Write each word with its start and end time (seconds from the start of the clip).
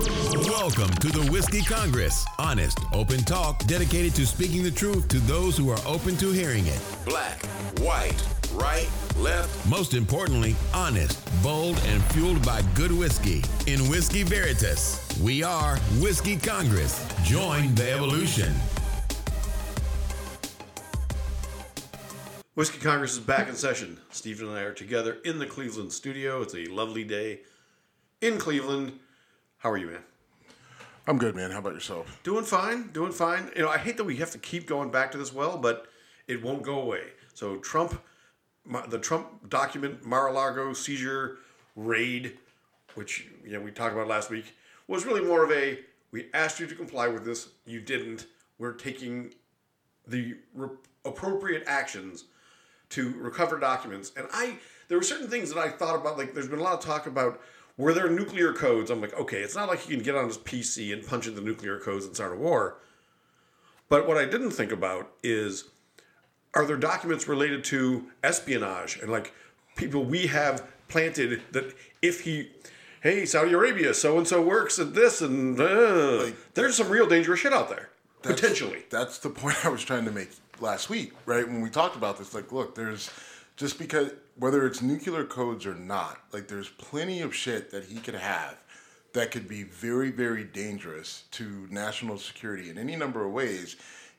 Welcome 0.00 0.88
to 0.88 1.06
the 1.06 1.28
Whiskey 1.30 1.62
Congress. 1.62 2.24
Honest, 2.40 2.80
open 2.92 3.20
talk 3.20 3.64
dedicated 3.66 4.12
to 4.16 4.26
speaking 4.26 4.64
the 4.64 4.70
truth 4.70 5.06
to 5.06 5.20
those 5.20 5.56
who 5.56 5.70
are 5.70 5.78
open 5.86 6.16
to 6.16 6.32
hearing 6.32 6.66
it. 6.66 6.80
Black, 7.04 7.46
white, 7.78 8.20
right, 8.54 8.90
left. 9.16 9.68
Most 9.68 9.94
importantly, 9.94 10.56
honest, 10.74 11.20
bold, 11.44 11.80
and 11.86 12.02
fueled 12.06 12.44
by 12.44 12.60
good 12.74 12.90
whiskey. 12.90 13.44
In 13.68 13.88
Whiskey 13.88 14.24
Veritas, 14.24 15.16
we 15.22 15.44
are 15.44 15.76
Whiskey 16.00 16.38
Congress. 16.38 17.06
Join 17.22 17.72
the 17.76 17.92
evolution. 17.92 18.52
Whiskey 22.56 22.78
Congress 22.78 23.12
is 23.12 23.20
back 23.20 23.48
in 23.48 23.54
session. 23.54 24.00
Stephen 24.10 24.48
and 24.48 24.58
I 24.58 24.62
are 24.62 24.74
together 24.74 25.18
in 25.24 25.38
the 25.38 25.46
Cleveland 25.46 25.92
studio. 25.92 26.42
It's 26.42 26.56
a 26.56 26.66
lovely 26.66 27.04
day 27.04 27.42
in 28.20 28.38
Cleveland. 28.38 28.98
How 29.64 29.70
are 29.70 29.78
you, 29.78 29.86
man? 29.86 30.02
I'm 31.06 31.16
good, 31.16 31.34
man. 31.34 31.50
How 31.50 31.60
about 31.60 31.72
yourself? 31.72 32.20
Doing 32.22 32.44
fine. 32.44 32.88
Doing 32.88 33.12
fine. 33.12 33.50
You 33.56 33.62
know, 33.62 33.70
I 33.70 33.78
hate 33.78 33.96
that 33.96 34.04
we 34.04 34.16
have 34.16 34.30
to 34.32 34.38
keep 34.38 34.66
going 34.66 34.90
back 34.90 35.10
to 35.12 35.18
this 35.18 35.32
well, 35.32 35.56
but 35.56 35.86
it 36.28 36.42
won't 36.42 36.62
go 36.62 36.82
away. 36.82 37.04
So 37.32 37.56
Trump, 37.56 37.98
the 38.88 38.98
Trump 38.98 39.48
document, 39.48 40.04
Mar-a-Lago 40.04 40.74
seizure 40.74 41.38
raid, 41.76 42.36
which 42.94 43.26
you 43.42 43.54
know 43.54 43.60
we 43.60 43.70
talked 43.70 43.94
about 43.94 44.06
last 44.06 44.28
week, 44.28 44.52
was 44.86 45.06
really 45.06 45.22
more 45.22 45.42
of 45.42 45.50
a 45.50 45.78
we 46.10 46.26
asked 46.34 46.60
you 46.60 46.66
to 46.66 46.74
comply 46.74 47.08
with 47.08 47.24
this, 47.24 47.48
you 47.64 47.80
didn't. 47.80 48.26
We're 48.58 48.74
taking 48.74 49.32
the 50.06 50.36
re- 50.54 50.76
appropriate 51.06 51.64
actions 51.66 52.24
to 52.90 53.14
recover 53.14 53.58
documents. 53.58 54.12
And 54.14 54.26
I 54.30 54.58
there 54.88 54.98
were 54.98 55.04
certain 55.04 55.30
things 55.30 55.48
that 55.54 55.58
I 55.58 55.70
thought 55.70 55.96
about. 55.96 56.18
Like 56.18 56.34
there's 56.34 56.48
been 56.48 56.58
a 56.58 56.62
lot 56.62 56.74
of 56.74 56.80
talk 56.80 57.06
about 57.06 57.40
were 57.76 57.92
there 57.92 58.08
nuclear 58.08 58.52
codes. 58.52 58.90
I'm 58.90 59.00
like, 59.00 59.14
okay, 59.18 59.38
it's 59.40 59.56
not 59.56 59.68
like 59.68 59.88
you 59.88 59.96
can 59.96 60.04
get 60.04 60.14
on 60.14 60.26
his 60.26 60.38
PC 60.38 60.92
and 60.92 61.06
punch 61.06 61.26
in 61.26 61.34
the 61.34 61.40
nuclear 61.40 61.78
codes 61.78 62.04
and 62.06 62.14
start 62.14 62.32
a 62.32 62.36
war. 62.36 62.78
But 63.88 64.06
what 64.06 64.16
I 64.16 64.24
didn't 64.24 64.52
think 64.52 64.72
about 64.72 65.10
is 65.22 65.64
are 66.54 66.64
there 66.64 66.76
documents 66.76 67.26
related 67.28 67.64
to 67.64 68.06
espionage 68.22 68.98
and 68.98 69.10
like 69.10 69.32
people 69.76 70.04
we 70.04 70.28
have 70.28 70.66
planted 70.88 71.42
that 71.52 71.74
if 72.00 72.20
he 72.20 72.50
hey 73.02 73.26
Saudi 73.26 73.52
Arabia 73.52 73.92
so 73.92 74.16
and 74.18 74.26
so 74.26 74.40
works 74.40 74.78
at 74.78 74.94
this 74.94 75.20
and 75.20 75.60
uh, 75.60 76.26
there's 76.54 76.76
some 76.76 76.88
real 76.88 77.06
dangerous 77.08 77.40
shit 77.40 77.52
out 77.52 77.68
there 77.68 77.90
That's- 78.22 78.40
potentially 78.40 78.84
That's 78.90 79.18
the 79.18 79.30
point 79.30 79.56
I 79.64 79.68
was 79.68 79.84
trying 79.84 80.04
to 80.04 80.12
make 80.12 80.30
last 80.60 80.88
week, 80.88 81.12
right? 81.26 81.46
When 81.46 81.60
we 81.60 81.68
talked 81.70 81.96
about 81.96 82.16
this, 82.18 82.32
like, 82.34 82.52
look, 82.52 82.76
there's 82.76 83.10
just 83.56 83.76
because 83.78 84.12
whether 84.36 84.66
it's 84.66 84.82
nuclear 84.82 85.24
codes 85.24 85.66
or 85.66 85.74
not, 85.74 86.18
like, 86.32 86.48
there's 86.48 86.68
plenty 86.68 87.20
of 87.20 87.34
shit 87.34 87.70
that 87.70 87.84
he 87.84 87.96
could 88.00 88.14
have 88.14 88.56
that 89.14 89.30
could 89.30 89.48
be 89.48 89.62
very, 89.62 90.10
very 90.10 90.44
dangerous 90.44 91.24
to 91.30 91.66
national 91.70 92.18
security 92.18 92.68
in 92.68 92.78
any 92.78 92.96
number 92.96 93.24
of 93.24 93.32
ways 93.32 93.76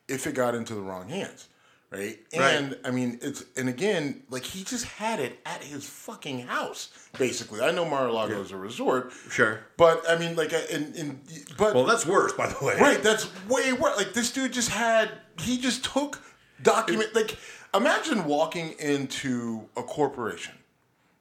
if 0.07 0.25
it 0.25 0.33
got 0.33 0.55
into 0.55 0.73
the 0.73 0.81
wrong 0.81 1.09
hands. 1.09 1.49
Right? 1.91 2.17
Right. 2.35 2.55
And 2.55 2.77
I 2.83 2.91
mean 2.91 3.19
it's 3.21 3.45
and 3.55 3.69
again, 3.69 4.23
like 4.29 4.43
he 4.43 4.63
just 4.63 4.85
had 4.85 5.19
it 5.19 5.39
at 5.45 5.63
his 5.63 5.85
fucking 5.87 6.39
house, 6.39 6.89
basically. 7.17 7.61
I 7.61 7.71
know 7.71 7.85
Mar-a-Lago 7.85 8.41
is 8.41 8.51
a 8.51 8.57
resort. 8.57 9.13
Sure. 9.29 9.61
But 9.77 10.03
I 10.09 10.17
mean 10.17 10.35
like 10.35 10.51
and, 10.51 10.93
and 10.95 11.19
but 11.57 11.73
well 11.73 11.85
that's 11.85 12.05
worse 12.05 12.33
by 12.33 12.47
the 12.47 12.65
way 12.65 12.75
Right, 12.79 13.01
that's 13.01 13.29
way 13.47 13.71
worse. 13.71 13.95
Like 13.97 14.13
this 14.13 14.31
dude 14.31 14.51
just 14.51 14.69
had 14.69 15.11
he 15.39 15.57
just 15.57 15.85
took 15.85 16.19
document 16.61 17.13
like 17.15 17.37
imagine 17.77 18.25
walking 18.25 18.73
into 18.79 19.67
a 19.75 19.83
corporation, 19.83 20.53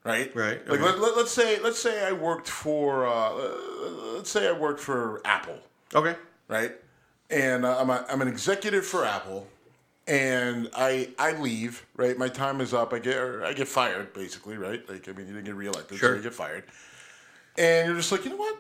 right? 0.05 0.35
Right, 0.35 0.67
Like 0.69 0.81
okay. 0.81 0.99
let, 1.01 1.15
us 1.17 1.31
say 1.31 1.59
let's 1.61 1.79
say 1.79 2.07
I 2.07 2.13
worked 2.13 2.49
for 2.49 3.07
uh, 3.07 3.33
let's 4.15 4.31
say 4.31 4.49
I 4.49 4.53
worked 4.53 4.81
for 4.81 5.21
Apple, 5.25 5.59
okay 5.95 6.17
right? 6.49 6.73
And 7.31 7.65
uh, 7.65 7.79
I'm 7.81 7.91
a, 7.91 8.05
I'm 8.11 8.21
an 8.21 8.29
executive 8.29 8.85
for 8.87 9.05
Apple, 9.05 9.47
and 10.07 10.69
I 10.77 11.09
I 11.19 11.33
leave, 11.33 11.87
right? 11.97 12.17
My 12.19 12.29
time 12.29 12.61
is 12.61 12.75
up. 12.75 12.93
I 12.93 12.99
get 12.99 13.17
or 13.17 13.45
I 13.45 13.53
get 13.55 13.67
fired, 13.67 14.13
basically, 14.13 14.57
right? 14.57 14.87
Like 14.89 15.09
I 15.09 15.13
mean, 15.13 15.27
you 15.27 15.33
didn't 15.33 15.47
get 15.47 15.55
reelected, 15.55 15.99
Sure. 15.99 16.11
so 16.11 16.17
you 16.17 16.23
get 16.23 16.35
fired. 16.35 16.65
And 17.57 17.87
you're 17.89 17.97
just 17.97 18.11
like, 18.13 18.25
you 18.25 18.31
know 18.31 18.37
what? 18.37 18.59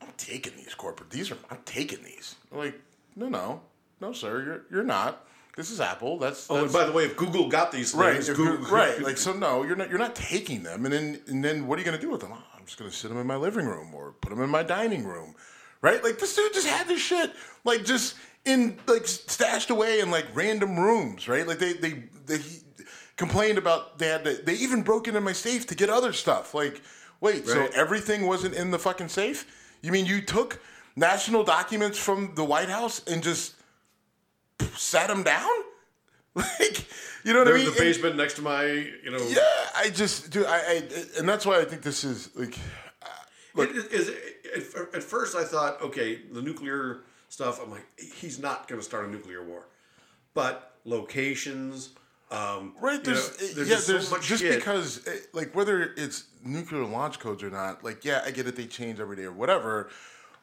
I'm 0.00 0.08
taking 0.16 0.56
these 0.56 0.74
corporate. 0.74 1.10
These 1.10 1.30
are 1.30 1.36
I'm 1.50 1.58
taking 1.64 2.02
these. 2.02 2.36
I'm 2.50 2.58
like, 2.58 2.80
no, 3.14 3.28
no, 3.28 3.60
no, 4.00 4.12
sir, 4.12 4.42
you're 4.42 4.62
you're 4.70 4.84
not. 4.86 5.26
This 5.56 5.70
is 5.70 5.80
Apple. 5.80 6.18
That's, 6.18 6.50
oh 6.50 6.64
and 6.64 6.72
by 6.72 6.84
the 6.84 6.92
way 6.92 7.04
if 7.04 7.16
Google 7.16 7.48
got 7.48 7.72
these 7.72 7.94
right, 7.94 8.14
things 8.14 8.28
if 8.30 8.36
Google, 8.36 8.66
right. 8.68 8.98
Like 9.02 9.18
so, 9.18 9.34
no, 9.34 9.64
you're 9.64 9.76
not. 9.76 9.90
You're 9.90 9.98
not 9.98 10.14
taking 10.14 10.62
them. 10.62 10.86
And 10.86 10.94
then 10.94 11.20
and 11.26 11.44
then 11.44 11.66
what 11.66 11.76
are 11.78 11.82
you 11.82 11.84
going 11.84 11.98
to 11.98 12.00
do 12.00 12.10
with 12.10 12.22
them? 12.22 12.30
Oh, 12.32 12.42
I'm 12.56 12.64
just 12.64 12.78
going 12.78 12.90
to 12.90 12.96
sit 12.96 13.08
them 13.08 13.18
in 13.18 13.26
my 13.26 13.36
living 13.36 13.66
room 13.66 13.94
or 13.94 14.12
put 14.12 14.30
them 14.30 14.40
in 14.40 14.48
my 14.48 14.62
dining 14.62 15.04
room, 15.04 15.34
right? 15.82 16.02
Like 16.02 16.18
this 16.18 16.34
dude 16.34 16.54
just 16.54 16.66
had 16.66 16.88
this 16.88 17.02
shit 17.02 17.32
like 17.64 17.84
just 17.84 18.16
in 18.46 18.78
like 18.86 19.06
stashed 19.06 19.68
away 19.68 20.00
in 20.00 20.10
like 20.10 20.26
random 20.34 20.78
rooms, 20.78 21.28
right? 21.28 21.46
Like 21.46 21.58
they 21.58 21.74
they 21.74 22.04
they 22.24 22.38
he 22.38 22.60
complained 23.16 23.58
about 23.58 23.98
they 23.98 24.08
had 24.08 24.24
to, 24.24 24.34
they 24.34 24.54
even 24.54 24.82
broke 24.82 25.06
into 25.06 25.20
my 25.20 25.32
safe 25.32 25.66
to 25.66 25.74
get 25.74 25.90
other 25.90 26.14
stuff. 26.14 26.54
Like 26.54 26.80
wait, 27.20 27.46
so 27.46 27.68
everything 27.74 28.26
wasn't 28.26 28.54
in 28.54 28.70
the 28.70 28.78
fucking 28.78 29.08
safe? 29.08 29.46
You 29.82 29.92
mean 29.92 30.06
you 30.06 30.22
took 30.22 30.60
national 30.96 31.44
documents 31.44 31.98
from 31.98 32.34
the 32.36 32.44
White 32.44 32.70
House 32.70 33.02
and 33.06 33.22
just 33.22 33.54
sat 34.76 35.10
him 35.10 35.22
down? 35.22 35.48
Like, 36.34 36.86
you 37.24 37.34
know 37.34 37.40
what 37.40 37.48
I 37.48 37.50
There's 37.50 37.64
mean? 37.64 37.64
the 37.66 37.70
And- 37.72 37.78
basement 37.78 38.16
next 38.16 38.34
to 38.34 38.42
my 38.42 38.64
you 38.64 39.10
know 39.10 39.18
yeah, 39.28 39.40
I 39.76 39.90
just 39.90 40.30
do. 40.30 40.46
I, 40.46 40.56
I 40.56 40.82
and 41.18 41.28
that's 41.28 41.44
why 41.44 41.60
I 41.60 41.64
think 41.66 41.82
this 41.82 42.04
is 42.04 42.30
like. 42.34 42.56
It 43.54 43.70
is, 43.76 43.84
is- 43.88 44.74
at, 44.74 44.94
at 44.94 45.02
first 45.02 45.36
I 45.36 45.44
thought 45.44 45.82
okay 45.82 46.20
the 46.32 46.40
nuclear 46.40 47.00
stuff 47.28 47.60
I'm 47.62 47.70
like 47.70 47.86
he's 47.98 48.38
not 48.38 48.66
going 48.66 48.80
to 48.80 48.84
start 48.84 49.04
a 49.06 49.10
nuclear 49.10 49.44
war 49.44 49.66
but 50.32 50.72
locations 50.86 51.90
um, 52.30 52.72
Right, 52.80 52.92
you 53.06 53.12
know, 53.12 53.20
there's, 53.20 53.54
there's 53.54 53.68
yeah, 53.68 53.74
just 53.74 53.86
so 53.86 53.92
there's 53.92 54.10
much 54.10 54.22
just 54.26 54.42
shit. 54.42 54.54
because 54.56 55.06
eh, 55.06 55.10
like 55.34 55.54
whether 55.54 55.92
it's 55.98 56.24
nuclear 56.42 56.82
launch 56.86 57.18
codes 57.18 57.42
or 57.42 57.50
not, 57.50 57.84
like 57.84 58.06
yeah, 58.06 58.22
I 58.24 58.30
get 58.30 58.46
it, 58.46 58.56
they 58.56 58.64
change 58.64 59.00
every 59.00 59.16
day 59.16 59.24
or 59.24 59.32
whatever, 59.32 59.90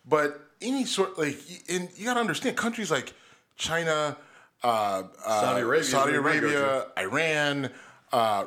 but 0.07 0.39
any 0.61 0.85
sort 0.85 1.17
like 1.17 1.39
and 1.67 1.89
you 1.95 2.05
gotta 2.05 2.19
understand 2.19 2.55
countries 2.57 2.91
like 2.91 3.13
China, 3.59 4.17
uh, 4.63 5.03
uh, 5.23 5.41
Saudi 5.41 5.61
Arabia 5.61 5.83
Saudi 5.83 6.11
where 6.13 6.21
we 6.23 6.29
might 6.31 6.39
go 6.41 6.47
Arabia, 6.47 6.87
Iran, 6.97 7.69
uh, 8.11 8.45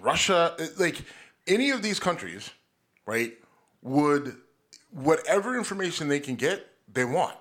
Russia, 0.00 0.56
like 0.78 1.02
any 1.46 1.70
of 1.70 1.82
these 1.82 2.00
countries, 2.00 2.50
right, 3.06 3.34
would 3.82 4.34
whatever 4.90 5.56
information 5.56 6.08
they 6.08 6.18
can 6.20 6.34
get, 6.34 6.66
they 6.92 7.04
want. 7.04 7.36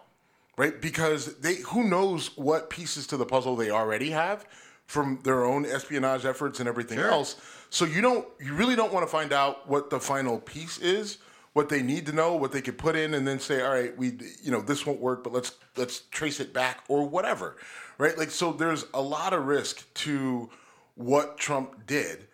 right? 0.58 0.80
Because 0.82 1.36
they 1.40 1.56
who 1.56 1.84
knows 1.90 2.38
what 2.38 2.70
pieces 2.70 3.08
to 3.08 3.18
the 3.18 3.26
puzzle 3.26 3.56
they 3.56 3.72
already 3.72 4.12
have 4.12 4.46
from 4.86 5.20
their 5.24 5.44
own 5.44 5.66
espionage 5.66 6.24
efforts 6.26 6.60
and 6.60 6.70
everything 6.70 6.98
Sure. 6.98 7.10
else. 7.12 7.36
So 7.70 7.84
you 7.86 8.02
don't 8.02 8.26
you 8.40 8.54
really 8.54 8.76
don't 8.76 8.94
want 8.94 9.06
to 9.06 9.12
find 9.12 9.34
out 9.34 9.68
what 9.68 9.90
the 9.90 10.00
final 10.00 10.38
piece 10.40 10.78
is, 10.78 11.18
what 11.56 11.70
they 11.70 11.82
need 11.82 12.06
to 12.06 12.12
know, 12.12 12.36
what 12.36 12.52
they 12.52 12.62
could 12.62 12.78
put 12.78 12.96
in 12.96 13.14
and 13.14 13.26
then 13.26 13.40
say, 13.40 13.62
"All 13.62 13.72
right, 13.72 13.98
we 13.98 14.18
you 14.44 14.52
know, 14.52 14.62
this 14.62 14.86
won't 14.86 15.00
work, 15.00 15.24
but 15.24 15.32
let's 15.32 15.54
let's 15.78 16.02
trace 16.12 16.40
it 16.40 16.54
back 16.54 16.84
or 16.88 17.08
whatever." 17.08 17.56
Right? 17.98 18.18
Like 18.18 18.30
so 18.30 18.52
there's 18.52 18.86
a 18.94 19.02
lot 19.02 19.32
of 19.34 19.46
risk 19.46 19.92
to 19.96 20.50
what 20.96 21.38
Trump 21.38 21.88
did 21.88 22.28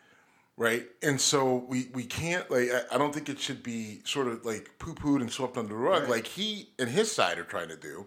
right? 0.58 0.86
And 1.02 1.20
so 1.20 1.66
we 1.68 1.88
we 1.94 2.04
can't 2.04 2.50
like 2.52 2.70
I, 2.72 2.96
I 2.96 2.98
don't 3.00 3.14
think 3.14 3.30
it 3.30 3.40
should 3.40 3.64
be 3.64 4.02
sort 4.06 4.28
of 4.28 4.46
like 4.46 4.70
poo 4.78 4.94
pooed 4.94 5.22
and 5.22 5.32
swept 5.32 5.58
under 5.58 5.74
the 5.74 5.80
rug 5.80 6.08
like 6.08 6.28
he 6.28 6.70
and 6.78 6.90
his 6.90 7.12
side 7.12 7.40
are 7.40 7.44
trying 7.44 7.70
to 7.70 7.78
do. 7.78 8.06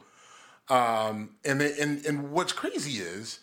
Um, 0.69 1.31
and 1.45 1.61
they, 1.61 1.77
and 1.81 2.05
and 2.07 2.31
what's 2.31 2.53
crazy 2.53 3.03
is 3.03 3.41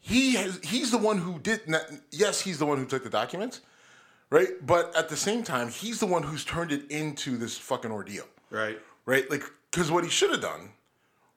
he 0.00 0.34
has 0.36 0.58
he's 0.62 0.90
the 0.90 0.98
one 0.98 1.18
who 1.18 1.38
did 1.38 1.68
not, 1.68 1.82
yes 2.10 2.40
he's 2.40 2.58
the 2.58 2.66
one 2.66 2.78
who 2.78 2.86
took 2.86 3.04
the 3.04 3.10
documents, 3.10 3.60
right? 4.30 4.48
But 4.64 4.94
at 4.96 5.08
the 5.08 5.16
same 5.16 5.42
time 5.42 5.68
he's 5.68 6.00
the 6.00 6.06
one 6.06 6.22
who's 6.22 6.44
turned 6.44 6.72
it 6.72 6.90
into 6.90 7.36
this 7.36 7.56
fucking 7.58 7.90
ordeal 7.90 8.24
right? 8.50 8.78
right? 9.06 9.30
Like, 9.30 9.44
because 9.70 9.90
what 9.90 10.04
he 10.04 10.10
should 10.10 10.30
have 10.30 10.40
done 10.40 10.70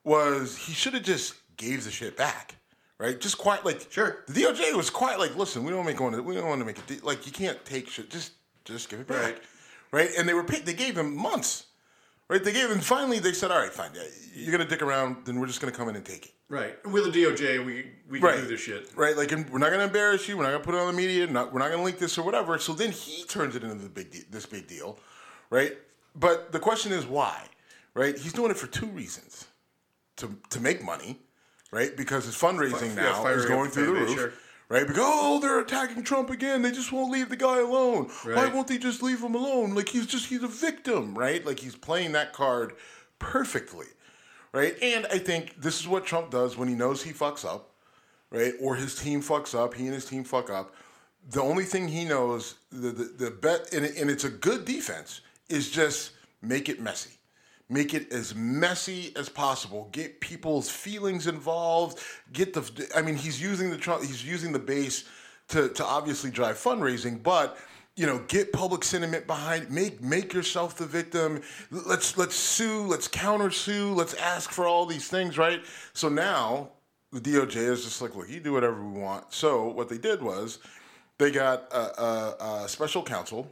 was 0.03 0.55
he 0.57 0.73
should 0.73 0.93
have 0.93 1.03
just 1.03 1.35
gave 1.57 1.83
the 1.83 1.91
shit 1.91 2.15
back, 2.15 2.55
right? 2.97 3.19
Just 3.19 3.37
quiet, 3.37 3.65
like 3.65 3.87
Sure. 3.89 4.23
The 4.27 4.43
DOJ 4.43 4.73
was 4.75 4.89
quiet, 4.89 5.19
like, 5.19 5.35
listen, 5.35 5.63
we 5.63 5.71
don't 5.71 5.85
make 5.85 5.99
one, 5.99 6.23
we 6.23 6.35
don't 6.35 6.47
want 6.47 6.61
to 6.61 6.65
make 6.65 6.77
it 6.89 7.03
like 7.03 7.25
you 7.25 7.31
can't 7.31 7.63
take 7.65 7.89
shit, 7.89 8.09
just 8.09 8.33
just 8.65 8.89
give 8.89 8.99
it 8.99 9.07
back, 9.07 9.23
Right. 9.23 9.41
right? 9.91 10.09
And 10.17 10.27
they 10.29 10.33
were 10.33 10.43
paid, 10.43 10.65
they 10.65 10.73
gave 10.73 10.97
him 10.97 11.15
months, 11.15 11.65
right? 12.29 12.43
They 12.43 12.53
gave 12.53 12.69
him 12.69 12.79
finally 12.79 13.19
they 13.19 13.33
said, 13.33 13.51
all 13.51 13.59
right, 13.59 13.73
fine, 13.73 13.91
yeah, 13.95 14.03
you're 14.35 14.51
gonna 14.51 14.69
dick 14.69 14.81
around, 14.81 15.25
then 15.25 15.39
we're 15.39 15.47
just 15.47 15.59
gonna 15.61 15.73
come 15.73 15.89
in 15.89 15.95
and 15.95 16.05
take 16.05 16.25
it. 16.27 16.31
Right. 16.47 16.77
And 16.83 16.91
with 16.93 17.11
the 17.11 17.23
DOJ, 17.23 17.63
we 17.65 17.91
we 18.09 18.19
can 18.19 18.27
Right. 18.27 18.39
do 18.41 18.47
this 18.47 18.61
shit. 18.61 18.89
Right, 18.95 19.15
like 19.15 19.31
and 19.31 19.47
we're 19.49 19.59
not 19.59 19.69
gonna 19.71 19.83
embarrass 19.83 20.27
you. 20.27 20.37
We're 20.37 20.43
not 20.43 20.51
gonna 20.51 20.63
put 20.63 20.73
it 20.75 20.79
on 20.81 20.87
the 20.87 20.93
media. 20.93 21.27
Not, 21.27 21.53
we're 21.53 21.59
not 21.59 21.69
gonna 21.71 21.83
link 21.83 21.99
this 21.99 22.17
or 22.17 22.23
whatever. 22.23 22.57
So 22.57 22.73
then 22.73 22.91
he 22.91 23.23
turns 23.25 23.55
it 23.55 23.63
into 23.63 23.75
the 23.75 23.89
big 23.89 24.11
de- 24.11 24.25
this 24.31 24.45
big 24.45 24.67
deal, 24.67 24.97
right? 25.51 25.77
But 26.15 26.51
the 26.51 26.59
question 26.59 26.91
is 26.91 27.05
why, 27.05 27.45
right? 27.93 28.17
He's 28.17 28.33
doing 28.33 28.49
it 28.51 28.57
for 28.57 28.65
two 28.67 28.87
reasons: 28.87 29.45
to 30.17 30.35
to 30.49 30.59
make 30.59 30.83
money, 30.83 31.19
right? 31.71 31.95
Because 31.95 32.25
his 32.25 32.35
fundraising 32.35 32.79
Fi- 32.95 33.01
yeah, 33.01 33.09
now 33.11 33.21
firing 33.21 33.39
is 33.39 33.45
up 33.45 33.49
going 33.51 33.65
the 33.65 33.71
through 33.75 33.85
the 33.85 33.93
fan 33.93 34.05
roof, 34.07 34.15
sure. 34.17 34.33
Right? 34.69 34.87
Because 34.87 35.03
oh, 35.05 35.39
they're 35.41 35.59
attacking 35.59 36.03
Trump 36.03 36.29
again. 36.29 36.61
They 36.61 36.71
just 36.71 36.91
won't 36.91 37.11
leave 37.11 37.29
the 37.29 37.35
guy 37.35 37.59
alone. 37.59 38.09
Why 38.23 38.47
won't 38.47 38.67
they 38.67 38.77
just 38.77 39.03
leave 39.03 39.21
him 39.21 39.35
alone? 39.35 39.75
Like 39.75 39.89
he's 39.89 40.05
just 40.05 40.27
he's 40.27 40.43
a 40.43 40.47
victim, 40.47 41.17
right? 41.17 41.45
Like 41.45 41.59
he's 41.59 41.75
playing 41.75 42.13
that 42.13 42.31
card 42.31 42.73
perfectly, 43.17 43.87
right? 44.53 44.75
And 44.81 45.05
I 45.07 45.17
think 45.17 45.59
this 45.61 45.79
is 45.79 45.87
what 45.87 46.05
Trump 46.05 46.31
does 46.31 46.55
when 46.55 46.69
he 46.69 46.75
knows 46.75 47.03
he 47.03 47.11
fucks 47.11 47.43
up, 47.43 47.71
right? 48.29 48.53
Or 48.61 48.75
his 48.75 48.95
team 48.95 49.21
fucks 49.21 49.57
up. 49.57 49.73
He 49.73 49.85
and 49.85 49.93
his 49.93 50.05
team 50.05 50.23
fuck 50.23 50.49
up. 50.49 50.73
The 51.31 51.41
only 51.41 51.65
thing 51.65 51.89
he 51.89 52.05
knows, 52.05 52.55
the 52.71 52.91
the, 52.91 53.03
the 53.03 53.31
bet, 53.31 53.73
and, 53.73 53.85
and 53.85 54.09
it's 54.09 54.23
a 54.23 54.29
good 54.29 54.65
defense, 54.65 55.21
is 55.49 55.69
just 55.69 56.11
make 56.41 56.69
it 56.69 56.79
messy. 56.79 57.18
Make 57.69 57.93
it 57.93 58.11
as 58.11 58.33
messy 58.33 59.13
as 59.15 59.29
possible. 59.29 59.89
Get 59.91 60.19
people's 60.21 60.69
feelings 60.69 61.27
involved. 61.27 61.99
Get 62.33 62.53
the. 62.53 62.89
I 62.95 63.03
mean, 63.03 63.15
he's 63.15 63.39
using 63.39 63.69
the 63.69 63.77
Trump. 63.77 64.03
He's 64.03 64.25
using 64.25 64.51
the 64.51 64.59
base 64.59 65.03
to 65.49 65.69
to 65.69 65.85
obviously 65.85 66.31
drive 66.31 66.55
fundraising, 66.57 67.21
but 67.21 67.57
you 67.95 68.07
know, 68.07 68.19
get 68.27 68.51
public 68.53 68.83
sentiment 68.83 69.27
behind. 69.27 69.69
Make 69.69 70.01
make 70.01 70.33
yourself 70.33 70.77
the 70.77 70.87
victim. 70.87 71.41
Let's 71.69 72.17
let's 72.17 72.35
sue. 72.35 72.81
Let's 72.87 73.07
counter 73.07 73.51
sue. 73.51 73.93
Let's 73.93 74.15
ask 74.15 74.49
for 74.51 74.65
all 74.65 74.87
these 74.87 75.07
things, 75.07 75.37
right? 75.37 75.63
So 75.93 76.09
now 76.09 76.69
the 77.11 77.19
DOJ 77.19 77.55
is 77.55 77.83
just 77.83 78.01
like, 78.01 78.15
look, 78.15 78.29
you 78.29 78.39
do 78.39 78.53
whatever 78.53 78.83
we 78.83 78.99
want. 78.99 79.31
So 79.33 79.67
what 79.67 79.89
they 79.89 79.97
did 79.97 80.21
was 80.23 80.59
they 81.19 81.29
got 81.31 81.71
a, 81.73 82.01
a, 82.01 82.63
a 82.63 82.69
special 82.69 83.03
counsel 83.03 83.47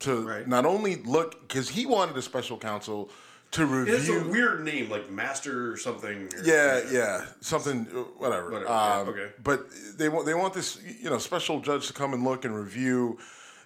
to 0.00 0.26
Right. 0.26 0.48
not 0.48 0.66
only 0.66 0.96
look 0.96 1.46
because 1.46 1.68
he 1.68 1.86
wanted 1.86 2.16
a 2.16 2.22
special 2.22 2.58
counsel 2.58 3.10
to 3.54 3.66
review. 3.66 3.94
It's 3.94 4.08
a 4.08 4.22
weird 4.28 4.64
name, 4.64 4.90
like 4.90 5.10
Master 5.10 5.70
or 5.72 5.76
something. 5.76 6.28
or- 6.34 6.44
Yeah, 6.44 6.82
yeah, 6.90 7.24
something, 7.40 7.86
uh, 7.94 8.00
whatever. 8.18 8.50
Whatever, 8.50 8.70
Um, 8.70 9.06
yeah, 9.06 9.12
okay. 9.12 9.30
But 9.42 9.66
they 9.96 10.08
want 10.08 10.26
they 10.26 10.34
want 10.34 10.54
this, 10.54 10.78
you 11.00 11.10
know, 11.10 11.18
special 11.18 11.60
judge 11.60 11.86
to 11.88 11.92
come 11.92 12.12
and 12.14 12.24
look 12.24 12.44
and 12.44 12.54
review, 12.56 13.18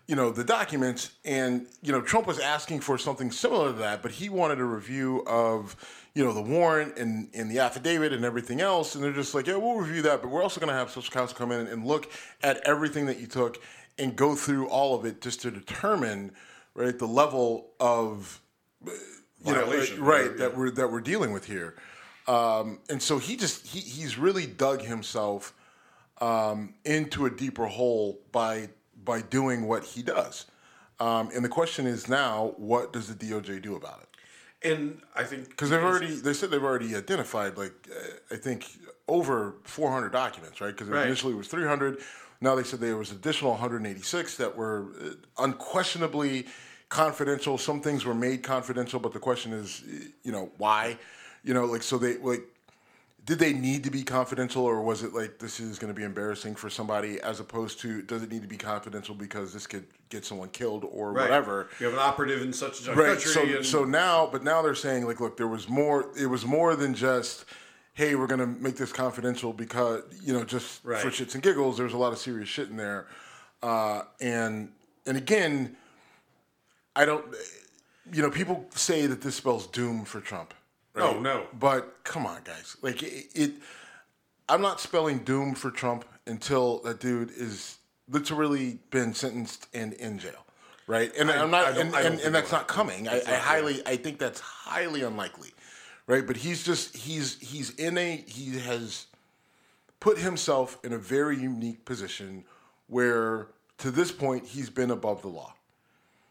you 0.07 0.15
know, 0.17 0.31
the 0.31 0.45
documents. 0.45 1.11
And 1.25 1.67
you 1.83 1.93
know, 1.93 2.01
Trump 2.01 2.27
was 2.27 2.39
asking 2.39 2.81
for 2.81 2.99
something 2.99 3.31
similar 3.31 3.73
to 3.73 3.79
that, 3.79 4.03
but 4.03 4.13
he 4.13 4.29
wanted 4.29 4.59
a 4.61 4.65
review 4.65 5.23
of, 5.27 5.75
you 6.15 6.25
know, 6.25 6.33
the 6.33 6.43
warrant 6.43 6.99
and 6.99 7.31
and 7.35 7.51
the 7.51 7.59
affidavit 7.61 8.13
and 8.13 8.25
everything 8.25 8.61
else. 8.61 8.95
And 8.95 9.03
they're 9.03 9.13
just 9.13 9.35
like, 9.35 9.47
yeah, 9.47 9.57
we'll 9.57 9.77
review 9.77 10.03
that, 10.03 10.21
but 10.23 10.29
we're 10.31 10.43
also 10.43 10.61
going 10.61 10.73
to 10.73 10.79
have 10.79 10.91
special 10.91 11.11
counsel 11.13 11.37
come 11.37 11.51
in 11.53 11.67
and 11.67 11.87
look 11.87 12.11
at 12.43 12.61
everything 12.67 13.07
that 13.07 13.19
you 13.21 13.27
took 13.27 13.59
and 13.99 14.15
go 14.15 14.35
through 14.37 14.69
all 14.69 14.95
of 14.95 15.05
it 15.07 15.21
just 15.21 15.41
to 15.43 15.51
determine, 15.51 16.31
right, 16.75 16.99
the 16.99 17.07
level 17.07 17.71
of 17.81 18.41
you 19.45 19.53
know, 19.55 19.65
Violation, 19.67 20.03
right, 20.03 20.23
whatever, 20.23 20.39
that 20.39 20.57
we're 20.57 20.71
that 20.73 20.91
we're 20.93 21.01
dealing 21.01 21.33
with 21.33 21.47
here. 21.47 21.75
Um, 22.27 22.81
and 22.91 23.01
so 23.03 23.19
he 23.19 23.37
just 23.37 23.67
he, 23.67 23.81
he's 23.81 24.19
really 24.19 24.47
dug 24.47 24.83
himself 24.83 25.55
um, 26.21 26.75
into 26.85 27.27
a 27.27 27.31
deeper 27.31 27.67
hole 27.67 28.21
by 28.33 28.69
by 29.05 29.21
doing 29.23 29.67
what 29.67 29.85
he 29.85 30.03
does. 30.03 30.47
Um, 31.01 31.31
and 31.35 31.45
the 31.45 31.49
question 31.49 31.87
is 31.87 32.09
now, 32.09 32.55
what 32.57 32.93
does 32.93 33.15
the 33.15 33.15
DOJ 33.15 33.63
do 33.63 33.77
about 33.77 34.01
it? 34.01 34.09
And 34.69 35.01
I 35.15 35.23
think 35.23 35.49
Because 35.51 35.71
they've 35.71 35.83
already 35.83 36.17
they 36.17 36.33
said 36.33 36.51
they've 36.51 36.63
already 36.65 36.97
identified 36.97 37.57
like 37.57 37.89
uh, 37.91 38.35
I 38.35 38.37
think 38.37 38.67
over 39.07 39.55
400 39.65 40.11
documents, 40.11 40.61
right? 40.61 40.71
Because 40.73 40.89
Right. 40.89 41.07
initially 41.07 41.33
it 41.33 41.37
was 41.37 41.47
300. 41.49 41.99
Now 42.41 42.57
they 42.57 42.65
said 42.65 42.81
there 42.81 42.97
was 42.97 43.13
additional 43.13 43.53
186 43.53 44.37
that 44.37 44.57
were 44.57 44.87
uh, 45.01 45.11
unquestionably 45.45 46.47
confidential. 46.89 47.59
Some 47.59 47.81
things 47.81 48.05
were 48.05 48.15
made 48.15 48.43
confidential, 48.43 49.01
but 49.01 49.13
the 49.13 49.19
question 49.19 49.53
is, 49.53 49.83
you 50.23 50.33
know, 50.33 50.51
why? 50.59 50.99
You 51.45 51.55
know, 51.55 51.65
like 51.65 51.83
so 51.83 51.99
they 51.99 52.17
like 52.19 52.43
did 53.25 53.39
they 53.39 53.53
need 53.53 53.85
to 53.85 53.91
be 53.91 54.03
confidential 54.03 54.65
or 54.65 54.81
was 54.81 55.03
it 55.03 55.13
like 55.13 55.39
this 55.39 55.61
is 55.61 55.79
going 55.79 55.93
to 55.93 55.97
be 55.97 56.03
embarrassing 56.05 56.55
for 56.55 56.71
somebody 56.71 57.21
as 57.21 57.41
opposed 57.41 57.79
to 57.81 58.01
does 58.03 58.23
it 58.23 58.33
need 58.33 58.41
to 58.41 58.49
be 58.49 58.57
confidential 58.57 59.15
because 59.15 59.53
this 59.53 59.67
could 59.67 59.85
get 60.09 60.25
someone 60.25 60.49
killed 60.49 60.85
or 60.91 61.13
right. 61.13 61.25
whatever 61.25 61.69
You 61.79 61.87
have 61.87 61.95
an 61.95 62.01
operative 62.01 62.41
in 62.41 62.55
such 62.55 62.79
and 62.79 62.87
such 62.87 62.97
right 62.97 63.09
country. 63.19 63.31
so 63.31 63.43
and, 63.43 63.67
so 63.67 63.85
now 63.85 64.27
but 64.33 64.43
now 64.45 64.63
they're 64.63 64.75
saying 64.75 65.05
like 65.05 65.21
look 65.21 65.37
there 65.37 65.47
was 65.49 65.69
more 65.69 66.07
it 66.19 66.25
was 66.27 66.47
more 66.47 66.75
than 66.75 66.95
just 66.95 67.45
hey 67.93 68.15
we're 68.15 68.27
going 68.29 68.41
to 68.41 68.47
make 68.47 68.77
this 68.77 68.93
confidential 68.93 69.53
because 69.53 70.05
you 70.23 70.33
know 70.33 70.43
just 70.43 70.83
Right. 70.83 70.99
for 71.01 71.09
shits 71.11 71.35
and 71.35 71.43
giggles 71.43 71.77
there's 71.77 71.93
a 71.93 71.99
lot 71.99 72.13
of 72.15 72.19
serious 72.19 72.49
shit 72.49 72.71
in 72.71 72.79
there 72.79 73.09
uh, 73.63 74.03
and 74.23 74.71
and 75.07 75.19
again 75.19 75.77
i 76.99 77.05
don't 77.05 77.25
you 78.13 78.23
know 78.23 78.31
people 78.31 78.67
say 78.75 79.07
that 79.07 79.23
this 79.23 79.37
spells 79.37 79.67
doom 79.69 80.05
for 80.05 80.21
trump 80.21 80.53
right? 80.95 81.15
No, 81.15 81.21
no. 81.21 81.47
but 81.59 82.03
come 82.05 82.27
on 82.27 82.43
guys. 82.45 82.77
Like 82.83 83.03
it, 83.03 83.27
it 83.35 83.53
i'm 84.49 84.61
not 84.61 84.81
spelling 84.81 85.19
doom 85.21 85.55
for 85.55 85.71
trump 85.71 86.05
until 86.27 86.79
that 86.81 87.01
dude 87.01 87.31
is 87.31 87.79
literally 88.11 88.79
been 88.91 89.15
sentenced 89.15 89.67
and 89.73 89.95
in 89.95 90.19
jail 90.19 90.45
right? 90.87 91.13
And 91.19 91.31
I, 91.31 91.43
am 91.43 91.51
not 91.51 91.77
and, 91.77 91.95
and, 91.95 92.19
and 92.21 92.35
that's 92.35 92.51
not 92.51 92.67
coming. 92.67 93.09
I, 93.09 93.21
I 93.27 93.35
highly 93.35 93.87
i 93.87 93.97
think 93.97 94.19
that's 94.19 94.41
highly 94.41 95.03
unlikely 95.03 95.53
right? 96.09 96.27
But 96.27 96.37
he's 96.39 96.65
just 96.65 96.97
he's 96.97 97.39
he's 97.39 97.71
in 97.77 97.97
a 97.97 98.17
he 98.17 98.59
has 98.59 99.07
put 100.01 100.19
himself 100.19 100.79
in 100.83 100.93
a 100.93 100.99
very 100.99 101.37
unique 101.37 101.85
position 101.85 102.45
where 102.89 103.49
to 103.79 103.93
this 103.93 104.11
point 104.11 104.45
he's 104.47 104.71
been 104.71 104.91
above 104.91 105.23
the 105.23 105.29
law 105.29 105.55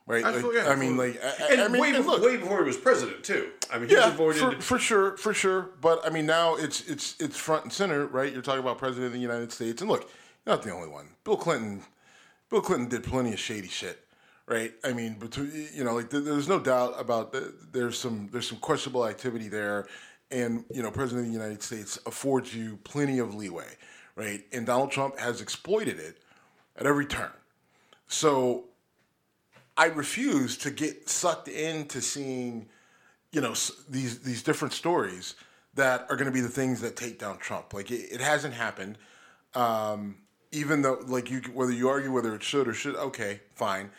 right 0.07 0.23
Like, 0.23 0.43
yeah, 0.53 0.69
i 0.69 0.75
mean 0.75 0.97
like 0.97 1.21
I, 1.23 1.51
and 1.51 1.61
I 1.61 1.67
mean 1.67 1.81
way, 1.81 1.89
and 1.89 1.97
before, 1.97 2.13
look, 2.13 2.23
way 2.23 2.37
before 2.37 2.59
he 2.59 2.63
was 2.63 2.77
president 2.77 3.23
too. 3.23 3.49
I 3.71 3.77
mean, 3.77 3.89
he's 3.89 3.97
yeah, 3.97 4.07
avoided. 4.07 4.39
for, 4.39 4.61
for 4.61 4.79
sure, 4.79 5.17
for 5.17 5.33
sure. 5.33 5.69
But 5.81 6.05
I 6.05 6.09
mean, 6.09 6.25
now 6.25 6.55
it's 6.55 6.87
it's 6.89 7.15
it's 7.19 7.37
front 7.37 7.65
and 7.65 7.73
center, 7.73 8.07
right? 8.07 8.31
You're 8.31 8.41
talking 8.41 8.61
about 8.61 8.77
president 8.77 9.07
of 9.07 9.13
the 9.13 9.19
United 9.19 9.51
States, 9.51 9.81
and 9.81 9.91
look, 9.91 10.09
you're 10.45 10.55
not 10.55 10.63
the 10.63 10.71
only 10.71 10.87
one. 10.87 11.09
Bill 11.23 11.37
Clinton, 11.37 11.83
Bill 12.49 12.61
Clinton 12.61 12.87
did 12.87 13.03
plenty 13.03 13.33
of 13.33 13.39
shady 13.39 13.67
shit, 13.67 13.99
right? 14.47 14.73
I 14.83 14.93
mean, 14.93 15.15
between 15.15 15.67
you 15.73 15.83
know, 15.83 15.93
like 15.93 16.09
there's 16.09 16.47
no 16.47 16.59
doubt 16.59 16.95
about 16.97 17.33
the, 17.33 17.53
there's 17.71 17.99
some 17.99 18.29
there's 18.31 18.47
some 18.47 18.59
questionable 18.59 19.05
activity 19.05 19.49
there, 19.49 19.87
and 20.31 20.63
you 20.71 20.81
know, 20.81 20.91
president 20.91 21.27
of 21.27 21.33
the 21.33 21.37
United 21.37 21.61
States 21.61 21.99
affords 22.05 22.55
you 22.55 22.77
plenty 22.83 23.19
of 23.19 23.35
leeway, 23.35 23.75
right? 24.15 24.43
And 24.53 24.65
Donald 24.65 24.91
Trump 24.91 25.19
has 25.19 25.41
exploited 25.41 25.99
it 25.99 26.17
at 26.77 26.85
every 26.85 27.05
turn. 27.05 27.31
So 28.07 28.65
I 29.77 29.85
refuse 29.85 30.57
to 30.59 30.71
get 30.71 31.07
sucked 31.07 31.47
into 31.47 32.01
seeing, 32.01 32.67
you 33.31 33.41
know, 33.41 33.53
these 33.87 34.19
these 34.19 34.43
different 34.43 34.73
stories 34.73 35.35
that 35.75 36.07
are 36.09 36.15
going 36.15 36.25
to 36.25 36.31
be 36.31 36.41
the 36.41 36.49
things 36.49 36.81
that 36.81 36.95
take 36.95 37.19
down 37.19 37.37
Trump. 37.37 37.73
Like 37.73 37.91
it, 37.91 38.11
it 38.11 38.19
hasn't 38.19 38.55
happened. 38.55 38.97
Um, 39.53 40.17
even 40.51 40.81
though, 40.81 40.99
like 41.05 41.29
you, 41.29 41.41
whether 41.53 41.71
you 41.71 41.89
argue 41.89 42.11
whether 42.11 42.33
it 42.33 42.41
should 42.41 42.67
or 42.67 42.73
should, 42.73 42.95
okay, 42.95 43.41
fine. 43.53 43.91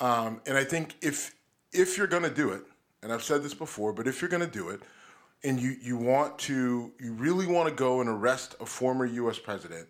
Um, 0.00 0.40
and 0.46 0.56
I 0.56 0.64
think 0.64 0.96
if 1.00 1.34
if 1.72 1.96
you're 1.96 2.06
going 2.06 2.24
to 2.24 2.34
do 2.34 2.50
it, 2.50 2.62
and 3.02 3.12
I've 3.12 3.22
said 3.22 3.42
this 3.42 3.54
before, 3.54 3.92
but 3.92 4.08
if 4.08 4.20
you're 4.20 4.30
going 4.30 4.44
to 4.44 4.58
do 4.58 4.70
it, 4.70 4.82
and 5.44 5.60
you 5.60 5.76
you 5.80 5.96
want 5.96 6.38
to, 6.40 6.92
you 6.98 7.12
really 7.12 7.46
want 7.46 7.68
to 7.68 7.74
go 7.74 8.00
and 8.00 8.08
arrest 8.08 8.56
a 8.60 8.66
former 8.66 9.06
U.S. 9.06 9.38
president 9.38 9.88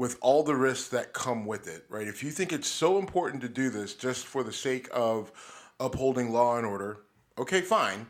with 0.00 0.16
all 0.22 0.42
the 0.42 0.56
risks 0.56 0.88
that 0.88 1.12
come 1.12 1.44
with 1.44 1.68
it, 1.68 1.84
right? 1.90 2.08
If 2.08 2.22
you 2.22 2.30
think 2.30 2.54
it's 2.54 2.66
so 2.66 2.98
important 2.98 3.42
to 3.42 3.50
do 3.50 3.68
this 3.68 3.92
just 3.94 4.26
for 4.26 4.42
the 4.42 4.50
sake 4.50 4.88
of 4.94 5.30
upholding 5.78 6.32
law 6.32 6.56
and 6.56 6.64
order, 6.66 7.02
okay, 7.36 7.60
fine. 7.60 8.06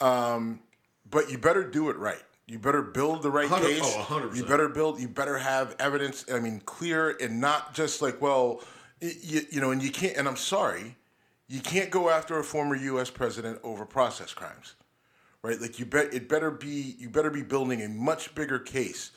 Um, 0.00 0.60
but 1.10 1.30
you 1.30 1.36
better 1.36 1.62
do 1.62 1.90
it 1.90 1.98
right. 1.98 2.22
You 2.46 2.58
better 2.58 2.80
build 2.80 3.22
the 3.22 3.30
right 3.30 3.46
Hundred- 3.50 3.66
case. 3.68 3.82
oh, 3.84 4.06
100%. 4.08 4.34
You 4.34 4.46
better 4.46 4.70
build. 4.70 4.98
You 4.98 5.08
better 5.08 5.36
have 5.36 5.76
evidence. 5.78 6.24
I 6.32 6.40
mean, 6.40 6.62
clear 6.64 7.14
and 7.20 7.38
not 7.38 7.74
just 7.74 8.00
like, 8.00 8.22
well, 8.22 8.62
you, 9.02 9.42
you 9.50 9.60
know. 9.60 9.72
And 9.72 9.82
you 9.82 9.90
can't. 9.90 10.16
And 10.16 10.26
I'm 10.26 10.36
sorry, 10.36 10.96
you 11.48 11.60
can't 11.60 11.90
go 11.90 12.08
after 12.08 12.38
a 12.38 12.42
former 12.44 12.76
U.S. 12.76 13.10
president 13.10 13.60
over 13.62 13.84
process 13.84 14.32
crimes 14.32 14.74
right? 15.42 15.60
Like 15.60 15.78
you 15.78 15.86
bet 15.86 16.12
it 16.12 16.28
better 16.28 16.50
be 16.50 16.96
you 16.98 17.08
better 17.08 17.30
be 17.30 17.42
building 17.42 17.82
a 17.82 17.88
much 17.88 18.34
bigger 18.34 18.58
case 18.58 19.10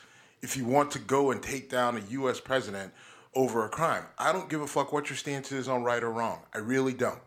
if 0.43 0.57
you 0.57 0.65
want 0.65 0.91
to 0.91 0.99
go 0.99 1.31
and 1.31 1.41
take 1.41 1.69
down 1.69 1.97
a 1.97 2.01
U.S. 2.11 2.39
president 2.39 2.93
over 3.33 3.65
a 3.65 3.69
crime. 3.69 4.03
I 4.19 4.31
don't 4.31 4.49
give 4.49 4.61
a 4.61 4.67
fuck 4.67 4.93
what 4.93 5.09
your 5.09 5.17
stance 5.17 5.51
is 5.51 5.67
on 5.67 5.83
right 5.83 6.03
or 6.03 6.11
wrong. 6.11 6.41
I 6.53 6.59
really 6.59 6.93
don't. 6.93 7.19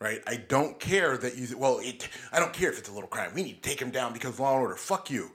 Right? 0.00 0.20
I 0.26 0.36
don't 0.36 0.78
care 0.80 1.16
that 1.16 1.36
you. 1.36 1.56
Well, 1.56 1.78
it, 1.82 2.08
I 2.32 2.40
don't 2.40 2.52
care 2.52 2.70
if 2.70 2.78
it's 2.78 2.88
a 2.88 2.92
little 2.92 3.08
crime. 3.08 3.32
We 3.34 3.42
need 3.42 3.62
to 3.62 3.68
take 3.68 3.80
him 3.80 3.90
down 3.90 4.12
because 4.12 4.40
law 4.40 4.54
and 4.54 4.62
order. 4.62 4.76
Fuck 4.76 5.10
you. 5.10 5.30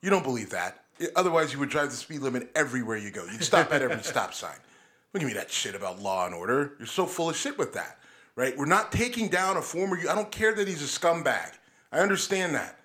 You 0.00 0.10
don't 0.10 0.24
believe 0.24 0.50
that. 0.50 0.84
Otherwise, 1.14 1.52
you 1.52 1.58
would 1.58 1.68
drive 1.68 1.90
the 1.90 1.96
speed 1.96 2.20
limit 2.20 2.50
everywhere 2.54 2.96
you 2.96 3.10
go. 3.10 3.24
You'd 3.24 3.44
stop 3.44 3.72
at 3.72 3.82
every 3.82 4.02
stop 4.02 4.34
sign. 4.34 4.50
What 4.50 5.20
Don't 5.20 5.28
give 5.28 5.36
me 5.36 5.40
that 5.40 5.50
shit 5.50 5.74
about 5.74 6.00
law 6.00 6.26
and 6.26 6.34
order. 6.34 6.72
You're 6.78 6.86
so 6.86 7.06
full 7.06 7.28
of 7.28 7.36
shit 7.36 7.58
with 7.58 7.74
that, 7.74 7.98
right? 8.34 8.56
We're 8.56 8.64
not 8.64 8.92
taking 8.92 9.28
down 9.28 9.58
a 9.58 9.62
former. 9.62 9.98
I 10.08 10.14
don't 10.14 10.30
care 10.32 10.54
that 10.54 10.66
he's 10.66 10.82
a 10.82 11.00
scumbag. 11.00 11.52
I 11.92 11.98
understand 11.98 12.54
that. 12.54 12.78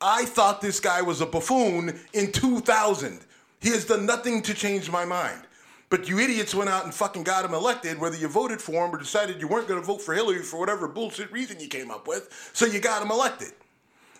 I 0.00 0.24
thought 0.24 0.60
this 0.60 0.80
guy 0.80 1.02
was 1.02 1.20
a 1.20 1.26
buffoon 1.26 2.00
in 2.12 2.32
2000. 2.32 3.20
He 3.60 3.70
has 3.70 3.84
done 3.84 4.06
nothing 4.06 4.42
to 4.42 4.54
change 4.54 4.90
my 4.90 5.04
mind. 5.04 5.42
But 5.90 6.08
you 6.08 6.20
idiots 6.20 6.54
went 6.54 6.70
out 6.70 6.84
and 6.84 6.94
fucking 6.94 7.24
got 7.24 7.44
him 7.44 7.52
elected, 7.52 7.98
whether 7.98 8.16
you 8.16 8.28
voted 8.28 8.62
for 8.62 8.86
him 8.86 8.94
or 8.94 8.98
decided 8.98 9.40
you 9.40 9.48
weren't 9.48 9.66
going 9.66 9.80
to 9.80 9.86
vote 9.86 10.00
for 10.00 10.14
Hillary 10.14 10.42
for 10.42 10.58
whatever 10.58 10.86
bullshit 10.86 11.32
reason 11.32 11.58
you 11.58 11.66
came 11.66 11.90
up 11.90 12.06
with. 12.06 12.50
So 12.52 12.64
you 12.64 12.78
got 12.78 13.02
him 13.02 13.10
elected. 13.10 13.52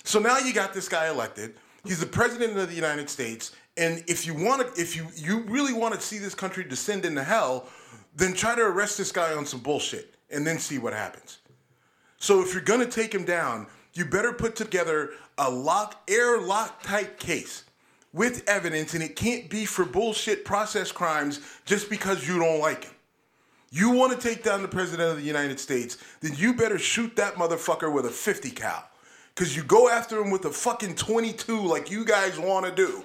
So 0.03 0.19
now 0.19 0.39
you 0.39 0.53
got 0.53 0.75
this 0.75 0.89
guy 0.89 1.09
elected. 1.09 1.55
He's 1.85 2.01
the 2.01 2.07
president 2.07 2.59
of 2.59 2.69
the 2.69 2.75
United 2.75 3.09
States, 3.09 3.53
and 3.77 4.05
if 4.07 4.27
you 4.27 4.35
want 4.35 4.75
to, 4.75 4.81
if 4.81 4.95
you 4.95 5.07
you 5.17 5.41
really 5.45 5.73
want 5.73 5.95
to 5.95 6.01
see 6.01 6.19
this 6.19 6.35
country 6.35 6.63
descend 6.63 7.07
into 7.07 7.25
hell, 7.25 7.69
then 8.15 8.35
try 8.35 8.55
to 8.55 8.61
arrest 8.61 8.99
this 8.99 9.11
guy 9.11 9.33
on 9.35 9.47
some 9.47 9.61
bullshit, 9.61 10.15
and 10.31 10.47
then 10.47 10.59
see 10.59 10.79
what 10.79 10.93
happens. 10.93 11.39
So 12.19 12.43
if 12.43 12.53
you're 12.53 12.63
gonna 12.63 12.85
take 12.85 13.15
him 13.15 13.25
down, 13.25 13.67
you 13.95 14.05
better 14.05 14.33
put 14.33 14.57
together 14.57 15.11
a 15.39 15.51
lock, 15.51 16.03
airlock 16.09 16.83
type 16.83 17.19
case 17.19 17.65
with 18.13 18.49
evidence, 18.49 18.95
and 18.95 19.03
it 19.03 19.17
can't 19.17 19.49
be 19.49 19.65
for 19.65 19.85
bullshit 19.85 20.45
process 20.45 20.91
crimes 20.93 21.41
just 21.65 21.89
because 21.89 22.27
you 22.27 22.39
don't 22.39 22.61
like 22.61 22.85
him. 22.85 22.95
You 23.71 23.91
want 23.91 24.13
to 24.13 24.29
take 24.29 24.43
down 24.43 24.63
the 24.63 24.69
president 24.69 25.11
of 25.11 25.17
the 25.17 25.23
United 25.23 25.61
States, 25.61 25.97
then 26.21 26.33
you 26.35 26.55
better 26.55 26.79
shoot 26.79 27.15
that 27.17 27.35
motherfucker 27.35 27.93
with 27.93 28.05
a 28.07 28.11
50 28.11 28.51
cal. 28.51 28.85
Cause 29.37 29.57
you 29.57 29.63
go 29.63 29.89
after 29.89 30.21
him 30.21 30.31
with 30.31 30.45
a 30.45 30.51
fucking 30.51 30.97
22 30.97 31.61
like 31.61 31.91
you 31.91 32.05
guys 32.05 32.39
want 32.39 32.67
to 32.67 32.73
do. 32.73 33.05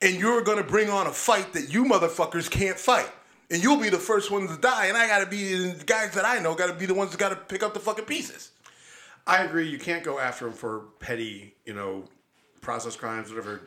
And 0.00 0.18
you're 0.18 0.40
gonna 0.42 0.62
bring 0.62 0.88
on 0.88 1.08
a 1.08 1.12
fight 1.12 1.52
that 1.52 1.72
you 1.72 1.84
motherfuckers 1.84 2.48
can't 2.48 2.78
fight. 2.78 3.10
And 3.50 3.62
you'll 3.62 3.76
be 3.76 3.90
the 3.90 3.98
first 3.98 4.30
ones 4.30 4.50
to 4.50 4.56
die, 4.56 4.86
and 4.86 4.96
I 4.96 5.06
gotta 5.06 5.26
be 5.26 5.72
the 5.72 5.84
guys 5.84 6.12
that 6.12 6.24
I 6.24 6.38
know 6.38 6.54
gotta 6.54 6.72
be 6.72 6.86
the 6.86 6.94
ones 6.94 7.10
that 7.10 7.18
gotta 7.18 7.36
pick 7.36 7.62
up 7.62 7.74
the 7.74 7.80
fucking 7.80 8.06
pieces. 8.06 8.52
I 9.26 9.44
agree. 9.44 9.68
You 9.68 9.78
can't 9.78 10.02
go 10.02 10.18
after 10.18 10.46
him 10.46 10.52
for 10.52 10.86
petty, 10.98 11.54
you 11.64 11.74
know, 11.74 12.04
process 12.60 12.96
crimes, 12.96 13.30
whatever. 13.30 13.60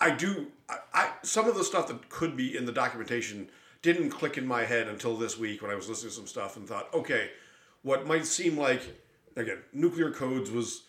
I 0.00 0.10
do. 0.10 0.48
I, 0.68 0.76
I 0.92 1.10
some 1.22 1.48
of 1.48 1.56
the 1.56 1.64
stuff 1.64 1.88
that 1.88 2.08
could 2.08 2.36
be 2.36 2.56
in 2.56 2.64
the 2.64 2.72
documentation 2.72 3.48
didn't 3.82 4.10
click 4.10 4.38
in 4.38 4.46
my 4.46 4.64
head 4.64 4.88
until 4.88 5.16
this 5.16 5.38
week 5.38 5.60
when 5.60 5.70
I 5.70 5.74
was 5.74 5.88
listening 5.88 6.10
to 6.10 6.16
some 6.16 6.26
stuff 6.26 6.56
and 6.56 6.66
thought, 6.66 6.92
okay, 6.94 7.30
what 7.82 8.06
might 8.06 8.26
seem 8.26 8.56
like 8.56 8.82
again 9.36 9.58
nuclear 9.72 10.10
codes 10.10 10.50
was 10.50 10.84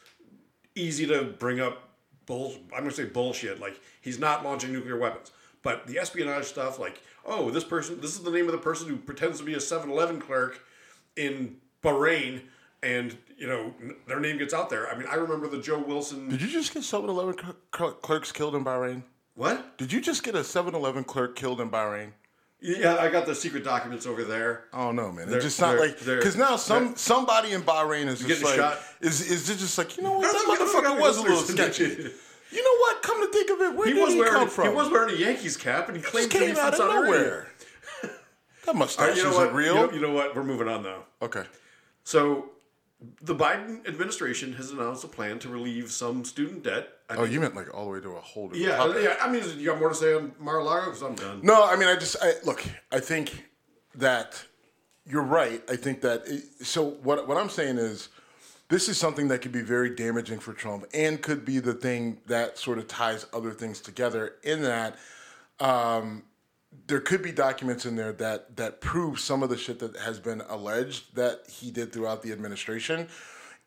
easy 0.76 1.06
to 1.08 1.24
bring 1.24 1.60
up. 1.60 1.82
Bull. 2.26 2.56
I'm 2.74 2.80
gonna 2.80 2.92
say 2.92 3.06
bullshit. 3.06 3.60
Like 3.60 3.80
he's 4.02 4.18
not 4.18 4.44
launching 4.44 4.74
nuclear 4.74 4.98
weapons, 4.98 5.32
but 5.62 5.86
the 5.86 6.00
espionage 6.00 6.46
stuff, 6.46 6.80
like 6.80 7.00
oh, 7.26 7.52
this 7.52 7.64
person, 7.64 8.00
this 8.02 8.16
is 8.16 8.24
the 8.24 8.32
name 8.32 8.46
of 8.46 8.52
the 8.52 8.58
person 8.58 8.88
who 8.88 8.98
pretends 8.98 9.40
to 9.40 9.46
be 9.46 9.54
a 9.54 9.58
7-Eleven 9.58 10.20
clerk 10.22 10.62
in 11.16 11.58
Bahrain 11.84 12.42
and 12.86 13.18
you 13.38 13.48
know 13.48 13.74
their 14.08 14.20
name 14.20 14.38
gets 14.38 14.54
out 14.54 14.70
there. 14.70 14.88
I 14.88 14.98
mean, 14.98 15.08
I 15.10 15.16
remember 15.16 15.48
the 15.48 15.58
Joe 15.58 15.80
Wilson. 15.80 16.30
Did 16.30 16.42
you 16.42 16.48
just 16.48 16.74
get 16.74 16.84
7-Eleven 16.84 17.36
clerks 17.72 18.32
killed 18.32 18.56
in 18.56 18.64
Bahrain? 18.64 19.04
What? 19.34 19.78
Did 19.78 19.92
you 19.92 20.00
just 20.00 20.24
get 20.24 20.36
a 20.36 20.40
7-Eleven 20.40 21.04
clerk 21.04 21.36
killed 21.36 21.60
in 21.60 21.70
Bahrain? 21.70 22.12
Yeah, 22.62 22.96
I 22.96 23.10
got 23.10 23.26
the 23.26 23.36
secret 23.36 23.64
documents 23.64 24.06
over 24.06 24.24
there. 24.24 24.66
Oh 24.74 24.92
no, 24.92 25.12
man! 25.12 25.28
It's 25.30 25.44
just 25.44 25.60
not 25.60 25.78
like 25.78 26.00
because 26.00 26.38
now 26.38 26.56
some 26.56 26.96
somebody 26.96 27.52
in 27.52 27.62
Bahrain 27.62 28.08
is 28.08 28.22
just 28.22 28.44
like 28.44 28.56
shot? 28.56 28.80
is 29.02 29.30
is 29.30 29.48
just 29.48 29.78
like 29.78 29.98
you 29.98 30.04
know 30.04 30.14
what 30.20 30.32
that 30.32 30.58
motherfucker 30.58 31.00
was 31.00 31.18
a 31.18 31.22
little 31.22 31.38
sketchy. 31.38 31.84
You 32.52 32.64
know 32.64 32.80
what? 32.80 33.04
Come 33.04 33.22
to 33.22 33.32
think 33.32 33.50
of 33.52 33.60
it, 33.60 33.76
where 33.76 33.88
he 33.88 33.94
did 33.94 34.02
was 34.02 34.14
he 34.14 34.20
wearing, 34.20 34.34
come 34.34 34.50
from? 34.50 34.70
He 34.70 34.74
was 34.74 34.90
wearing 34.90 35.14
a 35.14 35.18
Yankees 35.18 35.58
cap, 35.58 35.90
and 35.90 35.98
he 35.98 36.02
claimed 36.02 36.32
he 36.32 36.40
came 36.40 36.56
out 36.56 36.74
of 36.74 36.80
nowhere. 36.80 37.48
that 38.66 38.76
mustache 38.76 39.10
right, 39.10 39.18
you 39.18 39.24
know 39.24 39.30
isn't 39.32 39.44
what? 39.44 39.54
real. 39.54 39.76
You 39.76 39.82
know, 39.82 39.92
you 39.92 40.02
know 40.02 40.14
what? 40.14 40.36
We're 40.36 40.44
moving 40.44 40.70
on 40.70 40.82
though. 40.82 41.04
Okay. 41.22 41.44
So 42.06 42.52
the 43.22 43.36
Biden 43.36 43.88
administration 43.88 44.54
has 44.54 44.72
announced 44.72 45.04
a 45.04 45.08
plan 45.08 45.40
to 45.40 45.50
relieve 45.50 45.92
some 45.92 46.24
student 46.24 46.64
debt. 46.64 46.90
I 47.10 47.16
oh, 47.16 47.24
you 47.24 47.40
meant 47.40 47.56
like 47.56 47.74
all 47.74 47.86
the 47.86 47.92
way 47.92 48.00
to 48.02 48.12
a 48.12 48.20
whole 48.20 48.48
different 48.48 48.66
yeah, 48.66 48.78
topic. 48.78 49.04
yeah. 49.04 49.16
I 49.22 49.32
mean, 49.32 49.44
you 49.60 49.66
got 49.66 49.80
more 49.80 49.90
to 49.90 49.96
say 49.96 50.14
on 50.14 50.34
Mar-a-Lago? 50.40 50.86
Because 50.86 51.04
I'm 51.04 51.16
done. 51.16 51.40
No, 51.44 51.66
I 51.66 51.76
mean, 51.76 51.88
I 51.88 51.96
just 51.96 52.16
I, 52.22 52.34
look. 52.44 52.64
I 52.92 53.00
think 53.00 53.46
that 53.96 54.44
you're 55.06 55.24
right. 55.24 55.62
I 55.70 55.76
think 55.76 56.02
that 56.02 56.24
it, 56.28 56.44
so. 56.66 56.84
What 56.84 57.28
what 57.28 57.38
I'm 57.38 57.50
saying 57.50 57.78
is, 57.78 58.10
this 58.70 58.90
is 58.90 58.98
something 58.98 59.28
that 59.28 59.42
could 59.42 59.52
be 59.52 59.62
very 59.62 59.96
damaging 59.96 60.40
for 60.40 60.54
Trump, 60.54 60.86
and 60.94 61.22
could 61.22 61.46
be 61.46 61.60
the 61.60 61.74
thing 61.74 62.18
that 62.28 62.58
sort 62.58 62.78
of 62.78 62.88
ties 62.88 63.26
other 63.34 63.52
things 63.52 63.82
together. 63.82 64.36
In 64.44 64.62
that, 64.64 64.98
um, 65.60 66.24
there 66.88 67.00
could 67.00 67.22
be 67.22 67.32
documents 67.32 67.86
in 67.86 67.96
there 67.96 68.14
that 68.14 68.56
that 68.58 68.82
prove 68.82 69.20
some 69.20 69.44
of 69.44 69.50
the 69.50 69.58
shit 69.58 69.80
that 69.80 69.98
has 69.98 70.20
been 70.20 70.42
alleged 70.50 71.16
that 71.16 71.42
he 71.50 71.72
did 71.72 71.92
throughout 71.92 72.22
the 72.22 72.32
administration. 72.32 73.08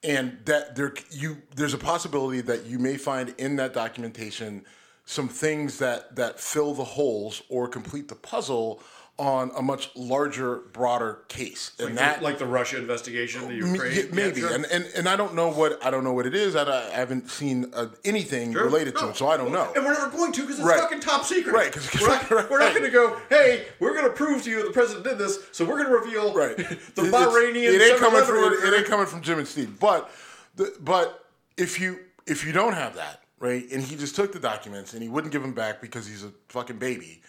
And 0.05 0.39
that 0.45 0.77
there 0.77 0.95
you 1.11 1.39
there's 1.57 1.75
a 1.75 1.79
possibility 1.79 2.41
that 2.43 2.67
you 2.67 2.79
may 2.79 2.97
find 2.97 3.35
in 3.39 3.57
that 3.57 3.75
documentation 3.75 4.65
some 5.05 5.29
things 5.29 5.79
that 5.79 6.15
that 6.17 6.39
fill 6.39 6.75
the 6.75 6.85
holes 6.85 7.43
or 7.49 7.67
complete 7.67 8.09
the 8.09 8.15
puzzle 8.15 8.81
on 9.19 9.51
a 9.57 9.63
much 9.63 9.91
larger, 9.97 10.59
broader 10.73 11.21
case, 11.29 11.73
and 11.79 11.89
like 11.89 11.95
that 11.97 12.19
the, 12.19 12.25
like 12.25 12.39
the 12.39 12.47
Russia 12.47 12.79
investigation, 12.79 13.49
the 13.49 13.55
Ukraine, 13.55 14.09
maybe, 14.13 14.41
yeah, 14.41 14.49
sure. 14.49 14.55
and, 14.55 14.65
and 14.67 14.87
and 14.95 15.09
I 15.09 15.17
don't 15.17 15.35
know 15.35 15.51
what 15.51 15.85
I 15.85 15.91
don't 15.91 16.05
know 16.05 16.13
what 16.13 16.27
it 16.27 16.35
is. 16.35 16.55
I, 16.55 16.63
I 16.63 16.91
haven't 16.91 17.29
seen 17.29 17.73
uh, 17.75 17.89
anything 18.05 18.53
sure. 18.53 18.65
related 18.65 18.95
no. 18.95 19.01
to 19.01 19.09
it, 19.11 19.17
so 19.17 19.29
I 19.29 19.37
don't 19.37 19.53
know. 19.53 19.73
And 19.75 19.85
we're 19.85 19.93
never 19.93 20.11
going 20.11 20.31
to 20.33 20.43
because 20.43 20.61
it's 20.61 20.69
right. 20.69 20.79
fucking 20.79 21.01
top 21.01 21.25
secret. 21.25 21.53
Right? 21.53 21.73
Because 21.73 22.01
we're 22.01 22.09
not, 22.09 22.31
right. 22.31 22.51
not 22.51 22.73
going 22.73 22.85
to 22.85 22.91
go. 22.91 23.21
Hey, 23.29 23.67
we're 23.81 23.95
going 23.95 24.07
to 24.07 24.13
prove 24.13 24.45
to 24.45 24.51
you 24.51 24.65
the 24.65 24.73
president 24.73 25.05
did 25.05 25.19
this, 25.19 25.39
so 25.51 25.65
we're 25.65 25.83
going 25.83 25.89
to 25.89 26.07
reveal 26.07 26.33
right. 26.33 26.57
the 26.57 27.03
Bahrainian. 27.03 27.75
It 27.75 27.83
ain't 27.83 27.99
coming 27.99 28.23
from 28.23 28.53
it, 28.53 28.65
it 28.65 28.79
ain't 28.79 28.87
coming 28.87 29.07
from 29.07 29.23
Jim 29.23 29.39
and 29.39 29.49
Steve, 29.49 29.81
but 29.81 30.11
the, 30.55 30.77
but 30.81 31.25
if 31.57 31.81
you 31.81 31.99
if 32.27 32.47
you 32.47 32.53
don't 32.53 32.75
have 32.75 32.95
that 32.95 33.23
right, 33.41 33.65
and 33.73 33.83
he 33.83 33.97
just 33.97 34.15
took 34.15 34.33
the 34.33 34.39
documents 34.39 34.95
and 34.95 35.03
he 35.03 35.09
wouldn't 35.09 35.33
give 35.33 35.43
them 35.43 35.55
back 35.55 35.81
because 35.81 36.07
he's 36.07 36.23
a 36.23 36.33
fucking 36.49 36.79
baby, 36.79 37.21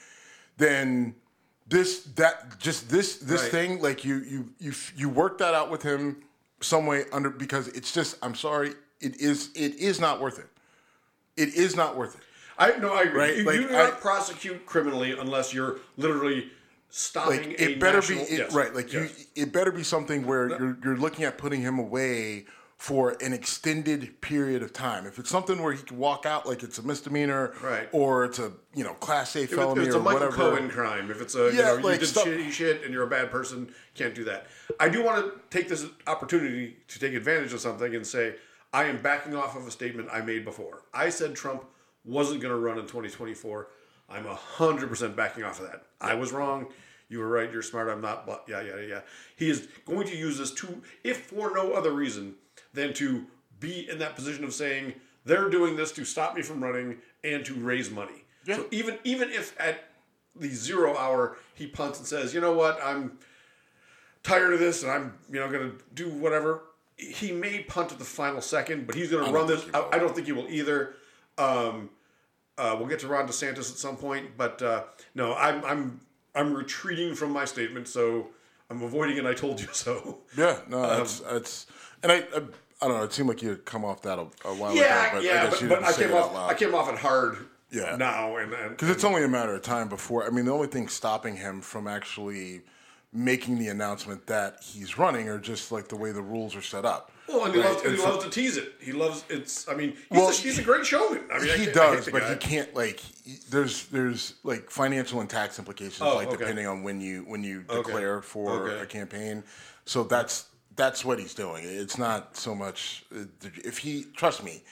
then 0.58 1.16
this 1.70 2.04
that 2.16 2.60
just 2.60 2.90
this 2.90 3.18
this 3.18 3.44
right. 3.44 3.52
thing 3.52 3.82
like 3.82 4.04
you 4.04 4.18
you 4.20 4.50
you 4.60 4.74
you 4.96 5.10
work 5.10 5.38
that 5.38 5.54
out 5.54 5.70
with 5.70 5.84
him 5.84 6.24
some 6.62 6.86
way 6.86 7.06
under 7.14 7.30
because 7.30 7.68
it's 7.70 7.94
just 7.94 8.18
I'm 8.22 8.36
sorry 8.36 8.74
it 9.00 9.22
is 9.22 9.50
it 9.56 9.76
is 9.76 10.00
not 10.00 10.20
worth 10.20 10.40
it. 10.40 10.48
It 11.38 11.54
is 11.54 11.76
not 11.76 11.96
worth 11.96 12.16
it. 12.16 12.22
I 12.58 12.78
no 12.80 12.94
I 12.94 13.04
agree. 13.04 13.20
Right? 13.20 13.38
You, 13.38 13.44
like, 13.44 13.56
you 13.56 13.68
do 13.68 13.74
not 13.74 13.94
I, 13.94 13.96
prosecute 13.98 14.66
criminally 14.66 15.18
unless 15.18 15.54
you're 15.54 15.78
literally 15.96 16.50
stopping 16.90 17.50
like, 17.50 17.62
it 17.62 17.80
better 17.80 17.98
national, 17.98 18.26
be 18.26 18.32
it, 18.32 18.38
yes, 18.40 18.54
right 18.54 18.74
like 18.74 18.92
yes. 18.92 19.28
you 19.36 19.44
it 19.44 19.54
better 19.54 19.72
be 19.72 19.84
something 19.84 20.26
where 20.26 20.50
you're 20.50 20.78
you're 20.84 20.98
looking 20.98 21.24
at 21.24 21.38
putting 21.38 21.62
him 21.62 21.78
away 21.78 22.46
for 22.80 23.18
an 23.22 23.34
extended 23.34 24.22
period 24.22 24.64
of 24.64 24.72
time. 24.72 25.06
If 25.06 25.20
it's 25.20 25.30
something 25.30 25.62
where 25.62 25.74
he 25.74 25.84
can 25.84 25.98
walk 25.98 26.26
out 26.26 26.48
like 26.48 26.64
it's 26.64 26.78
a 26.80 26.82
misdemeanor, 26.82 27.54
right. 27.62 27.90
or 27.92 28.24
it's 28.24 28.40
a 28.40 28.54
you 28.74 28.86
know 28.86 28.94
class 28.94 29.36
A 29.36 29.46
felony 29.46 29.82
if 29.82 29.88
it's 29.88 29.96
or 29.96 30.00
a 30.00 30.02
Michael 30.02 30.28
whatever. 30.28 30.36
Cohen 30.36 30.70
crime, 30.70 31.12
if 31.12 31.22
it's 31.22 31.36
a 31.36 31.52
yeah, 31.54 31.74
you 31.74 31.82
know 31.82 31.88
like 31.88 31.96
you 31.96 32.00
did 32.00 32.08
stuff, 32.08 32.26
shitty 32.26 32.50
shit 32.50 32.86
and 32.86 32.94
you're 32.94 33.04
a 33.04 33.10
bad 33.10 33.32
person, 33.32 33.70
can't 33.96 34.16
do 34.16 34.24
that. 34.24 34.48
I 34.80 34.88
do 34.88 35.04
want 35.04 35.26
to 35.26 35.42
take 35.50 35.68
this 35.68 35.86
opportunity 36.08 36.78
to 36.88 37.00
take 37.00 37.14
advantage 37.14 37.52
of 37.52 37.60
something 37.60 37.94
and 37.94 38.08
say 38.08 38.36
I 38.72 38.86
am 38.86 39.02
backing 39.02 39.36
off 39.36 39.58
of 39.58 39.68
a 39.68 39.72
statement 39.72 40.08
I 40.10 40.22
made 40.22 40.46
before. 40.46 40.84
I 40.94 41.10
said 41.10 41.36
Trump 41.36 41.66
wasn't 42.06 42.40
going 42.42 42.54
to 42.54 42.60
run 42.60 42.78
in 42.78 42.86
2024. 42.86 43.68
I'm 44.08 44.24
hundred 44.24 44.88
percent 44.88 45.18
backing 45.18 45.44
off 45.44 45.60
of 45.60 45.68
that. 45.68 45.84
I 46.00 46.14
was 46.14 46.32
wrong. 46.32 46.68
You 47.10 47.20
were 47.20 47.28
right. 47.28 47.52
You're 47.52 47.62
smart. 47.62 47.90
I'm 47.90 48.00
not. 48.00 48.44
Yeah, 48.48 48.62
yeah, 48.62 48.80
yeah. 48.80 49.02
He 49.36 49.50
is 49.50 49.68
going 49.86 50.08
to 50.08 50.16
use 50.16 50.38
this 50.38 50.52
to, 50.52 50.82
if 51.04 51.26
for 51.26 51.54
no 51.54 51.74
other 51.74 51.92
reason 51.92 52.36
than 52.74 52.94
to 52.94 53.26
be 53.60 53.90
in 53.90 54.00
that 54.00 54.16
position 54.16 54.44
of 54.44 54.54
saying 54.54 54.94
they're 55.26 55.50
doing 55.50 55.76
this 55.76 55.92
to 55.94 56.06
stop 56.06 56.36
me 56.36 56.42
from 56.42 56.64
running 56.64 56.98
and 57.24 57.46
to 57.46 57.54
raise 57.56 57.90
money. 57.90 58.24
Yeah. 58.46 58.58
So 58.58 58.66
even 58.72 58.98
even 59.04 59.30
if 59.30 59.60
at 59.60 59.86
the 60.36 60.50
zero 60.50 60.98
hour 60.98 61.38
he 61.54 61.68
punts 61.68 62.00
and 62.00 62.08
says, 62.08 62.34
you 62.34 62.42
know 62.42 62.54
what, 62.54 62.80
I'm 62.84 63.18
tired 64.24 64.54
of 64.54 64.60
this 64.60 64.84
and 64.84 64.92
I'm 64.92 65.14
you 65.32 65.40
know 65.40 65.50
going 65.50 65.72
to 65.72 65.78
do 65.94 66.10
whatever. 66.10 66.64
He 66.98 67.32
may 67.32 67.64
punt 67.64 67.94
at 67.94 68.00
the 68.00 68.06
final 68.06 68.42
second, 68.42 68.86
but 68.86 68.96
he's 68.96 69.10
going 69.10 69.26
to 69.26 69.32
run 69.32 69.48
this. 69.48 69.66
I, 69.74 69.88
I, 69.94 70.00
don't 70.00 70.14
think 70.14 70.28
he 70.28 70.34
will 70.34 70.50
either. 70.50 70.96
Um, 71.38 71.90
uh, 72.58 72.76
we'll 72.78 72.90
get 72.90 73.00
to 73.00 73.08
Ron 73.08 73.26
DeSantis 73.26 73.72
at 73.72 73.78
some 73.78 73.96
point, 73.96 74.32
but 74.36 74.62
uh, 74.62 74.84
no, 75.16 75.34
I'm 75.36 75.64
I'm 75.64 76.02
I'm 76.36 76.54
retreating 76.54 77.16
from 77.16 77.32
my 77.32 77.46
statement, 77.46 77.88
so 77.88 78.28
I'm 78.70 78.82
avoiding 78.82 79.16
it. 79.16 79.26
I 79.26 79.34
told 79.34 79.62
you 79.62 79.68
so. 79.72 80.20
Yeah, 80.38 80.60
no, 80.68 80.82
that's 80.82 81.22
um, 81.22 81.28
that's 81.32 81.68
and 82.04 82.12
I, 82.12 82.16
I, 82.16 82.42
I 82.82 82.88
don't 82.88 82.98
know. 82.98 83.04
It 83.04 83.14
seemed 83.14 83.30
like 83.30 83.42
you 83.42 83.50
had 83.50 83.66
come 83.66 83.84
off 83.84 84.02
that 84.04 84.20
a, 84.20 84.28
a 84.46 84.54
while 84.54 84.76
yeah, 84.76 85.08
ago. 85.08 85.18
But 85.18 85.24
yeah, 85.24 85.44
I 85.46 85.50
but, 85.50 85.70
but 85.70 85.84
I 85.84 85.94
came 85.94 86.14
off. 86.14 86.36
I 86.36 86.54
came 86.54 86.76
off 86.76 86.92
it 86.92 86.98
hard. 86.98 87.38
Yeah. 87.72 87.96
Now 87.98 88.36
and 88.38 88.52
because 88.70 88.90
it's 88.90 89.04
only 89.04 89.24
a 89.24 89.28
matter 89.28 89.54
of 89.54 89.62
time 89.62 89.90
before. 89.90 90.26
I 90.26 90.30
mean, 90.32 90.46
the 90.46 90.52
only 90.52 90.68
thing 90.68 90.88
stopping 90.88 91.36
him 91.36 91.62
from 91.62 91.88
actually 91.88 92.62
making 93.12 93.58
the 93.58 93.68
announcement 93.68 94.28
that 94.28 94.58
he's 94.62 94.98
running 94.98 95.30
are 95.30 95.40
just 95.40 95.72
like 95.72 95.88
the 95.88 95.96
way 95.96 96.12
the 96.12 96.22
rules 96.22 96.56
are 96.56 96.62
set 96.62 96.86
up. 96.86 97.12
Well, 97.28 97.46
and 97.46 97.54
he, 97.54 97.62
right? 97.62 97.70
loves, 97.70 97.84
and 97.84 97.96
he 97.96 98.02
loves 98.02 98.24
to 98.24 98.30
tease 98.32 98.58
it. 98.58 98.74
He 98.80 98.92
loves 98.92 99.24
it's. 99.30 99.70
I 99.70 99.76
mean, 99.76 99.92
he's, 99.92 100.06
well, 100.10 100.30
a, 100.30 100.34
he's 100.34 100.58
a 100.58 100.64
great 100.64 100.84
showman. 100.86 101.22
I 101.32 101.40
mean, 101.40 101.60
he 101.60 101.70
I, 101.70 101.74
does, 101.74 102.08
I 102.08 102.12
but 102.12 102.24
he 102.24 102.36
can't 102.38 102.74
like. 102.74 103.00
He, 103.00 103.38
there's 103.52 103.86
there's 103.88 104.36
like 104.44 104.72
financial 104.72 105.22
and 105.22 105.30
tax 105.30 105.60
implications, 105.60 106.02
oh, 106.02 106.16
like 106.16 106.30
okay. 106.30 106.38
depending 106.38 106.66
on 106.66 106.82
when 106.82 107.02
you 107.02 107.24
when 107.28 107.44
you 107.44 107.62
declare 107.62 108.18
okay. 108.18 108.26
for 108.26 108.68
okay. 108.68 108.82
a 108.82 108.86
campaign. 108.88 109.44
So 109.86 110.04
that's 110.04 110.48
that's 110.76 111.04
what 111.04 111.20
he's 111.20 111.34
doing. 111.34 111.64
It's 111.66 111.98
not 111.98 112.36
so 112.38 112.56
much 112.56 113.06
if 113.42 113.80
he 113.80 114.06
trust 114.16 114.44
me. 114.44 114.64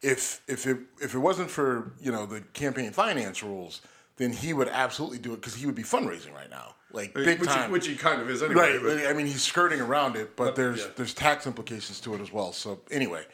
If 0.00 0.42
if 0.48 0.66
it 0.66 0.78
if 1.00 1.14
it 1.14 1.18
wasn't 1.18 1.50
for 1.50 1.92
you 2.00 2.10
know 2.10 2.26
the 2.26 2.40
campaign 2.52 2.90
finance 2.92 3.42
rules, 3.42 3.82
then 4.16 4.32
he 4.32 4.52
would 4.52 4.68
absolutely 4.68 5.18
do 5.18 5.32
it 5.32 5.36
because 5.36 5.54
he 5.54 5.66
would 5.66 5.74
be 5.74 5.82
fundraising 5.84 6.34
right 6.34 6.50
now, 6.50 6.74
like 6.92 7.14
big 7.14 7.40
which 7.40 7.48
time. 7.48 7.68
He, 7.68 7.72
which 7.72 7.86
he 7.86 7.94
kind 7.94 8.20
of 8.20 8.28
is 8.28 8.42
anyway. 8.42 8.76
Right. 8.76 8.80
But, 8.82 9.06
I 9.06 9.12
mean, 9.12 9.26
he's 9.26 9.42
skirting 9.42 9.80
around 9.80 10.16
it, 10.16 10.36
but, 10.36 10.44
but 10.44 10.56
there's 10.56 10.80
yeah. 10.80 10.86
there's 10.96 11.14
tax 11.14 11.46
implications 11.46 12.00
to 12.00 12.14
it 12.14 12.20
as 12.20 12.32
well. 12.32 12.52
So 12.52 12.80
anyway, 12.90 13.24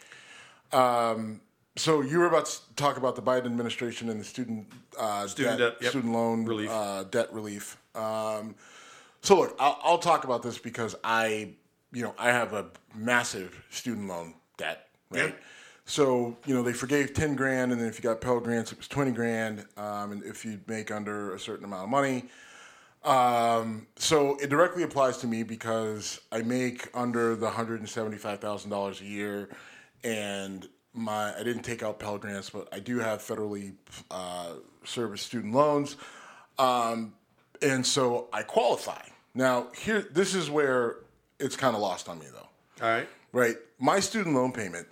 um, 0.72 1.40
so 1.76 2.02
you 2.02 2.18
were 2.18 2.26
about 2.26 2.46
to 2.46 2.74
talk 2.76 2.96
about 2.96 3.16
the 3.16 3.22
Biden 3.22 3.46
administration 3.46 4.10
and 4.10 4.20
the 4.20 4.24
student 4.24 4.66
uh, 4.98 5.26
Student 5.26 5.58
debt, 5.58 5.72
debt, 5.72 5.82
yep. 5.82 5.90
student 5.90 6.12
loan 6.12 6.44
Relief. 6.44 6.70
Uh, 6.70 7.04
debt 7.04 7.32
relief. 7.32 7.78
Um, 7.94 8.54
so 9.22 9.38
look, 9.38 9.56
I'll, 9.58 9.78
I'll 9.82 9.98
talk 9.98 10.24
about 10.24 10.42
this 10.42 10.58
because 10.58 10.94
I, 11.02 11.50
you 11.92 12.02
know, 12.02 12.14
I 12.18 12.30
have 12.30 12.52
a 12.52 12.66
massive 12.94 13.64
student 13.70 14.08
loan 14.08 14.34
debt, 14.56 14.88
right? 15.10 15.30
Yeah. 15.30 15.34
So 15.84 16.36
you 16.44 16.54
know 16.54 16.62
they 16.62 16.74
forgave 16.74 17.14
ten 17.14 17.34
grand, 17.34 17.72
and 17.72 17.80
then 17.80 17.88
if 17.88 17.96
you 17.96 18.02
got 18.02 18.20
Pell 18.20 18.40
grants, 18.40 18.72
it 18.72 18.78
was 18.78 18.88
twenty 18.88 19.10
grand, 19.10 19.64
um, 19.78 20.12
and 20.12 20.22
if 20.22 20.44
you 20.44 20.60
make 20.66 20.90
under 20.90 21.34
a 21.34 21.40
certain 21.40 21.64
amount 21.64 21.84
of 21.84 21.88
money. 21.88 22.24
Um, 23.04 23.86
so 23.96 24.36
it 24.36 24.50
directly 24.50 24.82
applies 24.82 25.18
to 25.18 25.26
me 25.26 25.44
because 25.44 26.20
I 26.30 26.42
make 26.42 26.88
under 26.94 27.36
the 27.36 27.48
hundred 27.48 27.80
and 27.80 27.88
seventy-five 27.88 28.40
thousand 28.40 28.70
dollars 28.70 29.00
a 29.00 29.06
year, 29.06 29.48
and 30.04 30.68
my 30.92 31.34
I 31.34 31.42
didn't 31.42 31.62
take 31.62 31.82
out 31.82 31.98
Pell 31.98 32.18
grants, 32.18 32.50
but 32.50 32.68
I 32.70 32.80
do 32.80 32.98
have 32.98 33.20
federally 33.20 33.72
uh, 34.10 34.54
service 34.84 35.22
student 35.22 35.54
loans, 35.54 35.96
um, 36.58 37.14
and 37.62 37.86
so 37.86 38.28
I 38.30 38.42
qualify. 38.42 39.00
Now 39.34 39.68
here, 39.74 40.06
this 40.12 40.34
is 40.34 40.50
where 40.50 40.96
it's 41.38 41.56
kind 41.56 41.74
of 41.74 41.82
lost 41.82 42.08
on 42.08 42.18
me 42.18 42.26
though 42.32 42.84
All 42.84 42.90
right. 42.92 43.08
right? 43.32 43.56
My 43.78 44.00
student 44.00 44.34
loan 44.34 44.52
payment 44.52 44.86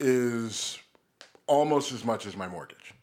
is 0.00 0.78
almost 1.46 1.92
as 1.92 2.04
much 2.04 2.26
as 2.26 2.36
my 2.36 2.48
mortgage, 2.48 2.94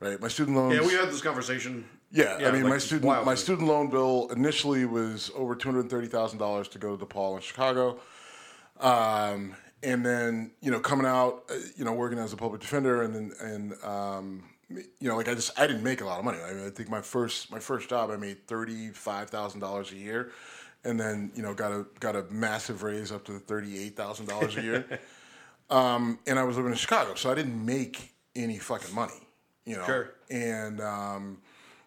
right? 0.00 0.20
My 0.20 0.28
student 0.28 0.56
loans. 0.56 0.74
Yeah, 0.74 0.86
we 0.86 0.92
had 0.92 1.08
this 1.08 1.22
conversation. 1.22 1.84
Yeah, 2.10 2.36
I 2.40 2.50
mean, 2.52 2.62
like, 2.62 2.70
my 2.70 2.78
student 2.78 3.04
wild 3.04 3.26
my 3.26 3.34
student 3.34 3.68
loan 3.68 3.90
bill 3.90 4.28
initially 4.34 4.86
was 4.86 5.30
over 5.34 5.54
two 5.54 5.70
hundred 5.70 5.90
thirty 5.90 6.06
thousand 6.06 6.38
dollars 6.38 6.68
to 6.68 6.78
go 6.78 6.96
to 6.96 7.04
DePaul 7.04 7.36
in 7.36 7.42
Chicago, 7.42 7.98
um, 8.80 9.54
and 9.82 10.04
then 10.06 10.52
you 10.62 10.70
know 10.70 10.80
coming 10.80 11.06
out, 11.06 11.44
uh, 11.50 11.54
you 11.76 11.84
know 11.84 11.92
working 11.92 12.18
as 12.18 12.32
a 12.32 12.36
public 12.36 12.62
defender, 12.62 13.02
and 13.02 13.14
then 13.14 13.32
and 13.42 13.84
um, 13.84 14.44
you 14.70 15.08
know 15.08 15.16
like 15.16 15.28
I 15.28 15.34
just 15.34 15.58
I 15.60 15.66
didn't 15.66 15.82
make 15.82 16.00
a 16.00 16.06
lot 16.06 16.18
of 16.18 16.24
money. 16.24 16.38
I, 16.42 16.54
mean, 16.54 16.66
I 16.66 16.70
think 16.70 16.88
my 16.88 17.02
first 17.02 17.50
my 17.50 17.58
first 17.58 17.90
job 17.90 18.10
I 18.10 18.16
made 18.16 18.46
thirty 18.46 18.88
five 18.88 19.28
thousand 19.28 19.60
dollars 19.60 19.92
a 19.92 19.96
year, 19.96 20.32
and 20.84 20.98
then 20.98 21.30
you 21.34 21.42
know 21.42 21.54
got 21.54 21.72
a 21.72 21.86
got 22.00 22.16
a 22.16 22.24
massive 22.30 22.82
raise 22.82 23.10
up 23.12 23.24
to 23.26 23.38
thirty 23.38 23.78
eight 23.78 23.96
thousand 23.96 24.26
dollars 24.26 24.56
a 24.56 24.62
year, 24.62 25.00
um, 25.70 26.18
and 26.26 26.38
I 26.38 26.44
was 26.44 26.56
living 26.56 26.72
in 26.72 26.78
Chicago, 26.78 27.14
so 27.14 27.30
I 27.30 27.34
didn't 27.34 27.64
make 27.64 28.14
any 28.36 28.58
fucking 28.58 28.94
money, 28.94 29.26
you 29.64 29.76
know, 29.76 29.84
Sure. 29.84 30.14
and 30.30 30.80
um, 30.80 31.38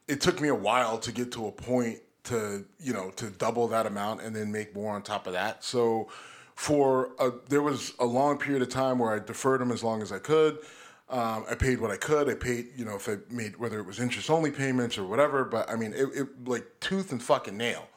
it 0.08 0.20
took 0.22 0.42
me 0.42 0.50
a 0.50 0.56
while 0.56 0.98
to 1.00 1.12
get 1.12 1.32
to 1.34 1.48
a 1.48 1.52
point 1.52 2.00
to 2.26 2.66
you 2.80 2.94
know 2.94 3.10
to 3.12 3.30
double 3.32 3.68
that 3.70 3.86
amount 3.86 4.22
and 4.22 4.36
then 4.36 4.52
make 4.52 4.76
more 4.76 4.94
on 4.94 5.02
top 5.02 5.26
of 5.28 5.34
that. 5.34 5.64
So 5.64 6.10
for 6.56 7.12
a, 7.20 7.32
there 7.50 7.62
was 7.64 7.94
a 8.00 8.06
long 8.06 8.38
period 8.38 8.62
of 8.62 8.70
time 8.70 9.00
where 9.00 9.12
i 9.16 9.20
deferred 9.20 9.62
them 9.62 9.72
as 9.72 9.84
long 9.84 10.02
as 10.04 10.12
i 10.12 10.20
could. 10.20 10.60
Um, 11.10 11.46
i 11.50 11.56
paid 11.56 11.82
what 11.82 11.90
i 11.90 11.98
could. 11.98 12.30
I 12.30 12.36
paid 12.36 12.68
you 12.76 12.86
know 12.86 12.96
if 12.96 13.10
i 13.10 13.16
made 13.32 13.58
whether 13.58 13.80
it 13.80 13.86
was 13.86 14.00
interest 14.00 14.30
only 14.30 14.52
payments 14.52 14.98
or 14.98 15.06
whatever 15.06 15.44
but 15.44 15.70
i 15.70 15.76
mean 15.76 15.94
it, 15.94 16.08
it 16.14 16.28
like 16.48 16.68
tooth 16.80 17.12
and 17.12 17.22
fucking 17.24 17.58
nail 17.58 17.88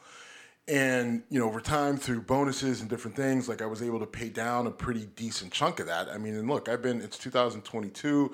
and 0.67 1.21
you 1.29 1.39
know 1.39 1.45
over 1.45 1.61
time 1.61 1.95
through 1.97 2.21
bonuses 2.21 2.81
and 2.81 2.89
different 2.89 3.15
things 3.15 3.47
like 3.47 3.61
i 3.61 3.65
was 3.65 3.83
able 3.83 3.99
to 3.99 4.05
pay 4.05 4.29
down 4.29 4.65
a 4.65 4.71
pretty 4.71 5.05
decent 5.15 5.51
chunk 5.51 5.79
of 5.79 5.87
that. 5.87 6.09
I 6.09 6.17
mean 6.17 6.35
and 6.35 6.49
look 6.49 6.69
i've 6.69 6.81
been 6.81 7.01
it's 7.01 7.17
2022 7.17 8.31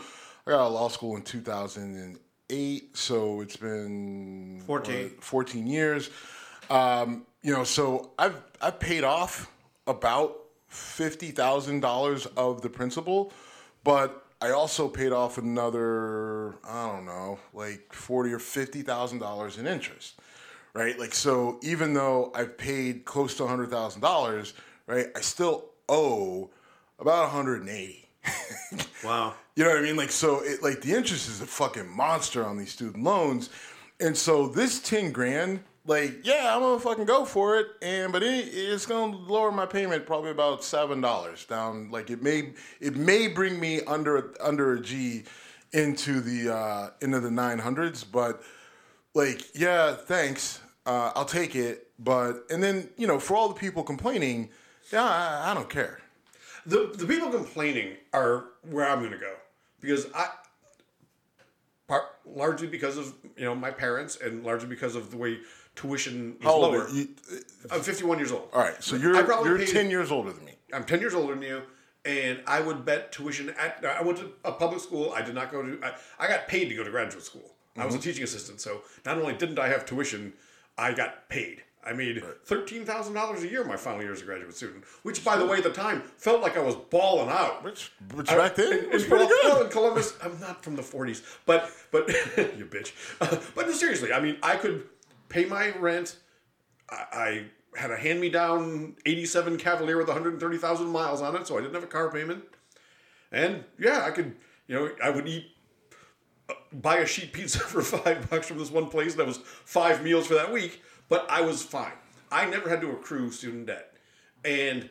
i 0.47 0.51
got 0.51 0.61
out 0.61 0.67
of 0.67 0.73
law 0.73 0.87
school 0.87 1.15
in 1.17 1.23
2008 1.23 2.97
so 2.97 3.41
it's 3.41 3.57
been 3.57 4.63
14. 4.65 5.03
what, 5.03 5.23
14 5.23 5.67
years. 5.67 6.09
Um, 6.69 7.25
you 7.41 7.53
know 7.53 7.63
so 7.63 8.11
i've 8.17 8.35
i've 8.61 8.79
paid 8.79 9.03
off 9.03 9.51
about 9.87 10.37
$50000 10.71 12.37
of 12.37 12.61
the 12.61 12.69
principal 12.69 13.33
but 13.83 14.25
i 14.39 14.51
also 14.51 14.87
paid 14.87 15.11
off 15.11 15.37
another 15.37 16.55
i 16.63 16.87
don't 16.87 17.05
know 17.05 17.39
like 17.53 17.91
40 17.91 18.31
or 18.31 18.39
$50000 18.39 19.57
in 19.59 19.67
interest 19.67 20.15
right? 20.73 20.97
Like, 20.97 21.13
so 21.13 21.59
even 21.61 21.93
though 21.93 22.31
I've 22.35 22.57
paid 22.57 23.05
close 23.05 23.35
to 23.37 23.47
hundred 23.47 23.69
thousand 23.69 24.01
dollars, 24.01 24.53
right, 24.87 25.07
I 25.15 25.21
still 25.21 25.65
owe 25.89 26.49
about 26.99 27.33
180. 27.33 28.07
Wow. 29.03 29.33
You 29.55 29.63
know 29.63 29.71
what 29.71 29.79
I 29.79 29.81
mean? 29.81 29.95
Like, 29.95 30.11
so 30.11 30.41
it 30.43 30.63
like 30.63 30.81
the 30.81 30.93
interest 30.93 31.27
is 31.27 31.41
a 31.41 31.45
fucking 31.45 31.89
monster 31.89 32.45
on 32.45 32.57
these 32.57 32.71
student 32.71 33.03
loans, 33.03 33.49
and 33.99 34.15
so 34.15 34.47
this 34.47 34.79
ten 34.79 35.11
grand, 35.11 35.61
like, 35.85 36.25
yeah, 36.25 36.53
I'm 36.55 36.61
gonna 36.61 36.79
fucking 36.79 37.05
go 37.05 37.25
for 37.25 37.57
it, 37.57 37.67
and 37.81 38.13
but 38.13 38.23
it, 38.23 38.47
it's 38.53 38.85
gonna 38.85 39.17
lower 39.17 39.51
my 39.51 39.65
payment 39.65 40.05
probably 40.05 40.31
about 40.31 40.63
seven 40.63 41.01
dollars 41.01 41.45
down. 41.45 41.89
Like, 41.91 42.09
it 42.09 42.21
may 42.21 42.53
it 42.79 42.95
may 42.95 43.27
bring 43.27 43.59
me 43.59 43.81
under 43.81 44.33
under 44.39 44.73
a 44.73 44.79
G 44.79 45.23
into 45.73 46.21
the 46.21 46.53
uh, 46.53 46.89
into 47.01 47.19
the 47.19 47.31
nine 47.31 47.59
hundreds, 47.59 48.03
but 48.03 48.41
like, 49.13 49.55
yeah, 49.55 49.93
thanks, 49.95 50.59
uh, 50.85 51.11
I'll 51.15 51.25
take 51.25 51.55
it. 51.55 51.87
But 51.99 52.45
and 52.49 52.61
then 52.63 52.89
you 52.97 53.07
know, 53.07 53.19
for 53.19 53.35
all 53.35 53.47
the 53.47 53.53
people 53.55 53.83
complaining, 53.83 54.49
yeah, 54.91 55.03
I, 55.03 55.51
I 55.51 55.53
don't 55.53 55.69
care. 55.69 55.99
The 56.65 56.91
the 56.95 57.05
people 57.05 57.29
complaining 57.29 57.97
are 58.13 58.45
where 58.69 58.87
I'm 58.89 58.99
going 58.99 59.11
to 59.11 59.17
go 59.17 59.33
because 59.79 60.07
I 60.15 60.27
part 61.87 62.03
largely 62.25 62.67
because 62.67 62.97
of 62.97 63.13
you 63.37 63.45
know 63.45 63.55
my 63.55 63.71
parents 63.71 64.17
and 64.23 64.43
largely 64.43 64.67
because 64.69 64.95
of 64.95 65.11
the 65.11 65.17
way 65.17 65.39
tuition 65.75 66.35
is 66.39 66.43
How 66.43 66.51
old 66.53 66.73
lower. 66.73 66.83
are 66.85 66.89
you? 66.89 67.07
I'm 67.71 67.81
51 67.81 68.17
years 68.19 68.31
old. 68.31 68.49
All 68.53 68.61
right, 68.61 68.81
so 68.83 68.95
you're 68.95 69.15
I 69.15 69.23
probably 69.23 69.49
you're 69.49 69.59
paid- 69.59 69.67
ten 69.69 69.89
years 69.89 70.11
older 70.11 70.31
than 70.31 70.45
me. 70.45 70.53
I'm 70.73 70.83
10 70.85 70.99
years 71.01 71.13
older 71.13 71.33
than 71.33 71.43
you, 71.43 71.61
and 72.05 72.39
I 72.47 72.61
would 72.61 72.85
bet 72.85 73.11
tuition 73.11 73.49
at. 73.59 73.83
I 73.85 74.01
went 74.01 74.17
to 74.19 74.31
a 74.45 74.51
public 74.53 74.79
school. 74.81 75.11
I 75.15 75.21
did 75.21 75.35
not 75.35 75.51
go 75.51 75.61
to. 75.61 75.79
I, 75.83 75.93
I 76.19 76.27
got 76.27 76.47
paid 76.47 76.69
to 76.69 76.75
go 76.75 76.83
to 76.83 76.89
graduate 76.89 77.23
school. 77.23 77.55
I 77.77 77.85
was 77.85 77.95
a 77.95 77.99
teaching 77.99 78.23
assistant, 78.23 78.59
so 78.59 78.81
not 79.05 79.17
only 79.17 79.33
didn't 79.33 79.59
I 79.59 79.69
have 79.69 79.85
tuition, 79.85 80.33
I 80.77 80.93
got 80.93 81.29
paid. 81.29 81.63
I 81.83 81.93
made 81.93 82.21
thirteen 82.45 82.85
thousand 82.85 83.13
dollars 83.15 83.43
a 83.43 83.47
year 83.49 83.63
my 83.63 83.75
final 83.75 84.01
year 84.03 84.11
as 84.11 84.21
a 84.21 84.25
graduate 84.25 84.55
student, 84.55 84.83
which, 85.01 85.23
by 85.23 85.35
the 85.35 85.45
way, 85.45 85.57
at 85.57 85.63
the 85.63 85.71
time 85.71 86.01
felt 86.17 86.41
like 86.41 86.55
I 86.55 86.61
was 86.61 86.75
balling 86.75 87.29
out. 87.29 87.63
Which, 87.63 87.91
which 88.13 88.27
back 88.27 88.55
then 88.55 88.85
in, 88.85 88.89
was 88.91 89.03
pretty 89.03 89.25
well, 89.25 89.29
good. 89.41 89.53
well, 89.53 89.63
in 89.63 89.71
Columbus, 89.71 90.13
I'm 90.23 90.39
not 90.39 90.63
from 90.63 90.75
the 90.75 90.83
40s, 90.83 91.23
but 91.45 91.71
but 91.91 92.07
you 92.57 92.65
bitch. 92.65 92.91
Uh, 93.19 93.37
but 93.55 93.65
no, 93.65 93.73
seriously, 93.73 94.13
I 94.13 94.19
mean, 94.19 94.37
I 94.43 94.57
could 94.57 94.87
pay 95.29 95.45
my 95.45 95.71
rent. 95.77 96.17
I, 96.89 97.05
I 97.13 97.45
had 97.79 97.89
a 97.89 97.97
hand-me-down 97.97 98.97
'87 99.05 99.57
Cavalier 99.57 99.97
with 99.97 100.07
130,000 100.07 100.87
miles 100.87 101.21
on 101.21 101.35
it, 101.35 101.47
so 101.47 101.57
I 101.57 101.61
didn't 101.61 101.73
have 101.73 101.83
a 101.83 101.87
car 101.87 102.11
payment. 102.11 102.43
And 103.31 103.63
yeah, 103.79 104.03
I 104.05 104.11
could, 104.11 104.35
you 104.67 104.75
know, 104.75 104.91
I 105.03 105.09
would 105.09 105.27
eat, 105.27 105.45
buy 106.73 106.97
a 106.97 107.05
sheet 107.05 107.33
pizza 107.33 107.59
for 107.73 107.81
five 107.81 108.29
bucks 108.29 108.47
from 108.47 108.57
this 108.57 108.71
one 108.71 108.87
place 108.87 109.15
that 109.15 109.25
was 109.25 109.37
five 109.65 110.03
meals 110.03 110.27
for 110.27 110.35
that 110.35 110.51
week, 110.51 110.81
but 111.09 111.25
I 111.29 111.41
was 111.41 111.61
fine. 111.63 111.93
I 112.31 112.45
never 112.45 112.69
had 112.69 112.81
to 112.81 112.91
accrue 112.91 113.31
student 113.31 113.67
debt, 113.67 113.93
and 114.45 114.89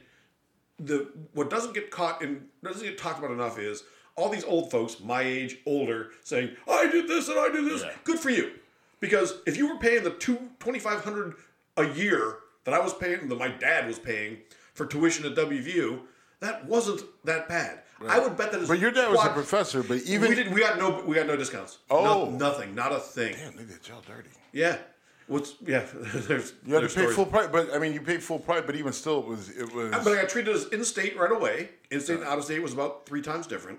the 0.78 1.08
what 1.34 1.50
doesn't 1.50 1.74
get 1.74 1.90
caught 1.90 2.22
in 2.22 2.46
doesn't 2.62 2.82
get 2.82 2.98
talked 2.98 3.18
about 3.18 3.30
enough 3.30 3.58
is 3.58 3.84
all 4.16 4.28
these 4.28 4.44
old 4.44 4.70
folks 4.70 5.00
my 5.00 5.22
age 5.22 5.58
older 5.66 6.10
saying 6.24 6.50
i 6.68 6.86
did 6.90 7.06
this 7.06 7.28
and 7.28 7.38
i 7.38 7.48
did 7.48 7.64
this. 7.64 7.84
Good 8.04 8.18
for 8.18 8.30
you. 8.30 8.52
Because 8.98 9.38
if 9.46 9.56
you 9.56 9.66
were 9.66 9.78
paying 9.78 10.04
the 10.04 10.10
two 10.10 10.36
2500 10.60 11.34
a 11.76 11.88
year 11.88 12.38
that 12.64 12.74
i 12.74 12.80
was 12.80 12.94
paying 12.94 13.28
that 13.28 13.38
my 13.38 13.48
dad 13.48 13.86
was 13.86 13.98
paying 13.98 14.38
for 14.74 14.86
tuition 14.86 15.24
at 15.24 15.34
wvu 15.34 16.00
that 16.40 16.66
wasn't 16.66 17.02
that 17.24 17.48
bad 17.48 17.80
i 18.08 18.18
would 18.18 18.36
bet 18.36 18.50
that 18.52 18.66
But 18.66 18.78
your 18.78 18.90
dad 18.90 19.10
was 19.10 19.24
a 19.24 19.30
professor. 19.30 19.82
But 19.82 19.98
even 20.02 20.28
we 20.30 20.34
did 20.34 20.52
we 20.54 20.60
got 20.60 20.78
no 20.78 21.02
we 21.06 21.14
got 21.16 21.26
no 21.26 21.36
discounts 21.36 21.78
Oh. 21.90 22.04
No- 22.04 22.30
nothing 22.30 22.74
not 22.74 22.92
a 22.92 22.98
thing 22.98 23.34
damn, 23.36 23.56
they 23.56 23.64
did 23.64 23.86
y'all 23.88 24.02
dirty. 24.06 24.30
yeah 24.52 24.78
what's 25.26 25.54
yeah 25.66 25.84
there's 25.94 26.54
You 26.66 26.74
had 26.74 26.80
to 26.80 26.86
pay 26.86 26.92
stories. 26.92 27.14
full 27.16 27.26
price, 27.26 27.48
but 27.52 27.72
I 27.74 27.78
mean, 27.78 27.92
you 27.92 28.00
paid 28.00 28.20
full 28.22 28.40
price. 28.40 28.64
But 28.66 28.74
even 28.74 28.92
still, 28.92 29.18
it 29.20 29.26
was 29.26 29.48
it 29.50 29.72
was. 29.72 29.90
But 29.92 30.08
I 30.08 30.22
got 30.22 30.28
treated 30.28 30.52
as 30.56 30.66
in-state 30.68 31.16
right 31.16 31.30
away. 31.30 31.68
In-state 31.92 32.14
and 32.18 32.24
out-of-state 32.24 32.60
was 32.60 32.72
about 32.72 33.06
three 33.06 33.22
times 33.22 33.46
different. 33.46 33.78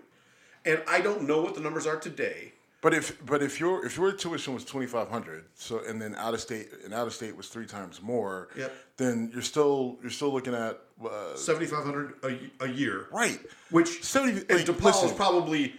And 0.63 0.81
I 0.88 1.01
don't 1.01 1.23
know 1.23 1.41
what 1.41 1.53
the 1.55 1.60
numbers 1.60 1.86
are 1.88 1.97
today. 1.97 2.53
But 2.82 2.96
if 2.96 3.24
but 3.26 3.44
if 3.44 3.60
your 3.60 3.86
if 3.86 3.96
your 3.98 4.12
tuition 4.12 4.56
was 4.56 4.65
twenty 4.65 4.88
five 4.88 5.08
hundred, 5.08 5.46
so 5.54 5.82
and 5.88 6.02
then 6.02 6.15
out 6.15 6.34
of 6.34 6.41
state 6.41 6.70
and 6.84 6.94
out 6.94 7.06
of 7.06 7.13
state 7.13 7.36
was 7.38 7.48
three 7.48 7.67
times 7.67 8.02
more, 8.02 8.50
Yep. 8.58 8.74
then 8.98 9.30
you're 9.34 9.44
still 9.44 9.98
you're 10.02 10.10
still 10.10 10.34
looking 10.34 10.56
at 10.56 10.80
uh, 11.06 11.36
7500 11.36 12.13
a, 12.60 12.63
a 12.65 12.67
year. 12.67 13.08
right. 13.12 13.39
Which 13.70 14.04
70 14.04 14.46
in 14.50 14.58
like, 14.58 14.65
DePaul 14.65 15.06
is 15.06 15.12
probably 15.12 15.74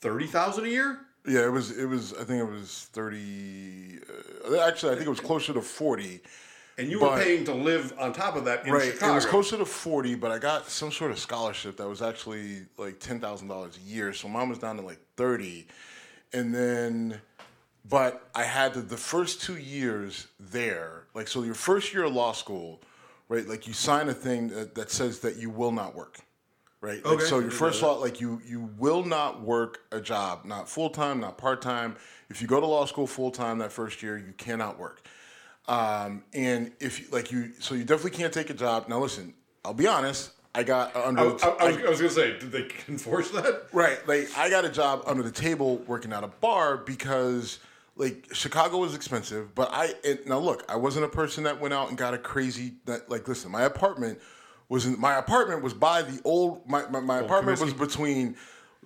30000 0.00 0.64
a 0.64 0.68
year? 0.68 0.98
Yeah, 1.26 1.44
it 1.44 1.52
was 1.52 1.70
it 1.78 1.86
was 1.86 2.12
I 2.14 2.24
think 2.24 2.40
it 2.40 2.50
was 2.50 2.88
thirty. 2.92 3.98
Uh, 4.50 4.58
actually, 4.60 4.92
I 4.92 4.94
think 4.96 5.06
it 5.06 5.10
was 5.10 5.20
closer 5.20 5.52
to 5.52 5.60
forty. 5.60 6.20
And 6.78 6.90
you 6.90 6.98
But- 7.00 7.12
were 7.12 7.22
paying 7.24 7.44
to 7.44 7.54
live 7.54 7.92
on 7.98 8.12
top 8.12 8.34
of 8.34 8.46
that 8.46 8.66
in 8.66 8.72
Right, 8.72 8.92
Chicago. 8.92 9.12
it 9.12 9.14
was 9.16 9.26
closer 9.26 9.56
to 9.58 9.64
forty, 9.66 10.14
but 10.14 10.30
I 10.30 10.38
got 10.38 10.68
some 10.70 10.90
sort 10.90 11.10
of 11.10 11.18
scholarship 11.18 11.76
that 11.76 11.86
was 11.88 12.00
actually 12.00 12.66
like 12.78 12.98
ten 12.98 13.20
thousand 13.20 13.48
dollars 13.48 13.76
a 13.76 13.80
year. 13.80 14.12
So 14.14 14.26
mine 14.28 14.48
was 14.48 14.58
down 14.58 14.76
to 14.76 14.82
like 14.82 14.98
thirty, 15.16 15.66
and 16.32 16.54
then, 16.54 17.20
but 17.84 18.26
I 18.34 18.44
had 18.44 18.72
to, 18.74 18.80
the 18.80 18.96
first 18.96 19.42
two 19.42 19.58
years 19.58 20.28
there, 20.40 21.04
like 21.14 21.28
so 21.28 21.42
your 21.42 21.54
first 21.54 21.92
year 21.92 22.04
of 22.04 22.14
law 22.14 22.32
school, 22.32 22.80
right? 23.28 23.46
Like 23.46 23.66
you 23.66 23.74
sign 23.74 24.08
a 24.08 24.14
thing 24.14 24.48
that, 24.48 24.74
that 24.74 24.90
says 24.90 25.18
that 25.20 25.36
you 25.36 25.50
will 25.50 25.72
not 25.72 25.94
work, 25.94 26.20
right? 26.80 27.04
Like, 27.04 27.14
Okay. 27.16 27.24
so 27.26 27.38
your 27.38 27.50
first 27.50 27.82
law, 27.82 27.98
like 27.98 28.18
you 28.18 28.40
you 28.46 28.70
will 28.78 29.04
not 29.04 29.42
work 29.42 29.80
a 29.92 30.00
job, 30.00 30.46
not 30.46 30.70
full 30.70 30.88
time, 30.88 31.20
not 31.20 31.36
part 31.36 31.60
time. 31.60 31.96
If 32.30 32.40
you 32.40 32.48
go 32.48 32.60
to 32.60 32.66
law 32.66 32.86
school 32.86 33.06
full 33.06 33.30
time 33.30 33.58
that 33.58 33.72
first 33.72 34.02
year, 34.02 34.16
you 34.16 34.32
cannot 34.38 34.78
work. 34.78 35.06
Um, 35.68 36.24
and 36.32 36.72
if 36.80 37.12
like 37.12 37.30
you, 37.30 37.52
so 37.60 37.74
you 37.74 37.84
definitely 37.84 38.16
can't 38.18 38.32
take 38.32 38.50
a 38.50 38.54
job. 38.54 38.88
Now 38.88 38.98
listen, 38.98 39.34
I'll 39.64 39.74
be 39.74 39.86
honest. 39.86 40.32
I 40.54 40.64
got 40.64 40.94
under. 40.94 41.20
I, 41.20 41.24
I, 41.24 41.28
I 41.28 41.30
was, 41.30 41.76
I 41.76 41.88
was 41.88 41.98
gonna 41.98 42.10
say, 42.10 42.38
did 42.38 42.52
they 42.52 42.68
enforce 42.88 43.30
that? 43.30 43.68
Right. 43.72 44.06
Like 44.06 44.28
I 44.36 44.50
got 44.50 44.64
a 44.64 44.68
job 44.68 45.02
under 45.06 45.22
the 45.22 45.30
table 45.30 45.78
working 45.86 46.12
at 46.12 46.24
a 46.24 46.28
bar 46.28 46.76
because 46.76 47.58
like 47.96 48.26
Chicago 48.32 48.78
was 48.78 48.94
expensive, 48.94 49.54
but 49.54 49.70
I 49.72 49.94
and 50.04 50.18
now 50.26 50.38
look, 50.38 50.64
I 50.68 50.76
wasn't 50.76 51.04
a 51.04 51.08
person 51.08 51.44
that 51.44 51.60
went 51.60 51.74
out 51.74 51.88
and 51.88 51.96
got 51.96 52.14
a 52.14 52.18
crazy 52.18 52.74
that 52.86 53.08
like 53.08 53.28
listen, 53.28 53.50
my 53.50 53.62
apartment 53.62 54.18
was 54.68 54.86
in 54.86 54.98
my 55.00 55.16
apartment 55.16 55.62
was 55.62 55.74
by 55.74 56.02
the 56.02 56.20
old 56.24 56.68
my 56.68 56.86
my, 56.88 57.00
my 57.00 57.18
apartment 57.20 57.60
was 57.60 57.72
between 57.72 58.36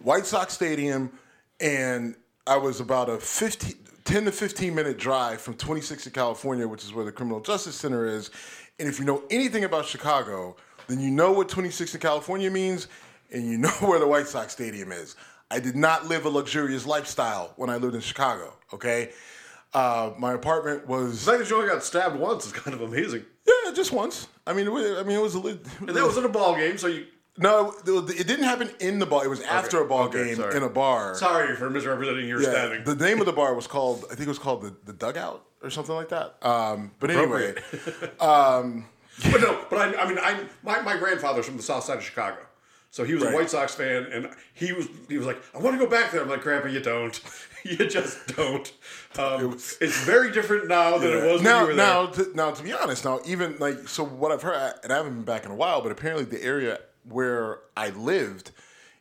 White 0.02 0.26
Sox 0.26 0.52
Stadium 0.52 1.12
and 1.60 2.16
I 2.46 2.56
was 2.56 2.80
about 2.80 3.08
a 3.08 3.18
15 3.18 3.74
10 4.06 4.24
to 4.24 4.32
15 4.32 4.74
minute 4.74 4.98
drive 4.98 5.40
from 5.40 5.54
26th 5.54 6.10
California, 6.12 6.66
which 6.66 6.84
is 6.84 6.92
where 6.92 7.04
the 7.04 7.12
Criminal 7.12 7.40
Justice 7.40 7.74
Center 7.74 8.06
is. 8.06 8.30
And 8.78 8.88
if 8.88 8.98
you 8.98 9.04
know 9.04 9.22
anything 9.30 9.64
about 9.64 9.84
Chicago, 9.84 10.56
then 10.86 11.00
you 11.00 11.10
know 11.10 11.32
what 11.32 11.48
26th 11.48 11.98
California 12.00 12.50
means 12.50 12.86
and 13.32 13.44
you 13.44 13.58
know 13.58 13.68
where 13.80 13.98
the 13.98 14.06
White 14.06 14.28
Sox 14.28 14.52
Stadium 14.52 14.92
is. 14.92 15.16
I 15.50 15.58
did 15.60 15.76
not 15.76 16.06
live 16.06 16.24
a 16.24 16.28
luxurious 16.28 16.86
lifestyle 16.86 17.52
when 17.56 17.68
I 17.70 17.76
lived 17.76 17.94
in 17.94 18.00
Chicago, 18.00 18.52
okay? 18.72 19.10
Uh, 19.74 20.12
my 20.18 20.32
apartment 20.32 20.86
was 20.86 21.24
The 21.24 21.32
fact 21.32 21.42
that 21.42 21.50
you 21.50 21.56
only 21.56 21.68
got 21.68 21.82
stabbed 21.84 22.16
once 22.16 22.46
is 22.46 22.52
kind 22.52 22.74
of 22.74 22.82
amazing. 22.82 23.24
yeah, 23.46 23.72
just 23.72 23.92
once. 23.92 24.28
I 24.46 24.52
mean, 24.52 24.66
it 24.66 24.72
was, 24.72 24.98
I 24.98 25.02
mean, 25.02 25.16
it 25.18 25.22
was 25.22 25.34
a 25.34 25.40
lit- 25.40 25.60
And 25.80 25.88
that 25.90 26.04
was 26.06 26.16
in 26.16 26.24
a 26.24 26.28
ball 26.28 26.54
game, 26.56 26.78
so 26.78 26.86
you. 26.86 27.06
No, 27.38 27.74
it 27.86 28.26
didn't 28.26 28.44
happen 28.44 28.70
in 28.80 28.98
the 28.98 29.06
bar. 29.06 29.24
It 29.24 29.28
was 29.28 29.40
after 29.42 29.80
a 29.80 29.86
ball 29.86 30.04
okay, 30.04 30.24
game 30.26 30.36
sorry. 30.36 30.56
in 30.56 30.62
a 30.62 30.68
bar. 30.68 31.14
Sorry 31.14 31.54
for 31.56 31.68
misrepresenting 31.70 32.28
your 32.28 32.40
Yeah, 32.42 32.50
stabbing. 32.50 32.84
the 32.84 32.94
name 32.96 33.20
of 33.20 33.26
the 33.26 33.32
bar 33.32 33.54
was 33.54 33.66
called, 33.66 34.04
I 34.06 34.14
think 34.14 34.22
it 34.22 34.28
was 34.28 34.38
called 34.38 34.62
the, 34.62 34.74
the 34.84 34.92
Dugout 34.92 35.44
or 35.62 35.70
something 35.70 35.94
like 35.94 36.08
that. 36.10 36.36
Um, 36.42 36.92
but 37.00 37.10
anyway, 37.10 37.54
But 38.20 39.40
no, 39.40 39.64
but 39.70 39.78
I, 39.78 40.02
I 40.02 40.08
mean, 40.08 40.18
I 40.18 40.44
my, 40.62 40.80
my 40.82 40.96
grandfather's 40.98 41.46
from 41.46 41.56
the 41.56 41.62
south 41.62 41.84
side 41.84 41.96
of 41.98 42.04
Chicago, 42.04 42.38
so 42.90 43.02
he 43.02 43.14
was 43.14 43.22
Right. 43.24 43.32
a 43.32 43.36
White 43.36 43.48
Sox 43.50 43.74
fan, 43.74 44.04
and 44.12 44.28
he 44.52 44.72
was 44.74 44.88
he 45.08 45.16
was 45.16 45.26
like, 45.26 45.42
I 45.54 45.58
want 45.58 45.78
to 45.78 45.82
go 45.82 45.90
back 45.90 46.12
there. 46.12 46.20
I'm 46.20 46.28
like, 46.28 46.42
Grandpa, 46.42 46.68
you 46.68 46.80
don't, 46.80 47.18
you 47.64 47.76
just 47.88 48.36
don't. 48.36 48.70
Um, 49.18 49.52
it's 49.80 50.04
very 50.04 50.30
different 50.32 50.68
now 50.68 50.98
than 50.98 51.12
it 51.14 51.22
was 51.32 51.36
when 51.36 51.44
now, 51.44 51.60
you 51.62 51.66
were 51.68 51.74
there. 51.74 51.86
now, 51.86 52.06
to, 52.06 52.30
now, 52.34 52.50
to 52.50 52.62
be 52.62 52.74
honest, 52.74 53.06
now 53.06 53.20
even 53.24 53.56
like 53.58 53.88
so, 53.88 54.04
what 54.04 54.32
I've 54.32 54.42
heard, 54.42 54.74
and 54.84 54.92
I 54.92 54.96
haven't 54.96 55.14
been 55.14 55.24
back 55.24 55.46
in 55.46 55.50
a 55.50 55.54
while, 55.56 55.80
but 55.80 55.90
apparently 55.92 56.24
the 56.26 56.44
area 56.44 56.78
where 57.08 57.60
I 57.76 57.90
lived 57.90 58.50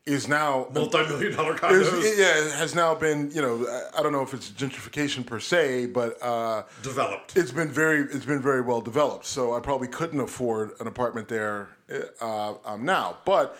is 0.05 0.27
now 0.27 0.67
Multi-million 0.73 1.33
dollar 1.35 1.53
is- 1.55 1.59
condos 1.59 2.17
yeah, 2.17 2.45
it 2.45 2.51
has 2.53 2.75
now 2.75 2.93
been 2.93 3.31
you 3.31 3.41
know 3.41 3.65
I, 3.97 4.03
don't 4.03 4.11
know 4.11 4.21
if 4.21 4.33
it's 4.33 4.49
gentrification 4.51 5.25
per 5.25 5.39
se, 5.39 5.87
but 5.87 6.21
uh, 6.21 6.63
developed. 6.83 7.35
it's 7.35 7.51
been 7.51 7.69
very 7.69 8.01
it's 8.01 8.25
been 8.25 8.41
very 8.41 8.61
well 8.61 8.81
developed. 8.81 9.25
So 9.25 9.55
I 9.55 9.59
probably 9.59 9.87
couldn't 9.87 10.19
afford 10.19 10.71
an 10.79 10.87
apartment 10.87 11.27
there 11.27 11.69
uh, 12.21 12.53
um, 12.65 12.85
now, 12.85 13.17
but. 13.25 13.57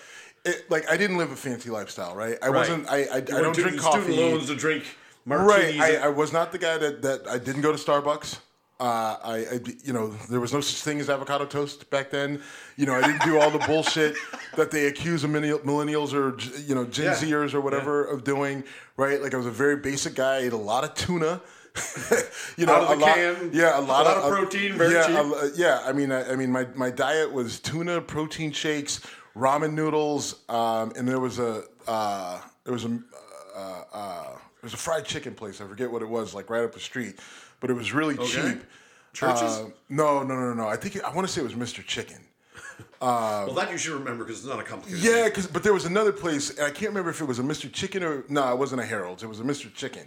It, 0.47 0.69
like 0.69 0.88
I 0.88 0.95
didn't 0.95 1.17
live 1.17 1.31
a 1.31 1.36
fancy 1.36 1.71
lifestyle, 1.71 2.13
right? 2.15 2.38
I 2.39 2.51
wasn't. 2.51 2.88
I 2.88 3.05
I, 3.05 3.15
I 3.15 3.19
don't 3.21 3.55
drink 3.55 3.79
coffee. 3.79 4.13
Student 4.13 4.31
loans 4.31 4.45
to 4.45 4.55
drink 4.55 4.84
Right. 5.25 5.75
martinis. 5.75 5.81
I, 5.81 6.05
I 6.05 6.08
was 6.10 6.31
not 6.31 6.51
the 6.51 6.60
guy 6.60 6.77
that, 6.77 7.01
that 7.01 7.27
I 7.27 7.39
didn't 7.39 7.62
go 7.62 7.71
to 7.71 7.77
Starbucks. 7.84 8.38
Uh, 8.77 9.15
I, 9.23 9.35
I, 9.38 9.59
you 9.85 9.93
know, 9.93 10.09
there 10.29 10.41
was 10.41 10.51
no 10.51 10.59
such 10.59 10.81
thing 10.83 10.99
as 10.99 11.09
avocado 11.09 11.45
toast 11.45 11.89
back 11.89 12.09
then. 12.09 12.41
You 12.75 12.85
know, 12.85 12.93
I 12.93 13.01
didn't 13.01 13.21
do 13.23 13.39
all 13.39 13.49
the 13.49 13.59
bullshit 13.59 14.15
that 14.57 14.69
they 14.71 14.88
accuse 14.88 15.23
of 15.23 15.29
millennials 15.29 16.13
or 16.13 16.38
you 16.61 16.75
know 16.75 16.83
Gen 16.85 17.05
Yeah. 17.05 17.13
Zers 17.13 17.53
or 17.53 17.61
whatever 17.61 18.03
of 18.03 18.23
doing. 18.25 18.63
Right? 18.97 19.21
Like 19.21 19.33
I 19.33 19.38
was 19.38 19.45
a 19.45 19.51
very 19.51 19.77
basic 19.77 20.15
guy. 20.15 20.35
I 20.35 20.39
ate 20.39 20.53
a 20.53 20.57
lot 20.57 20.83
of 20.83 20.93
tuna. 20.93 21.41
you 22.57 22.65
know, 22.65 22.73
Out 22.73 22.83
of 22.83 22.88
the 22.88 22.95
a 22.95 23.05
lot, 23.05 23.15
can, 23.15 23.49
yeah, 23.53 23.77
a 23.77 23.81
lot, 23.81 24.05
a 24.05 24.09
lot 24.09 24.17
of 24.17 24.31
protein, 24.31 24.73
very 24.73 24.93
yeah, 24.93 25.07
cheap. 25.07 25.17
a 25.17 25.51
yeah, 25.57 25.81
I 25.85 25.91
mean, 25.91 26.09
I, 26.09 26.31
I 26.31 26.35
mean, 26.38 26.49
my, 26.49 26.65
my 26.73 26.89
diet 26.89 27.29
was 27.29 27.59
tuna, 27.59 27.99
protein 27.99 28.53
shakes, 28.53 29.01
ramen 29.35 29.73
noodles, 29.73 30.41
um, 30.47 30.93
and 30.97 31.05
there 31.05 31.19
was 31.19 31.38
a 31.38 31.63
uh, 31.85 32.39
there 32.63 32.71
was 32.71 32.85
a 32.85 32.97
uh, 33.57 33.83
uh, 33.91 34.23
there 34.31 34.39
was 34.63 34.73
a 34.73 34.77
fried 34.77 35.03
chicken 35.03 35.33
place. 35.33 35.59
I 35.59 35.67
forget 35.67 35.91
what 35.91 36.01
it 36.01 36.07
was, 36.07 36.33
like 36.33 36.49
right 36.49 36.63
up 36.63 36.73
the 36.73 36.79
street, 36.79 37.19
but 37.59 37.69
it 37.69 37.73
was 37.73 37.93
really 37.93 38.17
cheap. 38.17 38.63
Church's? 39.13 39.41
Uh, 39.41 39.69
no, 39.89 40.23
no, 40.23 40.35
no, 40.35 40.53
no. 40.53 40.67
I 40.67 40.75
think 40.75 40.97
it, 40.97 41.03
I 41.03 41.13
want 41.13 41.25
to 41.27 41.33
say 41.33 41.41
it 41.41 41.43
was 41.45 41.53
Mr. 41.53 41.85
Chicken. 41.85 42.17
well, 43.01 43.53
that 43.53 43.71
you 43.71 43.77
should 43.77 43.93
remember 43.93 44.23
because 44.25 44.39
it's 44.39 44.47
not 44.47 44.59
a 44.59 44.63
complicated. 44.63 45.03
Yeah, 45.03 45.25
because 45.25 45.47
but 45.47 45.63
there 45.63 45.73
was 45.73 45.85
another 45.85 46.11
place, 46.11 46.49
and 46.49 46.61
I 46.61 46.69
can't 46.69 46.89
remember 46.89 47.09
if 47.09 47.21
it 47.21 47.25
was 47.25 47.39
a 47.39 47.43
Mr. 47.43 47.71
Chicken 47.71 48.03
or 48.03 48.25
no, 48.29 48.51
it 48.51 48.57
wasn't 48.57 48.81
a 48.81 48.85
Harold's. 48.85 49.23
It 49.23 49.27
was 49.27 49.39
a 49.39 49.43
Mr. 49.43 49.73
Chicken, 49.73 50.05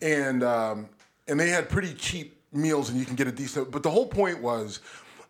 and 0.00 0.42
um, 0.42 0.88
and 1.28 1.38
they 1.38 1.50
had 1.50 1.68
pretty 1.68 1.94
cheap 1.94 2.40
meals, 2.52 2.90
and 2.90 2.98
you 2.98 3.04
can 3.04 3.14
get 3.14 3.26
a 3.26 3.32
decent. 3.32 3.70
But 3.70 3.82
the 3.82 3.90
whole 3.90 4.06
point 4.06 4.42
was, 4.42 4.80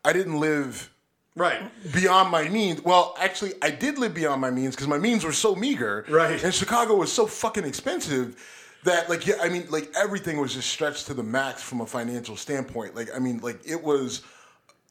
I 0.04 0.12
didn't 0.12 0.40
live 0.40 0.90
Right. 1.34 1.62
beyond 1.94 2.30
my 2.30 2.48
means. 2.48 2.82
Well, 2.82 3.14
actually, 3.18 3.54
I 3.62 3.70
did 3.70 3.98
live 3.98 4.14
beyond 4.14 4.40
my 4.40 4.50
means 4.50 4.74
because 4.74 4.88
my 4.88 4.98
means 4.98 5.24
were 5.24 5.32
so 5.32 5.54
meager. 5.54 6.04
Right. 6.08 6.42
And 6.42 6.52
Chicago 6.52 6.96
was 6.96 7.10
so 7.12 7.26
fucking 7.26 7.64
expensive 7.64 8.36
that, 8.84 9.08
like, 9.08 9.26
yeah, 9.26 9.36
I 9.40 9.48
mean, 9.48 9.66
like 9.70 9.92
everything 9.96 10.40
was 10.40 10.54
just 10.54 10.68
stretched 10.68 11.06
to 11.06 11.14
the 11.14 11.22
max 11.22 11.62
from 11.62 11.80
a 11.80 11.86
financial 11.86 12.36
standpoint. 12.36 12.94
Like, 12.94 13.08
I 13.14 13.18
mean, 13.18 13.38
like 13.38 13.60
it 13.64 13.82
was 13.82 14.22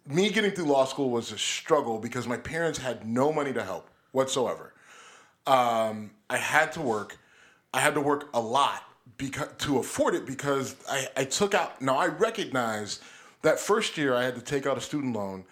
me 0.07 0.29
getting 0.29 0.51
through 0.51 0.65
law 0.65 0.85
school 0.85 1.09
was 1.09 1.31
a 1.31 1.37
struggle 1.37 1.99
because 1.99 2.27
my 2.27 2.37
parents 2.37 2.79
had 2.79 3.07
no 3.07 3.31
money 3.31 3.53
to 3.53 3.63
help 3.63 3.89
whatsoever. 4.11 4.73
Um, 5.45 6.11
I 6.29 6.37
had 6.37 6.71
to 6.73 6.81
work. 6.81 7.17
I 7.73 7.79
had 7.79 7.95
to 7.95 8.01
work 8.01 8.29
a 8.33 8.39
lot 8.39 8.83
because 9.17 9.49
to 9.59 9.79
afford 9.79 10.15
it 10.15 10.25
because 10.25 10.75
I, 10.89 11.07
I 11.17 11.23
took 11.25 11.53
out. 11.53 11.81
Now 11.81 11.97
I 11.97 12.07
recognize 12.07 12.99
that 13.41 13.59
first 13.59 13.97
year 13.97 14.15
I 14.15 14.23
had 14.23 14.35
to 14.35 14.41
take 14.41 14.65
out 14.65 14.77
a 14.77 14.81
student 14.81 15.15
loan. 15.15 15.45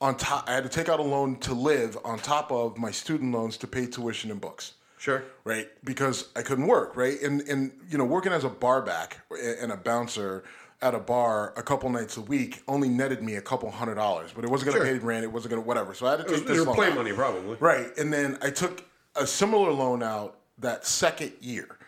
On 0.00 0.16
top, 0.16 0.48
I 0.48 0.54
had 0.54 0.62
to 0.62 0.68
take 0.68 0.88
out 0.88 1.00
a 1.00 1.02
loan 1.02 1.36
to 1.40 1.54
live 1.54 1.98
on 2.04 2.20
top 2.20 2.52
of 2.52 2.78
my 2.78 2.92
student 2.92 3.32
loans 3.32 3.56
to 3.58 3.66
pay 3.66 3.86
tuition 3.86 4.30
and 4.30 4.40
books 4.40 4.74
Sure. 4.98 5.22
right? 5.44 5.68
Because 5.84 6.28
I 6.36 6.42
couldn't 6.42 6.66
work, 6.66 6.96
right? 6.96 7.20
And 7.22 7.40
and 7.42 7.72
you 7.88 7.96
know, 7.98 8.04
working 8.04 8.32
as 8.32 8.44
a 8.44 8.48
bar 8.48 8.82
back 8.82 9.18
and 9.60 9.72
a 9.72 9.76
bouncer 9.76 10.44
at 10.80 10.94
a 10.94 10.98
bar 10.98 11.52
a 11.56 11.62
couple 11.62 11.88
nights 11.90 12.16
a 12.16 12.20
week 12.20 12.62
only 12.68 12.88
netted 12.88 13.22
me 13.22 13.34
a 13.36 13.40
couple 13.40 13.70
hundred 13.70 13.96
dollars, 13.96 14.30
but 14.34 14.44
it 14.44 14.50
wasn't 14.50 14.70
going 14.70 14.80
to 14.80 14.86
Sure. 14.88 14.98
pay 15.00 15.04
rent. 15.04 15.24
It 15.24 15.32
wasn't 15.32 15.50
going 15.50 15.62
to 15.62 15.66
whatever. 15.66 15.92
So 15.94 16.06
I 16.06 16.10
had 16.12 16.20
to 16.20 16.24
It 16.26 16.30
was, 16.30 16.40
take 16.40 16.44
it 16.50 16.52
this 16.52 16.58
was 16.58 16.66
loan 16.68 16.76
play 16.76 16.88
out. 16.88 16.94
money, 16.96 17.12
probably. 17.12 17.56
right? 17.58 17.96
And 17.98 18.12
then 18.12 18.38
I 18.42 18.50
took 18.50 18.84
a 19.16 19.26
similar 19.26 19.72
loan 19.72 20.02
out 20.04 20.38
that 20.58 20.86
second 20.86 21.32
year, 21.40 21.78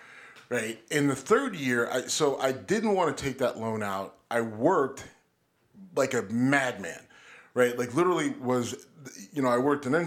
right? 0.49 0.81
In 0.90 1.07
the 1.07 1.14
third 1.14 1.55
year, 1.55 1.88
I 1.90 2.03
so 2.03 2.38
I 2.40 2.51
didn't 2.53 2.94
want 2.94 3.16
to 3.16 3.25
take 3.25 3.38
that 3.38 3.59
loan 3.59 3.83
out. 3.83 4.16
I 4.31 4.40
worked 4.40 5.05
like 5.96 6.14
a 6.14 6.23
madman, 6.23 7.01
right? 7.61 7.79
Like 7.79 7.94
literally 7.94 8.31
was, 8.40 8.87
you 9.33 9.42
know, 9.42 9.49
I 9.49 9.59
worked 9.59 9.85
an 9.85 9.94
uh, 9.94 10.07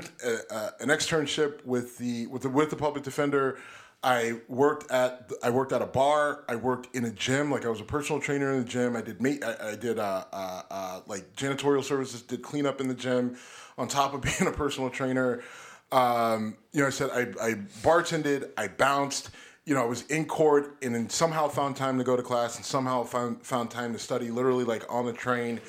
uh, 0.50 0.70
an 0.80 0.90
externship 0.90 1.64
with 1.66 1.98
the 2.00 2.28
with 2.28 2.42
the 2.42 2.50
with 2.50 2.70
the 2.72 2.76
public 2.76 3.04
defender. 3.04 3.60
I 4.04 4.40
worked 4.50 4.92
at 4.92 5.32
I 5.44 5.52
worked 5.52 5.72
at 5.72 5.82
a 5.82 5.86
bar. 5.86 6.44
I 6.50 6.56
worked 6.56 6.94
in 6.96 7.06
a 7.06 7.12
gym, 7.12 7.52
like 7.52 7.66
I 7.66 7.70
was 7.70 7.80
a 7.80 7.86
personal 7.86 8.20
trainer 8.20 8.52
in 8.52 8.60
the 8.60 8.70
gym. 8.70 8.96
I 8.96 9.02
did 9.02 9.22
mate. 9.22 9.44
I, 9.44 9.72
I 9.72 9.76
did 9.76 10.00
uh, 10.00 10.26
uh, 10.34 10.62
uh, 10.70 11.00
like 11.06 11.36
janitorial 11.36 11.84
services. 11.84 12.24
Did 12.24 12.42
cleanup 12.42 12.82
in 12.82 12.88
the 12.88 12.96
gym, 12.96 13.38
on 13.78 13.88
top 13.88 14.14
of 14.14 14.22
being 14.30 14.48
a 14.48 14.52
personal 14.52 14.90
trainer. 14.90 15.44
Um, 15.92 16.58
you 16.72 16.82
know, 16.82 16.88
I 16.88 16.90
said 16.90 17.12
I, 17.12 17.22
I 17.50 17.54
bartended. 17.84 18.50
I 18.58 18.68
bounced 18.68 19.30
you 19.66 19.74
know, 19.74 19.82
I 19.82 19.86
was 19.86 20.02
in 20.08 20.26
court 20.26 20.76
and 20.82 20.94
then 20.94 21.10
somehow 21.10 21.48
found 21.48 21.78
time 21.78 21.98
to 21.98 22.04
go 22.04 22.18
to 22.18 22.22
class 22.22 22.58
and 22.58 22.66
somehow 22.66 23.04
found 23.04 23.46
found 23.46 23.72
time 23.72 23.94
to 23.94 24.00
study, 24.00 24.30
literally 24.30 24.66
like 24.66 24.84
on 24.90 25.06
the 25.06 25.14
train. 25.14 25.62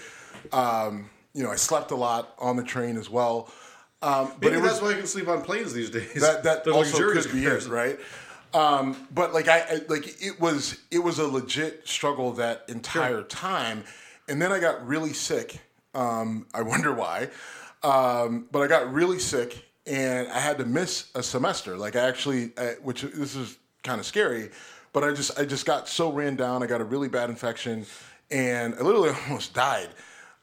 Um, 0.52 1.10
you 1.34 1.42
know, 1.42 1.50
I 1.50 1.56
slept 1.56 1.90
a 1.90 1.96
lot 1.96 2.34
on 2.38 2.56
the 2.56 2.62
train 2.62 2.96
as 2.96 3.10
well. 3.10 3.50
Um, 4.02 4.28
but 4.40 4.42
Maybe 4.42 4.56
it 4.56 4.62
was 4.62 4.72
that's 4.72 4.82
why 4.82 4.90
you 4.90 4.96
can 4.96 5.06
sleep 5.06 5.28
on 5.28 5.42
planes 5.42 5.72
these 5.72 5.90
days. 5.90 6.14
that 6.20 6.42
that 6.44 6.64
They're 6.64 6.74
also 6.74 7.12
could 7.12 7.32
be 7.32 7.44
it, 7.44 7.66
right? 7.66 7.98
Um, 8.52 8.96
but 9.12 9.34
like 9.34 9.48
I, 9.48 9.60
I 9.60 9.80
like 9.88 10.22
it 10.22 10.40
was 10.40 10.80
it 10.90 11.00
was 11.00 11.18
a 11.18 11.26
legit 11.26 11.88
struggle 11.88 12.32
that 12.32 12.64
entire 12.68 13.22
time, 13.22 13.84
and 14.28 14.40
then 14.40 14.52
I 14.52 14.60
got 14.60 14.86
really 14.86 15.12
sick. 15.12 15.60
Um, 15.94 16.46
I 16.54 16.62
wonder 16.62 16.92
why, 16.92 17.28
um, 17.82 18.46
but 18.50 18.62
I 18.62 18.66
got 18.66 18.92
really 18.92 19.18
sick 19.18 19.64
and 19.86 20.28
I 20.28 20.38
had 20.38 20.58
to 20.58 20.64
miss 20.64 21.10
a 21.14 21.22
semester. 21.22 21.76
Like 21.76 21.96
I 21.96 22.08
actually, 22.08 22.52
I, 22.56 22.74
which 22.82 23.02
this 23.02 23.36
is 23.36 23.58
kind 23.82 24.00
of 24.00 24.06
scary, 24.06 24.50
but 24.92 25.04
I 25.04 25.12
just 25.12 25.38
I 25.38 25.44
just 25.44 25.66
got 25.66 25.88
so 25.88 26.12
ran 26.12 26.36
down. 26.36 26.62
I 26.62 26.66
got 26.66 26.80
a 26.80 26.84
really 26.84 27.08
bad 27.08 27.30
infection, 27.30 27.86
and 28.30 28.74
I 28.74 28.80
literally 28.80 29.10
almost 29.28 29.54
died. 29.54 29.88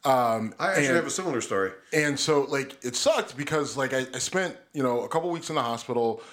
Um, 0.03 0.55
I 0.59 0.69
actually 0.69 0.87
and- 0.87 0.95
have 0.95 1.05
a 1.05 1.11
similar 1.11 1.41
story. 1.41 1.71
and 1.93 2.19
so 2.19 2.41
like 2.43 2.83
it 2.83 2.95
sucked 2.95 3.37
because 3.37 3.77
like 3.77 3.93
I, 3.93 4.07
I 4.13 4.19
spent, 4.19 4.57
you 4.73 4.81
know, 4.81 5.01
a 5.01 5.07
couple 5.07 5.29
weeks 5.29 5.49
in 5.49 5.55
the 5.55 5.61
hospital 5.61 6.23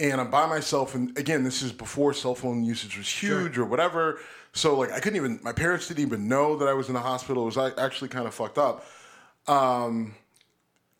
and 0.00 0.20
I'm 0.20 0.30
by 0.30 0.46
myself 0.46 0.94
and 0.96 1.16
again, 1.16 1.44
this 1.44 1.62
is 1.62 1.70
before 1.70 2.12
cell 2.12 2.34
phone 2.34 2.64
usage 2.64 2.98
was 2.98 3.08
huge 3.08 3.56
or 3.56 3.64
whatever. 3.64 4.18
So 4.52 4.76
like 4.76 4.90
I 4.90 4.98
couldn't 4.98 5.16
even 5.16 5.38
my 5.42 5.52
parents 5.52 5.86
didn't 5.86 6.04
even 6.04 6.26
know 6.26 6.56
that 6.56 6.66
I 6.66 6.72
was 6.72 6.88
in 6.88 6.94
the 6.94 7.00
hospital. 7.00 7.44
It 7.44 7.56
was 7.56 7.74
actually 7.78 8.08
kind 8.08 8.26
of 8.26 8.34
fucked 8.34 8.58
up. 8.58 8.84
Um 9.46 10.14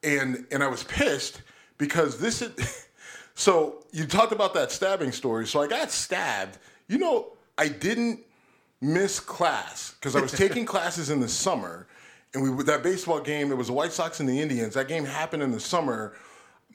and 0.04 0.46
and 0.52 0.62
I 0.62 0.68
was 0.68 0.84
pissed 0.84 1.42
because 1.78 2.18
this 2.20 2.42
is. 2.42 2.80
So 3.36 3.82
you 3.90 4.06
talked 4.06 4.30
about 4.30 4.54
that 4.54 4.70
stabbing 4.70 5.10
story. 5.10 5.44
So 5.48 5.60
I 5.60 5.66
got 5.66 5.90
stabbed. 5.90 6.58
You 6.86 6.98
know, 6.98 7.32
I 7.58 7.66
didn't 7.66 8.20
miss 8.80 9.18
class 9.18 9.94
because 9.98 10.14
I 10.14 10.20
was 10.20 10.30
taking 10.30 10.64
classes 10.74 11.10
in 11.10 11.18
the 11.18 11.26
summer, 11.28 11.88
and 12.34 12.56
we 12.56 12.64
that 12.64 12.82
baseball 12.82 13.20
game. 13.20 13.50
It 13.50 13.56
was 13.56 13.68
the 13.68 13.72
White 13.72 13.92
Sox 13.92 14.20
and 14.20 14.28
the 14.28 14.40
Indians. 14.40 14.74
That 14.74 14.88
game 14.88 15.04
happened 15.04 15.42
in 15.42 15.52
the 15.52 15.60
summer. 15.60 16.14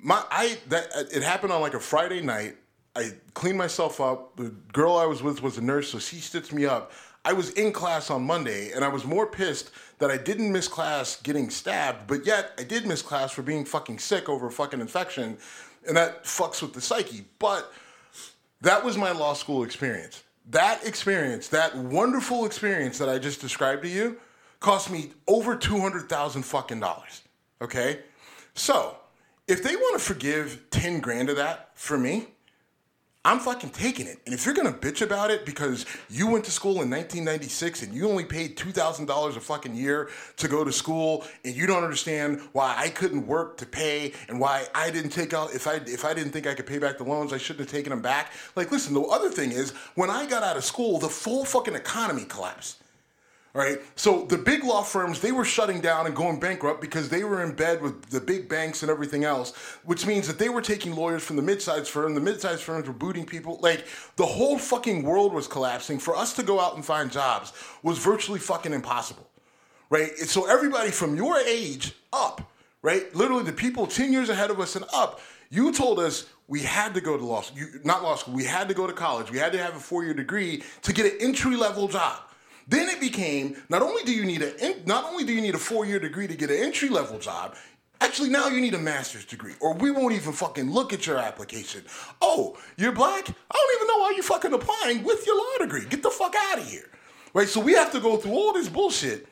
My 0.01 0.23
I 0.31 0.57
that 0.69 0.89
it 1.11 1.21
happened 1.21 1.51
on 1.51 1.61
like 1.61 1.73
a 1.73 1.79
Friday 1.79 2.21
night. 2.21 2.55
I 2.95 3.11
cleaned 3.33 3.57
myself 3.57 4.01
up. 4.01 4.35
The 4.35 4.49
girl 4.73 4.95
I 4.95 5.05
was 5.05 5.21
with 5.21 5.43
was 5.43 5.57
a 5.57 5.61
nurse, 5.61 5.89
so 5.89 5.99
she 5.99 6.17
stitched 6.17 6.53
me 6.53 6.65
up. 6.65 6.91
I 7.23 7.33
was 7.33 7.51
in 7.51 7.71
class 7.71 8.09
on 8.09 8.23
Monday, 8.23 8.71
and 8.71 8.83
I 8.83 8.87
was 8.87 9.05
more 9.05 9.27
pissed 9.27 9.71
that 9.99 10.09
I 10.09 10.17
didn't 10.17 10.51
miss 10.51 10.67
class 10.67 11.21
getting 11.21 11.49
stabbed, 11.49 12.07
but 12.07 12.25
yet 12.25 12.53
I 12.57 12.63
did 12.63 12.87
miss 12.87 13.01
class 13.01 13.31
for 13.31 13.41
being 13.41 13.65
fucking 13.65 13.99
sick 13.99 14.29
over 14.29 14.47
a 14.47 14.51
fucking 14.51 14.79
infection, 14.79 15.37
and 15.87 15.97
that 15.97 16.23
fucks 16.23 16.61
with 16.61 16.73
the 16.73 16.81
psyche. 16.81 17.25
But 17.37 17.71
that 18.61 18.83
was 18.83 18.97
my 18.97 19.11
law 19.11 19.33
school 19.33 19.63
experience. 19.63 20.23
That 20.49 20.85
experience, 20.87 21.49
that 21.49 21.75
wonderful 21.75 22.45
experience 22.45 22.97
that 22.97 23.09
I 23.09 23.19
just 23.19 23.41
described 23.41 23.83
to 23.83 23.89
you, 23.89 24.17
cost 24.59 24.91
me 24.91 25.11
over 25.27 25.55
two 25.55 25.79
hundred 25.79 26.09
thousand 26.09 26.43
fucking 26.43 26.79
dollars. 26.79 27.21
Okay, 27.61 27.99
so 28.53 28.97
if 29.47 29.63
they 29.63 29.75
want 29.75 29.99
to 29.99 30.05
forgive 30.05 30.69
ten 30.69 30.99
grand 30.99 31.29
of 31.29 31.37
that 31.37 31.71
for 31.75 31.97
me, 31.97 32.27
I'm 33.25 33.39
fucking 33.39 33.71
taking 33.71 34.07
it. 34.07 34.19
And 34.25 34.33
if 34.33 34.45
you're 34.45 34.55
gonna 34.55 34.71
bitch 34.71 35.01
about 35.01 35.29
it 35.29 35.45
because 35.45 35.85
you 36.09 36.27
went 36.27 36.45
to 36.45 36.51
school 36.51 36.81
in 36.81 36.89
1996 36.89 37.83
and 37.83 37.93
you 37.93 38.09
only 38.09 38.23
paid 38.23 38.55
two 38.55 38.71
thousand 38.71 39.07
dollars 39.07 39.35
a 39.35 39.41
fucking 39.41 39.75
year 39.75 40.09
to 40.37 40.47
go 40.47 40.63
to 40.63 40.71
school, 40.71 41.25
and 41.43 41.53
you 41.53 41.67
don't 41.67 41.83
understand 41.83 42.41
why 42.53 42.75
I 42.77 42.89
couldn't 42.89 43.27
work 43.27 43.57
to 43.57 43.65
pay 43.65 44.13
and 44.29 44.39
why 44.39 44.67
I 44.73 44.89
didn't 44.89 45.11
take 45.11 45.33
out 45.33 45.53
if 45.53 45.67
I 45.67 45.75
if 45.85 46.05
I 46.05 46.13
didn't 46.13 46.31
think 46.31 46.47
I 46.47 46.53
could 46.53 46.65
pay 46.65 46.79
back 46.79 46.97
the 46.97 47.03
loans, 47.03 47.33
I 47.33 47.37
shouldn't 47.37 47.69
have 47.69 47.75
taken 47.75 47.89
them 47.89 48.01
back. 48.01 48.31
Like, 48.55 48.71
listen, 48.71 48.93
the 48.93 49.01
other 49.01 49.29
thing 49.29 49.51
is 49.51 49.71
when 49.95 50.09
I 50.09 50.25
got 50.25 50.43
out 50.43 50.55
of 50.55 50.63
school, 50.63 50.97
the 50.97 51.09
full 51.09 51.43
fucking 51.43 51.75
economy 51.75 52.25
collapsed. 52.25 52.81
Right. 53.51 53.79
So 53.95 54.25
the 54.25 54.37
big 54.37 54.63
law 54.63 54.83
firms, 54.83 55.21
they 55.21 55.31
were 55.31 55.43
shutting 55.43 55.81
down 55.81 56.05
and 56.05 56.15
going 56.15 56.39
bankrupt 56.39 56.81
because 56.81 57.09
they 57.09 57.23
were 57.23 57.43
in 57.43 57.55
bed 57.55 57.81
with 57.81 58.05
the 58.05 58.21
big 58.21 58.47
banks 58.47 58.83
and 58.83 58.91
everything 58.91 59.23
else, 59.23 59.55
which 59.83 60.05
means 60.05 60.27
that 60.27 60.37
they 60.37 60.49
were 60.49 60.61
taking 60.61 60.95
lawyers 60.95 61.23
from 61.23 61.35
the 61.35 61.41
mid-sized 61.41 61.89
firm. 61.89 62.13
The 62.13 62.21
mid-sized 62.21 62.61
firms 62.61 62.87
were 62.87 62.93
booting 62.93 63.25
people. 63.25 63.57
Like 63.59 63.87
the 64.17 64.25
whole 64.25 64.59
fucking 64.59 65.01
world 65.01 65.33
was 65.33 65.47
collapsing. 65.47 65.97
For 65.97 66.15
us 66.15 66.33
to 66.33 66.43
go 66.43 66.59
out 66.59 66.75
and 66.75 66.85
find 66.85 67.11
jobs 67.11 67.51
was 67.81 67.97
virtually 67.97 68.39
fucking 68.39 68.71
impossible. 68.71 69.27
Right? 69.89 70.11
And 70.19 70.29
so 70.29 70.47
everybody 70.47 70.91
from 70.91 71.15
your 71.15 71.39
age 71.39 71.93
up, 72.13 72.51
right? 72.83 73.13
Literally 73.15 73.43
the 73.43 73.51
people 73.51 73.87
10 73.87 74.13
years 74.13 74.29
ahead 74.29 74.51
of 74.51 74.59
us 74.59 74.75
and 74.75 74.85
up, 74.93 75.21
you 75.49 75.73
told 75.73 75.99
us 75.99 76.27
we 76.47 76.61
had 76.61 76.93
to 76.93 77.01
go 77.01 77.17
to 77.17 77.25
law 77.25 77.41
school, 77.41 77.59
you, 77.59 77.67
not 77.83 78.03
law 78.03 78.15
school, 78.15 78.35
we 78.35 78.43
had 78.43 78.67
to 78.67 78.75
go 78.75 78.85
to 78.85 78.93
college. 78.93 79.31
We 79.31 79.39
had 79.39 79.51
to 79.53 79.57
have 79.57 79.75
a 79.75 79.79
four-year 79.79 80.13
degree 80.13 80.63
to 80.83 80.93
get 80.93 81.11
an 81.11 81.17
entry-level 81.19 81.87
job. 81.87 82.19
Then 82.69 82.87
it 82.87 82.99
became 83.01 83.57
not 83.67 83.81
only 83.81 84.03
do 84.03 84.13
you 84.13 84.25
need 84.25 84.43
a 84.43 84.75
not 84.85 85.03
only 85.05 85.23
do 85.23 85.33
you 85.33 85.41
need 85.41 85.55
a 85.55 85.59
four 85.59 85.85
year 85.85 85.99
degree 85.99 86.27
to 86.27 86.35
get 86.35 86.51
an 86.51 86.57
entry 86.57 86.87
level 86.87 87.17
job. 87.17 87.55
Actually, 88.01 88.29
now 88.29 88.47
you 88.47 88.61
need 88.61 88.75
a 88.75 88.79
master's 88.79 89.25
degree, 89.25 89.55
or 89.59 89.73
we 89.73 89.91
won't 89.91 90.13
even 90.13 90.31
fucking 90.31 90.71
look 90.71 90.93
at 90.93 91.05
your 91.05 91.17
application. 91.17 91.83
Oh, 92.21 92.57
you're 92.77 92.93
black? 92.93 93.27
I 93.27 93.53
don't 93.53 93.75
even 93.75 93.87
know 93.87 93.97
why 93.97 94.13
you're 94.15 94.23
fucking 94.23 94.53
applying 94.53 95.03
with 95.03 95.25
your 95.27 95.35
law 95.35 95.65
degree. 95.65 95.85
Get 95.85 96.01
the 96.01 96.09
fuck 96.09 96.33
out 96.33 96.59
of 96.59 96.65
here, 96.69 96.89
right? 97.33 97.49
So 97.49 97.59
we 97.59 97.73
have 97.73 97.91
to 97.91 97.99
go 97.99 98.15
through 98.15 98.31
all 98.31 98.53
this 98.53 98.69
bullshit, 98.69 99.27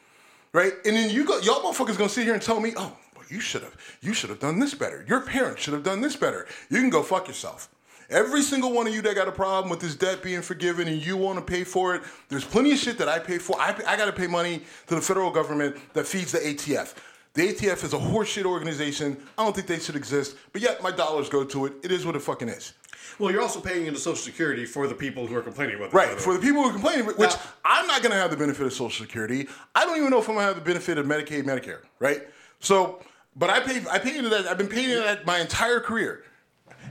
right? 0.51 0.73
And 0.83 0.97
then 0.97 1.11
you 1.11 1.23
go, 1.23 1.39
y'all 1.39 1.61
motherfuckers 1.61 1.97
gonna 1.97 2.09
sit 2.09 2.25
here 2.25 2.33
and 2.33 2.41
tell 2.41 2.59
me, 2.59 2.73
oh, 2.75 2.91
well, 3.15 3.25
you 3.29 3.39
should 3.39 3.61
have, 3.61 3.77
you 4.01 4.13
should 4.13 4.31
have 4.31 4.39
done 4.39 4.59
this 4.59 4.73
better. 4.73 5.05
Your 5.07 5.21
parents 5.21 5.61
should 5.61 5.73
have 5.73 5.83
done 5.83 6.01
this 6.01 6.17
better. 6.17 6.45
You 6.69 6.81
can 6.81 6.89
go 6.89 7.03
fuck 7.03 7.27
yourself. 7.27 7.69
Every 8.09 8.41
single 8.41 8.71
one 8.71 8.87
of 8.87 8.93
you 8.93 9.01
that 9.01 9.15
got 9.15 9.27
a 9.27 9.33
problem 9.33 9.69
with 9.69 9.81
this 9.81 9.95
debt 9.95 10.23
being 10.23 10.41
forgiven 10.41 10.87
and 10.87 11.05
you 11.05 11.17
want 11.17 11.39
to 11.39 11.43
pay 11.43 11.65
for 11.65 11.93
it, 11.93 12.03
there's 12.29 12.45
plenty 12.45 12.71
of 12.71 12.77
shit 12.77 12.97
that 12.99 13.09
I 13.09 13.19
pay 13.19 13.37
for. 13.37 13.59
I, 13.59 13.75
I 13.85 13.97
got 13.97 14.05
to 14.05 14.13
pay 14.13 14.27
money 14.27 14.61
to 14.87 14.95
the 14.95 15.01
federal 15.01 15.29
government 15.29 15.75
that 15.93 16.07
feeds 16.07 16.31
the 16.31 16.39
ATF. 16.39 16.95
The 17.33 17.49
ATF 17.49 17.83
is 17.83 17.93
a 17.93 17.97
horseshit 17.97 18.45
organization. 18.45 19.17
I 19.37 19.43
don't 19.43 19.53
think 19.53 19.67
they 19.67 19.79
should 19.79 19.97
exist, 19.97 20.37
but 20.53 20.61
yet 20.61 20.81
my 20.81 20.89
dollars 20.89 21.27
go 21.27 21.43
to 21.43 21.65
it. 21.65 21.73
It 21.83 21.91
is 21.91 22.05
what 22.05 22.15
it 22.15 22.21
fucking 22.21 22.47
is. 22.47 22.73
Well, 23.19 23.31
you're 23.31 23.41
also 23.41 23.59
paying 23.59 23.87
into 23.87 23.99
Social 23.99 24.15
Security 24.15 24.65
for 24.65 24.87
the 24.87 24.95
people 24.95 25.27
who 25.27 25.35
are 25.35 25.41
complaining 25.41 25.75
about. 25.75 25.93
Right, 25.93 26.19
for 26.19 26.33
the 26.33 26.39
people 26.39 26.63
who 26.63 26.69
are 26.69 26.73
complaining, 26.73 27.05
which 27.05 27.17
now, 27.17 27.41
I'm 27.65 27.87
not 27.87 28.01
going 28.01 28.11
to 28.11 28.17
have 28.17 28.31
the 28.31 28.37
benefit 28.37 28.65
of 28.65 28.73
Social 28.73 29.05
Security. 29.05 29.47
I 29.75 29.85
don't 29.85 29.97
even 29.97 30.11
know 30.11 30.19
if 30.19 30.29
I'm 30.29 30.35
going 30.35 30.47
to 30.47 30.53
have 30.53 30.63
the 30.63 30.67
benefit 30.67 30.97
of 30.97 31.05
Medicaid, 31.05 31.43
Medicare, 31.43 31.81
right? 31.99 32.27
So, 32.59 33.03
but 33.35 33.49
I 33.49 33.59
pay, 33.59 33.83
I 33.89 33.99
pay 33.99 34.17
into 34.17 34.29
that. 34.29 34.47
I've 34.47 34.57
been 34.57 34.67
paying 34.67 34.89
into 34.89 35.03
that 35.03 35.25
my 35.25 35.39
entire 35.39 35.79
career. 35.79 36.23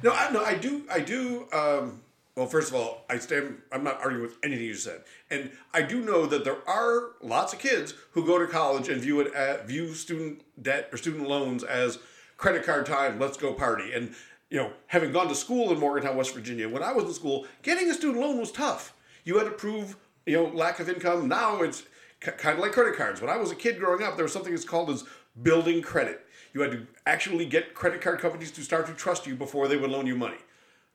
No, 0.07 0.12
I, 0.12 0.31
no, 0.31 0.45
I 0.45 0.55
do. 0.55 0.85
I 0.88 1.01
do. 1.01 1.49
Um, 1.53 2.01
well, 2.37 2.47
first 2.47 2.69
of 2.69 2.77
all, 2.77 3.05
I 3.11 3.19
stand. 3.19 3.61
I'm 3.73 3.83
not 3.83 3.99
arguing 4.01 4.23
with 4.23 4.37
anything 4.45 4.64
you 4.64 4.75
said, 4.75 5.03
and 5.33 5.51
I 5.75 5.83
do 5.83 6.01
know 6.01 6.27
that 6.27 6.45
there 6.45 6.59
are 6.69 7.14
lots 7.21 7.53
of 7.53 7.59
kids 7.59 7.92
who 8.12 8.25
go 8.25 8.38
to 8.38 8.47
college 8.47 8.88
and 8.88 9.01
view 9.01 9.19
it 9.19 9.35
at, 9.35 9.66
view 9.66 9.92
student 9.95 10.42
debt 10.62 10.90
or 10.92 10.97
student 10.97 11.29
loans 11.29 11.64
as 11.64 11.99
credit 12.37 12.64
card 12.64 12.87
time. 12.87 13.19
Let's 13.19 13.37
go 13.37 13.53
party. 13.53 13.95
And 13.95 14.14
you 14.49 14.59
know, 14.59 14.71
having 14.87 15.11
gone 15.11 15.27
to 15.27 15.35
school 15.35 15.73
in 15.73 15.81
Morgantown, 15.81 16.16
West 16.16 16.33
Virginia, 16.35 16.69
when 16.69 16.85
I 16.85 16.92
was 16.92 17.07
in 17.07 17.12
school, 17.12 17.45
getting 17.64 17.90
a 17.90 17.95
student 17.95 18.21
loan 18.21 18.38
was 18.38 18.53
tough. 18.53 18.95
You 19.25 19.38
had 19.38 19.47
to 19.47 19.51
prove 19.51 19.97
you 20.25 20.37
know 20.37 20.45
lack 20.55 20.79
of 20.79 20.88
income. 20.88 21.27
Now 21.27 21.62
it's 21.62 21.83
c- 22.23 22.31
kind 22.31 22.57
of 22.57 22.61
like 22.62 22.71
credit 22.71 22.97
cards. 22.97 23.21
When 23.21 23.29
I 23.29 23.38
was 23.38 23.51
a 23.51 23.57
kid 23.57 23.81
growing 23.81 24.05
up, 24.05 24.14
there 24.14 24.25
was 24.25 24.33
something 24.33 24.53
that's 24.53 24.64
called 24.64 24.88
as 24.88 25.03
building 25.42 25.83
credit. 25.83 26.26
You 26.57 26.62
had 26.62 26.73
to 26.73 26.87
actually 27.05 27.45
get 27.45 27.75
credit 27.75 28.01
card 28.01 28.19
companies 28.19 28.51
to 28.53 28.62
start 28.62 28.87
to 28.87 28.95
trust 28.95 29.27
you 29.27 29.35
before 29.35 29.69
they 29.69 29.77
would 29.77 29.90
loan 29.90 30.07
you 30.07 30.16
money. 30.16 30.38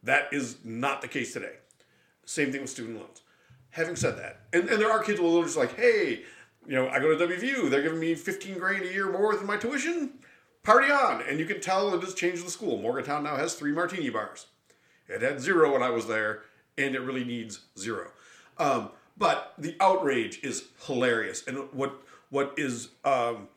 That 0.01 0.33
is 0.33 0.57
not 0.63 1.03
the 1.03 1.07
case 1.07 1.33
today. 1.33 1.57
Same 2.25 2.51
thing 2.51 2.61
with 2.61 2.71
student 2.71 2.97
loans. 2.97 3.21
Having 3.69 3.97
said 3.97 4.17
that, 4.17 4.39
and, 4.53 4.67
and 4.67 4.81
there 4.81 4.89
are 4.89 5.03
kids 5.03 5.19
who 5.19 5.39
are 5.39 5.43
just 5.43 5.57
like, 5.57 5.75
hey, 5.75 6.23
you 6.65 6.73
know, 6.73 6.89
I 6.89 6.97
go 6.97 7.15
to 7.15 7.27
WVU, 7.27 7.69
they're 7.69 7.83
giving 7.83 7.99
me 7.99 8.15
15 8.15 8.57
grand 8.57 8.85
a 8.85 8.91
year 8.91 9.11
more 9.11 9.35
than 9.35 9.45
my 9.45 9.55
tuition. 9.55 10.13
Party 10.63 10.91
on. 10.91 11.21
And 11.29 11.37
you 11.37 11.45
can 11.45 11.61
tell 11.61 11.93
it 11.93 12.01
has 12.01 12.15
changed 12.15 12.43
the 12.43 12.49
school. 12.49 12.81
Morgantown 12.81 13.23
now 13.23 13.35
has 13.35 13.53
three 13.53 13.71
martini 13.71 14.09
bars. 14.09 14.47
It 15.07 15.21
had 15.21 15.39
zero 15.39 15.73
when 15.73 15.83
I 15.83 15.91
was 15.91 16.07
there, 16.07 16.41
and 16.75 16.95
it 16.95 17.01
really 17.01 17.23
needs 17.23 17.59
zero. 17.77 18.09
Um, 18.57 18.89
but 19.15 19.53
the 19.59 19.75
outrage 19.79 20.39
is 20.41 20.69
hilarious. 20.87 21.43
And 21.45 21.71
what 21.71 22.01
what 22.31 22.55
is 22.57 22.89
um, 23.05 23.47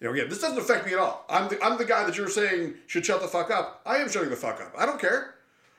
you 0.00 0.06
know, 0.06 0.14
again, 0.14 0.28
this 0.28 0.40
doesn't 0.40 0.58
affect 0.58 0.86
me 0.86 0.94
at 0.94 0.98
all. 0.98 1.24
I'm 1.28 1.48
the, 1.48 1.62
I'm 1.62 1.76
the 1.76 1.84
guy 1.84 2.04
that 2.04 2.16
you're 2.16 2.28
saying 2.28 2.74
should 2.86 3.04
shut 3.04 3.20
the 3.20 3.28
fuck 3.28 3.50
up. 3.50 3.82
I 3.84 3.96
am 3.96 4.08
shutting 4.08 4.30
the 4.30 4.36
fuck 4.36 4.60
up. 4.60 4.74
I 4.76 4.86
don't 4.86 5.00
care. 5.00 5.34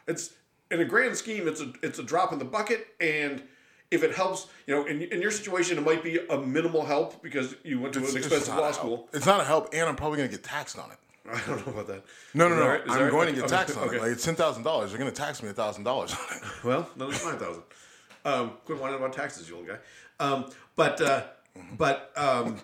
It's 0.07 0.33
in 0.69 0.79
a 0.79 0.85
grand 0.85 1.15
scheme, 1.15 1.47
it's 1.47 1.61
a 1.61 1.73
it's 1.83 1.99
a 1.99 2.03
drop 2.03 2.31
in 2.31 2.39
the 2.39 2.45
bucket, 2.45 2.87
and 2.99 3.43
if 3.91 4.03
it 4.03 4.15
helps, 4.15 4.47
you 4.67 4.75
know, 4.75 4.85
in, 4.85 5.01
in 5.01 5.21
your 5.21 5.31
situation, 5.31 5.77
it 5.77 5.81
might 5.81 6.03
be 6.03 6.19
a 6.29 6.37
minimal 6.37 6.85
help 6.85 7.21
because 7.21 7.55
you 7.63 7.79
went 7.79 7.93
to 7.95 7.99
it's, 7.99 8.11
an 8.11 8.17
expensive 8.17 8.55
law 8.55 8.71
school. 8.71 9.09
It's 9.11 9.25
not 9.25 9.41
a 9.41 9.43
help, 9.43 9.69
and 9.73 9.87
I'm 9.87 9.95
probably 9.95 10.17
going 10.17 10.29
to 10.29 10.35
get 10.35 10.43
taxed 10.43 10.79
on 10.79 10.91
it. 10.91 10.97
I 11.31 11.39
don't 11.47 11.67
know 11.67 11.73
about 11.73 11.87
that. 11.87 12.03
No, 12.33 12.47
no, 12.47 12.55
no. 12.55 12.67
Right? 12.67 12.81
I'm 12.87 13.03
right? 13.03 13.11
going 13.11 13.33
to 13.33 13.41
get 13.41 13.49
taxed 13.49 13.77
okay. 13.77 13.87
on 13.87 13.95
it. 13.95 14.01
Like 14.01 14.11
it's 14.11 14.25
ten 14.25 14.35
thousand 14.35 14.63
dollars. 14.63 14.91
They're 14.91 14.99
going 14.99 15.11
to 15.11 15.15
tax 15.15 15.43
me 15.43 15.49
a 15.49 15.53
thousand 15.53 15.83
dollars 15.83 16.13
on 16.13 16.37
it. 16.37 16.43
Well, 16.63 16.89
no, 16.95 17.09
it's 17.09 17.23
nine 17.25 17.37
thousand. 17.37 17.63
Um, 18.23 18.51
quit 18.65 18.79
whining 18.79 18.97
about 18.97 19.13
taxes, 19.13 19.49
you 19.49 19.57
old 19.57 19.67
guy. 19.67 19.77
Um, 20.19 20.45
but 20.75 21.01
uh, 21.01 21.23
but 21.77 22.11
um, 22.15 22.61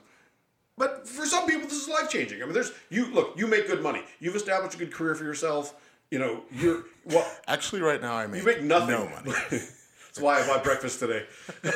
but 0.77 1.07
for 1.07 1.25
some 1.25 1.47
people, 1.47 1.67
this 1.67 1.81
is 1.81 1.87
life 1.87 2.09
changing. 2.09 2.41
I 2.41 2.45
mean, 2.45 2.53
there's 2.53 2.71
you 2.89 3.07
look. 3.07 3.37
You 3.37 3.47
make 3.47 3.67
good 3.67 3.81
money. 3.81 4.03
You've 4.19 4.35
established 4.35 4.75
a 4.75 4.77
good 4.77 4.93
career 4.93 5.15
for 5.15 5.23
yourself. 5.23 5.73
You 6.11 6.19
know, 6.19 6.43
you're 6.51 6.83
well. 7.05 7.29
Actually, 7.47 7.81
right 7.81 8.01
now 8.01 8.15
I 8.15 8.27
make, 8.27 8.41
you 8.41 8.45
make 8.45 8.61
nothing. 8.61 8.89
No 8.89 9.09
money. 9.09 9.33
That's 9.51 10.19
why 10.19 10.41
I 10.41 10.47
bought 10.47 10.63
breakfast 10.63 10.99
today. 10.99 11.25
I'm 11.63 11.71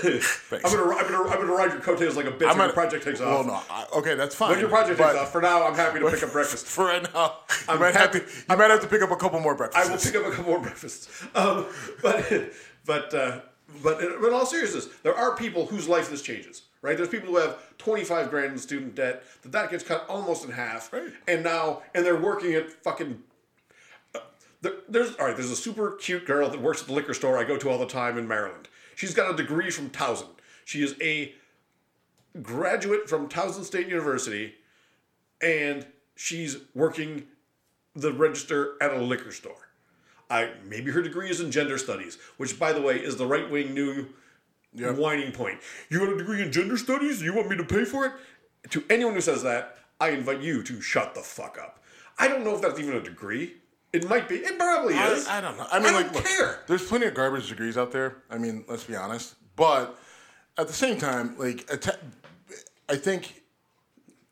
gonna, 0.61 0.95
I'm 0.95 1.11
gonna, 1.11 1.29
I'm 1.29 1.41
gonna 1.41 1.53
ride 1.53 1.71
your 1.73 1.81
coattails 1.81 2.15
like 2.15 2.25
a 2.25 2.31
bitch 2.31 2.47
when 2.47 2.57
your 2.57 2.73
project 2.73 3.03
takes 3.03 3.21
off. 3.21 3.45
Well, 3.45 3.55
no, 3.55 3.61
I, 3.69 3.85
okay, 3.97 4.15
that's 4.15 4.33
fine. 4.33 4.49
When 4.49 4.59
your 4.59 4.69
project 4.69 4.97
takes 4.97 5.15
off, 5.15 5.31
for 5.31 5.41
now, 5.41 5.67
I'm 5.67 5.75
happy 5.75 5.99
to 5.99 6.09
pick 6.09 6.23
up 6.23 6.31
breakfast. 6.31 6.65
For 6.65 6.85
right 6.85 7.03
now, 7.13 7.37
I 7.69 7.77
might 7.77 7.93
have 7.93 8.11
to. 8.11 8.23
I 8.49 8.55
might 8.55 8.71
have 8.71 8.81
to 8.81 8.87
pick 8.87 9.03
up 9.03 9.11
a 9.11 9.15
couple 9.15 9.39
more 9.41 9.53
breakfasts. 9.53 9.87
I 9.87 9.91
will 9.91 10.01
pick 10.01 10.15
up 10.15 10.25
a 10.25 10.35
couple 10.35 10.51
more 10.53 10.59
breakfasts. 10.59 11.23
Um, 11.35 11.67
but, 12.01 12.51
but, 12.85 13.13
uh, 13.13 13.41
but 13.83 14.01
in 14.01 14.33
all 14.33 14.47
seriousness, 14.47 14.87
there 15.03 15.15
are 15.15 15.35
people 15.35 15.67
whose 15.67 15.87
life 15.87 16.09
this 16.09 16.23
changes 16.23 16.63
right? 16.81 16.97
There's 16.97 17.09
people 17.09 17.29
who 17.29 17.37
have 17.37 17.77
25 17.77 18.29
grand 18.29 18.53
in 18.53 18.57
student 18.57 18.95
debt 18.95 19.23
that 19.43 19.51
that 19.51 19.69
gets 19.69 19.83
cut 19.83 20.05
almost 20.09 20.43
in 20.45 20.51
half, 20.51 20.91
right. 20.91 21.11
and 21.27 21.43
now 21.43 21.83
and 21.93 22.05
they're 22.05 22.19
working 22.19 22.53
at 22.53 22.71
fucking. 22.83 23.21
Uh, 24.13 24.19
there, 24.61 24.73
there's 24.89 25.15
all 25.15 25.27
right. 25.27 25.35
There's 25.35 25.51
a 25.51 25.55
super 25.55 25.91
cute 25.93 26.25
girl 26.25 26.49
that 26.49 26.61
works 26.61 26.81
at 26.81 26.87
the 26.87 26.93
liquor 26.93 27.13
store 27.13 27.37
I 27.37 27.43
go 27.43 27.57
to 27.57 27.69
all 27.69 27.77
the 27.77 27.85
time 27.85 28.17
in 28.17 28.27
Maryland. 28.27 28.67
She's 28.95 29.13
got 29.13 29.33
a 29.33 29.37
degree 29.37 29.71
from 29.71 29.89
Towson. 29.89 30.29
She 30.65 30.83
is 30.83 30.95
a 31.01 31.33
graduate 32.41 33.09
from 33.09 33.27
Towson 33.27 33.63
State 33.63 33.87
University, 33.87 34.55
and 35.41 35.85
she's 36.15 36.57
working 36.73 37.27
the 37.95 38.11
register 38.13 38.75
at 38.81 38.93
a 38.93 39.01
liquor 39.01 39.31
store. 39.31 39.69
I 40.29 40.51
maybe 40.65 40.91
her 40.91 41.01
degree 41.01 41.29
is 41.29 41.41
in 41.41 41.51
gender 41.51 41.77
studies, 41.77 42.17
which 42.37 42.57
by 42.57 42.71
the 42.71 42.81
way 42.81 42.95
is 42.95 43.17
the 43.17 43.25
right 43.25 43.49
wing 43.49 43.73
new 43.73 44.07
Yep. 44.73 44.95
Whining 44.95 45.31
point. 45.33 45.59
You 45.89 45.99
got 45.99 46.09
a 46.09 46.17
degree 46.17 46.41
in 46.41 46.51
gender 46.51 46.77
studies? 46.77 47.21
You 47.21 47.33
want 47.33 47.49
me 47.49 47.57
to 47.57 47.63
pay 47.63 47.83
for 47.83 48.05
it? 48.05 48.13
To 48.69 48.83
anyone 48.89 49.13
who 49.15 49.21
says 49.21 49.43
that, 49.43 49.77
I 49.99 50.09
invite 50.11 50.41
you 50.41 50.63
to 50.63 50.81
shut 50.81 51.13
the 51.13 51.21
fuck 51.21 51.57
up. 51.61 51.83
I 52.17 52.27
don't 52.27 52.43
know 52.43 52.55
if 52.55 52.61
that's 52.61 52.79
even 52.79 52.95
a 52.95 53.01
degree. 53.01 53.55
It 53.91 54.07
might 54.07 54.29
be. 54.29 54.35
It 54.35 54.57
probably 54.57 54.93
I, 54.93 55.09
is. 55.11 55.27
I 55.27 55.41
don't 55.41 55.57
know. 55.57 55.67
I 55.71 55.79
mean, 55.79 55.89
I 55.89 55.93
like, 55.97 56.05
don't 56.05 56.15
look, 56.15 56.25
care. 56.25 56.59
there's 56.67 56.85
plenty 56.87 57.05
of 57.07 57.13
garbage 57.13 57.49
degrees 57.49 57.77
out 57.77 57.91
there. 57.91 58.17
I 58.29 58.37
mean, 58.37 58.63
let's 58.69 58.85
be 58.85 58.95
honest. 58.95 59.35
But 59.57 59.97
at 60.57 60.67
the 60.67 60.73
same 60.73 60.97
time, 60.97 61.35
like, 61.37 61.69
I 62.87 62.95
think 62.95 63.41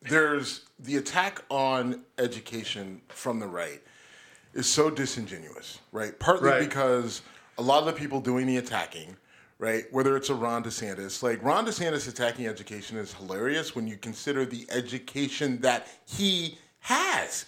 there's 0.02 0.62
the 0.78 0.96
attack 0.96 1.42
on 1.50 2.02
education 2.18 3.02
from 3.08 3.38
the 3.38 3.46
right 3.46 3.82
is 4.54 4.66
so 4.66 4.88
disingenuous, 4.90 5.78
right? 5.92 6.18
Partly 6.18 6.48
Right. 6.50 6.60
because 6.60 7.20
a 7.58 7.62
lot 7.62 7.80
of 7.80 7.86
the 7.86 7.92
people 7.92 8.20
doing 8.20 8.46
the 8.46 8.56
attacking, 8.56 9.16
right, 9.60 9.84
whether 9.92 10.16
it's 10.16 10.30
a 10.30 10.34
Ron 10.34 10.64
DeSantis, 10.64 11.22
like 11.22 11.40
Ron 11.44 11.64
DeSantis 11.66 12.08
attacking 12.08 12.46
education 12.48 12.96
is 12.96 13.12
hilarious 13.14 13.76
when 13.76 13.86
you 13.86 13.96
consider 13.96 14.44
the 14.44 14.66
education 14.70 15.60
that 15.60 15.86
he 16.06 16.58
has. 16.80 17.44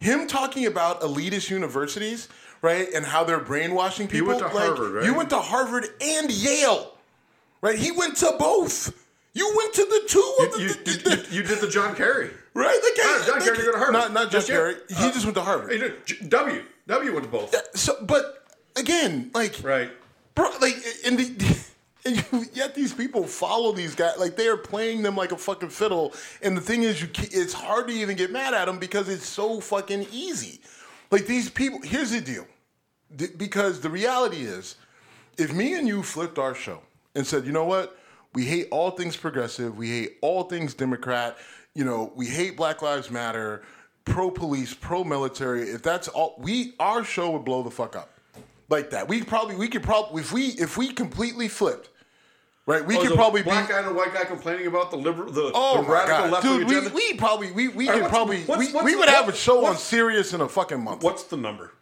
Him 0.00 0.26
talking 0.26 0.66
about 0.66 1.00
elitist 1.00 1.48
universities, 1.48 2.28
right, 2.60 2.88
and 2.94 3.06
how 3.06 3.24
they're 3.24 3.40
brainwashing 3.40 4.08
people. 4.08 4.18
You 4.18 4.26
went 4.26 4.38
to 4.40 4.54
like, 4.54 4.66
Harvard, 4.66 4.92
right? 4.92 5.04
You 5.06 5.14
went 5.14 5.30
to 5.30 5.38
Harvard 5.38 5.86
and 6.02 6.30
Yale, 6.30 6.92
right? 7.62 7.78
He 7.78 7.90
went 7.92 8.16
to 8.18 8.34
both. 8.38 9.00
You 9.32 9.52
went 9.56 9.74
to 9.74 9.82
the 9.84 10.02
two 10.08 10.36
of 10.42 10.52
the, 10.52 10.60
you, 10.62 10.68
the- 10.68 10.90
you, 10.90 10.96
the- 10.98 11.26
you, 11.30 11.36
you 11.38 11.42
did 11.48 11.60
the 11.60 11.68
John 11.68 11.94
Kerry. 11.96 12.30
right? 12.54 12.66
Like, 12.82 13.06
Ah, 13.06 13.24
John 13.26 13.40
Kerry 13.40 13.56
didn't 13.56 13.66
go 13.66 13.72
to 13.72 13.78
Harvard. 13.78 13.92
Not, 13.94 14.12
not 14.12 14.30
Just 14.30 14.48
John 14.48 14.56
Kerry. 14.56 14.74
He 14.88 14.94
Uh, 14.96 15.12
just 15.12 15.24
went 15.24 15.34
to 15.36 15.42
Harvard. 15.42 15.70
W. 15.70 15.78
did- 15.88 16.06
J- 16.06 16.26
W. 16.28 16.62
W 16.86 17.12
went 17.12 17.24
to 17.24 17.30
both. 17.30 17.76
So, 17.76 17.96
but 18.02 18.44
again, 18.76 19.30
like, 19.34 19.56
Right. 19.62 19.90
Bro, 20.34 20.50
like, 20.60 20.76
and, 21.06 21.18
the, 21.18 21.64
and 22.04 22.48
yet 22.52 22.74
these 22.74 22.92
people 22.92 23.24
follow 23.26 23.72
these 23.72 23.94
guys 23.94 24.18
like 24.18 24.36
they 24.36 24.48
are 24.48 24.56
playing 24.56 25.02
them 25.02 25.16
like 25.16 25.32
a 25.32 25.36
fucking 25.36 25.70
fiddle. 25.70 26.14
And 26.42 26.56
the 26.56 26.60
thing 26.60 26.82
is, 26.82 27.00
you 27.00 27.08
it's 27.16 27.52
hard 27.52 27.88
to 27.88 27.92
even 27.94 28.16
get 28.16 28.30
mad 28.30 28.54
at 28.54 28.66
them 28.66 28.78
because 28.78 29.08
it's 29.08 29.26
so 29.26 29.60
fucking 29.60 30.06
easy. 30.12 30.60
Like 31.10 31.26
these 31.26 31.48
people. 31.48 31.80
Here's 31.82 32.10
the 32.10 32.20
deal, 32.20 32.46
because 33.36 33.80
the 33.80 33.90
reality 33.90 34.42
is, 34.42 34.76
if 35.38 35.52
me 35.52 35.74
and 35.74 35.86
you 35.86 36.02
flipped 36.02 36.38
our 36.38 36.54
show 36.54 36.80
and 37.14 37.26
said, 37.26 37.46
you 37.46 37.52
know 37.52 37.64
what, 37.64 37.98
we 38.34 38.44
hate 38.44 38.68
all 38.70 38.90
things 38.90 39.16
progressive, 39.16 39.76
we 39.76 39.88
hate 39.90 40.18
all 40.20 40.44
things 40.44 40.74
Democrat, 40.74 41.36
you 41.74 41.84
know, 41.84 42.12
we 42.14 42.26
hate 42.26 42.56
Black 42.56 42.82
Lives 42.82 43.10
Matter, 43.10 43.62
pro 44.04 44.30
police, 44.30 44.74
pro 44.74 45.04
military. 45.04 45.70
If 45.70 45.82
that's 45.82 46.08
all, 46.08 46.34
we 46.38 46.74
our 46.80 47.04
show 47.04 47.30
would 47.30 47.44
blow 47.44 47.62
the 47.62 47.70
fuck 47.70 47.96
up 47.96 48.13
like 48.68 48.90
that. 48.90 49.08
We 49.08 49.22
probably 49.22 49.56
we 49.56 49.68
could 49.68 49.82
probably 49.82 50.20
if 50.22 50.32
we 50.32 50.46
if 50.48 50.76
we 50.76 50.92
completely 50.92 51.48
flipped, 51.48 51.90
right? 52.66 52.84
We 52.84 52.96
Oh, 52.96 53.02
could 53.02 53.14
probably 53.14 53.42
black 53.42 53.68
be. 53.68 53.72
guy 53.74 53.80
and 53.80 53.88
a 53.88 53.92
white 53.94 54.14
guy 54.14 54.24
complaining 54.24 54.66
about 54.66 54.90
the 54.90 54.96
liberal, 54.96 55.32
the, 55.32 55.50
Oh 55.54 55.82
the 55.82 55.88
radical 55.90 56.30
left 56.30 56.42
dude! 56.44 56.66
We, 56.68 56.76
agenda. 56.78 56.94
we 56.94 57.14
probably 57.14 57.52
we, 57.52 57.68
we 57.68 57.86
could 57.86 58.08
probably 58.08 58.42
what's- 58.44 58.58
we, 58.66 58.72
what's- 58.72 58.84
we 58.84 58.96
would 58.96 59.08
have 59.08 59.28
a 59.28 59.34
show 59.34 59.64
on 59.66 59.76
Sirius 59.76 60.32
in 60.32 60.40
a 60.40 60.48
fucking 60.48 60.82
month. 60.82 61.02
What's 61.02 61.24
the 61.24 61.36
number? 61.36 61.72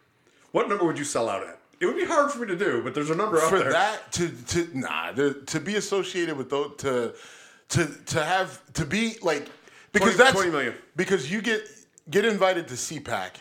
What 0.51 0.69
number 0.69 0.85
would 0.85 0.97
you 0.99 1.05
sell 1.05 1.29
out 1.29 1.43
at? 1.47 1.59
It 1.79 1.87
would 1.87 1.95
be 1.97 2.05
hard 2.05 2.31
for 2.31 2.39
me 2.39 2.47
to 2.47 2.55
do, 2.55 2.81
but 2.83 2.93
there's 2.93 3.09
a 3.09 3.15
number 3.15 3.41
out 3.41 3.49
for 3.49 3.59
there. 3.59 3.71
that 3.71 4.11
to 4.13 4.29
to 4.29 4.69
nah 4.77 5.11
to, 5.11 5.33
to 5.47 5.59
be 5.59 5.75
associated 5.75 6.37
with 6.37 6.49
those 6.49 6.75
to 6.77 7.13
to 7.69 7.85
to 8.07 8.23
have 8.23 8.61
to 8.73 8.85
be 8.85 9.17
like 9.21 9.47
because 9.91 10.15
20 10.15 10.17
that's 10.17 10.31
20 10.33 10.51
million. 10.51 10.73
because 10.95 11.31
you 11.31 11.41
get 11.41 11.67
get 12.09 12.23
invited 12.25 12.67
to 12.67 12.75
CPAC 12.75 13.31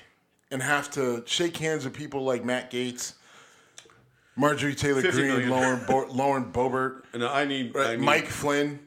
and 0.51 0.63
have 0.63 0.91
to 0.93 1.23
shake 1.27 1.57
hands 1.57 1.85
with 1.85 1.95
people 1.95 2.25
like 2.25 2.45
Matt 2.45 2.71
Gaetz, 2.71 3.15
Marjorie 4.37 4.75
Taylor 4.75 5.03
50 5.03 5.21
Greene, 5.21 5.29
million. 5.33 5.51
Lauren 5.51 5.81
Bo- 5.87 6.13
Lauren 6.13 6.53
Boebert, 6.53 7.03
and 7.13 7.25
I 7.25 7.45
need, 7.45 7.77
I 7.77 7.81
right, 7.81 7.99
need 7.99 8.05
Mike 8.05 8.27
Flynn. 8.27 8.81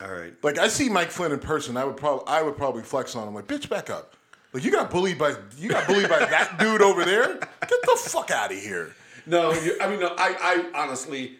All 0.00 0.12
right. 0.12 0.32
Like 0.42 0.58
I 0.58 0.68
see 0.68 0.88
Mike 0.88 1.10
Flynn 1.10 1.32
in 1.32 1.40
person, 1.40 1.76
I 1.76 1.84
would 1.84 1.96
probably 1.96 2.24
I 2.28 2.42
would 2.42 2.56
probably 2.56 2.82
flex 2.82 3.16
on 3.16 3.26
him 3.26 3.34
like, 3.34 3.46
bitch, 3.46 3.68
back 3.68 3.90
up. 3.90 4.14
Like 4.52 4.64
you 4.64 4.70
got 4.70 4.90
bullied 4.90 5.18
by 5.18 5.34
you 5.56 5.68
got 5.68 5.86
bullied 5.86 6.08
by 6.08 6.20
that 6.20 6.56
dude 6.60 6.82
over 6.82 7.04
there. 7.04 7.34
Get 7.34 7.82
the 7.82 8.00
fuck 8.00 8.30
out 8.30 8.52
of 8.52 8.58
here. 8.58 8.94
No, 9.26 9.52
you, 9.52 9.76
I 9.80 9.88
mean, 9.90 10.00
no, 10.00 10.14
I, 10.16 10.64
I 10.74 10.82
honestly, 10.82 11.38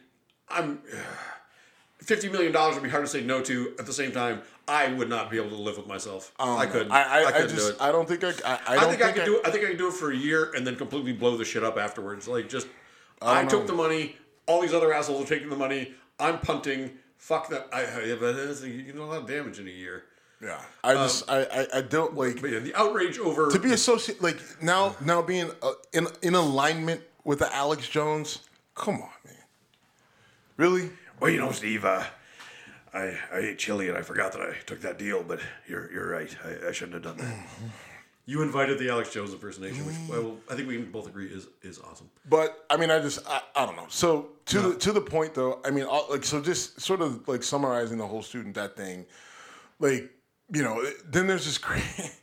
I'm. 0.49 0.81
Fifty 1.99 2.29
million 2.31 2.53
dollars 2.53 2.75
would 2.75 2.85
be 2.85 2.89
hard 2.89 3.05
to 3.05 3.11
say 3.11 3.23
no 3.23 3.43
to. 3.43 3.75
At 3.79 3.85
the 3.85 3.93
same 3.93 4.13
time, 4.13 4.41
I 4.69 4.91
would 4.93 5.09
not 5.09 5.31
be 5.31 5.37
able 5.37 5.51
to 5.51 5.57
live 5.57 5.77
with 5.77 5.87
myself. 5.87 6.33
I 6.39 6.65
um, 6.65 6.71
couldn't. 6.71 6.93
I 6.93 7.03
I, 7.03 7.25
I, 7.27 7.33
couldn't 7.33 7.49
just 7.49 7.67
do 7.67 7.75
it. 7.75 7.77
I 7.81 7.91
don't 7.91 8.09
think 8.09 8.23
I 8.23 8.29
I, 8.29 8.33
I 8.55 8.59
I 8.67 8.75
don't 8.77 8.91
think, 8.91 9.03
I 9.03 9.13
could 9.13 9.25
do 9.25 9.37
it. 9.39 9.43
I 9.47 9.51
think 9.51 9.65
I 9.65 9.69
could 9.69 9.79
do 9.79 9.89
it 9.89 9.95
for 9.95 10.13
a 10.13 10.17
year 10.17 10.53
and 10.55 10.67
then 10.67 10.77
completely 10.77 11.13
blow 11.13 11.37
the 11.37 11.45
shit 11.45 11.65
up 11.65 11.77
afterwards. 11.77 12.29
Like 12.29 12.49
just, 12.49 12.69
I, 13.23 13.41
don't 13.43 13.51
took 13.51 13.67
the 13.67 13.73
money. 13.73 14.17
All 14.47 14.63
these 14.63 14.75
other 14.75 14.93
assholes 14.93 15.25
are 15.25 15.29
taking 15.29 15.51
the 15.51 15.57
money. 15.57 15.93
I'm 16.19 16.39
punting. 16.39 16.93
Fuck 17.17 17.49
that. 17.51 17.69
I, 17.73 17.83
I 17.83 18.17
but 18.19 18.37
you 18.67 18.85
can 18.85 18.95
do 18.95 19.03
a 19.03 19.05
lot 19.05 19.19
of 19.19 19.27
damage 19.27 19.59
in 19.59 19.67
a 19.67 19.71
year. 19.71 20.05
Yeah, 20.41 20.61
I 20.85 20.95
just 20.95 21.29
I, 21.29 21.43
I 21.43 21.67
I 21.79 21.81
don't 21.81 22.15
like 22.15 22.41
But 22.41 22.51
yeah, 22.51 22.61
the 22.61 22.75
outrage 22.77 23.19
over 23.19 23.51
to 23.51 23.59
be 23.59 23.73
associated 23.73 24.23
like 24.23 24.41
now 24.63 24.95
now 25.05 25.21
being 25.21 25.51
uh, 25.63 25.73
in 25.93 26.07
in 26.23 26.37
alignment 26.37 27.03
with 27.25 27.41
the 27.41 27.53
Alex 27.53 27.89
Jones. 27.89 28.49
Come 28.77 28.97
on, 28.97 29.11
man. 29.25 29.35
Really? 30.57 30.91
Well, 31.19 31.31
you 31.33 31.39
know, 31.39 31.51
Steve, 31.51 31.85
uh, 31.85 32.05
I 32.95 33.19
I 33.33 33.39
ate 33.39 33.59
chili 33.59 33.89
and 33.89 33.99
I 33.99 34.03
forgot 34.03 34.31
that 34.33 34.41
I 34.41 34.55
took 34.65 34.81
that 34.83 34.97
deal. 34.97 35.25
But 35.25 35.41
you're 35.67 35.91
you're 35.93 36.09
right. 36.09 36.35
I, 36.45 36.69
I 36.69 36.73
shouldn't 36.73 37.05
have 37.05 37.17
done 37.17 37.27
that. 37.27 37.47
You 38.29 38.43
invited 38.43 38.79
the 38.79 38.91
Alex 38.91 39.11
Jones 39.11 39.33
impersonation, 39.33 39.87
which 39.87 39.97
well, 40.07 40.37
I 40.51 40.55
think 40.55 40.69
we 40.69 40.77
can 40.77 40.91
both 40.93 41.09
agree 41.09 41.29
is 41.29 41.47
is 41.63 41.79
awesome. 41.79 42.11
But 42.29 42.63
I 42.69 42.77
mean, 42.77 42.91
I 42.91 42.99
just 42.99 43.27
I, 43.27 43.41
I 43.57 43.65
don't 43.65 43.75
know. 43.75 43.87
So 43.89 44.29
to 44.45 44.61
the 44.61 44.75
to 44.81 44.93
the 44.93 45.01
point 45.01 45.33
though, 45.33 45.61
I 45.65 45.71
mean, 45.71 45.85
all, 45.85 46.05
like 46.11 46.25
so 46.25 46.43
just 46.43 46.79
sort 46.79 47.01
of 47.01 47.27
like 47.27 47.43
summarizing 47.43 47.97
the 47.97 48.07
whole 48.07 48.21
student 48.21 48.55
debt 48.55 48.77
thing, 48.77 49.07
like 49.79 50.11
you 50.53 50.63
know, 50.63 50.85
then 51.07 51.27
there's 51.27 51.47
this 51.47 51.57
crazy. 51.57 52.11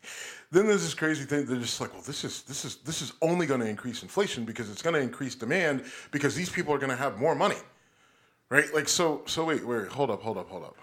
Then 0.51 0.67
there's 0.67 0.83
this 0.83 0.93
crazy 0.93 1.25
thing. 1.25 1.47
They're 1.47 1.57
just 1.57 1.81
like, 1.81 1.91
well, 1.91 2.03
this 2.03 2.23
is 2.23 2.43
this 2.43 2.63
is 2.63 2.75
this 2.77 3.01
is 3.01 3.11
only 3.21 3.45
going 3.45 3.59
to 3.59 3.67
increase 3.67 4.03
inflation 4.03 4.45
because 4.45 4.69
it's 4.69 4.81
going 4.81 4.93
to 4.93 5.01
increase 5.01 5.35
demand 5.35 5.83
because 6.11 6.33
these 6.35 6.49
people 6.49 6.73
are 6.73 6.77
going 6.77 6.91
to 6.91 6.95
have 6.95 7.17
more 7.17 7.35
money, 7.35 7.57
right? 8.49 8.71
Like, 8.73 8.87
so 8.87 9.23
so 9.25 9.43
wait, 9.43 9.65
wait, 9.65 9.87
hold 9.87 10.11
up, 10.11 10.21
hold 10.21 10.37
up, 10.37 10.47
hold 10.47 10.63
up. 10.63 10.77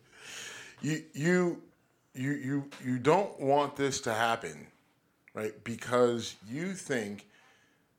you 0.80 1.04
you 1.12 1.62
you 2.18 2.32
you 2.32 2.70
you 2.84 2.98
don't 2.98 3.38
want 3.40 3.76
this 3.76 4.00
to 4.02 4.12
happen, 4.12 4.66
right? 5.34 5.52
Because 5.64 6.34
you 6.46 6.74
think 6.74 7.26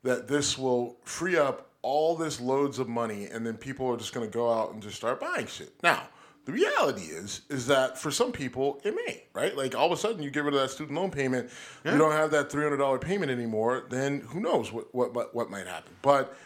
that 0.02 0.28
this 0.28 0.58
will 0.58 0.96
free 1.04 1.36
up 1.36 1.70
all 1.82 2.14
this 2.14 2.40
loads 2.40 2.78
of 2.78 2.88
money 2.88 3.24
and 3.24 3.46
then 3.46 3.56
people 3.56 3.86
are 3.88 3.96
just 3.96 4.12
going 4.12 4.26
to 4.26 4.32
go 4.32 4.52
out 4.52 4.72
and 4.72 4.82
just 4.82 4.96
start 4.96 5.18
buying 5.18 5.46
shit. 5.46 5.72
Now, 5.82 6.08
the 6.44 6.52
reality 6.52 7.02
is 7.02 7.42
is 7.48 7.66
that 7.66 7.98
for 7.98 8.10
some 8.10 8.32
people 8.32 8.80
it 8.84 8.94
may, 8.94 9.24
right? 9.32 9.56
Like 9.56 9.74
all 9.74 9.86
of 9.86 9.92
a 9.92 9.96
sudden 9.96 10.22
you 10.22 10.30
get 10.30 10.44
rid 10.44 10.54
of 10.54 10.60
that 10.60 10.70
student 10.70 10.98
loan 10.98 11.10
payment, 11.10 11.50
you 11.84 11.96
don't 11.96 12.12
have 12.12 12.30
that 12.32 12.50
$300 12.50 13.00
payment 13.00 13.30
anymore, 13.30 13.86
then 13.88 14.20
who 14.20 14.40
knows 14.40 14.72
what 14.72 14.94
what 14.94 15.14
what, 15.14 15.34
what 15.34 15.50
might 15.50 15.66
happen. 15.66 15.92
But 16.02 16.36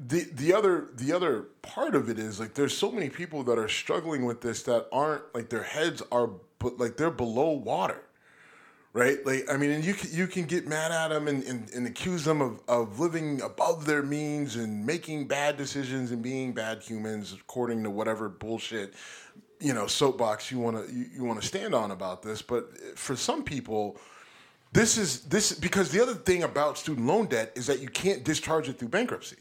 the 0.00 0.24
the 0.32 0.54
other 0.54 0.88
the 0.94 1.12
other 1.12 1.48
part 1.60 1.94
of 1.94 2.08
it 2.08 2.18
is 2.18 2.38
like 2.38 2.54
there's 2.54 2.76
so 2.76 2.92
many 2.92 3.10
people 3.10 3.42
that 3.44 3.58
are 3.58 3.68
struggling 3.68 4.24
with 4.24 4.40
this 4.40 4.62
that 4.62 4.86
aren't 4.92 5.22
like 5.34 5.48
their 5.48 5.64
heads 5.64 6.02
are 6.12 6.30
but 6.58 6.78
like 6.78 6.96
they're 6.96 7.10
below 7.10 7.50
water 7.50 8.02
right? 8.92 9.24
Like, 9.24 9.50
I 9.50 9.56
mean, 9.56 9.70
and 9.70 9.84
you 9.84 9.94
can, 9.94 10.10
you 10.12 10.26
can 10.26 10.44
get 10.44 10.66
mad 10.66 10.90
at 10.90 11.08
them 11.08 11.28
and, 11.28 11.44
and, 11.44 11.70
and 11.70 11.86
accuse 11.86 12.24
them 12.24 12.40
of, 12.40 12.60
of 12.68 12.98
living 12.98 13.40
above 13.42 13.84
their 13.84 14.02
means 14.02 14.56
and 14.56 14.84
making 14.84 15.28
bad 15.28 15.56
decisions 15.56 16.10
and 16.10 16.22
being 16.22 16.52
bad 16.52 16.82
humans 16.82 17.32
according 17.32 17.84
to 17.84 17.90
whatever 17.90 18.28
bullshit, 18.28 18.94
you 19.60 19.74
know, 19.74 19.86
soapbox 19.86 20.50
you 20.50 20.58
want 20.58 20.84
to 20.84 20.92
you, 20.92 21.06
you 21.14 21.24
want 21.24 21.40
to 21.40 21.46
stand 21.46 21.74
on 21.74 21.90
about 21.90 22.22
this. 22.22 22.42
But 22.42 22.76
for 22.96 23.14
some 23.14 23.44
people, 23.44 23.98
this 24.72 24.96
is 24.98 25.22
this 25.22 25.52
because 25.52 25.90
the 25.90 26.02
other 26.02 26.14
thing 26.14 26.42
about 26.42 26.78
student 26.78 27.06
loan 27.06 27.26
debt 27.26 27.52
is 27.54 27.66
that 27.66 27.80
you 27.80 27.88
can't 27.88 28.24
discharge 28.24 28.68
it 28.68 28.78
through 28.78 28.88
bankruptcy 28.88 29.36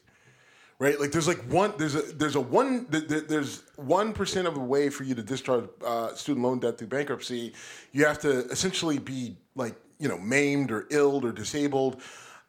right? 0.79 0.99
Like 0.99 1.11
there's 1.11 1.27
like 1.27 1.41
one 1.51 1.73
there's 1.77 1.95
a 1.95 2.01
there's 2.01 2.35
a 2.35 2.41
one 2.41 2.85
th- 2.85 3.07
th- 3.07 3.27
there's 3.27 3.63
one 3.75 4.13
percent 4.13 4.47
of 4.47 4.57
a 4.57 4.59
way 4.63 4.89
for 4.89 5.03
you 5.03 5.15
to 5.15 5.23
discharge 5.23 5.65
uh, 5.85 6.13
student 6.15 6.45
loan 6.45 6.59
debt 6.59 6.77
through 6.77 6.87
bankruptcy. 6.87 7.53
You 7.91 8.05
have 8.05 8.19
to 8.19 8.45
essentially 8.49 8.99
be 8.99 9.37
like 9.55 9.75
you 9.99 10.07
know 10.07 10.17
maimed 10.17 10.71
or 10.71 10.87
ill 10.89 11.25
or 11.25 11.31
disabled. 11.31 12.01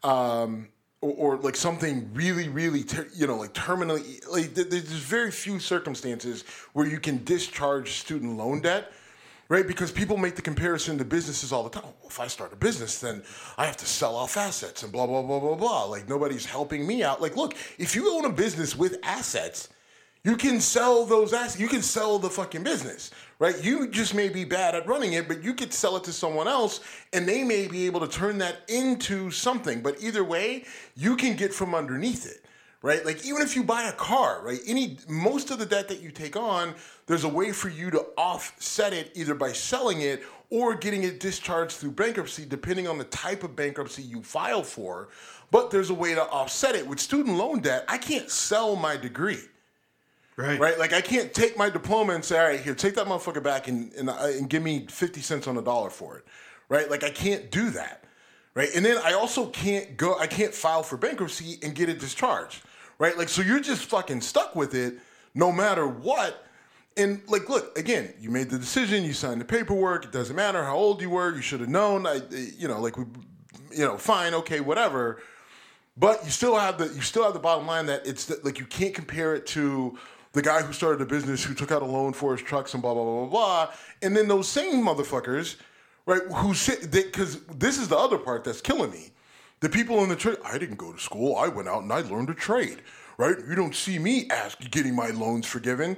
Um, 0.02 0.68
or, 1.00 1.34
or 1.34 1.36
like 1.36 1.54
something 1.54 2.10
really, 2.12 2.48
really, 2.48 2.82
ter- 2.82 3.08
you 3.14 3.26
know, 3.28 3.36
like 3.36 3.52
terminally, 3.52 4.20
like 4.28 4.54
th- 4.54 4.68
there's 4.68 4.84
very 4.84 5.30
few 5.30 5.60
circumstances 5.60 6.42
where 6.72 6.86
you 6.86 6.98
can 6.98 7.22
discharge 7.22 7.92
student 7.92 8.36
loan 8.36 8.60
debt 8.60 8.90
right? 9.48 9.66
Because 9.66 9.90
people 9.90 10.16
make 10.16 10.36
the 10.36 10.42
comparison 10.42 10.98
to 10.98 11.04
businesses 11.04 11.52
all 11.52 11.62
the 11.62 11.70
time. 11.70 11.84
Well, 11.84 12.08
if 12.08 12.20
I 12.20 12.26
start 12.26 12.52
a 12.52 12.56
business, 12.56 13.00
then 13.00 13.22
I 13.56 13.66
have 13.66 13.76
to 13.78 13.86
sell 13.86 14.14
off 14.14 14.36
assets 14.36 14.82
and 14.82 14.92
blah 14.92 15.06
blah 15.06 15.22
blah 15.22 15.40
blah 15.40 15.54
blah. 15.54 15.84
Like 15.84 16.08
nobody's 16.08 16.44
helping 16.44 16.86
me 16.86 17.02
out. 17.02 17.22
Like, 17.22 17.36
look, 17.36 17.54
if 17.78 17.94
you 17.94 18.14
own 18.14 18.24
a 18.24 18.32
business 18.32 18.76
with 18.76 18.98
assets, 19.02 19.68
you 20.24 20.36
can 20.36 20.60
sell 20.60 21.06
those 21.06 21.32
assets. 21.32 21.60
You 21.60 21.68
can 21.68 21.80
sell 21.80 22.18
the 22.18 22.28
fucking 22.28 22.62
business, 22.62 23.10
right? 23.38 23.62
You 23.62 23.88
just 23.88 24.14
may 24.14 24.28
be 24.28 24.44
bad 24.44 24.74
at 24.74 24.86
running 24.86 25.14
it, 25.14 25.28
but 25.28 25.42
you 25.42 25.54
could 25.54 25.72
sell 25.72 25.96
it 25.96 26.04
to 26.04 26.12
someone 26.12 26.48
else, 26.48 26.80
and 27.12 27.26
they 27.26 27.44
may 27.44 27.68
be 27.68 27.86
able 27.86 28.00
to 28.00 28.08
turn 28.08 28.38
that 28.38 28.58
into 28.68 29.30
something. 29.30 29.80
But 29.80 30.02
either 30.02 30.24
way, 30.24 30.64
you 30.96 31.16
can 31.16 31.36
get 31.36 31.54
from 31.54 31.74
underneath 31.74 32.26
it 32.26 32.44
right? 32.82 33.04
Like 33.04 33.24
even 33.26 33.42
if 33.42 33.56
you 33.56 33.64
buy 33.64 33.84
a 33.84 33.92
car, 33.92 34.40
right? 34.42 34.60
Any 34.66 34.98
most 35.08 35.50
of 35.50 35.58
the 35.58 35.66
debt 35.66 35.88
that 35.88 36.00
you 36.00 36.10
take 36.10 36.36
on, 36.36 36.74
there's 37.06 37.24
a 37.24 37.28
way 37.28 37.52
for 37.52 37.68
you 37.68 37.90
to 37.90 38.00
offset 38.16 38.92
it 38.92 39.10
either 39.14 39.34
by 39.34 39.52
selling 39.52 40.02
it 40.02 40.22
or 40.50 40.74
getting 40.74 41.02
it 41.02 41.20
discharged 41.20 41.76
through 41.76 41.90
bankruptcy, 41.90 42.44
depending 42.46 42.88
on 42.88 42.98
the 42.98 43.04
type 43.04 43.44
of 43.44 43.54
bankruptcy 43.54 44.02
you 44.02 44.22
file 44.22 44.62
for. 44.62 45.08
But 45.50 45.70
there's 45.70 45.90
a 45.90 45.94
way 45.94 46.14
to 46.14 46.22
offset 46.22 46.74
it. 46.74 46.86
With 46.86 47.00
student 47.00 47.36
loan 47.36 47.60
debt, 47.60 47.84
I 47.88 47.98
can't 47.98 48.30
sell 48.30 48.76
my 48.76 48.96
degree. 48.96 49.40
Right. 50.36 50.58
Right? 50.58 50.78
Like, 50.78 50.92
I 50.92 51.00
can't 51.00 51.34
take 51.34 51.58
my 51.58 51.68
diploma 51.68 52.14
and 52.14 52.24
say, 52.24 52.38
all 52.38 52.46
right, 52.46 52.60
here, 52.60 52.74
take 52.74 52.94
that 52.94 53.06
motherfucker 53.06 53.42
back 53.42 53.66
and, 53.66 53.92
and, 53.94 54.08
uh, 54.08 54.18
and 54.20 54.48
give 54.48 54.62
me 54.62 54.86
50 54.88 55.20
cents 55.20 55.48
on 55.48 55.56
the 55.56 55.62
dollar 55.62 55.90
for 55.90 56.18
it. 56.18 56.24
Right? 56.68 56.88
Like, 56.88 57.02
I 57.02 57.10
can't 57.10 57.50
do 57.50 57.70
that. 57.70 58.04
Right? 58.54 58.68
And 58.74 58.84
then 58.84 58.98
I 59.04 59.14
also 59.14 59.46
can't 59.46 59.96
go, 59.96 60.18
I 60.18 60.26
can't 60.26 60.54
file 60.54 60.82
for 60.82 60.96
bankruptcy 60.96 61.58
and 61.62 61.74
get 61.74 61.88
it 61.88 61.98
discharged. 61.98 62.62
Right? 62.98 63.16
Like, 63.16 63.28
so 63.28 63.42
you're 63.42 63.60
just 63.60 63.84
fucking 63.84 64.20
stuck 64.20 64.56
with 64.56 64.74
it 64.74 64.98
no 65.34 65.52
matter 65.52 65.86
what. 65.86 66.44
And 66.96 67.22
like, 67.28 67.48
look, 67.48 67.78
again, 67.78 68.12
you 68.20 68.28
made 68.30 68.50
the 68.50 68.58
decision, 68.58 69.04
you 69.04 69.12
signed 69.12 69.40
the 69.40 69.44
paperwork. 69.44 70.04
It 70.04 70.12
doesn't 70.12 70.34
matter 70.34 70.64
how 70.64 70.76
old 70.76 71.00
you 71.00 71.10
were. 71.10 71.34
You 71.34 71.42
should 71.42 71.60
have 71.60 71.68
known. 71.68 72.06
I, 72.06 72.20
you 72.30 72.66
know, 72.66 72.80
like 72.80 72.96
we, 72.96 73.04
you 73.70 73.84
know, 73.84 73.96
fine, 73.96 74.34
okay, 74.34 74.58
whatever. 74.60 75.22
But 75.96 76.24
you 76.24 76.30
still 76.30 76.56
have 76.56 76.78
the 76.78 76.86
you 76.86 77.00
still 77.00 77.24
have 77.24 77.34
the 77.34 77.40
bottom 77.40 77.66
line 77.66 77.86
that 77.86 78.06
it's 78.06 78.26
the, 78.26 78.40
like 78.44 78.58
you 78.58 78.66
can't 78.66 78.94
compare 78.94 79.34
it 79.34 79.46
to 79.48 79.98
the 80.32 80.42
guy 80.42 80.62
who 80.62 80.72
started 80.72 81.00
a 81.00 81.06
business 81.06 81.42
who 81.42 81.54
took 81.54 81.72
out 81.72 81.82
a 81.82 81.84
loan 81.84 82.12
for 82.12 82.32
his 82.32 82.42
trucks 82.42 82.72
and 82.74 82.82
blah 82.82 82.94
blah 82.94 83.04
blah 83.04 83.26
blah 83.26 83.28
blah. 83.28 83.72
And 84.02 84.16
then 84.16 84.28
those 84.28 84.48
same 84.48 84.84
motherfuckers, 84.84 85.56
right? 86.06 86.22
Who 86.36 86.54
sit 86.54 86.90
because 86.90 87.44
this 87.46 87.78
is 87.78 87.88
the 87.88 87.96
other 87.96 88.18
part 88.18 88.44
that's 88.44 88.60
killing 88.60 88.90
me. 88.90 89.10
The 89.60 89.68
people 89.68 90.02
in 90.02 90.08
the 90.08 90.16
trade. 90.16 90.38
I 90.44 90.58
didn't 90.58 90.76
go 90.76 90.92
to 90.92 90.98
school. 90.98 91.36
I 91.36 91.48
went 91.48 91.68
out 91.68 91.82
and 91.82 91.92
I 91.92 92.00
learned 92.00 92.30
a 92.30 92.34
trade. 92.34 92.82
Right? 93.16 93.36
You 93.48 93.56
don't 93.56 93.74
see 93.74 93.98
me 93.98 94.28
ask 94.30 94.58
getting 94.70 94.94
my 94.94 95.08
loans 95.08 95.46
forgiven. 95.46 95.96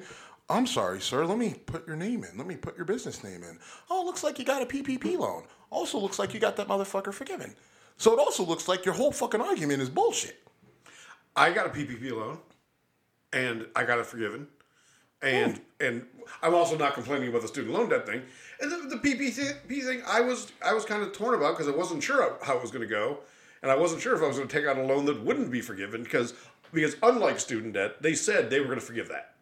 I'm 0.48 0.66
sorry, 0.66 1.00
sir. 1.00 1.26
Let 1.26 1.38
me 1.38 1.54
put 1.66 1.86
your 1.86 1.96
name 1.96 2.24
in. 2.24 2.36
Let 2.36 2.46
me 2.46 2.56
put 2.56 2.76
your 2.76 2.86
business 2.86 3.22
name 3.22 3.44
in. 3.44 3.58
Oh, 3.90 4.02
looks 4.04 4.24
like 4.24 4.38
you 4.38 4.44
got 4.44 4.62
a 4.62 4.66
PPP 4.66 5.18
loan. 5.18 5.44
Also 5.70 5.98
looks 5.98 6.18
like 6.18 6.34
you 6.34 6.40
got 6.40 6.56
that 6.56 6.66
motherfucker 6.66 7.12
forgiven. 7.12 7.54
So 7.96 8.12
it 8.14 8.18
also 8.18 8.44
looks 8.44 8.66
like 8.66 8.84
your 8.84 8.94
whole 8.94 9.12
fucking 9.12 9.40
argument 9.40 9.82
is 9.82 9.90
bullshit. 9.90 10.42
I 11.36 11.52
got 11.52 11.66
a 11.66 11.68
PPP 11.68 12.10
loan, 12.10 12.38
and 13.32 13.66
I 13.76 13.84
got 13.84 13.98
it 13.98 14.06
forgiven, 14.06 14.48
and 15.22 15.60
and 15.80 16.06
I'm 16.42 16.54
also 16.54 16.76
not 16.76 16.94
complaining 16.94 17.28
about 17.28 17.42
the 17.42 17.48
student 17.48 17.74
loan 17.74 17.88
debt 17.88 18.06
thing. 18.06 18.22
And 18.60 18.72
the, 18.72 18.96
the 18.96 18.96
PPP 18.96 19.84
thing, 19.84 20.02
I 20.06 20.20
was 20.20 20.50
I 20.64 20.72
was 20.72 20.84
kind 20.84 21.02
of 21.02 21.12
torn 21.12 21.34
about 21.34 21.56
because 21.56 21.72
I 21.72 21.76
wasn't 21.76 22.02
sure 22.02 22.36
how 22.42 22.56
it 22.56 22.62
was 22.62 22.70
going 22.70 22.82
to 22.82 22.92
go, 22.92 23.18
and 23.62 23.70
I 23.70 23.76
wasn't 23.76 24.00
sure 24.00 24.14
if 24.14 24.22
I 24.22 24.26
was 24.26 24.36
going 24.36 24.48
to 24.48 24.54
take 24.54 24.66
out 24.66 24.78
a 24.78 24.82
loan 24.82 25.04
that 25.06 25.22
wouldn't 25.22 25.50
be 25.50 25.60
forgiven 25.60 26.02
because 26.02 26.34
because 26.72 26.96
unlike 27.02 27.40
student 27.40 27.74
debt, 27.74 28.00
they 28.00 28.14
said 28.14 28.48
they 28.48 28.60
were 28.60 28.66
going 28.66 28.78
to 28.78 28.84
forgive 28.84 29.08
that. 29.08 29.34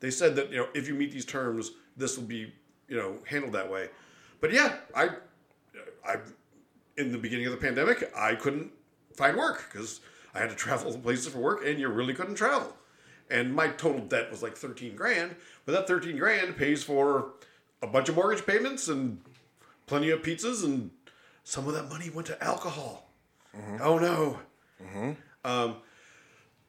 They 0.00 0.10
said 0.10 0.34
that 0.36 0.50
you 0.50 0.58
know 0.58 0.68
if 0.74 0.88
you 0.88 0.94
meet 0.94 1.12
these 1.12 1.24
terms, 1.24 1.72
this 1.96 2.16
will 2.16 2.24
be 2.24 2.52
you 2.88 2.96
know 2.96 3.18
handled 3.26 3.52
that 3.52 3.70
way. 3.70 3.88
But 4.40 4.52
yeah, 4.52 4.76
I 4.94 5.10
I 6.04 6.16
in 6.96 7.12
the 7.12 7.18
beginning 7.18 7.46
of 7.46 7.52
the 7.52 7.58
pandemic, 7.58 8.12
I 8.16 8.34
couldn't 8.34 8.72
find 9.14 9.36
work 9.36 9.68
because 9.70 10.00
I 10.34 10.40
had 10.40 10.50
to 10.50 10.56
travel 10.56 10.92
to 10.92 10.98
places 10.98 11.28
for 11.28 11.38
work, 11.38 11.64
and 11.64 11.78
you 11.78 11.88
really 11.88 12.14
couldn't 12.14 12.34
travel. 12.34 12.76
And 13.30 13.54
my 13.54 13.68
total 13.68 14.00
debt 14.00 14.30
was 14.30 14.42
like 14.42 14.56
thirteen 14.56 14.96
grand, 14.96 15.36
but 15.64 15.72
that 15.72 15.86
thirteen 15.86 16.16
grand 16.16 16.56
pays 16.56 16.82
for 16.82 17.32
a 17.82 17.86
bunch 17.86 18.08
of 18.08 18.16
mortgage 18.16 18.44
payments 18.44 18.88
and 18.88 19.20
plenty 19.86 20.10
of 20.10 20.22
pizzas, 20.22 20.64
and 20.64 20.90
some 21.44 21.68
of 21.68 21.74
that 21.74 21.88
money 21.88 22.10
went 22.10 22.26
to 22.28 22.42
alcohol. 22.42 23.09
Oh 23.80 23.98
no. 23.98 24.38
Um, 25.44 25.76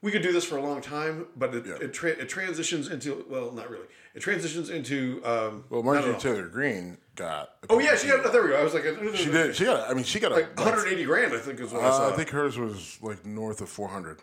we 0.01 0.11
could 0.11 0.21
do 0.23 0.32
this 0.32 0.43
for 0.45 0.57
a 0.57 0.61
long 0.61 0.82
time, 0.82 1.27
but 1.36 1.53
it, 1.53 1.67
it, 1.67 1.93
tra- 1.93 2.09
it 2.09 2.27
transitions 2.27 2.89
into 2.89 3.25
well, 3.29 3.51
not 3.51 3.69
really. 3.69 3.86
It 4.15 4.19
transitions 4.21 4.69
into 4.69 5.21
um, 5.23 5.63
Well, 5.69 5.84
Marjorie. 5.84 6.15
Taylor 6.17 6.47
Greene 6.47 6.97
got. 7.15 7.51
Oh 7.69 7.79
yeah, 7.79 7.95
she 7.95 8.07
got. 8.07 8.29
There 8.32 8.43
we 8.43 8.49
go. 8.49 8.59
I 8.59 8.63
was 8.63 8.73
like, 8.73 8.84
She 9.15 9.32
did. 9.32 9.55
She 9.55 9.65
got. 9.65 9.89
I 9.89 9.93
mean, 9.93 10.03
she 10.03 10.19
got 10.19 10.32
a. 10.32 10.36
like 10.36 10.57
180 10.57 11.03
grand. 11.05 11.34
I 11.34 11.38
think 11.38 11.59
is 11.59 11.71
what 11.71 11.84
I 11.84 11.88
uh, 11.88 11.91
saw. 11.91 12.09
I 12.09 12.15
think 12.15 12.29
hers 12.29 12.57
was 12.57 12.97
like 13.01 13.25
north 13.25 13.61
of 13.61 13.69
400. 13.69 14.19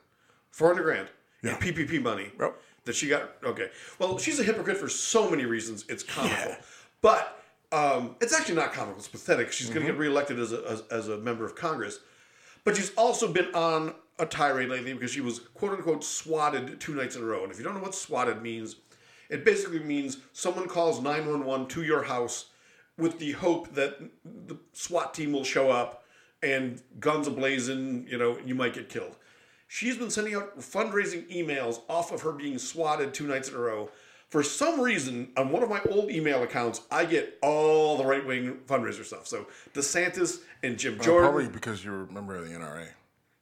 400 0.50 0.82
grand 0.82 1.08
Yeah. 1.42 1.52
in 1.52 1.56
PPP 1.58 2.02
money 2.02 2.32
Yep. 2.40 2.60
that 2.84 2.96
she 2.96 3.08
got. 3.08 3.30
Okay. 3.44 3.68
Well, 3.98 4.18
she's 4.18 4.40
a 4.40 4.42
hypocrite 4.42 4.76
for 4.78 4.88
so 4.88 5.30
many 5.30 5.44
reasons. 5.46 5.84
It's 5.88 6.02
comical. 6.02 6.56
But 7.00 7.40
um, 7.70 8.16
it's 8.20 8.32
actually 8.34 8.56
not 8.56 8.72
comical. 8.72 8.98
It's 8.98 9.06
pathetic. 9.08 9.52
She's 9.52 9.68
going 9.70 9.86
to 9.86 9.92
get 9.92 9.98
reelected 9.98 10.38
as 10.40 10.52
a, 10.52 10.64
as, 10.68 10.82
as 10.90 11.08
a 11.08 11.16
member 11.18 11.44
of 11.44 11.54
Congress. 11.54 12.00
But 12.64 12.76
she's 12.76 12.92
also 12.94 13.32
been 13.32 13.54
on 13.54 13.94
a 14.18 14.26
tirade 14.26 14.68
lately 14.68 14.92
because 14.92 15.12
she 15.12 15.20
was 15.20 15.40
quote 15.54 15.72
unquote 15.72 16.04
swatted 16.04 16.80
two 16.80 16.94
nights 16.94 17.16
in 17.16 17.22
a 17.22 17.24
row. 17.24 17.42
And 17.42 17.52
if 17.52 17.58
you 17.58 17.64
don't 17.64 17.74
know 17.74 17.82
what 17.82 17.94
swatted 17.94 18.42
means, 18.42 18.76
it 19.30 19.44
basically 19.44 19.80
means 19.80 20.18
someone 20.32 20.68
calls 20.68 21.00
911 21.00 21.66
to 21.68 21.82
your 21.82 22.02
house 22.02 22.46
with 22.96 23.18
the 23.18 23.32
hope 23.32 23.74
that 23.74 23.98
the 24.24 24.56
SWAT 24.72 25.14
team 25.14 25.32
will 25.32 25.44
show 25.44 25.70
up 25.70 26.04
and 26.42 26.82
guns 26.98 27.28
ablazing, 27.28 28.08
you 28.10 28.18
know, 28.18 28.38
you 28.44 28.54
might 28.54 28.74
get 28.74 28.88
killed. 28.88 29.16
She's 29.68 29.96
been 29.96 30.10
sending 30.10 30.34
out 30.34 30.58
fundraising 30.58 31.28
emails 31.30 31.80
off 31.88 32.10
of 32.10 32.22
her 32.22 32.32
being 32.32 32.58
swatted 32.58 33.12
two 33.12 33.26
nights 33.26 33.48
in 33.48 33.54
a 33.54 33.58
row. 33.58 33.90
For 34.28 34.42
some 34.42 34.80
reason, 34.80 35.30
on 35.38 35.50
one 35.50 35.62
of 35.62 35.70
my 35.70 35.80
old 35.88 36.10
email 36.10 36.42
accounts, 36.42 36.82
I 36.90 37.06
get 37.06 37.38
all 37.42 37.96
the 37.96 38.04
right 38.04 38.24
wing 38.26 38.58
fundraiser 38.66 39.04
stuff. 39.04 39.26
So 39.26 39.46
DeSantis 39.72 40.40
and 40.62 40.78
Jim 40.78 41.00
Jordan. 41.00 41.30
Probably 41.30 41.48
because 41.48 41.82
you're 41.82 42.02
a 42.02 42.12
member 42.12 42.36
of 42.36 42.46
the 42.46 42.54
NRA. 42.54 42.88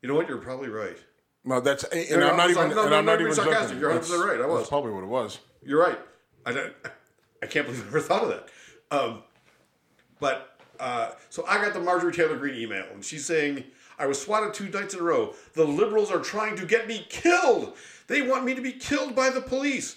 You 0.03 0.09
know 0.09 0.15
what? 0.15 0.29
You're 0.29 0.39
probably 0.39 0.69
right. 0.69 0.97
No, 1.45 1.61
that's 1.61 1.85
and 1.85 2.11
No, 2.11 2.19
no, 2.19 2.31
I'm 2.31 2.37
not 2.37 2.51
even. 2.51 2.71
No, 2.71 2.83
and 2.83 2.91
no, 2.91 2.99
I'm 2.99 3.05
no, 3.05 3.13
not 3.13 3.21
even 3.21 3.35
sarcastic. 3.35 3.81
joking. 3.81 3.81
You're 3.81 4.01
100% 4.01 4.29
right. 4.29 4.41
I 4.41 4.47
was. 4.47 4.61
That's 4.61 4.69
probably 4.69 4.93
what 4.93 5.03
it 5.03 5.09
was. 5.09 5.39
You're 5.65 5.81
right. 5.81 5.99
I 6.45 6.53
don't, 6.53 6.73
I 7.43 7.47
can't 7.47 7.67
believe 7.67 7.83
I 7.83 7.85
never 7.85 8.01
thought 8.01 8.23
of 8.23 8.29
that. 8.29 8.49
Um, 8.91 9.23
but 10.21 10.59
uh, 10.79 11.11
so 11.31 11.45
I 11.49 11.57
got 11.57 11.73
the 11.75 11.81
Marjorie 11.81 12.13
Taylor 12.13 12.37
Greene 12.37 12.61
email, 12.61 12.85
and 12.93 13.05
she's 13.05 13.27
saying 13.27 13.65
I 13.99 14.07
was 14.07 14.21
swatted 14.21 14.55
two 14.55 14.69
nights 14.69 14.95
in 14.95 15.01
a 15.01 15.03
row. 15.03 15.35
The 15.55 15.65
liberals 15.65 16.11
are 16.11 16.21
trying 16.21 16.57
to 16.57 16.67
get 16.67 16.87
me 16.87 17.07
killed. 17.09 17.77
They 18.07 18.23
want 18.23 18.45
me 18.45 18.55
to 18.55 18.61
be 18.61 18.73
killed 18.73 19.15
by 19.15 19.31
the 19.31 19.41
police. 19.41 19.97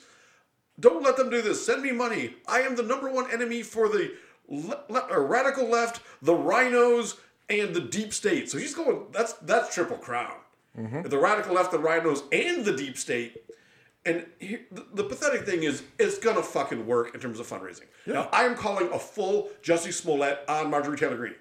Don't 0.79 1.03
let 1.03 1.17
them 1.17 1.29
do 1.29 1.41
this. 1.41 1.65
Send 1.65 1.81
me 1.81 1.91
money. 1.91 2.35
I 2.47 2.61
am 2.61 2.75
the 2.75 2.83
number 2.83 3.09
one 3.09 3.29
enemy 3.31 3.63
for 3.63 3.89
the 3.89 4.13
le- 4.47 4.83
le- 4.89 5.19
radical 5.19 5.67
left, 5.67 6.01
the 6.21 6.33
RINOs, 6.33 7.17
and 7.49 7.73
the 7.73 7.81
deep 7.81 8.13
state. 8.13 8.49
So 8.49 8.59
she's 8.59 8.75
going. 8.75 9.05
That's 9.11 9.33
that's 9.33 9.73
triple 9.73 9.97
crown. 9.97 10.35
Mm-hmm. 10.77 11.09
The 11.09 11.17
radical 11.17 11.55
left, 11.55 11.71
the 11.71 11.79
RINOs, 11.79 12.23
and 12.31 12.63
the 12.63 12.75
deep 12.75 12.97
state. 12.97 13.43
And 14.05 14.25
here, 14.39 14.61
the, 14.71 14.85
the 14.93 15.03
pathetic 15.03 15.45
thing 15.45 15.63
is, 15.63 15.83
it's 15.97 16.17
gonna 16.17 16.41
fucking 16.41 16.85
work 16.85 17.13
in 17.13 17.19
terms 17.19 17.39
of 17.39 17.47
fundraising. 17.47 17.85
Now, 18.05 18.29
I 18.31 18.43
am 18.43 18.55
calling 18.55 18.89
a 18.93 18.99
full 18.99 19.49
Jussie 19.61 19.93
Smollett 19.93 20.39
on 20.47 20.69
Marjorie 20.69 20.97
Taylor 20.97 21.17
Greene. 21.17 21.35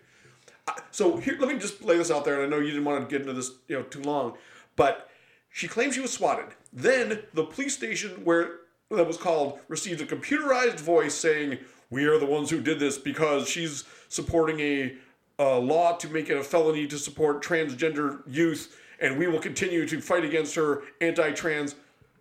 So 0.91 1.17
here, 1.17 1.37
let 1.39 1.49
me 1.49 1.59
just 1.59 1.83
lay 1.83 1.97
this 1.97 2.11
out 2.11 2.25
there, 2.25 2.43
and 2.43 2.43
I 2.43 2.57
know 2.57 2.63
you 2.63 2.73
didn't 2.73 2.85
want 2.85 3.09
to 3.09 3.11
get 3.11 3.23
into 3.23 3.33
this, 3.33 3.53
you 3.69 3.77
know, 3.77 3.85
too 3.85 4.03
long, 4.03 4.37
but 4.77 5.09
she 5.51 5.67
claims 5.69 5.95
she 5.95 6.01
was 6.01 6.13
swatted. 6.13 6.47
Then 6.73 7.23
the 7.33 7.45
police 7.45 7.75
station 7.75 8.23
where 8.25 8.57
that 8.91 9.07
was 9.07 9.17
called 9.17 9.61
received 9.69 10.01
a 10.01 10.07
computerized 10.07 10.81
voice 10.81 11.15
saying, 11.15 11.59
"We 11.91 12.05
are 12.07 12.19
the 12.19 12.27
ones 12.27 12.51
who 12.51 12.61
did 12.61 12.79
this 12.79 12.99
because 12.99 13.49
she's 13.49 13.85
supporting 14.09 14.61
a, 14.61 14.97
a 15.39 15.59
law 15.59 15.97
to 15.97 16.09
make 16.09 16.31
it 16.31 16.37
a 16.37 16.45
felony 16.45 16.87
to 16.87 16.99
support 16.99 17.43
transgender 17.43 18.23
youth, 18.27 18.77
and 19.01 19.19
we 19.19 19.27
will 19.27 19.41
continue 19.41 19.87
to 19.87 20.01
fight 20.01 20.25
against 20.25 20.55
her 20.55 20.83
anti-trans." 21.01 21.75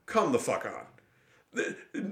Come 0.06 0.32
the 0.32 0.40
fuck 0.40 0.66
on 0.66 0.88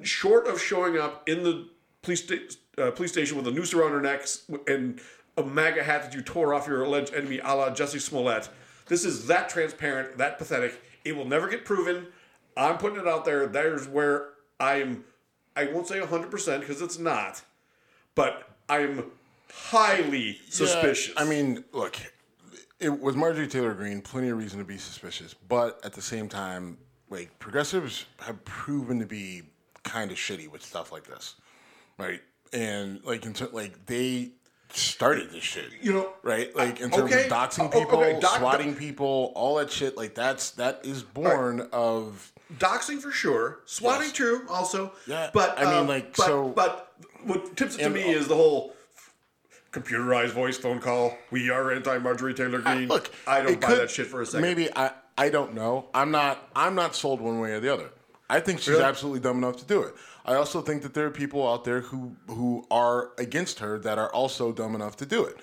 short 0.01 0.47
of 0.47 0.61
showing 0.61 0.97
up 0.97 1.27
in 1.27 1.43
the 1.43 1.67
police 2.01 2.23
sta- 2.23 2.57
uh, 2.77 2.91
police 2.91 3.11
station 3.11 3.37
with 3.37 3.47
a 3.47 3.51
noose 3.51 3.73
around 3.73 3.91
her 3.91 4.01
neck 4.01 4.25
and 4.67 4.99
a 5.37 5.43
MAGA 5.43 5.83
hat 5.83 6.03
that 6.03 6.13
you 6.13 6.21
tore 6.21 6.53
off 6.53 6.67
your 6.67 6.83
alleged 6.83 7.13
enemy, 7.13 7.39
a 7.39 7.55
la 7.55 7.69
Jussie 7.69 7.99
Smollett, 7.99 8.49
this 8.87 9.03
is 9.03 9.27
that 9.27 9.49
transparent, 9.49 10.17
that 10.17 10.37
pathetic. 10.37 10.81
It 11.03 11.15
will 11.15 11.25
never 11.25 11.49
get 11.49 11.65
proven. 11.65 12.07
I'm 12.55 12.77
putting 12.77 12.99
it 12.99 13.07
out 13.07 13.25
there. 13.25 13.47
There's 13.47 13.87
where 13.87 14.29
I 14.59 14.81
am. 14.81 15.03
I 15.55 15.65
won't 15.65 15.87
say 15.87 15.99
100 15.99 16.29
percent 16.29 16.61
because 16.61 16.81
it's 16.81 16.99
not, 16.99 17.41
but 18.13 18.49
I'm 18.69 19.11
highly 19.51 20.39
suspicious. 20.49 21.13
I 21.17 21.25
mean, 21.25 21.63
look, 21.71 21.97
it 22.79 22.99
was 22.99 23.15
Marjorie 23.15 23.47
Taylor 23.47 23.73
Greene. 23.73 24.01
Plenty 24.01 24.29
of 24.29 24.37
reason 24.37 24.59
to 24.59 24.65
be 24.65 24.77
suspicious, 24.77 25.33
but 25.33 25.79
at 25.83 25.93
the 25.93 26.01
same 26.01 26.27
time, 26.27 26.77
like 27.09 27.37
progressives 27.39 28.05
have 28.19 28.43
proven 28.45 28.99
to 28.99 29.05
be 29.05 29.43
kind 29.83 30.11
of 30.11 30.17
shitty 30.17 30.49
with 30.49 30.63
stuff 30.63 30.91
like 30.91 31.05
this, 31.05 31.35
right? 31.97 32.21
And 32.53 33.03
like, 33.03 33.25
in 33.25 33.33
ter- 33.33 33.49
like 33.51 33.85
they 33.85 34.31
started 34.69 35.31
this 35.31 35.43
shit. 35.43 35.69
You 35.81 35.93
know, 35.93 36.13
right? 36.23 36.55
Like 36.55 36.79
in 36.81 36.89
terms 36.91 37.11
okay, 37.11 37.25
of 37.25 37.31
doxing 37.31 37.65
oh, 37.73 37.79
people, 37.79 37.99
okay, 37.99 38.19
doc- 38.19 38.39
swatting 38.39 38.75
people, 38.75 39.31
all 39.35 39.55
that 39.55 39.71
shit. 39.71 39.97
Like 39.97 40.15
that's 40.15 40.51
that 40.51 40.81
is 40.83 41.03
born 41.03 41.67
of 41.71 42.31
doxing 42.57 42.99
for 42.99 43.11
sure, 43.11 43.59
swatting 43.65 44.07
Yes. 44.07 44.13
true 44.13 44.45
also. 44.49 44.93
Yeah, 45.07 45.29
but 45.33 45.57
I 45.59 45.65
mean, 45.65 45.73
um, 45.73 45.87
like, 45.87 46.15
but, 46.15 46.25
so- 46.25 46.49
But 46.49 46.91
what 47.23 47.55
tips 47.55 47.75
it 47.75 47.83
to 47.83 47.89
me 47.89 48.01
is 48.01 48.27
the 48.27 48.35
whole 48.35 48.73
computerized 49.71 50.31
voice 50.31 50.57
phone 50.57 50.79
call. 50.79 51.17
We 51.31 51.49
are 51.49 51.71
anti 51.71 51.97
Marjorie 51.99 52.33
Taylor 52.33 52.59
Greene. 52.59 52.87
look. 52.87 53.11
I 53.27 53.41
don't 53.41 53.59
buy 53.59 53.67
could- 53.67 53.79
that 53.79 53.91
shit 53.91 54.07
for 54.07 54.21
a 54.21 54.25
second. 54.25 54.41
Maybe 54.41 54.69
I 54.75 54.91
I 55.17 55.29
don't 55.29 55.53
know. 55.53 55.87
I'm 55.93 56.11
not 56.11 56.49
I'm 56.55 56.75
not 56.75 56.95
sold 56.95 57.21
one 57.21 57.39
way 57.39 57.51
or 57.51 57.59
the 57.59 57.73
other. 57.73 57.89
I 58.29 58.39
think 58.39 58.59
she's 58.59 58.69
Really? 58.69 58.83
absolutely 58.83 59.19
dumb 59.19 59.37
enough 59.37 59.57
to 59.57 59.65
do 59.65 59.81
it. 59.83 59.93
I 60.25 60.33
also 60.35 60.61
think 60.61 60.81
that 60.81 60.93
there 60.95 61.05
are 61.05 61.11
people 61.11 61.47
out 61.47 61.63
there 61.63 61.81
who 61.81 62.15
who 62.27 62.65
are 62.71 63.11
against 63.17 63.59
her 63.59 63.77
that 63.79 63.97
are 63.99 64.11
also 64.11 64.51
dumb 64.51 64.73
enough 64.75 64.97
to 64.97 65.05
do 65.05 65.23
it. 65.25 65.37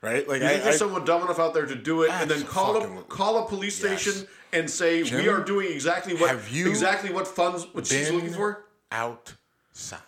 Right? 0.00 0.28
Like 0.28 0.40
You 0.42 0.46
think 0.48 0.60
I, 0.60 0.64
there's 0.64 0.76
I- 0.76 0.78
someone 0.78 1.04
dumb 1.04 1.22
enough 1.22 1.40
out 1.40 1.54
there 1.54 1.66
to 1.66 1.74
do 1.74 2.02
it, 2.02 2.10
and 2.12 2.30
then 2.30 2.44
call 2.44 2.76
a 2.76 3.02
call 3.02 3.44
a 3.44 3.48
police 3.48 3.82
Yes. 3.82 4.00
station 4.02 4.28
and 4.52 4.70
say 4.70 5.02
we 5.02 5.28
are 5.28 5.40
doing 5.42 5.72
exactly 5.72 6.14
what 6.14 6.36
exactly 6.54 7.12
what 7.12 7.26
funds 7.26 7.66
what 7.72 7.86
she's 7.86 8.10
looking 8.12 8.32
for? 8.32 8.64
outside. 8.92 9.98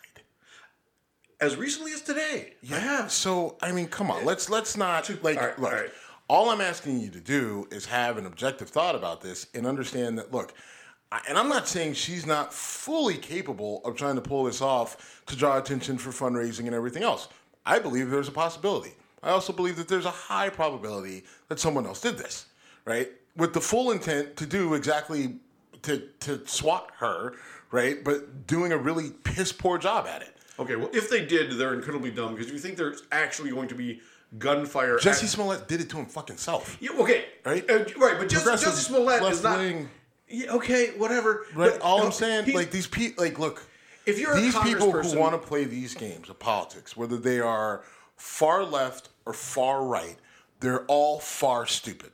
As 1.41 1.57
recently 1.57 1.93
as 1.93 2.03
today, 2.03 2.55
I 2.71 2.79
have. 2.79 3.11
So 3.11 3.57
I 3.63 3.73
mean, 3.73 3.89
come 3.89 4.11
on, 4.11 4.25
let's 4.25 4.49
let's 4.49 4.77
not 4.77 5.11
like 5.25 5.39
all 5.39 5.47
right, 5.49 5.59
look. 5.59 5.73
all 5.73 5.79
right. 5.81 5.91
All 6.29 6.51
I'm 6.51 6.61
asking 6.61 7.01
you 7.01 7.11
to 7.11 7.21
do 7.21 7.67
is 7.73 7.87
have 7.87 8.17
an 8.17 8.25
objective 8.27 8.69
thought 8.69 8.95
about 8.95 9.21
this 9.21 9.49
and 9.55 9.67
understand 9.67 10.17
that 10.19 10.33
look. 10.33 10.55
And 11.29 11.37
I'm 11.37 11.49
not 11.49 11.67
saying 11.67 11.95
she's 11.95 12.25
not 12.25 12.55
fully 12.55 13.17
capable 13.17 13.83
of 13.85 13.97
trying 13.97 14.15
to 14.15 14.21
pull 14.21 14.45
this 14.45 14.61
off 14.63 15.23
to 15.27 15.37
draw 15.37 15.59
attention 15.59 15.99
for 15.99 16.11
fundraising 16.11 16.67
and 16.67 16.75
everything 16.75 17.03
else. 17.03 17.29
I 17.67 17.81
believe 17.81 18.11
there's 18.11 18.29
a 18.29 18.33
possibility. 18.33 18.93
I 19.23 19.31
also 19.31 19.53
believe 19.53 19.77
that 19.77 19.89
there's 19.89 20.07
a 20.07 20.11
high 20.11 20.49
probability 20.51 21.25
that 21.49 21.59
someone 21.59 21.85
else 21.85 22.01
did 22.01 22.17
this, 22.17 22.47
right? 22.85 23.11
With 23.37 23.53
the 23.55 23.61
full 23.61 23.91
intent 23.91 24.37
to 24.37 24.47
do 24.47 24.75
exactly 24.75 25.37
to 25.83 25.99
to 26.21 26.47
swat 26.47 26.91
her, 26.99 27.35
right? 27.71 28.03
But 28.05 28.47
doing 28.47 28.73
a 28.73 28.79
really 28.79 29.11
piss 29.25 29.53
poor 29.53 29.79
job 29.79 30.07
at 30.07 30.23
it. 30.23 30.37
Okay, 30.59 30.77
well, 30.77 30.91
if 30.93 31.11
they 31.11 31.25
did, 31.25 31.53
they're 31.53 31.75
incredibly 31.75 32.11
dumb 32.11 32.35
because 32.35 32.51
you 32.53 32.59
think 32.59 32.77
there's 32.77 33.03
actually 33.13 33.51
going 33.51 33.69
to 33.69 33.75
be 33.75 34.01
gunfire. 34.39 34.99
Jussie 34.99 35.27
Smollett 35.27 35.67
did 35.69 35.81
it 35.81 35.91
to 35.91 35.97
him 35.97 36.07
fucking 36.07 36.37
self. 36.37 36.77
Yeah, 36.81 36.91
okay, 37.01 37.25
Right? 37.45 37.69
uh, 37.71 37.85
right, 37.97 38.19
but 38.19 38.29
Jesse, 38.29 38.49
Jussie 38.49 38.73
Smollett 38.87 39.23
is 39.25 39.43
not. 39.43 39.59
Yeah, 40.31 40.53
okay, 40.53 40.91
whatever. 40.97 41.47
Right. 41.55 41.73
But, 41.73 41.81
All 41.83 41.99
no, 41.99 42.07
I'm 42.07 42.13
saying, 42.13 42.53
like 42.55 42.71
these 42.71 42.87
people, 42.87 43.25
like 43.25 43.39
look, 43.39 43.65
If 44.07 44.19
you're 44.19 44.33
a 44.37 44.41
these 44.41 44.57
people 44.59 44.93
who 44.93 45.19
want 45.19 45.33
to 45.33 45.39
play 45.47 45.65
these 45.65 45.95
games 45.95 46.29
of 46.29 46.39
politics, 46.39 46.97
whether 46.97 47.17
they 47.17 47.41
are 47.41 47.83
far 48.17 48.65
left 48.65 49.09
or 49.27 49.33
far 49.33 49.85
right, 49.85 50.17
they're 50.61 50.85
all 50.87 51.19
far 51.19 51.67
stupid. 51.67 52.13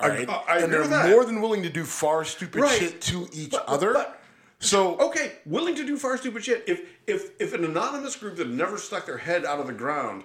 All 0.00 0.08
right, 0.08 0.28
I- 0.28 0.44
I 0.48 0.58
and 0.58 0.72
they're 0.72 1.08
more 1.08 1.24
than 1.24 1.40
willing 1.40 1.62
to 1.62 1.68
do 1.68 1.84
far 1.84 2.24
stupid 2.24 2.60
Right. 2.62 2.78
shit 2.78 3.00
to 3.02 3.28
each 3.32 3.50
But- 3.50 3.66
other. 3.68 3.92
but- 3.94 4.20
so 4.60 4.96
okay, 4.98 5.32
willing 5.46 5.74
to 5.76 5.84
do 5.86 5.96
far 5.96 6.16
stupid 6.18 6.44
shit. 6.44 6.64
If 6.66 6.80
if 7.06 7.30
if 7.38 7.52
an 7.52 7.64
anonymous 7.64 8.16
group 8.16 8.36
that 8.36 8.48
never 8.48 8.78
stuck 8.78 9.06
their 9.06 9.18
head 9.18 9.44
out 9.44 9.60
of 9.60 9.66
the 9.68 9.72
ground 9.72 10.24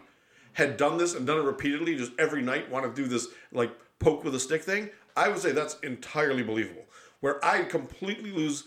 had 0.53 0.77
done 0.77 0.97
this 0.97 1.13
and 1.15 1.25
done 1.27 1.37
it 1.39 1.43
repeatedly, 1.43 1.95
just 1.95 2.11
every 2.19 2.41
night, 2.41 2.69
want 2.71 2.85
to 2.85 3.01
do 3.01 3.07
this 3.07 3.27
like 3.51 3.71
poke 3.99 4.23
with 4.23 4.33
a 4.35 4.39
stick 4.39 4.63
thing, 4.63 4.89
I 5.15 5.29
would 5.29 5.39
say 5.39 5.51
that's 5.51 5.75
entirely 5.81 6.43
believable. 6.43 6.85
Where 7.23 7.43
I 7.43 7.63
completely 7.63 8.31
lose. 8.31 8.65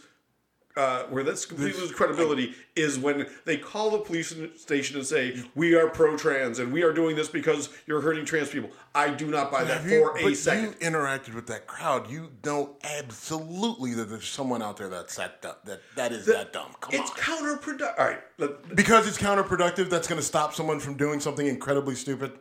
Uh, 0.79 1.05
where 1.05 1.23
that's 1.25 1.47
completely 1.47 1.81
lose 1.81 1.91
credibility 1.91 2.55
is 2.75 2.99
when 2.99 3.27
they 3.47 3.57
call 3.57 3.89
the 3.91 3.99
police 3.99 4.35
station 4.57 4.97
and 4.99 5.07
say 5.07 5.43
we 5.55 5.75
are 5.75 5.89
pro-trans 5.89 6.59
and 6.59 6.71
we 6.71 6.83
are 6.83 6.93
doing 6.93 7.17
this 7.17 7.29
because 7.31 7.71
you're 7.87 8.03
hurting 8.03 8.27
trans 8.27 8.51
people. 8.51 8.69
I 8.95 9.09
do 9.09 9.27
not 9.27 9.51
buy 9.51 9.65
that 9.65 9.85
you, 9.85 10.01
for 10.03 10.19
a 10.19 10.23
but 10.23 10.37
second. 10.37 10.75
you 10.79 10.91
interacted 10.91 11.35
with 11.35 11.47
that 11.47 11.67
crowd. 11.67 12.11
You 12.11 12.31
know 12.45 12.77
absolutely 12.85 13.95
that 13.95 14.11
there's 14.11 14.29
someone 14.29 14.61
out 14.63 14.77
there 14.77 14.91
that's 14.91 15.17
that 15.17 15.41
dumb, 15.41 15.55
that 15.65 15.81
that 15.97 16.13
is 16.13 16.27
that 16.27 16.53
dumb. 16.53 16.73
Come 16.81 16.93
it's 16.95 17.11
on. 17.11 17.17
counterproductive. 17.17 17.99
All 17.99 18.05
right, 18.07 18.21
let- 18.37 18.75
Because 18.77 19.07
it's 19.09 19.17
counterproductive, 19.19 19.89
that's 19.89 20.09
going 20.09 20.21
to 20.21 20.27
stop 20.27 20.53
someone 20.55 20.79
from 20.81 20.97
doing 20.99 21.21
something 21.21 21.47
incredibly 21.47 21.95
stupid. 21.95 22.33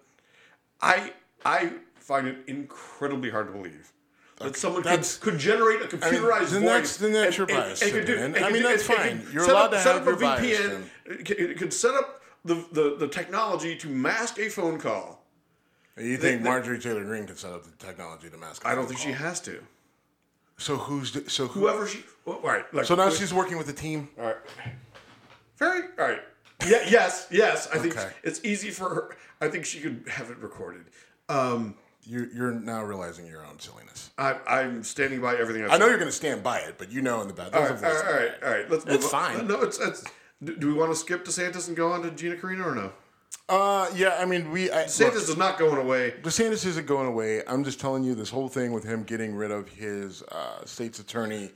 I 0.82 1.14
I 1.46 1.72
find 1.96 2.28
it 2.28 2.38
incredibly 2.48 3.30
hard 3.30 3.48
to 3.48 3.54
believe 3.54 3.94
that 4.38 4.56
someone 4.58 4.84
could, 4.84 5.08
could 5.22 5.38
generate 5.40 5.82
a 5.82 5.86
computerized 5.86 6.50
then 6.50 6.62
voice. 6.62 6.70
that's- 6.70 6.98
then 6.98 7.14
that's 7.14 7.38
your 7.38 7.48
bias, 7.48 7.82
could 7.82 8.06
do- 8.06 8.16
man. 8.18 8.36
and 8.36 8.46
I 8.46 8.50
mean, 8.52 8.62
do- 8.64 8.68
that's 8.68 8.90
and- 8.90 9.00
and 9.00 9.24
fine. 9.24 9.34
You're 9.34 9.44
set 9.46 9.52
allowed 9.54 9.66
up- 9.66 9.72
to 9.72 9.80
set 9.80 9.94
have 9.96 10.02
up 10.02 10.08
a 10.08 10.10
your 10.12 10.20
bias, 10.20 10.60
VPN. 10.60 10.90
It 11.06 11.26
could- 11.26 11.40
It 11.40 11.58
could 11.58 11.74
set 11.74 11.96
up 11.96 12.22
the, 12.44 12.56
the, 12.74 12.96
the 13.00 13.08
technology 13.08 13.76
to 13.78 13.88
mask 13.88 14.38
a 14.40 14.50
phone 14.50 14.80
call. 14.80 15.24
You 15.98 16.18
think 16.18 16.42
Marjorie 16.42 16.80
Taylor 16.80 17.06
Greene 17.06 17.26
could 17.26 17.40
set 17.40 17.52
up 17.54 17.64
the 17.64 17.72
technology 17.86 18.30
to 18.30 18.38
mask? 18.38 18.66
a 18.66 18.68
I 18.68 18.76
don't 18.76 18.86
think 18.88 19.00
call. 19.00 19.08
she 19.08 19.14
has 19.14 19.40
to. 19.42 19.64
So 20.58 20.76
who's 20.78 21.14
the- 21.14 21.30
so 21.30 21.48
who? 21.48 21.62
Whoever 21.62 21.88
she. 21.88 22.04
Well, 22.26 22.38
all 22.38 22.44
right. 22.50 22.66
Like, 22.74 22.86
So 22.86 22.96
now 22.96 23.10
she's 23.10 23.34
working 23.34 23.58
with 23.58 23.68
the 23.68 23.74
team. 23.74 24.10
All 24.20 24.26
right. 24.26 24.36
Very. 25.58 25.82
All 25.98 26.06
right. 26.10 26.22
Yeah. 26.68 26.84
Yes. 26.90 27.28
Yes. 27.32 27.68
I 27.74 27.78
think 27.78 27.98
Okay. 27.98 28.10
it's 28.24 28.42
easy 28.44 28.70
for 28.72 28.90
her. 28.94 29.18
I 29.42 29.48
think 29.48 29.66
she 29.66 29.80
could 29.80 30.04
have 30.10 30.30
it 30.30 30.38
recorded. 30.38 30.86
Um, 31.30 31.76
You're 32.08 32.28
you're 32.34 32.52
now 32.52 32.84
realizing 32.84 33.26
your 33.26 33.46
own 33.46 33.60
silliness. 33.60 34.12
I, 34.18 34.36
I'm 34.48 34.84
standing 34.84 35.22
by 35.22 35.36
everything 35.36 35.64
I've 35.64 35.72
I 35.72 35.74
know 35.78 35.86
said. 35.86 35.90
you're 35.90 35.98
going 36.00 36.10
to 36.10 36.16
stand 36.16 36.44
by 36.44 36.60
it, 36.60 36.76
but 36.78 36.92
you 36.92 37.02
know 37.02 37.22
in 37.22 37.28
the 37.28 37.34
back. 37.34 37.56
All 37.56 37.62
right, 37.62 37.72
all 37.72 37.82
right, 37.82 38.06
all 38.06 38.14
right, 38.14 38.32
all 38.44 38.52
right. 38.52 38.70
Let's. 38.70 38.86
It's 38.86 39.06
on. 39.06 39.34
fine. 39.34 39.48
No, 39.48 39.62
it's 39.62 39.80
it's. 39.80 40.04
Do, 40.44 40.56
do 40.56 40.68
we 40.68 40.74
want 40.74 40.92
to 40.92 40.96
skip 40.96 41.26
DeSantis 41.26 41.68
and 41.68 41.76
go 41.76 41.92
on 41.92 42.04
to 42.04 42.12
Gina 42.12 42.36
Carano 42.36 42.66
or 42.66 42.76
no? 42.76 42.92
Uh, 43.48 43.90
yeah, 43.96 44.18
I 44.20 44.26
mean, 44.26 44.52
we. 44.52 44.72
I, 44.72 44.86
DeSantis 44.86 45.14
look, 45.14 45.16
is 45.16 45.38
not 45.38 45.58
going 45.58 45.78
away. 45.78 46.14
DeSantis 46.22 46.66
isn't 46.66 46.88
going 46.88 47.08
away. 47.08 47.44
I'm 47.48 47.64
just 47.64 47.80
telling 47.80 48.04
you, 48.04 48.16
this 48.16 48.30
whole 48.30 48.50
thing 48.50 48.72
with 48.72 48.84
him 48.84 49.04
getting 49.04 49.36
rid 49.36 49.52
of 49.52 49.70
his 49.70 50.22
uh, 50.24 50.64
state's 50.66 51.00
attorney 51.00 51.52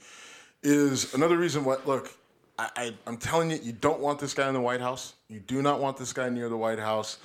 is 0.64 1.14
another 1.14 1.38
reason. 1.38 1.64
What? 1.64 1.88
Look, 1.88 2.12
I, 2.58 2.70
I, 2.76 2.93
I'm 3.08 3.18
telling 3.18 3.52
you, 3.52 3.60
you 3.62 3.72
don't 3.72 4.00
want 4.00 4.20
this 4.20 4.34
guy 4.34 4.47
in 4.47 4.54
the 4.54 4.62
White 4.62 4.82
House. 4.82 5.14
You 5.30 5.39
do 5.39 5.62
not 5.62 5.80
want 5.80 5.97
this 5.97 6.14
guy 6.14 6.30
near 6.30 6.50
the 6.50 6.58
White 6.58 6.80
House. 6.80 7.18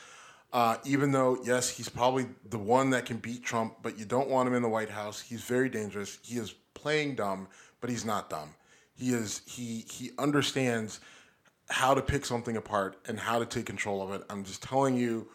Uh, 0.55 0.77
even 0.85 1.11
though, 1.11 1.37
yes, 1.43 1.69
he's 1.69 1.89
probably 1.89 2.27
the 2.49 2.59
one 2.59 2.91
that 2.91 3.05
can 3.05 3.17
beat 3.17 3.43
Trump, 3.43 3.75
but 3.83 3.99
you 3.99 4.05
don't 4.05 4.31
want 4.31 4.47
him 4.49 4.55
in 4.55 4.63
the 4.63 4.69
White 4.69 4.89
House. 4.89 5.21
He's 5.21 5.43
very 5.43 5.69
dangerous. 5.69 6.21
He 6.23 6.39
is 6.39 6.55
playing 6.75 7.17
dumb, 7.17 7.49
but 7.81 7.91
he's 7.91 8.05
not 8.05 8.31
dumb. 8.31 8.55
He 8.95 9.13
is. 9.13 9.43
He 9.47 9.85
he 9.91 10.13
understands 10.17 11.01
how 11.69 11.93
to 11.93 12.01
pick 12.01 12.25
something 12.25 12.57
apart 12.57 12.97
and 13.09 13.19
how 13.19 13.41
to 13.41 13.47
take 13.47 13.67
control 13.67 14.01
of 14.01 14.13
it. 14.13 14.23
I'm 14.31 14.45
just 14.45 14.63
telling 14.63 14.97
you 14.97 15.27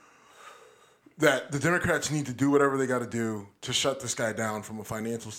that 1.17 1.51
the 1.51 1.59
Democrats 1.59 2.09
need 2.09 2.25
to 2.27 2.33
do 2.33 2.49
whatever 2.49 2.77
they 2.77 2.87
got 2.87 2.99
to 2.99 3.07
do 3.07 3.45
to 3.63 3.73
shut 3.73 3.99
this 3.99 4.13
guy 4.13 4.31
down 4.31 4.61
from 4.63 4.79
a 4.79 4.85
financial 4.85 5.33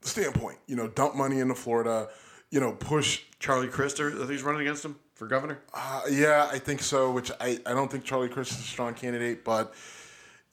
standpoint. 0.00 0.58
You 0.68 0.76
know, 0.76 0.86
dump 0.86 1.16
money 1.16 1.40
into 1.40 1.56
Florida. 1.56 2.08
You 2.50 2.60
know, 2.60 2.70
push. 2.70 3.22
Charlie 3.40 3.66
Krister, 3.66 4.16
that 4.16 4.30
he's 4.30 4.44
running 4.44 4.60
against 4.60 4.84
him 4.84 4.94
for 5.18 5.26
governor. 5.26 5.58
Uh, 5.74 6.02
yeah, 6.10 6.48
I 6.50 6.58
think 6.58 6.80
so. 6.80 7.10
Which 7.10 7.30
I, 7.40 7.58
I 7.66 7.74
don't 7.74 7.90
think 7.90 8.04
Charlie 8.04 8.28
Crist 8.28 8.52
is 8.52 8.60
a 8.60 8.62
strong 8.62 8.94
candidate, 8.94 9.44
but 9.44 9.74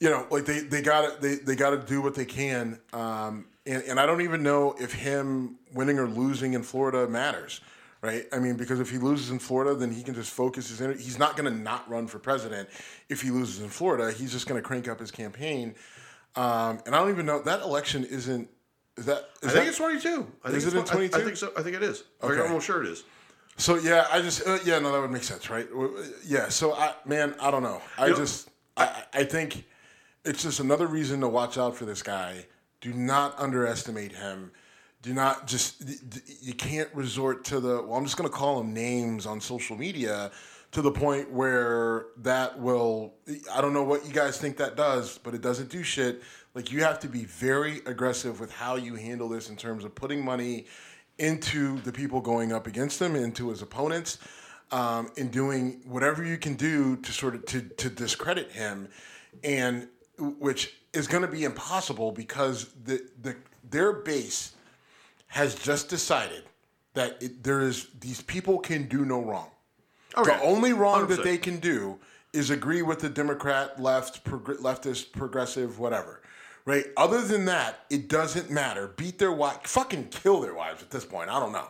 you 0.00 0.10
know, 0.10 0.26
like 0.30 0.44
they 0.44 0.60
they 0.60 0.82
got 0.82 1.02
to 1.02 1.20
they, 1.20 1.36
they 1.36 1.54
got 1.54 1.70
to 1.70 1.78
do 1.78 2.02
what 2.02 2.14
they 2.14 2.24
can. 2.24 2.80
Um, 2.92 3.46
and, 3.64 3.82
and 3.84 4.00
I 4.00 4.06
don't 4.06 4.20
even 4.20 4.42
know 4.42 4.74
if 4.78 4.92
him 4.92 5.56
winning 5.72 5.98
or 5.98 6.06
losing 6.06 6.54
in 6.54 6.62
Florida 6.62 7.06
matters. 7.08 7.60
Right? 8.02 8.26
I 8.32 8.38
mean, 8.38 8.56
because 8.56 8.78
if 8.78 8.90
he 8.90 8.98
loses 8.98 9.30
in 9.30 9.38
Florida, 9.38 9.74
then 9.74 9.90
he 9.90 10.02
can 10.02 10.14
just 10.14 10.30
focus 10.30 10.68
his 10.68 10.80
energy. 10.82 11.02
He's 11.02 11.18
not 11.18 11.36
going 11.36 11.50
to 11.50 11.58
not 11.58 11.88
run 11.88 12.06
for 12.06 12.18
president 12.18 12.68
if 13.08 13.22
he 13.22 13.30
loses 13.30 13.62
in 13.62 13.68
Florida. 13.68 14.12
He's 14.12 14.30
just 14.30 14.46
going 14.46 14.60
to 14.60 14.66
crank 14.66 14.86
up 14.86 15.00
his 15.00 15.10
campaign. 15.10 15.74
Um, 16.36 16.78
and 16.86 16.94
I 16.94 16.98
don't 17.00 17.10
even 17.10 17.26
know 17.26 17.40
that 17.42 17.62
election 17.62 18.04
isn't. 18.04 18.48
Is 18.96 19.06
that? 19.06 19.30
Is 19.42 19.50
I 19.50 19.52
that, 19.52 19.52
think 19.54 19.68
it's 19.68 19.78
22. 19.78 20.08
I 20.44 20.48
think 20.48 20.58
Is 20.58 20.66
it's 20.66 20.74
it 20.74 20.78
in 20.78 20.84
I- 20.84 20.86
22? 20.86 21.16
I, 21.16 21.24
think 21.24 21.36
so. 21.36 21.52
I 21.56 21.62
think 21.62 21.76
it 21.76 21.82
is. 21.82 22.04
Okay. 22.22 22.34
I'm 22.34 22.46
almost 22.48 22.66
sure 22.66 22.82
it 22.82 22.88
is. 22.88 23.04
So 23.56 23.76
yeah, 23.76 24.06
I 24.12 24.20
just 24.20 24.46
uh, 24.46 24.58
yeah 24.64 24.78
no 24.78 24.92
that 24.92 25.00
would 25.00 25.10
make 25.10 25.24
sense, 25.24 25.48
right? 25.48 25.66
Yeah. 26.24 26.48
So 26.48 26.74
I 26.74 26.94
man, 27.04 27.34
I 27.40 27.50
don't 27.50 27.62
know. 27.62 27.80
I 27.98 28.12
just 28.12 28.50
I, 28.76 29.04
I 29.12 29.24
think 29.24 29.64
it's 30.24 30.42
just 30.42 30.60
another 30.60 30.86
reason 30.86 31.20
to 31.20 31.28
watch 31.28 31.56
out 31.56 31.74
for 31.76 31.84
this 31.84 32.02
guy. 32.02 32.46
Do 32.80 32.92
not 32.92 33.38
underestimate 33.38 34.12
him. 34.12 34.52
Do 35.02 35.14
not 35.14 35.46
just 35.46 35.82
you 36.42 36.52
can't 36.52 36.92
resort 36.94 37.44
to 37.46 37.60
the 37.60 37.82
well. 37.82 37.94
I'm 37.94 38.04
just 38.04 38.16
going 38.16 38.28
to 38.28 38.36
call 38.36 38.60
him 38.60 38.74
names 38.74 39.24
on 39.24 39.40
social 39.40 39.76
media 39.76 40.30
to 40.72 40.82
the 40.82 40.90
point 40.90 41.30
where 41.32 42.06
that 42.18 42.58
will 42.58 43.14
I 43.54 43.60
don't 43.62 43.72
know 43.72 43.84
what 43.84 44.06
you 44.06 44.12
guys 44.12 44.38
think 44.38 44.58
that 44.58 44.76
does, 44.76 45.18
but 45.18 45.32
it 45.32 45.40
doesn't 45.40 45.70
do 45.70 45.82
shit. 45.82 46.22
Like 46.54 46.70
you 46.70 46.82
have 46.84 46.98
to 47.00 47.08
be 47.08 47.24
very 47.24 47.80
aggressive 47.86 48.40
with 48.40 48.52
how 48.52 48.76
you 48.76 48.94
handle 48.96 49.28
this 49.28 49.48
in 49.48 49.56
terms 49.56 49.84
of 49.84 49.94
putting 49.94 50.24
money 50.24 50.66
into 51.18 51.80
the 51.80 51.92
people 51.92 52.20
going 52.20 52.52
up 52.52 52.66
against 52.66 53.00
him, 53.00 53.16
into 53.16 53.48
his 53.48 53.62
opponents, 53.62 54.18
um, 54.70 55.10
and 55.16 55.30
doing 55.30 55.80
whatever 55.84 56.24
you 56.24 56.36
can 56.36 56.54
do 56.54 56.96
to 56.96 57.12
sort 57.12 57.34
of 57.34 57.44
to, 57.46 57.62
to 57.62 57.88
discredit 57.88 58.50
him, 58.52 58.88
and 59.44 59.88
which 60.18 60.74
is 60.92 61.06
going 61.06 61.22
to 61.22 61.28
be 61.28 61.44
impossible 61.44 62.12
because 62.12 62.70
the 62.84 63.00
the 63.22 63.36
their 63.68 63.92
base 63.92 64.54
has 65.28 65.54
just 65.54 65.88
decided 65.88 66.44
that 66.94 67.22
it, 67.22 67.42
there 67.42 67.60
is 67.60 67.88
these 68.00 68.22
people 68.22 68.58
can 68.58 68.88
do 68.88 69.04
no 69.04 69.20
wrong. 69.22 69.50
Okay. 70.16 70.30
The 70.30 70.42
only 70.42 70.72
wrong 70.72 71.06
that 71.08 71.20
100%. 71.20 71.24
they 71.24 71.38
can 71.38 71.58
do 71.58 71.98
is 72.32 72.50
agree 72.50 72.82
with 72.82 73.00
the 73.00 73.08
Democrat, 73.08 73.80
left, 73.80 74.24
prog- 74.24 74.58
leftist, 74.58 75.12
progressive, 75.12 75.78
whatever. 75.78 76.22
Right? 76.66 76.86
Other 76.96 77.22
than 77.22 77.44
that, 77.46 77.86
it 77.90 78.08
doesn't 78.08 78.50
matter. 78.50 78.88
Beat 78.96 79.18
their 79.20 79.32
wife, 79.32 79.60
fucking 79.62 80.08
kill 80.08 80.40
their 80.40 80.54
wives 80.54 80.82
at 80.82 80.90
this 80.90 81.04
point. 81.04 81.30
I 81.30 81.38
don't 81.40 81.52
know. 81.52 81.68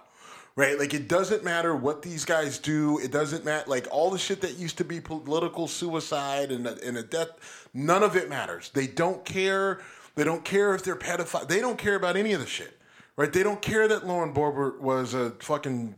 Right? 0.57 0.79
Like 0.79 0.95
it 0.95 1.07
doesn't 1.07 1.45
matter 1.45 1.77
what 1.77 2.01
these 2.01 2.25
guys 2.25 2.59
do. 2.59 2.99
It 2.99 3.13
doesn't 3.13 3.45
matter. 3.45 3.69
Like 3.69 3.87
all 3.91 4.11
the 4.11 4.19
shit 4.19 4.41
that 4.41 4.57
used 4.59 4.79
to 4.79 4.85
be 4.85 5.01
political 5.01 5.69
suicide 5.69 6.51
and 6.51 6.67
a, 6.67 6.83
and 6.83 6.97
a 6.97 7.03
death. 7.03 7.69
None 7.75 8.03
of 8.03 8.17
it 8.17 8.31
matters. 8.31 8.71
They 8.71 8.87
don't 8.87 9.23
care. 9.25 9.81
They 10.15 10.25
don't 10.25 10.45
care 10.47 10.75
if 10.75 10.83
they're 10.83 10.97
pedophile. 10.97 11.47
They 11.47 11.61
don't 11.61 11.77
care 11.77 11.95
about 11.95 12.17
any 12.17 12.33
of 12.33 12.41
the 12.41 12.47
shit. 12.47 12.79
right? 13.19 13.31
They 13.31 13.43
don't 13.43 13.61
care 13.61 13.87
that 13.87 14.07
Lauren 14.07 14.33
Boebert 14.33 14.81
was 14.81 15.13
a 15.13 15.31
fucking 15.41 15.95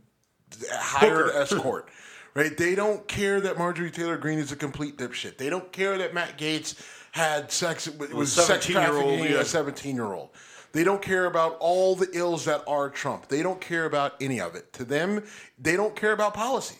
hired 0.73 1.29
escort, 1.35 1.87
right? 2.33 2.57
They 2.57 2.75
don't 2.75 3.07
care 3.07 3.39
that 3.39 3.57
Marjorie 3.57 3.91
Taylor 3.91 4.17
Greene 4.17 4.39
is 4.39 4.51
a 4.51 4.57
complete 4.57 4.97
dipshit. 4.97 5.37
They 5.37 5.49
don't 5.49 5.71
care 5.71 5.97
that 5.99 6.13
Matt 6.13 6.37
Gaetz 6.37 6.75
had 7.11 7.51
sex 7.51 7.87
was, 7.89 8.09
was 8.11 8.33
sex 8.33 8.67
17-year-old, 8.67 9.03
trafficking 9.03 9.31
yeah. 9.33 9.41
a 9.41 9.45
seventeen 9.45 9.95
year 9.95 10.13
old. 10.13 10.29
They 10.71 10.83
don't 10.83 11.01
care 11.01 11.25
about 11.25 11.57
all 11.59 11.95
the 11.95 12.07
ills 12.13 12.45
that 12.45 12.63
are 12.67 12.89
Trump. 12.89 13.27
They 13.27 13.41
don't 13.41 13.59
care 13.59 13.85
about 13.85 14.13
any 14.21 14.39
of 14.39 14.53
it. 14.55 14.71
To 14.73 14.85
them, 14.85 15.23
they 15.57 15.75
don't 15.75 15.95
care 15.95 16.11
about 16.11 16.35
policy 16.35 16.77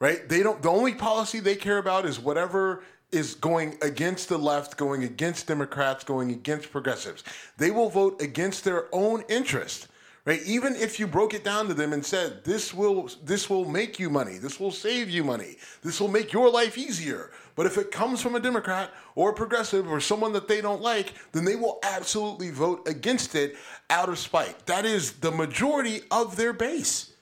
right? 0.00 0.28
They 0.28 0.42
don't. 0.42 0.60
The 0.60 0.70
only 0.70 0.94
policy 0.94 1.38
they 1.38 1.54
care 1.54 1.78
about 1.78 2.06
is 2.06 2.18
whatever 2.18 2.82
is 3.12 3.34
going 3.34 3.76
against 3.82 4.28
the 4.28 4.38
left, 4.38 4.76
going 4.76 5.04
against 5.04 5.46
Democrats, 5.46 6.02
going 6.04 6.30
against 6.30 6.72
progressives. 6.72 7.22
They 7.58 7.70
will 7.70 7.90
vote 7.90 8.20
against 8.20 8.64
their 8.64 8.86
own 8.92 9.24
interest, 9.28 9.88
right? 10.24 10.40
Even 10.44 10.74
if 10.76 11.00
you 11.00 11.06
broke 11.06 11.34
it 11.34 11.44
down 11.44 11.68
to 11.68 11.74
them 11.74 11.92
and 11.92 12.04
said 12.04 12.44
this 12.44 12.74
will 12.74 13.10
this 13.24 13.48
will 13.48 13.64
make 13.64 13.98
you 13.98 14.10
money, 14.10 14.38
this 14.38 14.60
will 14.60 14.70
save 14.70 15.10
you 15.10 15.24
money, 15.24 15.56
this 15.82 16.00
will 16.00 16.08
make 16.08 16.32
your 16.32 16.50
life 16.50 16.76
easier. 16.76 17.30
But 17.56 17.66
if 17.66 17.76
it 17.76 17.90
comes 17.90 18.22
from 18.22 18.34
a 18.34 18.40
Democrat 18.40 18.90
or 19.14 19.30
a 19.30 19.34
progressive 19.34 19.90
or 19.90 20.00
someone 20.00 20.32
that 20.32 20.48
they 20.48 20.60
don't 20.60 20.80
like, 20.80 21.14
then 21.32 21.44
they 21.44 21.56
will 21.56 21.78
absolutely 21.82 22.50
vote 22.50 22.88
against 22.88 23.34
it 23.34 23.56
out 23.90 24.08
of 24.08 24.18
spite. 24.18 24.66
That 24.66 24.86
is 24.86 25.12
the 25.12 25.30
majority 25.30 26.02
of 26.10 26.36
their 26.36 26.52
base. 26.52 27.12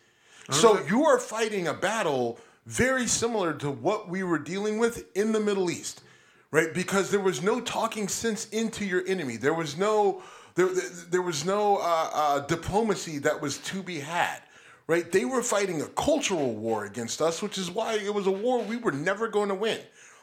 So 0.50 0.80
you 0.86 1.04
are 1.04 1.18
fighting 1.18 1.68
a 1.68 1.74
battle 1.74 2.38
very 2.64 3.06
similar 3.06 3.52
to 3.54 3.70
what 3.70 4.08
we 4.08 4.22
were 4.22 4.38
dealing 4.38 4.78
with 4.78 5.04
in 5.14 5.32
the 5.32 5.40
Middle 5.40 5.70
East, 5.70 6.02
right? 6.50 6.72
Because 6.72 7.10
there 7.10 7.20
was 7.20 7.42
no 7.42 7.60
talking 7.60 8.08
sense 8.08 8.48
into 8.48 8.84
your 8.84 9.02
enemy. 9.06 9.36
There 9.36 9.54
was 9.54 9.76
no 9.76 10.22
there, 10.58 10.68
there, 11.08 11.22
was 11.22 11.44
no 11.44 11.76
uh, 11.76 12.10
uh, 12.12 12.38
diplomacy 12.40 13.18
that 13.18 13.40
was 13.40 13.58
to 13.58 13.80
be 13.80 14.00
had, 14.00 14.40
right? 14.88 15.10
They 15.10 15.24
were 15.24 15.40
fighting 15.40 15.82
a 15.82 15.86
cultural 15.86 16.52
war 16.56 16.84
against 16.84 17.22
us, 17.22 17.40
which 17.40 17.58
is 17.58 17.70
why 17.70 17.94
it 17.94 18.12
was 18.12 18.26
a 18.26 18.32
war 18.32 18.60
we 18.60 18.76
were 18.76 18.90
never 18.90 19.28
going 19.28 19.50
to 19.50 19.54
win. 19.54 19.78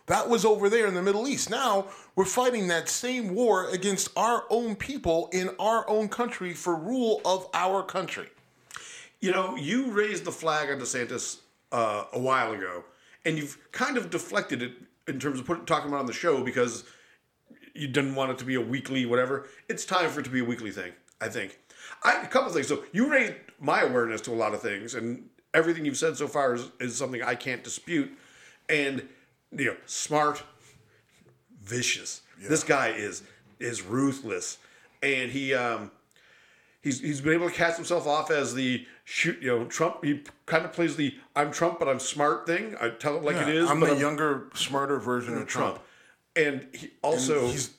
That 0.08 0.28
was 0.28 0.44
over 0.44 0.70
there 0.70 0.88
in 0.88 0.94
the 0.94 1.02
Middle 1.02 1.26
East. 1.26 1.50
Now 1.50 1.88
we're 2.18 2.26
fighting 2.26 2.68
that 2.68 2.90
same 2.90 3.34
war 3.34 3.70
against 3.70 4.10
our 4.18 4.44
own 4.50 4.76
people 4.76 5.30
in 5.32 5.52
our 5.58 5.90
own 5.90 6.10
country 6.10 6.54
for 6.54 6.76
rule 6.76 7.22
of 7.24 7.48
our 7.54 7.82
country. 7.82 8.28
You 9.22 9.32
know, 9.32 9.56
you 9.56 9.90
raised 9.90 10.26
the 10.26 10.34
flag 10.34 10.70
on 10.70 10.80
DeSantis 10.80 11.38
uh, 11.72 12.04
a 12.12 12.20
while 12.20 12.52
ago, 12.52 12.84
and 13.24 13.38
you've 13.38 13.58
kind 13.72 13.98
of 13.98 14.10
deflected 14.10 14.62
it 14.62 14.74
in 15.08 15.18
terms 15.18 15.40
of 15.40 15.46
put, 15.46 15.66
talking 15.66 15.88
about 15.88 16.02
on 16.02 16.08
the 16.08 16.14
show 16.14 16.44
because 16.44 16.84
you 17.76 17.88
didn't 17.88 18.16
want 18.16 18.32
it 18.32 18.38
to 18.40 18.46
be 18.46 18.56
a 18.56 18.62
weekly 18.62 19.06
whatever. 19.06 19.48
It's 19.70 19.86
time 19.86 20.10
for 20.10 20.22
it 20.22 20.24
to 20.24 20.30
be 20.30 20.40
a 20.40 20.46
weekly 20.46 20.72
thing. 20.72 20.94
I 21.22 21.30
think. 21.30 21.60
I, 22.04 22.22
a 22.22 22.28
couple 22.28 22.48
of 22.48 22.54
things. 22.54 22.68
So 22.68 22.84
you 22.92 23.12
raised 23.12 23.34
my 23.60 23.82
awareness 23.82 24.22
to 24.22 24.32
a 24.32 24.36
lot 24.36 24.54
of 24.54 24.62
things, 24.62 24.96
and 24.96 25.30
everything 25.54 25.86
you've 25.86 25.98
said 25.98 26.18
so 26.18 26.28
far 26.28 26.56
is, 26.56 26.70
is 26.80 26.96
something 26.96 27.22
I 27.22 27.36
can't 27.36 27.64
dispute. 27.64 28.12
And 28.70 29.08
you 29.52 29.66
know, 29.66 29.76
smart, 29.86 30.44
vicious. 31.62 32.22
This 32.50 32.64
guy 32.64 32.90
is 32.90 33.24
is 33.60 33.82
ruthless, 33.82 34.58
and 35.02 35.32
he 35.32 35.54
um, 35.54 35.92
he's 36.82 37.00
he's 37.00 37.22
been 37.22 37.34
able 37.34 37.50
to 37.50 37.56
cast 37.56 37.78
himself 37.78 38.08
off 38.08 38.30
as 38.32 38.54
the 38.54 38.86
shoot. 39.04 39.42
You 39.42 39.60
know, 39.60 39.66
Trump. 39.66 40.04
He 40.04 40.22
kind 40.46 40.66
of 40.66 40.74
plays 40.74 40.96
the 40.96 41.16
"I'm 41.36 41.52
Trump, 41.52 41.80
but 41.80 41.88
I'm 41.88 42.00
smart" 42.00 42.46
thing. 42.46 42.76
I 42.80 42.90
tell 42.90 43.18
it 43.18 43.24
like 43.24 43.38
it 43.38 43.50
is. 43.50 43.70
I'm 43.70 43.80
the 43.80 43.96
younger, 43.96 44.50
smarter 44.54 45.00
version 45.00 45.38
of 45.38 45.48
Trump. 45.48 45.76
Trump, 45.76 45.86
and 46.36 46.68
he 46.74 46.92
also 47.02 47.48
he's 47.48 47.72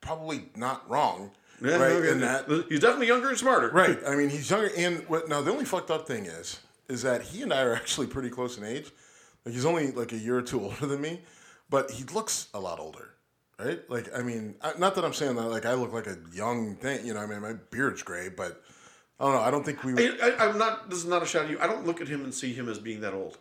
probably 0.00 0.44
not 0.56 0.88
wrong, 0.90 1.30
Yeah, 1.60 1.76
right? 1.76 1.92
okay. 1.92 2.10
In 2.10 2.20
that, 2.20 2.46
he's 2.68 2.80
definitely 2.80 3.06
younger 3.06 3.28
and 3.28 3.38
smarter. 3.38 3.68
right? 3.70 3.98
I 4.06 4.16
mean, 4.16 4.28
he's 4.28 4.50
younger, 4.50 4.70
and 4.76 5.08
what? 5.08 5.28
Now, 5.28 5.40
the 5.42 5.50
only 5.50 5.64
fucked 5.64 5.90
up 5.90 6.06
thing 6.06 6.26
is, 6.26 6.60
is 6.88 7.02
that 7.02 7.22
he 7.22 7.42
and 7.42 7.52
I 7.52 7.62
are 7.62 7.74
actually 7.80 8.06
pretty 8.08 8.30
close 8.30 8.58
in 8.58 8.64
age. 8.64 8.90
Like 9.44 9.54
he's 9.54 9.64
only 9.64 9.90
like 9.92 10.12
a 10.12 10.16
year 10.18 10.36
or 10.36 10.42
two 10.42 10.60
older 10.64 10.86
than 10.86 11.00
me, 11.00 11.20
but 11.70 11.90
he 11.90 12.04
looks 12.04 12.48
a 12.54 12.60
lot 12.60 12.78
older, 12.80 13.10
right? 13.58 13.80
Like, 13.90 14.08
I 14.16 14.22
mean, 14.22 14.54
not 14.78 14.94
that 14.94 15.04
I'm 15.04 15.12
saying 15.14 15.36
that 15.36 15.46
like 15.48 15.66
I 15.66 15.74
look 15.74 15.92
like 15.92 16.06
a 16.06 16.16
young 16.32 16.76
thing, 16.76 17.04
you 17.06 17.14
know. 17.14 17.20
I 17.20 17.26
mean, 17.26 17.40
my 17.40 17.54
beard's 17.70 18.02
gray, 18.02 18.28
but 18.28 18.62
I 19.18 19.24
don't 19.24 19.34
know. 19.34 19.40
I 19.40 19.50
don't 19.50 19.64
think 19.64 19.82
we. 19.84 19.94
I, 19.94 20.16
I, 20.22 20.48
I'm 20.48 20.58
not. 20.58 20.90
This 20.90 20.98
is 20.98 21.06
not 21.06 21.22
a 21.22 21.26
shot 21.26 21.44
at 21.44 21.50
you. 21.50 21.58
I 21.60 21.66
don't 21.66 21.86
look 21.86 22.00
at 22.00 22.08
him 22.08 22.24
and 22.24 22.32
see 22.34 22.52
him 22.52 22.68
as 22.68 22.78
being 22.78 23.00
that 23.00 23.14
old. 23.14 23.38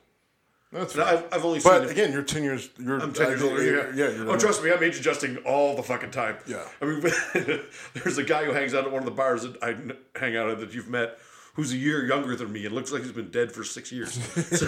That's 0.72 0.96
No, 0.96 1.04
fine. 1.06 1.14
I've, 1.18 1.26
I've 1.34 1.46
only 1.46 1.60
seen. 1.60 1.72
but 1.72 1.84
him. 1.84 1.90
again, 1.90 2.12
you're 2.14 2.24
ten 2.24 2.44
years. 2.44 2.70
You're 2.80 3.00
I'm 3.00 3.14
ten 3.14 3.28
years 3.30 3.44
older. 3.44 3.64
Yeah, 3.64 3.92
yeah. 4.08 4.16
You're 4.16 4.30
oh, 4.32 4.38
trust 4.38 4.64
me, 4.64 4.72
I'm 4.72 4.82
age 4.84 4.98
adjusting 4.98 5.38
all 5.40 5.76
the 5.76 5.84
fucking 5.84 6.12
time. 6.12 6.38
Yeah. 6.48 6.64
I 6.82 6.86
mean, 6.86 7.02
there's 7.94 8.18
a 8.18 8.24
guy 8.24 8.46
who 8.46 8.52
hangs 8.52 8.74
out 8.74 8.86
at 8.86 8.92
one 8.92 9.00
of 9.00 9.06
the 9.06 9.12
bars 9.12 9.44
that 9.44 9.62
I 9.64 9.76
hang 10.20 10.36
out 10.38 10.50
at 10.50 10.60
that 10.62 10.74
you've 10.74 10.88
met, 10.90 11.18
who's 11.56 11.74
a 11.74 11.78
year 11.78 12.06
younger 12.06 12.36
than 12.36 12.52
me 12.54 12.66
and 12.66 12.74
looks 12.74 12.92
like 12.92 13.02
he's 13.04 13.12
been 13.12 13.32
dead 13.32 13.52
for 13.52 13.64
six 13.64 13.92
years. 13.92 14.18
So 14.58 14.66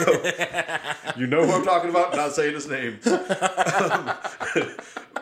you 1.18 1.28
know 1.28 1.46
who 1.46 1.52
I'm 1.54 1.64
talking 1.66 1.90
about. 1.90 2.16
Not 2.16 2.34
saying 2.34 2.54
his 2.54 2.68
name, 2.68 3.00
Um, 3.06 4.12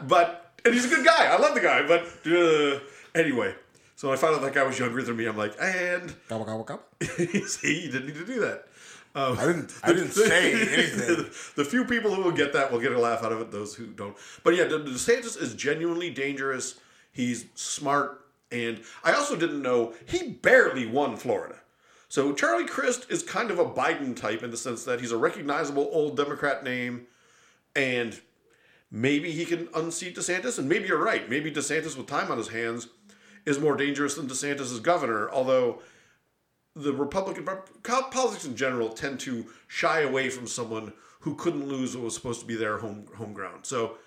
but 0.07 0.51
and 0.65 0.73
he's 0.73 0.85
a 0.85 0.89
good 0.95 1.05
guy. 1.05 1.25
I 1.27 1.37
love 1.37 1.53
the 1.55 1.61
guy. 1.61 1.85
But 1.87 2.03
uh, 2.31 2.79
anyway, 3.19 3.55
so 3.95 4.07
when 4.09 4.17
I 4.17 4.21
found 4.21 4.35
out 4.35 4.41
that 4.41 4.53
guy 4.53 4.63
was 4.63 4.77
younger 4.79 5.01
than 5.03 5.15
me. 5.17 5.25
I'm 5.25 5.37
like, 5.37 5.55
and 5.61 6.13
Gobble, 6.29 6.45
gobble, 6.45 6.63
gobble. 6.63 6.83
see, 7.47 7.83
you 7.85 7.91
didn't 7.91 8.07
need 8.07 8.15
to 8.15 8.25
do 8.25 8.39
that. 8.41 8.65
Um, 9.13 9.37
I 9.37 9.45
didn't. 9.45 9.73
I 9.83 9.93
didn't 9.93 10.11
say 10.11 10.53
anything. 10.53 11.25
the 11.55 11.65
few 11.65 11.85
people 11.85 12.13
who 12.13 12.23
will 12.23 12.31
get 12.31 12.53
that 12.53 12.71
will 12.71 12.79
get 12.79 12.93
a 12.93 12.99
laugh 12.99 13.23
out 13.23 13.31
of 13.31 13.41
it. 13.41 13.51
Those 13.51 13.75
who 13.75 13.87
don't. 13.87 14.15
But 14.43 14.55
yeah, 14.55 14.65
DeSantis 14.65 15.41
is 15.41 15.53
genuinely 15.53 16.09
dangerous. 16.09 16.79
He's 17.11 17.45
smart, 17.55 18.25
and 18.51 18.81
I 19.03 19.11
also 19.11 19.35
didn't 19.35 19.61
know 19.61 19.93
he 20.05 20.29
barely 20.29 20.85
won 20.85 21.17
Florida. 21.17 21.55
So 22.07 22.33
Charlie 22.33 22.65
Crist 22.65 23.09
is 23.09 23.23
kind 23.23 23.51
of 23.51 23.59
a 23.59 23.65
Biden 23.65 24.15
type 24.15 24.43
in 24.43 24.51
the 24.51 24.57
sense 24.57 24.83
that 24.85 24.99
he's 24.99 25.11
a 25.11 25.17
recognizable 25.17 25.89
old 25.91 26.15
Democrat 26.15 26.63
name, 26.63 27.07
and 27.75 28.19
maybe 28.89 29.31
he 29.31 29.43
can 29.43 29.67
unseat 29.73 30.15
DeSantis. 30.15 30.57
And 30.57 30.69
maybe 30.69 30.87
you're 30.87 31.03
right. 31.03 31.29
Maybe 31.29 31.51
DeSantis 31.51 31.97
with 31.97 32.07
time 32.07 32.31
on 32.31 32.37
his 32.37 32.49
hands 32.49 32.87
is 33.45 33.59
more 33.59 33.75
dangerous 33.75 34.15
than 34.15 34.27
DeSantis 34.27 34.71
as 34.73 34.79
governor. 34.79 35.29
Although 35.31 35.81
the 36.75 36.93
Republican 36.93 37.47
politics 37.83 38.45
in 38.45 38.55
general 38.55 38.89
tend 38.89 39.19
to 39.21 39.45
shy 39.67 40.01
away 40.01 40.29
from 40.29 40.47
someone 40.47 40.93
who 41.19 41.35
couldn't 41.35 41.67
lose 41.67 41.95
what 41.95 42.05
was 42.05 42.15
supposed 42.15 42.39
to 42.39 42.45
be 42.45 42.55
their 42.55 42.77
home 42.77 43.05
home 43.15 43.33
ground. 43.33 43.65
So 43.65 43.97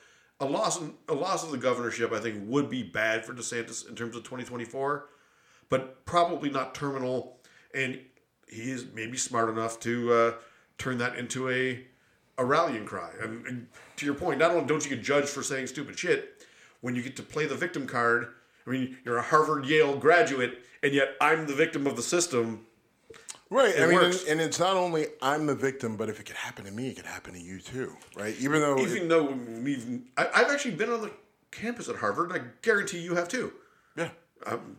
a 0.40 0.46
loss 0.46 0.80
a 1.08 1.14
loss 1.14 1.44
of 1.44 1.50
the 1.50 1.58
governorship, 1.58 2.12
I 2.12 2.20
think, 2.20 2.48
would 2.48 2.68
be 2.68 2.82
bad 2.82 3.24
for 3.24 3.34
DeSantis 3.34 3.88
in 3.88 3.94
terms 3.94 4.16
of 4.16 4.24
2024, 4.24 5.08
but 5.68 6.04
probably 6.06 6.50
not 6.50 6.74
terminal. 6.74 7.38
And 7.74 8.00
he 8.48 8.70
is 8.70 8.86
maybe 8.94 9.16
smart 9.16 9.48
enough 9.48 9.78
to 9.80 10.12
uh, 10.12 10.32
turn 10.78 10.98
that 10.98 11.16
into 11.16 11.50
a 11.50 11.84
a 12.36 12.44
rallying 12.44 12.84
cry. 12.84 13.10
And, 13.22 13.46
and 13.46 13.66
to 13.96 14.06
your 14.06 14.16
point, 14.16 14.40
not 14.40 14.50
only 14.50 14.66
don't 14.66 14.82
you 14.84 14.96
get 14.96 15.04
judged 15.04 15.28
for 15.28 15.42
saying 15.42 15.68
stupid 15.68 15.96
shit, 15.96 16.44
when 16.84 16.94
you 16.94 17.00
get 17.00 17.16
to 17.16 17.22
play 17.22 17.46
the 17.46 17.54
victim 17.54 17.86
card. 17.86 18.28
I 18.66 18.70
mean, 18.70 18.98
you're 19.04 19.16
a 19.18 19.22
Harvard 19.22 19.66
Yale 19.66 19.96
graduate, 19.96 20.58
and 20.82 20.92
yet 20.94 21.16
I'm 21.20 21.46
the 21.46 21.54
victim 21.54 21.86
of 21.86 21.96
the 21.96 22.02
system. 22.02 22.66
Right. 23.50 23.74
I 23.78 23.86
mean, 23.86 24.02
and, 24.02 24.24
and 24.28 24.40
it's 24.40 24.58
not 24.58 24.76
only 24.76 25.06
I'm 25.22 25.46
the 25.46 25.54
victim, 25.54 25.96
but 25.96 26.08
if 26.08 26.18
it 26.18 26.24
could 26.26 26.36
happen 26.36 26.64
to 26.64 26.70
me, 26.70 26.88
it 26.88 26.96
could 26.96 27.04
happen 27.06 27.34
to 27.34 27.40
you 27.40 27.60
too. 27.60 27.94
Right. 28.16 28.34
Even 28.40 28.60
though. 28.60 28.76
it- 28.78 28.88
Even 28.88 29.08
though 29.08 29.24
we've, 29.62 30.00
I, 30.16 30.28
I've 30.34 30.50
actually 30.50 30.72
been 30.76 30.90
on 30.90 31.02
the 31.02 31.10
campus 31.50 31.88
at 31.88 31.96
Harvard, 31.96 32.30
and 32.32 32.40
I 32.40 32.44
guarantee 32.62 32.98
you 32.98 33.14
have 33.14 33.28
too. 33.28 33.52
yeah. 33.96 34.08
Um, 34.46 34.78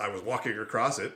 I 0.00 0.08
was 0.08 0.22
walking 0.22 0.58
across 0.58 0.98
it, 0.98 1.12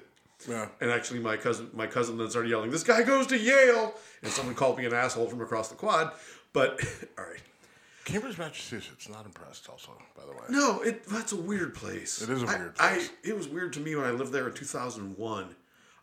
Yeah. 0.48 0.68
and 0.80 0.90
actually 0.90 1.20
my 1.20 1.36
cousin, 1.36 1.70
my 1.72 1.86
cousin 1.86 2.18
then 2.18 2.28
started 2.30 2.50
yelling, 2.50 2.70
"This 2.70 2.82
guy 2.82 3.02
goes 3.02 3.26
to 3.28 3.38
Yale!" 3.38 3.94
And 4.22 4.30
someone 4.30 4.54
called 4.54 4.76
me 4.78 4.84
an 4.86 4.92
asshole 4.92 5.28
from 5.28 5.40
across 5.40 5.68
the 5.68 5.76
quad. 5.76 6.12
But 6.52 6.80
all 7.18 7.24
right, 7.24 7.40
Cambridge, 8.06 8.38
Massachusetts. 8.38 9.08
Not 9.08 9.26
impressed. 9.26 9.68
Also, 9.68 9.90
by 10.16 10.22
the 10.24 10.30
way. 10.32 10.44
no, 10.48 10.80
it 10.80 11.04
that's 11.08 11.32
a 11.32 11.36
weird 11.36 11.74
place. 11.74 12.22
It 12.22 12.30
is 12.30 12.42
a 12.42 12.46
I- 12.46 12.56
weird 12.56 12.74
I, 12.78 12.92
place. 12.94 13.10
it 13.24 13.36
was 13.36 13.48
weird 13.48 13.72
to 13.74 13.80
me 13.80 13.94
when 13.96 14.06
I 14.06 14.10
lived 14.12 14.32
there 14.32 14.46
in 14.48 14.54
2001. 14.54 15.54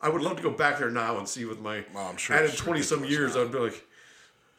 I 0.02 0.10
would 0.10 0.22
love 0.22 0.36
to 0.36 0.44
go 0.44 0.52
back 0.52 0.80
there 0.80 0.92
now 0.92 1.18
and 1.18 1.28
see 1.28 1.46
with 1.46 1.62
my 1.62 1.86
Well, 1.94 2.08
I'm 2.08 2.18
sure 2.18 2.36
added 2.36 2.56
20 2.58 2.82
some 2.82 3.06
years. 3.06 3.38
I'd 3.38 3.54
be 3.54 3.58
like, 3.58 3.86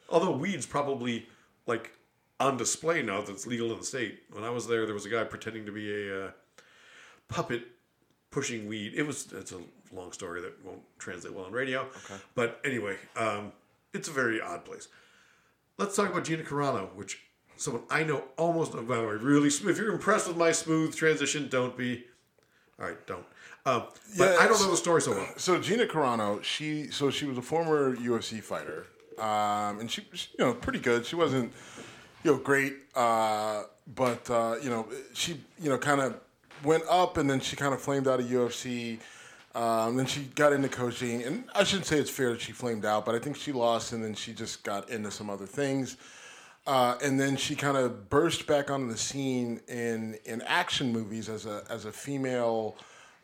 although 0.08 0.30
weed's 0.32 0.64
probably 0.64 1.26
like 1.66 1.92
on 2.40 2.56
display 2.56 3.02
now 3.02 3.20
that's 3.20 3.46
legal 3.46 3.70
in 3.72 3.78
the 3.78 3.84
state. 3.84 4.22
When 4.32 4.42
I 4.42 4.48
was 4.50 4.66
there, 4.66 4.86
there 4.86 4.94
was 4.94 5.04
a 5.04 5.10
guy 5.10 5.22
pretending 5.24 5.66
to 5.66 5.72
be 5.72 5.92
a 6.10 6.26
uh, 6.26 6.30
puppet 7.28 7.62
pushing 8.30 8.66
weed. 8.66 8.94
It 8.96 9.02
was 9.02 9.30
it's 9.32 9.52
a 9.52 9.60
long 9.92 10.12
story 10.12 10.40
that 10.40 10.64
won't 10.64 10.80
translate 10.98 11.34
well 11.34 11.44
on 11.44 11.52
radio. 11.52 11.82
Okay. 11.82 12.20
But 12.34 12.58
anyway, 12.64 12.96
um, 13.14 13.52
it's 13.92 14.08
a 14.08 14.12
very 14.12 14.40
odd 14.40 14.64
place. 14.64 14.88
Let's 15.76 15.94
talk 15.94 16.10
about 16.10 16.24
Gina 16.24 16.42
Carano, 16.42 16.92
which 16.94 17.20
someone 17.56 17.82
I 17.90 18.04
know 18.04 18.24
almost. 18.36 18.72
By 18.72 18.96
the 18.96 19.02
way, 19.02 19.14
really, 19.14 19.48
if 19.48 19.78
you're 19.78 19.92
impressed 19.92 20.28
with 20.28 20.36
my 20.36 20.52
smooth 20.52 20.94
transition, 20.94 21.48
don't 21.48 21.76
be. 21.76 22.04
All 22.80 22.86
right, 22.86 23.06
don't. 23.06 23.24
Um, 23.66 23.84
but 24.18 24.32
Yeah, 24.32 24.36
I 24.40 24.46
don't 24.46 24.60
know 24.60 24.70
the 24.70 24.76
story 24.76 25.00
so 25.00 25.12
well. 25.12 25.28
So 25.36 25.58
Gina 25.60 25.86
Carano, 25.86 26.42
she 26.42 26.88
so 26.90 27.10
she 27.10 27.24
was 27.26 27.38
a 27.38 27.42
former 27.42 27.96
UFC 27.96 28.42
fighter, 28.42 28.86
um, 29.18 29.80
and 29.80 29.90
she 29.90 30.06
was 30.10 30.28
you 30.38 30.44
know 30.44 30.54
pretty 30.54 30.80
good. 30.80 31.06
She 31.06 31.16
wasn't 31.16 31.52
you 32.22 32.32
know 32.32 32.38
great, 32.38 32.74
uh, 32.94 33.64
but 33.94 34.28
uh, 34.30 34.56
you 34.62 34.68
know 34.70 34.86
she 35.14 35.40
you 35.60 35.70
know 35.70 35.78
kind 35.78 36.00
of 36.00 36.20
went 36.62 36.84
up, 36.90 37.16
and 37.16 37.28
then 37.28 37.40
she 37.40 37.56
kind 37.56 37.72
of 37.72 37.80
flamed 37.80 38.08
out 38.08 38.20
of 38.20 38.26
UFC. 38.26 38.98
Um, 39.54 39.96
then 39.96 40.06
she 40.06 40.22
got 40.34 40.52
into 40.52 40.68
coaching, 40.68 41.22
and 41.22 41.44
I 41.54 41.62
shouldn't 41.62 41.86
say 41.86 41.98
it's 41.98 42.10
fair 42.10 42.32
that 42.32 42.40
she 42.40 42.50
flamed 42.50 42.84
out, 42.84 43.06
but 43.06 43.14
I 43.14 43.20
think 43.20 43.36
she 43.36 43.52
lost, 43.52 43.92
and 43.92 44.02
then 44.02 44.12
she 44.12 44.32
just 44.32 44.64
got 44.64 44.90
into 44.90 45.12
some 45.12 45.30
other 45.30 45.46
things. 45.46 45.96
Uh, 46.66 46.96
and 47.02 47.20
then 47.20 47.36
she 47.36 47.54
kind 47.54 47.76
of 47.76 48.08
burst 48.08 48.46
back 48.46 48.70
onto 48.70 48.88
the 48.90 48.96
scene 48.96 49.60
in 49.68 50.16
in 50.24 50.40
action 50.42 50.92
movies 50.92 51.28
as 51.28 51.44
a 51.44 51.62
as 51.68 51.84
a 51.84 51.92
female 51.92 52.76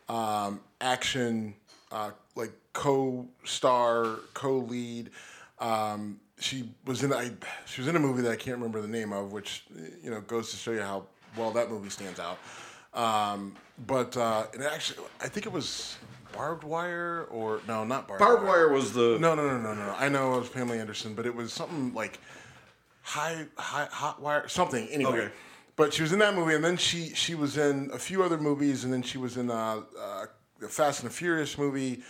um, 0.09 0.59
action 0.79 1.55
uh, 1.91 2.11
like 2.35 2.51
co-star, 2.73 4.19
co-lead. 4.33 5.09
Um, 5.59 6.19
she 6.39 6.69
was 6.85 7.03
in 7.03 7.13
I, 7.13 7.31
she 7.65 7.81
was 7.81 7.87
in 7.87 7.95
a 7.95 7.99
movie 7.99 8.21
that 8.23 8.31
I 8.31 8.35
can't 8.35 8.57
remember 8.57 8.81
the 8.81 8.87
name 8.87 9.11
of, 9.13 9.31
which 9.31 9.63
you 10.03 10.11
know 10.11 10.21
goes 10.21 10.51
to 10.51 10.57
show 10.57 10.71
you 10.71 10.81
how 10.81 11.05
well 11.37 11.51
that 11.51 11.69
movie 11.69 11.89
stands 11.89 12.19
out. 12.19 12.37
Um, 12.93 13.55
but 13.87 14.15
uh, 14.17 14.45
it 14.53 14.61
actually, 14.61 15.05
I 15.21 15.27
think 15.27 15.45
it 15.45 15.51
was 15.51 15.97
Barbed 16.33 16.63
Wire 16.63 17.27
or 17.29 17.61
no, 17.67 17.83
not 17.83 18.07
Barbed, 18.07 18.19
Barbed 18.19 18.43
Wire 18.43 18.69
was 18.69 18.93
the 18.93 19.17
No, 19.19 19.33
no, 19.35 19.47
no, 19.47 19.57
no, 19.59 19.73
no. 19.73 19.95
I 19.97 20.09
know 20.09 20.35
it 20.35 20.39
was 20.39 20.49
Pamela 20.49 20.77
Anderson, 20.77 21.13
but 21.13 21.25
it 21.25 21.33
was 21.33 21.53
something 21.53 21.93
like 21.93 22.19
high, 23.01 23.45
high, 23.57 23.87
hot 23.91 24.21
wire, 24.21 24.47
something. 24.47 24.87
Anyway. 24.89 25.11
Okay. 25.11 25.31
But 25.77 25.93
she 25.93 26.01
was 26.01 26.11
in 26.11 26.19
that 26.19 26.35
movie, 26.35 26.53
and 26.53 26.63
then 26.63 26.77
she 26.77 27.09
she 27.15 27.33
was 27.33 27.57
in 27.57 27.89
a 27.93 27.97
few 27.97 28.23
other 28.23 28.37
movies, 28.37 28.83
and 28.83 28.93
then 28.93 29.01
she 29.01 29.17
was 29.17 29.37
in 29.37 29.49
uh, 29.49 29.81
uh, 29.99 30.25
the 30.59 30.67
Fast 30.67 31.01
and 31.01 31.09
the 31.09 31.13
Furious 31.13 31.57
movie. 31.57 32.03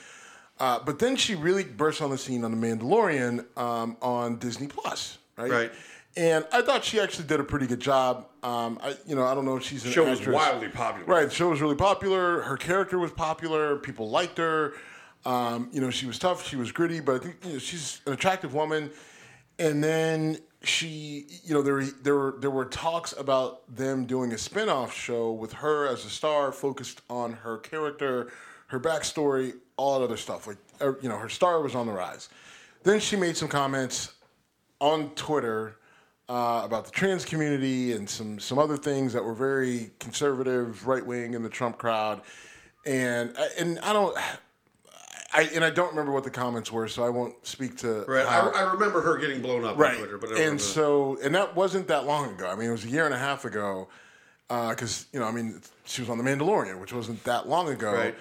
Uh, 0.60 0.80
but 0.84 1.00
then 1.00 1.16
she 1.16 1.36
really 1.36 1.64
burst 1.64 2.02
on 2.02 2.10
the 2.10 2.18
scene 2.18 2.44
on 2.44 2.52
The 2.52 2.68
Mandalorian 2.68 3.46
um, 3.58 3.98
on 4.02 4.38
Disney 4.38 4.68
Plus, 4.68 5.18
right? 5.38 5.50
Right. 5.50 5.72
And 6.18 6.46
I 6.52 6.62
thought 6.62 6.84
she 6.84 7.00
actually 7.00 7.28
did 7.28 7.40
a 7.40 7.44
pretty 7.44 7.68
good 7.68 7.80
job. 7.80 8.28
Um, 8.44 8.78
I, 8.84 8.96
you 9.08 9.16
know, 9.16 9.26
I 9.26 9.34
don't 9.34 9.46
know 9.46 9.56
if 9.56 9.64
she's 9.64 9.86
an 9.86 9.92
show 9.92 10.10
was 10.10 10.28
wildly 10.28 10.68
popular. 10.68 11.06
Right, 11.06 11.30
the 11.30 11.34
show 11.34 11.50
was 11.50 11.62
really 11.62 11.76
popular. 11.76 12.42
Her 12.42 12.58
character 12.58 13.00
was 13.00 13.12
popular. 13.12 13.78
People 13.78 14.10
liked 14.10 14.38
her. 14.38 14.74
Um, 15.26 15.70
you 15.72 15.80
know, 15.80 15.90
she 15.90 16.06
was 16.06 16.20
tough. 16.20 16.46
She 16.46 16.58
was 16.58 16.72
gritty, 16.72 17.00
but 17.00 17.16
I 17.16 17.20
think 17.20 17.38
you 17.46 17.54
know, 17.54 17.60
she's 17.60 18.02
an 18.06 18.14
attractive 18.14 18.54
woman. 18.54 18.92
And 19.58 19.84
then 19.84 20.40
she, 20.64 21.26
you 21.44 21.54
know, 21.54 21.62
there 21.62 21.84
there 21.84 22.16
were 22.16 22.36
there 22.40 22.52
were 22.52 22.66
talks 22.66 23.14
about 23.14 23.64
them 23.76 24.06
doing 24.06 24.32
a 24.32 24.38
spin-off 24.38 24.94
show 24.94 25.32
with 25.32 25.54
her 25.54 25.88
as 25.88 26.06
a 26.06 26.10
star, 26.10 26.52
focused 26.52 27.02
on 27.10 27.34
her 27.34 27.58
character, 27.58 28.32
her 28.68 28.80
backstory, 28.80 29.54
all 29.78 30.00
that 30.00 30.06
other 30.06 30.18
stuff. 30.18 30.46
Like, 30.46 30.58
er, 30.80 31.00
you 31.02 31.10
know, 31.10 31.18
her 31.18 31.30
star 31.30 31.62
was 31.62 31.74
on 31.74 31.88
the 31.88 31.94
rise. 31.94 32.30
Then 32.84 33.00
she 33.00 33.16
made 33.16 33.36
some 33.38 33.48
comments 33.48 34.14
on 34.80 35.10
Twitter 35.12 35.78
uh, 36.30 36.62
about 36.64 36.86
the 36.86 36.92
trans 36.92 37.26
community 37.26 37.94
and 37.94 38.08
some 38.08 38.40
some 38.40 38.60
other 38.60 38.78
things 38.78 39.14
that 39.14 39.24
were 39.24 39.34
very 39.34 39.92
conservative, 40.00 40.86
right 40.86 41.06
wing 41.06 41.34
in 41.34 41.42
the 41.42 41.50
Trump 41.50 41.80
crowd, 41.80 42.22
and 42.86 43.36
and 43.58 43.80
I 43.80 43.94
don't. 43.94 44.16
I, 45.34 45.44
and 45.54 45.64
I 45.64 45.70
don't 45.70 45.90
remember 45.90 46.12
what 46.12 46.24
the 46.24 46.30
comments 46.30 46.72
were, 46.72 46.88
so 46.88 47.04
I 47.04 47.10
won't 47.10 47.36
speak 47.46 47.78
to 47.78 48.04
Right. 48.08 48.26
how- 48.26 48.50
I, 48.52 48.62
I 48.64 48.74
remember 48.74 49.02
her 49.02 49.18
getting 49.18 49.42
blown 49.42 49.64
up 49.64 49.78
right. 49.78 49.94
on 49.94 49.98
Twitter, 50.00 50.18
but 50.18 50.28
I 50.28 50.34
don't 50.34 50.40
remember 50.40 50.52
and 50.52 50.62
so 50.62 51.18
and 51.24 51.34
that 51.36 51.56
wasn't 51.56 51.88
that 51.88 52.06
long 52.06 52.32
ago. 52.34 52.48
I 52.50 52.56
mean, 52.56 52.70
it 52.70 52.72
was 52.72 52.86
a 52.86 52.90
year 52.90 53.06
and 53.06 53.14
a 53.14 53.18
half 53.20 53.46
ago, 53.46 53.88
because 54.48 55.08
you 55.14 55.20
know, 55.20 55.26
I 55.26 55.32
mean, 55.32 55.62
she 55.86 56.02
was 56.02 56.10
on 56.10 56.18
The 56.18 56.24
Mandalorian, 56.24 56.80
which 56.82 56.92
wasn't 56.94 57.24
that 57.24 57.48
long 57.48 57.70
ago. 57.70 57.94
Right. 57.94 58.16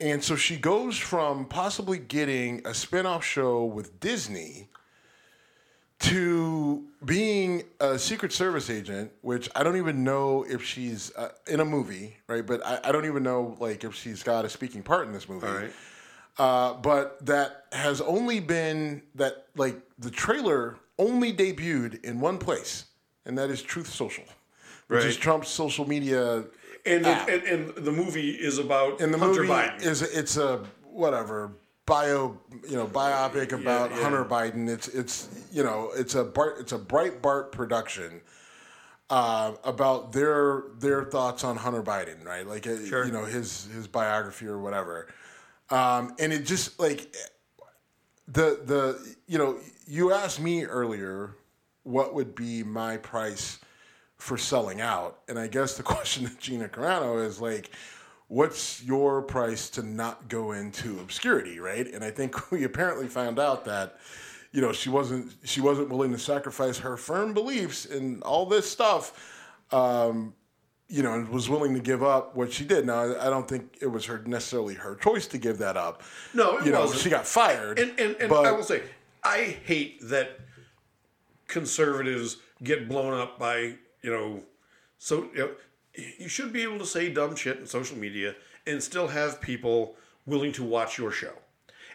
And 0.00 0.22
so 0.22 0.34
she 0.36 0.56
goes 0.56 0.96
from 0.96 1.44
possibly 1.46 1.98
getting 1.98 2.66
a 2.66 2.74
spin-off 2.74 3.24
show 3.24 3.64
with 3.64 4.00
Disney 4.00 4.68
to 6.00 6.84
being 7.04 7.62
a 7.78 7.96
Secret 7.98 8.32
Service 8.32 8.68
agent, 8.68 9.12
which 9.20 9.48
I 9.54 9.62
don't 9.62 9.76
even 9.76 10.02
know 10.02 10.44
if 10.48 10.64
she's 10.64 11.14
uh, 11.14 11.28
in 11.46 11.60
a 11.60 11.64
movie, 11.64 12.16
right? 12.26 12.44
But 12.44 12.66
I, 12.66 12.80
I 12.84 12.92
don't 12.92 13.06
even 13.06 13.22
know 13.22 13.56
like 13.60 13.84
if 13.84 13.94
she's 13.94 14.24
got 14.24 14.44
a 14.44 14.48
speaking 14.48 14.82
part 14.82 15.06
in 15.06 15.12
this 15.12 15.28
movie. 15.28 15.46
All 15.46 15.54
right. 15.54 15.72
Uh, 16.38 16.74
but 16.74 17.24
that 17.26 17.66
has 17.72 18.00
only 18.00 18.40
been 18.40 19.02
that 19.14 19.46
like 19.56 19.76
the 19.98 20.10
trailer 20.10 20.76
only 20.98 21.32
debuted 21.32 22.02
in 22.04 22.20
one 22.20 22.38
place, 22.38 22.86
and 23.26 23.36
that 23.36 23.50
is 23.50 23.62
Truth 23.62 23.88
Social, 23.88 24.24
which 24.88 25.04
is 25.04 25.16
Trump's 25.16 25.48
social 25.48 25.86
media. 25.86 26.44
And 26.84 27.04
the, 27.04 27.10
and, 27.10 27.42
and 27.44 27.74
the 27.76 27.92
movie 27.92 28.30
is 28.30 28.58
about 28.58 29.00
and 29.00 29.12
the 29.14 29.18
Hunter 29.18 29.42
movie 29.42 29.52
Biden. 29.52 29.82
is 29.82 30.02
it's 30.02 30.36
a 30.36 30.64
whatever 30.82 31.52
bio 31.86 32.38
you 32.68 32.76
know 32.76 32.86
biopic 32.86 33.52
about 33.52 33.90
yeah. 33.90 34.02
Hunter 34.02 34.24
Biden. 34.24 34.68
It's 34.68 34.88
it's 34.88 35.28
you 35.52 35.62
know 35.62 35.90
it's 35.94 36.14
a 36.14 36.24
Bart, 36.24 36.56
it's 36.60 36.72
a 36.72 36.78
Breitbart 36.78 37.52
production. 37.52 38.22
Uh, 39.10 39.52
about 39.64 40.12
their 40.12 40.62
their 40.78 41.04
thoughts 41.04 41.44
on 41.44 41.54
Hunter 41.54 41.82
Biden, 41.82 42.24
right? 42.24 42.46
Like 42.46 42.66
uh, 42.66 42.82
Sure. 42.86 43.04
you 43.04 43.12
know 43.12 43.26
his 43.26 43.66
his 43.66 43.86
biography 43.86 44.46
or 44.46 44.58
whatever, 44.58 45.08
um, 45.72 46.14
and 46.18 46.32
it 46.32 46.44
just 46.44 46.78
like 46.78 47.16
the 48.28 48.60
the 48.64 49.16
you 49.26 49.38
know 49.38 49.58
you 49.86 50.12
asked 50.12 50.38
me 50.38 50.64
earlier 50.64 51.34
what 51.82 52.14
would 52.14 52.34
be 52.34 52.62
my 52.62 52.98
price 52.98 53.58
for 54.18 54.38
selling 54.38 54.80
out. 54.80 55.20
And 55.28 55.38
i 55.38 55.48
guess 55.48 55.76
the 55.76 55.82
question 55.94 56.26
to 56.26 56.36
gina 56.36 56.68
carano 56.68 57.24
is 57.24 57.40
like 57.40 57.70
what's 58.28 58.82
your 58.82 59.20
price 59.20 59.68
to 59.70 59.82
not 59.82 60.28
go 60.28 60.52
into 60.52 61.00
obscurity 61.00 61.58
right? 61.58 61.86
And 61.92 62.04
i 62.04 62.10
think 62.10 62.50
we 62.50 62.64
apparently 62.64 63.08
found 63.08 63.38
out 63.38 63.64
that 63.64 63.98
you 64.52 64.60
know 64.60 64.72
she 64.72 64.90
wasn't 64.90 65.32
she 65.42 65.62
wasn't 65.62 65.88
willing 65.88 66.12
to 66.12 66.18
sacrifice 66.18 66.78
her 66.78 66.98
firm 66.98 67.32
beliefs 67.32 67.86
and 67.86 68.22
all 68.24 68.44
this 68.44 68.70
stuff 68.70 69.40
um, 69.72 70.34
you 70.92 71.02
know, 71.02 71.14
and 71.14 71.26
was 71.30 71.48
willing 71.48 71.72
to 71.72 71.80
give 71.80 72.02
up 72.02 72.36
what 72.36 72.52
she 72.52 72.66
did. 72.66 72.84
Now, 72.84 73.18
I 73.18 73.30
don't 73.30 73.48
think 73.48 73.78
it 73.80 73.86
was 73.86 74.04
her 74.04 74.22
necessarily 74.26 74.74
her 74.74 74.94
choice 74.96 75.26
to 75.28 75.38
give 75.38 75.56
that 75.58 75.74
up. 75.74 76.02
No, 76.34 76.58
it 76.58 76.66
you 76.66 76.72
know, 76.72 76.80
wasn't. 76.80 77.00
she 77.00 77.08
got 77.08 77.26
fired. 77.26 77.78
And 77.78 77.98
and, 77.98 78.14
and 78.16 78.28
but- 78.28 78.44
I 78.44 78.52
will 78.52 78.62
say, 78.62 78.82
I 79.24 79.56
hate 79.64 80.00
that 80.10 80.38
conservatives 81.48 82.36
get 82.62 82.88
blown 82.90 83.18
up 83.18 83.38
by 83.38 83.76
you 84.02 84.10
know, 84.10 84.42
so 84.98 85.30
you, 85.34 85.38
know, 85.38 85.50
you 86.18 86.28
should 86.28 86.52
be 86.52 86.62
able 86.62 86.78
to 86.78 86.86
say 86.86 87.10
dumb 87.10 87.36
shit 87.36 87.58
in 87.58 87.66
social 87.66 87.96
media 87.96 88.34
and 88.66 88.82
still 88.82 89.08
have 89.08 89.40
people 89.40 89.96
willing 90.26 90.52
to 90.52 90.62
watch 90.62 90.98
your 90.98 91.10
show. 91.10 91.32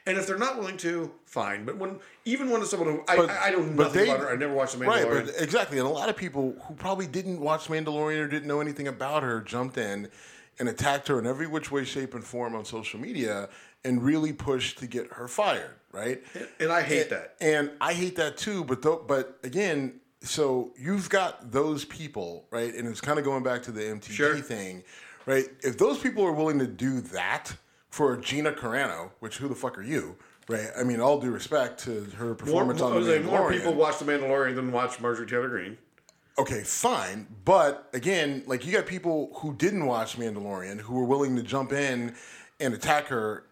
And 0.08 0.18
if 0.18 0.26
they're 0.26 0.38
not 0.38 0.58
willing 0.58 0.78
to, 0.78 1.12
fine. 1.26 1.66
But 1.66 1.78
when 1.78 2.00
even 2.26 2.50
when 2.50 2.62
it's 2.62 2.72
someone 2.72 2.90
who 2.90 3.04
I, 3.08 3.18
But- 3.18 3.30
I, 3.30 3.48
I 3.48 3.52
don't 3.52 3.76
know 3.76 3.84
nothing 3.84 4.06
they- 4.06 4.10
about 4.10 4.22
her, 4.22 4.32
I 4.32 4.36
never 4.38 4.54
watched 4.54 4.80
the 4.80 4.86
Right, 4.86 5.08
but 5.08 5.34
exactly, 5.38 5.78
and 5.78 5.86
a 5.88 5.92
lot 5.92 6.10
of 6.10 6.16
people 6.16 6.56
who 6.68 6.74
probably 6.76 7.06
didn't 7.08 7.40
watch 7.40 7.68
Mandalorian 7.68 8.20
or 8.24 8.28
didn't 8.28 8.48
know 8.48 8.62
anything 8.62 8.88
about 8.88 9.22
her 9.24 9.42
jumped 9.42 9.78
in 9.78 10.10
and 10.60 10.68
attacked 10.70 11.08
her 11.10 11.20
in 11.20 11.28
every 11.28 11.46
which 11.46 11.70
way, 11.72 11.84
shape, 11.84 12.16
and 12.16 12.24
form 12.24 12.56
on 12.56 12.66
social 12.66 13.00
media 13.00 13.48
and 13.84 14.02
really 14.02 14.34
pushed 14.34 14.80
to 14.80 14.88
get 14.88 15.12
her 15.14 15.28
fired. 15.28 15.76
Right, 15.92 16.22
and 16.60 16.72
I 16.72 16.82
hate 16.84 17.10
that. 17.10 17.36
and 17.42 17.72
I 17.82 17.94
hate 17.94 18.16
that 18.18 18.38
too. 18.38 18.64
But 18.64 18.82
though, 18.82 19.04
but 19.08 19.40
again, 19.44 20.00
so 20.22 20.74
you've 20.78 21.10
got 21.10 21.52
those 21.52 21.86
people, 21.86 22.46
right? 22.52 22.74
And 22.74 22.88
it's 22.88 23.02
kind 23.02 23.18
of 23.20 23.26
going 23.26 23.42
back 23.44 23.64
to 23.64 23.72
the 23.72 23.82
MTG 23.82 24.12
Sure. 24.12 24.36
thing, 24.38 24.84
right? 25.26 25.46
If 25.62 25.78
those 25.78 25.98
people 25.98 26.24
are 26.24 26.34
willing 26.34 26.60
to 26.60 26.68
do 26.68 27.02
that 27.02 27.56
for 27.98 28.16
Gina 28.16 28.52
Carano, 28.52 29.10
which 29.22 29.38
who 29.38 29.48
the 29.48 29.56
fuck 29.56 29.76
are 29.76 29.82
you, 29.84 30.18
right? 30.48 30.68
I 30.78 30.84
mean, 30.84 31.00
all 31.00 31.20
due 31.20 31.32
respect 31.32 31.84
to 31.86 32.04
her 32.18 32.36
performance 32.36 32.80
more, 32.80 32.94
on 32.94 33.04
the 33.04 33.10
Mandalorian. 33.10 33.24
more 33.24 33.52
people 33.52 33.74
watch 33.74 33.98
the 33.98 34.06
Mandalorian 34.06 34.54
than 34.54 34.72
watch 34.72 35.00
Marjorie 35.00 35.26
Taylor 35.26 35.50
Greene. 35.50 35.80
Okay, 36.38 36.62
fine. 36.62 37.26
But 37.44 37.90
again, 37.94 38.44
like 38.46 38.68
you 38.68 38.72
got 38.72 38.86
people 38.86 39.32
who 39.38 39.56
didn't 39.56 39.88
watch 39.88 40.16
Mandalorian 40.16 40.80
who 40.80 40.94
were 40.94 41.06
willing 41.06 41.36
to 41.38 41.42
jump 41.42 41.74
in 41.74 42.14
and 42.60 42.76
attack 42.76 43.08
her 43.08 43.46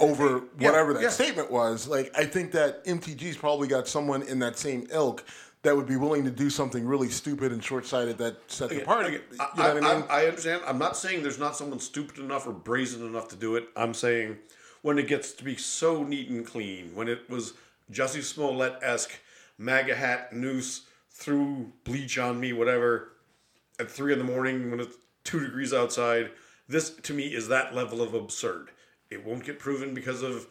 over 0.00 0.42
Yeah, 0.58 0.70
whatever 0.70 0.94
that 0.94 1.02
yeah. 1.02 1.10
statement 1.10 1.50
was. 1.50 1.86
Like 1.86 2.10
I 2.16 2.24
think 2.24 2.52
that 2.52 2.86
MTG's 2.86 3.36
probably 3.36 3.68
got 3.68 3.86
someone 3.86 4.22
in 4.22 4.38
that 4.38 4.56
same 4.56 4.86
ilk 4.90 5.22
that 5.62 5.76
would 5.76 5.86
be 5.86 5.96
willing 5.96 6.24
to 6.24 6.30
do 6.30 6.50
something 6.50 6.84
really 6.84 7.08
stupid 7.08 7.52
and 7.52 7.62
short 7.62 7.86
sighted 7.86 8.18
that 8.18 8.36
set 8.50 8.70
the 8.70 8.80
party. 8.80 9.16
Again, 9.16 9.22
You 9.30 9.38
I, 9.40 9.68
know 9.68 9.74
what 9.74 9.84
I 9.84 9.94
mean? 9.94 10.04
I, 10.10 10.22
I 10.22 10.26
understand. 10.26 10.62
I'm 10.66 10.78
not 10.78 10.96
saying 10.96 11.22
there's 11.22 11.38
not 11.38 11.56
someone 11.56 11.78
stupid 11.78 12.18
enough 12.18 12.46
or 12.46 12.52
brazen 12.52 13.06
enough 13.06 13.28
to 13.28 13.36
do 13.36 13.54
it. 13.56 13.68
I'm 13.76 13.94
saying 13.94 14.38
when 14.82 14.98
it 14.98 15.06
gets 15.06 15.32
to 15.32 15.44
be 15.44 15.56
so 15.56 16.02
neat 16.02 16.28
and 16.28 16.44
clean, 16.44 16.94
when 16.94 17.08
it 17.08 17.30
was 17.30 17.54
Jussie 17.92 18.22
Smollett 18.22 18.74
esque, 18.82 19.12
MAGA 19.56 19.94
hat, 19.94 20.32
noose, 20.32 20.82
threw 21.10 21.72
bleach 21.84 22.18
on 22.18 22.40
me, 22.40 22.52
whatever, 22.52 23.12
at 23.78 23.90
three 23.90 24.12
in 24.12 24.18
the 24.18 24.24
morning 24.24 24.70
when 24.70 24.80
it's 24.80 24.96
two 25.22 25.38
degrees 25.40 25.72
outside. 25.72 26.30
This 26.68 26.90
to 26.90 27.14
me 27.14 27.26
is 27.28 27.48
that 27.48 27.74
level 27.74 28.02
of 28.02 28.14
absurd. 28.14 28.70
It 29.10 29.24
won't 29.24 29.44
get 29.44 29.60
proven 29.60 29.94
because 29.94 30.22
of, 30.22 30.46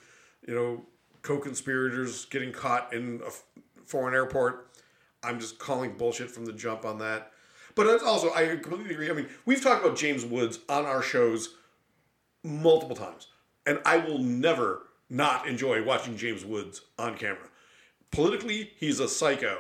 you 0.48 0.56
know, 0.56 0.84
co-conspirators 1.24 2.26
getting 2.26 2.52
caught 2.54 2.94
in 2.94 3.22
a 3.26 3.32
foreign 3.86 4.14
airport. 4.14 4.71
I'm 5.24 5.40
just 5.40 5.60
calling 5.60 5.94
bullshit 5.98 6.30
from 6.32 6.46
the 6.46 6.54
jump 6.54 6.86
on 6.86 7.00
that. 7.00 7.32
But 7.76 7.88
it's 7.88 8.04
also, 8.04 8.34
I 8.34 8.48
completely 8.58 8.94
agree. 8.94 9.10
I 9.10 9.14
mean, 9.14 9.28
we've 9.46 9.62
talked 9.62 9.84
about 9.86 9.98
James 9.98 10.26
Woods 10.26 10.60
on 10.68 10.86
our 10.86 11.02
shows 11.02 11.56
multiple 12.44 12.96
times, 12.96 13.28
and 13.66 13.80
I 13.86 13.98
will 13.98 14.18
never 14.20 14.84
not 15.10 15.48
enjoy 15.48 15.84
watching 15.84 16.18
James 16.18 16.44
Woods 16.44 16.82
on 17.00 17.18
camera. 17.18 17.48
Politically, 18.12 18.72
he's 18.78 19.00
a 19.00 19.08
psycho, 19.08 19.60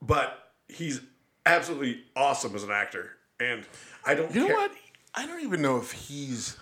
but 0.00 0.52
he's 0.68 1.02
absolutely 1.44 2.04
awesome 2.16 2.54
as 2.54 2.62
an 2.62 2.70
actor, 2.70 3.10
and 3.38 3.64
I 4.06 4.14
don't. 4.14 4.34
you 4.34 4.40
know 4.40 4.46
care. 4.46 4.56
what? 4.56 4.72
I 5.14 5.26
don't 5.26 5.42
even 5.42 5.60
know 5.60 5.76
if 5.76 5.92
he's 5.92 6.56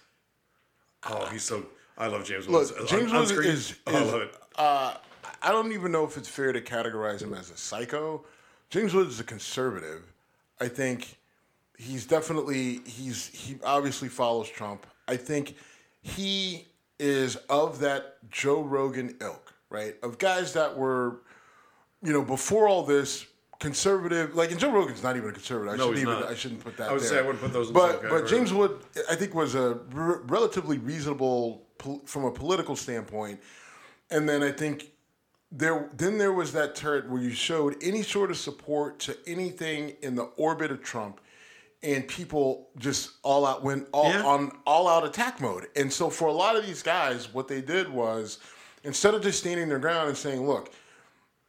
Oh, 1.05 1.27
he's 1.27 1.43
so. 1.43 1.67
I 1.99 2.07
love 2.07 2.25
James 2.25 2.49
Look, 2.49 2.77
Woods. 2.77 2.91
James 2.91 3.11
On- 3.11 3.17
on 3.17 3.21
Woods 3.23 3.33
screen, 3.33 3.51
is, 3.51 3.75
oh, 3.87 3.97
I 3.97 4.01
love 4.05 4.23
it. 4.23 4.37
Uh, 4.57 4.95
I 5.43 5.51
don't 5.51 5.73
even 5.73 5.93
know 5.93 6.05
if 6.05 6.17
it's 6.17 6.29
fair 6.29 6.53
to 6.53 6.61
categorize 6.61 7.23
him 7.23 7.35
as 7.35 7.51
a 7.51 7.57
psycho. 7.57 8.25
James 8.71 8.95
Woods 8.95 9.11
is 9.15 9.21
a 9.21 9.25
conservative. 9.25 10.03
I 10.61 10.69
think 10.69 11.17
he's 11.79 12.07
definitely 12.07 12.81
he's 12.87 13.29
he 13.29 13.57
obviously 13.65 14.09
follows 14.09 14.49
Trump. 14.49 14.87
I 15.09 15.17
think 15.17 15.57
he 16.01 16.67
is 16.99 17.37
of 17.51 17.81
that 17.81 18.17
Joe 18.31 18.63
Rogan 18.63 19.17
ilk, 19.21 19.53
right? 19.71 19.97
Of 20.03 20.19
guys 20.19 20.53
that 20.53 20.77
were, 20.77 21.23
you 22.03 22.13
know, 22.13 22.23
before 22.23 22.69
all 22.69 22.85
this 22.85 23.27
conservative. 23.59 24.35
Like, 24.35 24.51
and 24.53 24.61
Joe 24.61 24.71
Rogan's 24.71 25.03
not 25.03 25.17
even 25.17 25.31
a 25.31 25.33
conservative. 25.33 25.75
I 25.75 25.77
No, 25.77 25.85
shouldn't 25.87 25.99
he's 25.99 26.09
even. 26.09 26.21
not. 26.21 26.31
I 26.31 26.35
shouldn't 26.35 26.61
put 26.65 26.77
that. 26.77 26.91
I 26.91 26.93
would 26.93 27.03
there. 27.03 27.09
say 27.09 27.19
I 27.19 27.23
wouldn't 27.23 27.41
put 27.41 27.53
those 27.53 27.69
in 27.69 27.75
But 27.75 28.09
but. 28.09 28.27
James 28.29 28.53
Wood, 28.53 28.79
I 29.11 29.15
think, 29.17 29.35
was 29.35 29.55
a 29.55 29.79
r- 29.95 30.21
relatively 30.27 30.79
reasonable 30.79 31.63
pol- 31.79 32.03
from 32.07 32.25
a 32.25 32.31
political 32.31 32.77
standpoint. 32.77 33.41
And 34.11 34.29
then 34.29 34.43
I 34.43 34.53
think 34.53 34.92
there 35.55 35.91
then 35.97 36.19
there 36.19 36.33
was 36.33 36.53
that 36.53 36.75
turret 36.75 37.09
where 37.11 37.21
you 37.21 37.31
showed 37.31 37.77
any 37.83 38.03
sort 38.03 38.31
of 38.31 38.39
support 38.39 38.99
to 39.01 39.17
anything 39.27 39.97
in 40.03 40.15
the 40.15 40.25
orbit 40.37 40.71
of 40.71 40.83
Trump, 40.83 41.21
and 41.83 42.09
people 42.09 42.69
just 42.79 43.11
all 43.23 43.45
out 43.45 43.63
went 43.63 43.87
all 43.93 44.09
Yeah. 44.11 44.25
on 44.25 44.59
all 44.67 44.89
out 44.89 45.05
attack 45.05 45.41
mode. 45.41 45.69
And 45.77 45.93
so 45.93 46.09
for 46.11 46.29
a 46.29 46.33
lot 46.33 46.57
of 46.57 46.65
these 46.67 46.83
guys, 46.83 47.33
what 47.35 47.49
they 47.49 47.61
did 47.61 47.89
was 47.91 48.39
instead 48.83 49.15
of 49.15 49.23
just 49.23 49.39
standing 49.41 49.69
their 49.69 49.79
ground 49.79 50.09
and 50.09 50.17
saying, 50.19 50.47
"Look." 50.47 50.71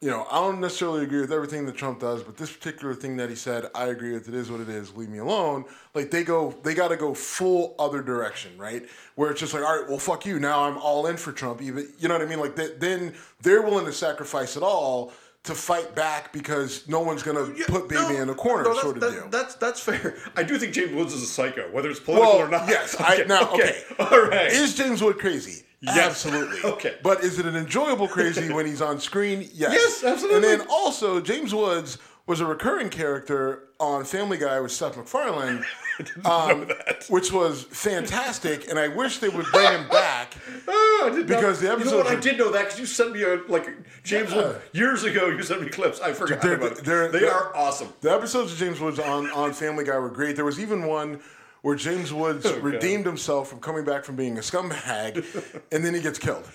You 0.03 0.09
know, 0.09 0.27
I 0.29 0.35
don't 0.41 0.59
necessarily 0.59 1.03
agree 1.03 1.21
with 1.21 1.31
everything 1.31 1.65
that 1.65 1.77
Trump 1.77 2.01
does, 2.01 2.23
but 2.23 2.35
this 2.35 2.51
particular 2.51 2.93
thing 2.93 3.15
that 3.17 3.29
he 3.29 3.35
said, 3.35 3.67
I 3.73 3.85
agree 3.85 4.11
with. 4.11 4.27
It 4.27 4.33
is 4.33 4.51
what 4.51 4.59
it 4.59 4.67
is. 4.67 4.93
Leave 4.97 5.07
me 5.07 5.19
alone. 5.19 5.63
Like 5.93 6.11
they 6.11 6.25
go, 6.25 6.53
they 6.61 6.73
got 6.73 6.89
to 6.89 6.97
go 6.97 7.13
full 7.13 7.73
other 7.79 8.01
direction, 8.01 8.51
right? 8.57 8.85
Where 9.15 9.31
it's 9.31 9.39
just 9.39 9.53
like, 9.53 9.63
all 9.63 9.79
right, 9.79 9.87
well, 9.87 9.97
fuck 9.99 10.25
you. 10.25 10.39
Now 10.39 10.65
I'm 10.65 10.77
all 10.77 11.07
in 11.07 11.15
for 11.15 11.31
Trump. 11.31 11.61
Even 11.61 11.87
you 11.99 12.09
know 12.09 12.15
what 12.15 12.21
I 12.21 12.25
mean? 12.25 12.41
Like 12.41 12.57
that, 12.57 12.81
then 12.81 13.13
they're 13.41 13.61
willing 13.61 13.85
to 13.85 13.93
sacrifice 13.93 14.57
it 14.57 14.63
all 14.63 15.13
to 15.43 15.53
fight 15.55 15.95
back 15.95 16.33
because 16.33 16.87
no 16.89 16.99
one's 16.99 17.23
gonna 17.23 17.47
Yeah, 17.55 17.65
put 17.67 17.87
baby 17.87 18.13
no, 18.15 18.21
in 18.23 18.29
a 18.29 18.35
corner, 18.35 18.63
no, 18.63 18.69
that's, 18.71 18.81
sort 18.81 18.95
of 18.97 19.01
that- 19.03 19.11
deal. 19.11 19.29
That's 19.29 19.55
that's 19.55 19.79
fair. 19.79 20.17
I 20.35 20.43
do 20.43 20.57
think 20.57 20.73
James 20.73 20.93
Woods 20.93 21.13
is 21.13 21.23
a 21.23 21.27
psycho, 21.27 21.69
whether 21.71 21.89
it's 21.89 21.99
political 22.01 22.39
well, 22.39 22.47
or 22.47 22.49
not. 22.49 22.67
yes. 22.67 22.95
I, 22.99 23.23
now, 23.23 23.51
okay. 23.53 23.83
all 23.99 24.21
right. 24.23 24.47
Is 24.51 24.75
James 24.75 25.01
Wood 25.01 25.17
crazy? 25.17 25.63
Yes. 25.83 25.97
Absolutely. 26.25 26.71
Okay. 26.71 26.95
But 27.03 27.23
is 27.23 27.37
it 27.39 27.45
an 27.45 27.55
enjoyable 27.55 28.07
crazy 28.07 28.51
when 28.51 28.65
he's 28.65 28.81
on 28.81 28.99
screen? 28.99 29.41
Yes. 29.53 29.73
Yes, 29.73 30.03
absolutely. 30.03 30.35
And 30.51 30.61
then 30.61 30.67
also, 30.69 31.19
James 31.21 31.53
Woods 31.53 31.97
was 32.25 32.39
a 32.39 32.45
recurring 32.45 32.89
character 32.89 33.67
on 33.81 34.05
Family 34.05 34.37
Guy 34.37 34.59
with 34.61 34.71
Seth 34.71 34.95
MacFarlane, 34.95 35.65
um, 36.25 36.69
which 37.09 37.33
was 37.33 37.63
fantastic. 37.63 38.69
And 38.69 38.79
I 38.79 38.87
wish 38.87 39.17
they 39.17 39.27
would 39.27 39.45
bring 39.51 39.69
him 39.71 39.89
back. 39.89 40.33
Oh, 40.67 41.23
Because 41.27 41.59
the 41.59 41.67
not, 41.67 41.79
You 41.79 41.85
know 41.85 41.97
what? 41.97 42.07
episodes 42.07 42.09
I 42.09 42.19
did 42.29 42.37
know 42.39 42.51
that 42.51 42.63
because 42.63 42.79
you 42.79 42.85
sent 42.85 43.11
me 43.11 43.23
a 43.23 43.41
like 43.49 43.67
James 44.03 44.31
Yeah. 44.31 44.37
Wood 44.37 44.61
years 44.71 45.03
ago. 45.03 45.27
You 45.27 45.43
sent 45.43 45.61
me 45.61 45.67
clips. 45.69 45.99
I 45.99 46.13
forgot 46.13 46.41
They're- 46.41 46.53
about 46.53 46.71
it. 46.79 46.85
they're- 46.85 47.11
they 47.11 47.19
they're- 47.19 47.31
are 47.31 47.53
awesome. 47.55 47.89
The 47.99 48.11
episodes 48.13 48.53
of 48.53 48.57
James 48.57 48.79
Woods 48.79 48.99
on, 48.99 49.29
on 49.31 49.51
Family 49.51 49.83
Guy 49.83 49.97
were 49.97 50.09
great. 50.09 50.37
There 50.37 50.45
was 50.45 50.59
even 50.61 50.85
one 50.85 51.19
where 51.63 51.75
James 51.75 52.13
Woods 52.13 52.45
redeemed 52.61 53.05
himself 53.05 53.49
from 53.49 53.59
coming 53.59 53.83
back 53.83 54.03
from 54.03 54.15
being 54.15 54.37
a 54.37 54.41
scumbag, 54.41 55.25
and 55.71 55.83
then 55.83 55.95
he 55.95 56.01
gets 56.01 56.19
killed. 56.19 56.47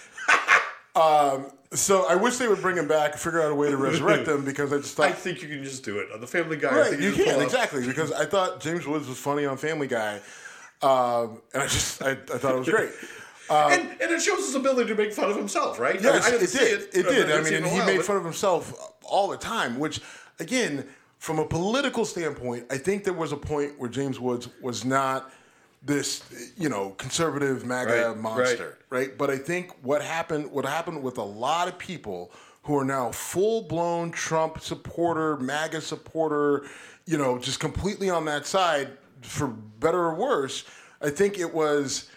Um, 0.95 1.47
so 1.73 2.07
I 2.09 2.15
wish 2.15 2.37
they 2.37 2.47
would 2.47 2.61
bring 2.61 2.77
him 2.77 2.87
back, 2.87 3.17
figure 3.17 3.43
out 3.43 3.51
a 3.51 3.55
way 3.55 3.71
to 3.71 3.77
resurrect 3.77 4.29
him, 4.29 4.45
because 4.45 4.73
I 4.73 4.77
just 4.77 5.01
I 5.01 5.11
think 5.11 5.43
you 5.43 5.49
can 5.49 5.65
just 5.65 5.85
do 5.85 5.99
it 5.99 6.13
on 6.13 6.21
the 6.21 6.27
Family 6.27 6.57
Guy. 6.57 6.75
Right, 6.75 7.01
you 7.01 7.13
can 7.13 7.43
exactly 7.43 7.85
because 7.85 8.13
I 8.13 8.27
thought 8.27 8.61
James 8.61 8.87
Woods 8.87 9.09
was 9.09 9.19
funny 9.19 9.45
on 9.45 9.57
Family 9.57 9.87
Guy, 9.87 10.21
um, 10.83 11.41
and 11.53 11.63
I 11.63 11.67
just 11.67 12.03
I, 12.03 12.13
I 12.13 12.15
thought 12.15 12.55
it 12.55 12.59
was 12.59 12.69
great. 12.69 12.91
and, 13.51 13.89
and 14.01 14.11
it 14.11 14.21
shows 14.21 14.47
his 14.47 14.55
ability 14.55 14.89
to 14.91 14.95
make 14.95 15.13
fun 15.13 15.31
of 15.31 15.37
himself, 15.37 15.79
right? 15.79 15.99
I 15.99 16.03
mean, 16.03 16.23
I 16.23 16.29
it 16.29 16.53
did. 16.53 16.81
It, 16.83 16.89
It, 16.93 17.03
did. 17.09 17.31
I 17.31 17.43
mean, 17.43 17.55
and 17.55 17.67
he 17.67 17.79
made 17.81 18.03
fun 18.03 18.17
of 18.17 18.25
himself 18.25 18.75
all 19.03 19.29
the 19.29 19.39
time, 19.39 19.79
which, 19.79 20.01
again, 20.39 20.87
from 21.19 21.39
a 21.39 21.45
political 21.45 22.05
standpoint, 22.05 22.67
I 22.71 22.79
think 22.79 23.05
there 23.05 23.13
was 23.13 23.33
a 23.33 23.37
point 23.37 23.79
where 23.79 23.89
James 23.91 24.19
Woods 24.21 24.49
was 24.63 24.85
not 24.85 25.31
this, 25.83 26.53
you 26.57 26.69
know, 26.69 26.91
conservative 26.91 27.65
MAGA 27.65 28.09
Right, 28.09 28.17
monster, 28.17 28.79
right. 28.91 29.17
But 29.17 29.31
I 29.31 29.37
think 29.39 29.73
what 29.83 30.03
happened, 30.03 30.51
what 30.51 30.65
happened 30.65 31.03
with 31.03 31.19
a 31.19 31.23
lot 31.23 31.69
of 31.69 31.79
people 31.79 32.33
who 32.63 32.77
are 32.77 32.85
now 32.85 33.11
full 33.13 33.63
blown 33.63 34.11
Trump 34.11 34.61
supporter, 34.61 35.37
MAGA 35.39 35.81
supporter, 35.81 36.67
you 37.07 37.17
know, 37.17 37.39
just 37.39 37.61
completely 37.61 38.11
on 38.11 38.25
that 38.27 38.47
side, 38.47 38.89
for 39.23 39.47
better 39.49 39.99
or 39.99 40.15
worse. 40.15 40.65
I 41.01 41.11
think 41.11 41.39
it 41.39 41.53
was 41.53 42.09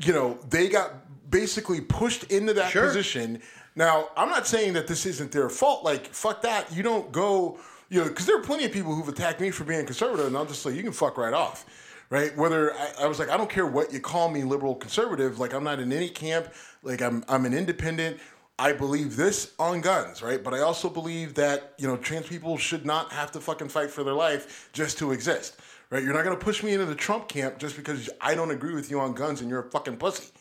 you 0.00 0.12
know, 0.12 0.38
they 0.48 0.68
got 0.68 0.92
basically 1.30 1.80
pushed 1.80 2.24
into 2.24 2.52
that 2.54 2.70
Sure. 2.70 2.86
position. 2.86 3.42
Now, 3.74 4.08
I'm 4.16 4.28
not 4.28 4.46
saying 4.46 4.74
that 4.74 4.86
this 4.86 5.06
isn't 5.06 5.32
their 5.32 5.48
fault. 5.48 5.84
Like, 5.84 6.06
fuck 6.14 6.42
that. 6.42 6.72
You 6.72 6.82
don't 6.82 7.10
go, 7.12 7.58
you 7.88 8.00
know, 8.00 8.08
because 8.08 8.26
there 8.26 8.38
are 8.38 8.42
plenty 8.42 8.64
of 8.64 8.72
people 8.72 8.94
who've 8.94 9.08
attacked 9.08 9.40
me 9.40 9.50
for 9.50 9.64
being 9.64 9.84
conservative, 9.86 10.26
and 10.26 10.36
I'm 10.36 10.46
just 10.46 10.64
like, 10.64 10.74
you 10.74 10.82
can 10.82 10.92
fuck 10.92 11.16
right 11.16 11.34
off. 11.34 11.64
Right? 12.10 12.34
Whether 12.38 12.72
I, 12.72 12.92
I 13.02 13.06
was 13.06 13.18
like, 13.18 13.28
I 13.28 13.36
don't 13.36 13.50
care 13.50 13.66
what 13.66 13.92
you 13.92 14.00
call 14.00 14.30
me, 14.30 14.42
liberal, 14.42 14.74
conservative. 14.74 15.38
Like, 15.38 15.52
I'm 15.52 15.62
not 15.62 15.78
in 15.78 15.92
any 15.92 16.08
camp. 16.08 16.48
Like, 16.82 17.02
I'm 17.02 17.22
I'm 17.28 17.44
an 17.44 17.52
independent. 17.52 18.18
I 18.58 18.72
believe 18.72 19.14
this 19.14 19.52
on 19.58 19.80
guns, 19.80 20.20
right? 20.20 20.42
But 20.42 20.52
I 20.52 20.60
also 20.60 20.88
believe 20.88 21.34
that 21.34 21.74
you 21.78 21.86
know 21.86 21.96
trans 21.96 22.26
people 22.26 22.56
should 22.56 22.84
not 22.84 23.12
have 23.12 23.30
to 23.32 23.40
fucking 23.40 23.68
fight 23.68 23.90
for 23.90 24.02
their 24.02 24.14
life 24.14 24.70
just 24.72 24.98
to 24.98 25.12
exist, 25.12 25.60
right? 25.90 26.02
You're 26.02 26.14
not 26.14 26.24
gonna 26.24 26.36
push 26.36 26.62
me 26.62 26.72
into 26.72 26.86
the 26.86 26.94
Trump 26.94 27.28
camp 27.28 27.58
just 27.58 27.76
because 27.76 28.10
I 28.20 28.34
don't 28.34 28.50
agree 28.50 28.74
with 28.74 28.90
you 28.90 28.98
on 28.98 29.12
guns 29.12 29.42
and 29.42 29.48
you're 29.48 29.60
a 29.66 29.70
fucking 29.70 29.98
pussy, 29.98 30.32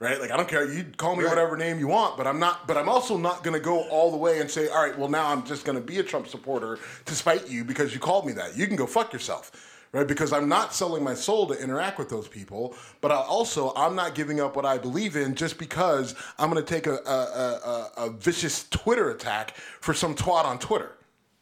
right? 0.00 0.20
Like 0.20 0.30
I 0.30 0.36
don't 0.36 0.48
care. 0.48 0.70
You 0.70 0.84
call 0.96 1.16
me 1.16 1.24
Right. 1.24 1.30
whatever 1.30 1.56
name 1.56 1.78
you 1.78 1.88
want, 1.88 2.16
but 2.16 2.26
I'm 2.26 2.38
not. 2.38 2.66
But 2.66 2.76
I'm 2.76 2.88
also 2.88 3.16
not 3.16 3.42
gonna 3.44 3.60
go 3.60 3.82
all 3.88 4.10
the 4.10 4.16
way 4.16 4.40
and 4.40 4.50
say, 4.50 4.68
all 4.68 4.82
right, 4.84 4.98
well 4.98 5.08
now 5.08 5.26
I'm 5.28 5.44
just 5.44 5.64
gonna 5.64 5.80
be 5.80 5.98
a 5.98 6.02
Trump 6.02 6.28
supporter 6.28 6.78
to 7.04 7.14
spite 7.14 7.48
you 7.48 7.64
because 7.64 7.94
you 7.94 8.00
called 8.00 8.26
me 8.26 8.32
that. 8.34 8.56
You 8.56 8.66
can 8.66 8.76
go 8.76 8.86
fuck 8.86 9.12
yourself. 9.12 9.72
Right, 9.92 10.06
because 10.06 10.30
I'm 10.32 10.48
not 10.48 10.74
selling 10.74 11.02
my 11.04 11.14
soul 11.14 11.46
to 11.46 11.54
interact 11.54 11.96
with 11.98 12.10
those 12.10 12.28
people, 12.28 12.74
but 13.00 13.12
I 13.12 13.14
also 13.14 13.72
I'm 13.76 13.94
not 13.94 14.14
giving 14.14 14.40
up 14.40 14.54
what 14.54 14.66
I 14.66 14.76
believe 14.76 15.16
in 15.16 15.34
just 15.36 15.56
because 15.58 16.14
I'm 16.38 16.50
going 16.50 16.62
to 16.62 16.68
take 16.74 16.86
a, 16.86 16.96
a, 16.96 16.98
a, 17.08 17.90
a, 18.06 18.10
vicious 18.10 18.68
Twitter 18.68 19.10
attack 19.10 19.56
for 19.56 19.94
some 19.94 20.14
twat 20.14 20.44
on 20.44 20.58
Twitter. 20.58 20.92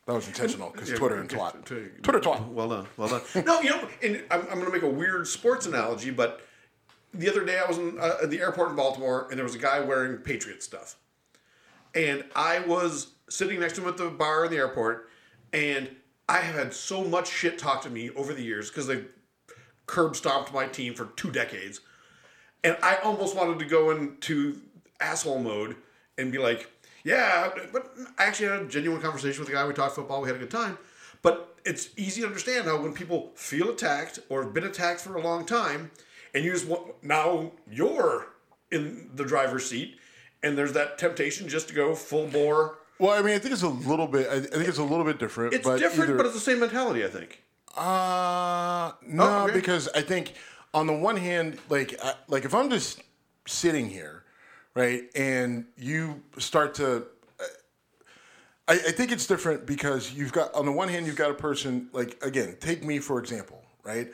That 0.06 0.12
was 0.12 0.28
intentional 0.28 0.70
because 0.70 0.90
Yeah, 0.90 0.96
Twitter 0.96 1.16
and 1.16 1.28
twat. 1.28 1.64
t- 1.64 1.88
Twitter 2.02 2.20
twat. 2.20 2.46
Well 2.48 2.68
done, 2.68 2.86
well 2.96 3.08
done. 3.08 3.22
no, 3.44 3.60
you 3.60 3.70
know, 3.70 3.88
and 4.02 4.22
I'm, 4.30 4.40
I'm 4.42 4.46
going 4.60 4.66
to 4.66 4.72
make 4.72 4.82
a 4.82 4.88
weird 4.88 5.26
sports 5.26 5.66
analogy, 5.66 6.10
but 6.10 6.42
the 7.14 7.30
other 7.30 7.44
day 7.44 7.58
I 7.58 7.66
was 7.66 7.78
in, 7.78 7.98
uh, 7.98 8.18
at 8.22 8.30
the 8.30 8.40
airport 8.40 8.70
in 8.70 8.76
Baltimore, 8.76 9.28
and 9.30 9.38
there 9.38 9.44
was 9.44 9.54
a 9.54 9.58
guy 9.58 9.80
wearing 9.80 10.18
Patriot 10.18 10.62
stuff, 10.62 10.96
and 11.94 12.24
I 12.34 12.60
was 12.60 13.12
sitting 13.28 13.60
next 13.60 13.74
to 13.76 13.82
him 13.82 13.88
at 13.88 13.96
the 13.96 14.10
bar 14.10 14.44
in 14.44 14.50
the 14.50 14.58
airport, 14.58 15.08
and 15.52 15.90
I 16.28 16.38
have 16.38 16.54
had 16.54 16.74
so 16.74 17.04
much 17.04 17.28
shit 17.30 17.58
talked 17.58 17.84
to 17.84 17.90
me 17.90 18.10
over 18.10 18.34
the 18.34 18.42
years 18.42 18.70
because 18.70 18.86
they 18.86 19.04
curb 19.86 20.16
stomped 20.16 20.52
my 20.52 20.66
team 20.66 20.94
for 20.94 21.06
two 21.16 21.30
decades, 21.30 21.80
and 22.62 22.76
I 22.82 22.96
almost 22.96 23.36
wanted 23.36 23.58
to 23.58 23.64
go 23.64 23.90
into 23.90 24.60
asshole 25.00 25.40
mode 25.40 25.76
and 26.18 26.32
be 26.32 26.38
like, 26.38 26.70
yeah, 27.04 27.50
but 27.72 27.94
I 28.18 28.24
actually 28.24 28.48
had 28.48 28.62
a 28.62 28.66
genuine 28.66 29.00
conversation 29.00 29.40
with 29.40 29.48
the 29.48 29.54
guy. 29.54 29.66
We 29.66 29.74
talked 29.74 29.94
football. 29.94 30.22
We 30.22 30.28
had 30.28 30.36
a 30.36 30.40
good 30.40 30.50
time. 30.50 30.78
But 31.20 31.54
it's 31.64 31.90
easy 31.96 32.22
to 32.22 32.26
understand 32.26 32.64
how 32.64 32.80
when 32.80 32.94
people 32.94 33.32
feel 33.34 33.70
attacked 33.70 34.18
or 34.28 34.42
have 34.42 34.54
been 34.54 34.64
attacked 34.64 35.00
for 35.00 35.16
a 35.16 35.22
long 35.22 35.44
time, 35.44 35.90
and 36.34 36.44
you 36.44 36.52
just 36.52 36.66
want 36.66 37.02
now 37.02 37.52
you're 37.70 38.26
in 38.70 39.10
the 39.14 39.24
driver's 39.24 39.64
seat, 39.68 39.96
and 40.42 40.58
there's 40.58 40.72
that 40.72 40.98
temptation 40.98 41.48
just 41.48 41.68
to 41.68 41.74
go 41.74 41.94
full 41.94 42.26
bore. 42.26 42.78
Well, 42.98 43.10
I 43.12 43.22
mean, 43.22 43.34
I 43.34 43.38
think 43.38 43.52
it's 43.52 43.62
a 43.62 43.68
little 43.68 44.06
bit. 44.06 44.28
I 44.28 44.40
think 44.40 44.68
it's 44.68 44.78
a 44.78 44.82
little 44.84 45.04
bit 45.04 45.18
different. 45.18 45.54
It's 45.54 45.64
but 45.66 45.78
different, 45.78 46.10
either- 46.10 46.16
but 46.16 46.26
it's 46.26 46.34
the 46.34 46.40
same 46.40 46.60
mentality. 46.60 47.04
I 47.04 47.08
think. 47.08 47.40
Uh 47.76 48.92
no, 49.06 49.24
Oh, 49.24 49.44
okay. 49.44 49.54
because 49.54 49.88
I 49.94 50.00
think 50.00 50.34
on 50.72 50.86
the 50.86 50.92
one 50.92 51.16
hand, 51.16 51.58
like 51.68 51.94
I, 52.02 52.14
like 52.28 52.44
if 52.44 52.54
I'm 52.54 52.70
just 52.70 53.02
sitting 53.46 53.88
here, 53.88 54.22
right, 54.74 55.02
and 55.16 55.64
you 55.76 56.22
start 56.38 56.74
to, 56.76 57.06
I, 58.68 58.72
I 58.74 58.76
think 58.92 59.10
it's 59.12 59.26
different 59.26 59.66
because 59.66 60.12
you've 60.12 60.32
got 60.32 60.54
on 60.54 60.66
the 60.66 60.72
one 60.72 60.88
hand 60.88 61.06
you've 61.06 61.16
got 61.16 61.30
a 61.32 61.34
person 61.34 61.88
like 61.92 62.16
again, 62.24 62.56
take 62.60 62.84
me 62.84 62.98
for 63.00 63.18
example, 63.18 63.60
right, 63.82 64.12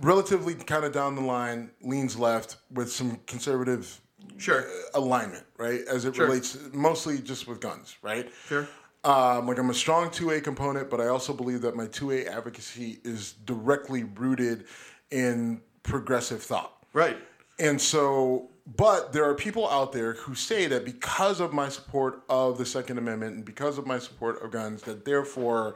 relatively 0.00 0.54
kind 0.54 0.84
of 0.84 0.92
down 0.92 1.14
the 1.14 1.22
line, 1.22 1.70
leans 1.82 2.16
left 2.18 2.56
with 2.70 2.90
some 2.90 3.20
conservative 3.26 4.00
Sure. 4.36 4.64
alignment, 4.94 5.44
right, 5.56 5.80
as 5.88 6.04
it 6.04 6.14
Sure. 6.14 6.26
relates 6.26 6.56
mostly 6.72 7.18
just 7.18 7.46
with 7.48 7.60
guns, 7.60 7.96
right. 8.02 8.30
Sure. 8.46 8.68
Um, 9.04 9.46
like 9.46 9.58
I'm 9.58 9.70
a 9.70 9.74
strong 9.74 10.10
2A 10.10 10.40
component, 10.40 10.90
but 10.90 11.00
I 11.00 11.08
also 11.08 11.32
believe 11.32 11.62
that 11.62 11.76
my 11.76 11.86
2A 11.86 12.26
advocacy 12.26 13.00
is 13.04 13.32
directly 13.44 14.04
rooted 14.04 14.66
in 15.10 15.62
progressive 15.82 16.42
thought. 16.42 16.72
Right. 16.92 17.16
And 17.58 17.80
so, 17.80 18.50
but 18.76 19.12
there 19.12 19.24
are 19.24 19.34
people 19.34 19.68
out 19.68 19.92
there 19.92 20.14
who 20.14 20.34
say 20.34 20.66
that 20.66 20.84
because 20.84 21.40
of 21.40 21.52
my 21.52 21.68
support 21.68 22.22
of 22.28 22.58
the 22.58 22.66
Second 22.66 22.98
Amendment 22.98 23.36
and 23.36 23.44
because 23.44 23.78
of 23.78 23.86
my 23.86 23.98
support 23.98 24.42
of 24.42 24.50
guns, 24.50 24.82
that 24.82 25.04
therefore 25.04 25.74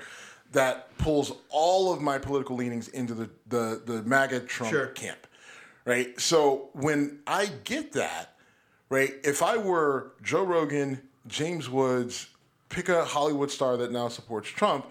that 0.52 0.96
pulls 0.98 1.32
all 1.50 1.92
of 1.92 2.00
my 2.00 2.18
political 2.18 2.56
leanings 2.56 2.88
into 2.88 3.14
the 3.14 3.30
the, 3.48 3.82
the 3.84 4.02
MAGA 4.04 4.40
Trump 4.40 4.72
Sure. 4.72 4.86
camp. 4.88 5.26
right? 5.84 6.18
So 6.20 6.68
when 6.74 7.20
I 7.26 7.46
get 7.64 7.92
that, 7.92 8.36
right, 8.88 9.12
if 9.24 9.42
I 9.42 9.56
were 9.56 10.12
Joe 10.22 10.44
Rogan, 10.44 11.00
James 11.26 11.68
Woods, 11.68 12.28
pick 12.68 12.88
a 12.88 13.04
Hollywood 13.04 13.50
star 13.50 13.76
that 13.78 13.92
now 13.92 14.08
supports 14.08 14.48
Trump, 14.48 14.86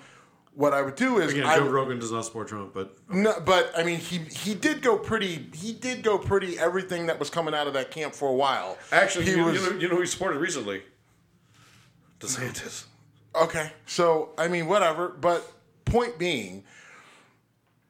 what 0.54 0.74
I 0.74 0.82
would 0.82 0.96
do 0.96 1.20
is 1.20 1.32
Again, 1.32 1.46
I 1.46 1.58
Joe 1.58 1.64
would- 1.64 1.72
Rogan 1.72 2.00
does 2.00 2.12
not 2.12 2.26
support 2.26 2.50
Trump, 2.50 2.74
but 2.74 2.98
no, 3.10 3.40
but 3.40 3.72
I 3.78 3.84
mean, 3.84 4.00
he 4.00 4.18
he 4.18 4.54
did 4.54 4.82
go 4.82 4.98
pretty. 4.98 5.48
He 5.54 5.72
did 5.74 6.04
go 6.04 6.18
pretty. 6.18 6.60
Everything 6.60 7.06
that 7.06 7.20
was 7.20 7.30
coming 7.30 7.54
out 7.54 7.68
of 7.68 7.74
that 7.74 7.90
camp 7.92 8.14
for 8.14 8.28
a 8.28 8.34
while. 8.34 8.78
actually, 8.92 9.26
he 9.26 9.32
you, 9.32 9.46
was 9.46 9.62
you 9.64 9.70
know, 9.74 9.78
you 9.80 9.88
know 9.88 9.96
who 9.96 10.02
he 10.02 10.08
supported 10.08 10.40
recently? 10.40 10.82
DeSantis. 12.20 12.86
Okay. 13.36 13.72
So 13.86 14.30
I 14.38 14.48
mean, 14.48 14.68
whatever. 14.68 15.10
But 15.10 15.50
point 15.86 16.18
being, 16.18 16.64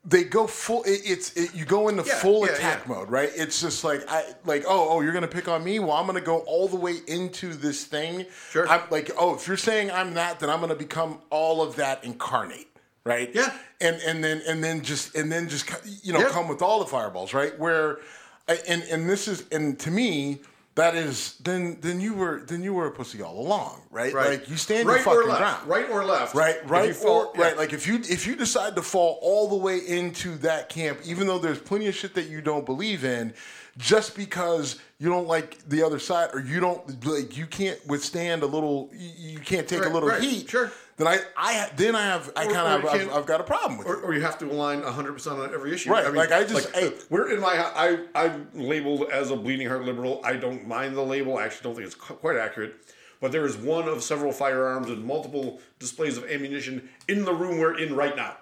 they 0.03 0.23
go 0.23 0.47
full. 0.47 0.83
It, 0.83 1.01
it's 1.05 1.33
it, 1.33 1.53
you 1.53 1.65
go 1.65 1.87
into 1.87 2.03
Yeah, 2.05 2.15
full 2.15 2.45
yeah, 2.45 2.53
attack 2.53 2.81
yeah. 2.87 2.93
mode, 2.95 3.09
right? 3.09 3.29
It's 3.35 3.61
just 3.61 3.83
like 3.83 4.03
I 4.09 4.23
like 4.45 4.63
oh 4.67 4.89
oh 4.89 5.01
you're 5.01 5.13
gonna 5.13 5.27
pick 5.27 5.47
on 5.47 5.63
me. 5.63 5.79
Well, 5.79 5.91
I'm 5.91 6.05
gonna 6.07 6.21
go 6.21 6.39
all 6.39 6.67
the 6.67 6.77
way 6.77 6.95
into 7.07 7.53
this 7.53 7.85
thing. 7.85 8.25
Sure. 8.49 8.67
I'm 8.67 8.81
like 8.89 9.11
oh 9.17 9.35
if 9.35 9.47
you're 9.47 9.57
saying 9.57 9.91
I'm 9.91 10.13
that, 10.15 10.39
then 10.39 10.49
I'm 10.49 10.59
gonna 10.59 10.75
become 10.75 11.19
all 11.29 11.61
of 11.61 11.75
that 11.75 12.03
incarnate. 12.03 12.67
Right. 13.03 13.29
Yeah. 13.33 13.51
And 13.79 13.99
and 14.01 14.23
then 14.23 14.41
and 14.47 14.63
then 14.63 14.81
just 14.83 15.15
and 15.15 15.31
then 15.31 15.49
just 15.49 15.69
you 16.03 16.13
know 16.13 16.27
come 16.29 16.47
with 16.47 16.61
all 16.61 16.79
the 16.79 16.85
fireballs, 16.85 17.33
right? 17.33 17.57
Where, 17.59 17.99
and 18.47 18.83
and 18.83 19.09
this 19.09 19.27
is 19.27 19.45
and 19.51 19.79
to 19.79 19.91
me. 19.91 20.41
That 20.75 20.95
is, 20.95 21.35
then 21.39 21.77
then 21.81 21.99
you 21.99 22.13
were 22.13 22.43
then 22.47 22.63
you 22.63 22.73
were 22.73 22.87
a 22.87 22.91
pussy 22.91 23.21
all 23.21 23.37
along, 23.39 23.81
right? 23.91 24.13
Right. 24.13 24.39
Like 24.39 24.49
you 24.49 24.55
stand 24.55 24.87
right 24.87 24.95
your 24.95 25.03
fucking 25.03 25.19
or 25.19 25.25
left, 25.25 25.65
ground, 25.65 25.67
right 25.67 25.89
or 25.89 26.05
left, 26.05 26.33
right 26.33 26.69
right 26.69 26.95
fall- 26.95 27.25
or 27.25 27.31
yeah. 27.35 27.41
right 27.43 27.57
like 27.57 27.73
if 27.73 27.85
you 27.85 27.95
if 27.95 28.25
you 28.25 28.37
decide 28.37 28.75
to 28.77 28.81
fall 28.81 29.19
all 29.21 29.49
the 29.49 29.55
way 29.57 29.79
into 29.79 30.37
that 30.37 30.69
camp 30.69 30.99
even 31.03 31.27
though 31.27 31.39
there's 31.39 31.59
plenty 31.59 31.87
of 31.87 31.95
shit 31.95 32.13
that 32.15 32.29
you 32.29 32.39
don't 32.39 32.65
believe 32.65 33.03
in 33.03 33.33
just 33.77 34.15
because 34.15 34.79
you 34.97 35.09
don't 35.09 35.27
like 35.27 35.57
the 35.67 35.83
other 35.83 35.99
side 35.99 36.29
or 36.33 36.39
you 36.39 36.61
don't 36.61 37.05
like 37.05 37.35
you 37.37 37.45
can't 37.47 37.85
withstand 37.87 38.41
a 38.41 38.45
little 38.47 38.89
you, 38.93 39.33
you 39.33 39.39
can't 39.39 39.67
take 39.67 39.81
Right, 39.81 39.91
a 39.91 39.93
little 39.93 40.07
right, 40.09 40.21
heat 40.21 40.49
sure. 40.49 40.71
Then 41.01 41.07
i 41.07 41.19
i 41.35 41.69
then 41.75 41.95
i 41.95 42.03
have 42.03 42.31
i 42.35 42.45
kind 42.45 42.57
of 42.57 42.85
I've, 42.85 43.13
I've 43.13 43.25
got 43.25 43.41
a 43.41 43.43
problem 43.43 43.77
with 43.77 43.87
or, 43.87 43.99
it 43.99 44.03
or 44.03 44.13
you 44.13 44.21
have 44.21 44.37
to 44.39 44.45
align 44.45 44.81
100% 44.81 45.31
on 45.31 45.53
every 45.53 45.73
issue. 45.73 45.91
Right, 45.91 46.05
i 46.05 46.09
like, 46.09 46.31
I 46.31 46.43
just- 46.43 46.73
like, 46.73 46.75
hey- 46.75 46.93
we're 47.09 47.31
in 47.31 47.39
my 47.39 47.53
I 47.75 48.05
I'm 48.15 48.49
labeled 48.53 49.09
as 49.11 49.31
a 49.31 49.35
bleeding 49.35 49.67
heart 49.67 49.83
liberal. 49.83 50.21
I 50.23 50.33
don't 50.33 50.67
mind 50.67 50.95
the 50.95 51.01
label. 51.01 51.37
I 51.37 51.45
actually 51.45 51.63
don't 51.63 51.75
think 51.75 51.85
it's 51.87 51.95
quite 51.95 52.37
accurate. 52.37 52.75
But 53.19 53.31
there 53.31 53.45
is 53.45 53.55
one 53.55 53.87
of 53.87 54.01
several 54.01 54.31
firearms 54.31 54.89
and 54.89 55.05
multiple 55.05 55.59
displays 55.77 56.17
of 56.17 56.25
ammunition 56.25 56.89
in 57.07 57.23
the 57.23 57.33
room 57.33 57.59
we're 57.59 57.77
in 57.77 57.95
right 57.95 58.15
now. 58.15 58.37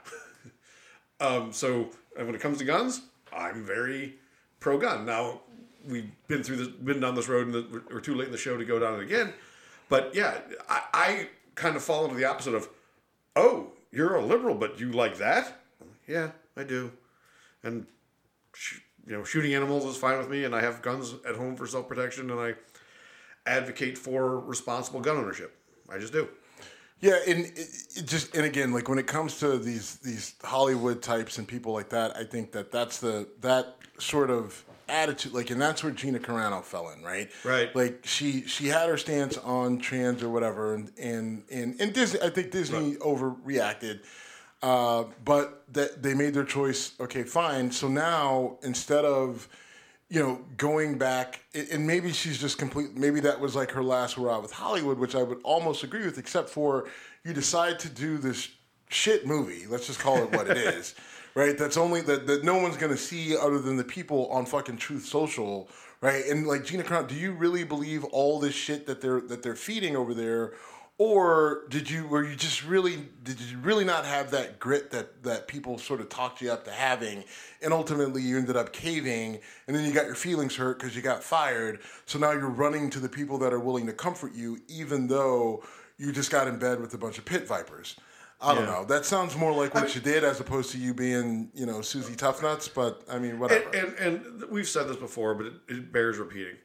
um, 1.20 1.52
so 1.52 1.90
when 2.16 2.34
it 2.34 2.40
comes 2.40 2.60
to 2.60 2.64
guns, 2.64 3.02
I'm 3.34 3.66
very 3.66 4.16
pro 4.62 4.78
gun. 4.78 5.06
Now 5.06 5.42
we've 5.86 6.10
been 6.28 6.44
through 6.44 6.58
this, 6.58 6.68
been 6.68 7.02
down 7.02 7.16
this 7.16 7.28
road, 7.28 7.54
and 7.54 7.84
we're 7.92 8.00
too 8.00 8.16
late 8.16 8.28
in 8.28 8.32
the 8.32 8.38
show 8.38 8.58
to 8.58 8.64
go 8.66 8.80
down 8.80 8.96
it 8.96 9.04
again. 9.04 9.34
But 9.90 10.16
yeah, 10.16 10.40
I, 10.70 10.82
I 10.94 11.30
kind 11.60 11.76
of 11.76 11.84
fall 11.84 12.06
into 12.06 12.16
the 12.16 12.26
opposite 12.26 12.56
of 12.56 12.70
oh, 13.36 13.68
you're 13.92 14.16
a 14.16 14.26
liberal, 14.26 14.56
but 14.56 14.80
you 14.80 14.92
like 14.92 15.18
that? 15.18 15.62
Yeah, 16.08 16.32
I 16.58 16.64
do. 16.64 16.92
And 17.64 17.86
sh- 18.54 18.80
you 19.06 19.14
know, 19.14 19.24
shooting 19.24 19.54
animals 19.54 19.86
is 19.86 19.98
fine 19.98 20.18
with 20.18 20.30
me, 20.30 20.44
and 20.44 20.56
I 20.56 20.62
have 20.62 20.82
guns 20.82 21.14
at 21.28 21.36
home 21.36 21.56
for 21.56 21.68
self 21.68 21.88
protection, 21.88 22.32
and 22.32 22.40
I 22.40 22.54
advocate 23.46 23.98
for 23.98 24.40
responsible 24.40 25.02
gun 25.02 25.18
ownership. 25.18 25.56
I 25.90 25.98
just 25.98 26.14
do. 26.14 26.30
Yeah, 27.02 27.18
and 27.28 27.46
it, 27.46 28.04
just 28.06 28.36
and 28.36 28.46
again, 28.46 28.74
like 28.74 28.90
when 28.90 29.00
it 29.00 29.08
comes 29.08 29.40
to 29.40 29.58
these 29.58 29.96
these 29.98 30.36
Hollywood 30.44 31.02
types 31.02 31.38
and 31.38 31.48
people 31.48 31.74
like 31.74 31.90
that, 31.90 32.16
I 32.16 32.24
think 32.24 32.52
that 32.54 32.72
that's 32.72 33.00
the 33.00 33.28
that 33.42 33.78
sort 33.98 34.30
of 34.30 34.64
attitude, 34.90 35.34
like, 35.34 35.50
and 35.50 35.62
that's 35.62 35.84
where 35.84 35.92
Gina 35.92 36.20
Carano 36.20 36.64
fell 36.64 36.90
in, 36.90 37.04
right? 37.04 37.30
Right. 37.44 37.74
Like 37.76 38.02
she 38.06 38.44
she 38.44 38.68
had 38.68 38.90
her 38.90 38.98
stance 38.98 39.38
on 39.38 39.80
trans 39.80 40.24
or 40.24 40.30
whatever, 40.30 40.74
and 40.76 40.92
and 40.98 41.44
and, 41.52 41.80
and 41.80 41.94
Disney, 41.94 42.22
I 42.22 42.30
think 42.30 42.52
Disney 42.52 42.96
overreacted. 42.96 44.02
Uh, 44.62 45.06
but 45.24 45.64
that 45.72 46.04
they 46.04 46.14
made 46.14 46.34
their 46.34 46.44
choice. 46.44 46.94
Okay, 47.00 47.24
fine. 47.24 47.72
So 47.72 47.88
now 47.88 48.58
instead 48.62 49.06
of 49.06 49.48
you 50.10 50.20
know 50.20 50.42
going 50.58 50.98
back, 50.98 51.42
and 51.54 51.68
and 51.70 51.88
maybe 51.88 52.12
she's 52.12 52.40
just 52.40 52.58
complete. 52.58 52.96
Maybe 52.96 53.20
that 53.22 53.40
was 53.40 53.56
like 53.56 53.72
her 53.72 53.84
last 53.84 54.16
hurrah 54.16 54.40
with 54.40 54.52
Hollywood, 54.52 54.98
which 55.00 55.16
I 55.16 55.24
would 55.24 55.40
almost 55.44 55.84
agree 55.84 56.04
with, 56.04 56.18
except 56.18 56.50
for 56.50 56.90
you 57.24 57.34
decide 57.34 57.80
to 57.80 57.90
do 57.90 58.18
this 58.18 58.50
shit 58.90 59.26
movie. 59.26 59.66
Let's 59.68 59.88
just 59.88 60.00
call 60.00 60.18
it 60.18 60.32
what 60.32 60.50
it 60.50 60.58
is, 60.76 60.96
right? 61.36 61.58
That's 61.58 61.78
only 61.78 62.02
that 62.02 62.28
that 62.28 62.44
no 62.44 62.58
one's 62.58 62.78
gonna 62.78 62.98
see 62.98 63.36
other 63.38 63.60
than 63.60 63.78
the 63.78 63.84
people 63.84 64.28
on 64.28 64.46
fucking 64.46 64.78
Truth 64.78 65.06
Social. 65.06 65.70
Right 66.02 66.26
and 66.26 66.48
like 66.48 66.64
Gina 66.64 66.84
Carano, 66.84 67.08
do 67.08 67.16
you 67.16 67.34
really 67.34 67.66
believe 67.66 68.06
all 68.06 68.40
this 68.40 68.56
shit 68.56 68.86
that 68.88 69.02
they're 69.02 69.22
that 69.22 69.44
they're 69.44 69.56
feeding 69.56 69.96
over 69.96 70.14
there, 70.14 70.54
or 71.00 71.64
did 71.70 71.90
you 71.90 72.06
were 72.06 72.24
you 72.24 72.36
just 72.36 72.64
really 72.66 73.08
did 73.24 73.40
you 73.40 73.58
really 73.60 73.86
not 73.86 74.06
have 74.06 74.30
that 74.32 74.60
grit 74.60 74.92
that 74.92 75.24
that 75.24 75.48
people 75.48 75.80
sort 75.80 76.02
of 76.02 76.10
talked 76.10 76.42
you 76.42 76.52
up 76.52 76.66
to 76.66 76.72
having 76.72 77.24
and 77.64 77.74
ultimately 77.74 78.22
you 78.22 78.38
ended 78.38 78.58
up 78.58 78.72
caving 78.74 79.40
and 79.68 79.76
then 79.76 79.86
you 79.86 79.94
got 79.94 80.06
your 80.06 80.16
feelings 80.16 80.56
hurt 80.58 80.78
because 80.78 80.96
you 80.96 81.02
got 81.02 81.24
fired 81.24 81.80
so 82.06 82.20
now 82.20 82.32
you're 82.32 82.50
running 82.50 82.90
to 82.90 83.00
the 83.00 83.10
people 83.10 83.38
that 83.38 83.54
are 83.54 83.60
willing 83.60 83.86
to 83.86 83.94
comfort 83.94 84.34
you 84.36 84.60
even 84.68 85.08
though 85.08 85.64
you 85.98 86.12
just 86.12 86.32
got 86.32 86.48
in 86.48 86.60
bed 86.60 86.80
with 86.82 86.94
a 86.94 86.98
bunch 86.98 87.18
of 87.18 87.24
pit 87.24 87.48
vipers 87.48 87.96
I 88.42 88.56
don't 88.56 88.64
Yeah. 88.66 88.72
know. 88.72 88.86
That 88.86 89.06
sounds 89.06 89.36
more 89.36 89.52
like 89.52 89.74
what 89.74 89.94
you 89.96 90.02
did 90.02 90.24
as 90.24 90.40
opposed 90.40 90.72
to 90.72 90.78
you 90.78 90.94
being, 90.94 91.52
you 91.54 91.66
know, 91.66 91.82
Susie 91.82 92.16
Toughnuts. 92.16 92.74
But 92.74 93.04
I 93.10 93.20
mean, 93.20 93.38
whatever. 93.40 93.68
And, 93.70 93.94
and 93.98 94.24
and 94.24 94.50
we've 94.50 94.68
said 94.68 94.88
this 94.88 94.98
before, 94.98 95.36
but 95.36 95.48
it, 95.48 95.54
it 95.68 95.92
bears 95.92 96.18
repeating. 96.18 96.56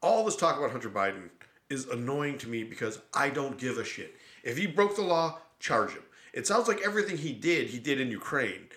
All 0.00 0.24
this 0.24 0.36
talk 0.36 0.58
about 0.58 0.70
Hunter 0.70 0.90
Biden 0.90 1.30
is 1.70 1.86
annoying 1.88 2.38
to 2.38 2.48
me 2.48 2.62
because 2.62 3.00
I 3.14 3.30
don't 3.30 3.58
give 3.58 3.78
a 3.78 3.84
shit. 3.84 4.14
If 4.44 4.56
he 4.58 4.66
broke 4.66 4.94
the 4.96 5.02
law, 5.02 5.38
charge 5.58 5.92
him. 5.92 6.02
It 6.32 6.46
sounds 6.46 6.68
like 6.68 6.80
everything 6.84 7.16
he 7.16 7.32
did, 7.32 7.68
he 7.68 7.78
did 7.78 8.00
in 8.00 8.10
Ukraine. 8.10 8.68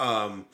Um, 0.00 0.46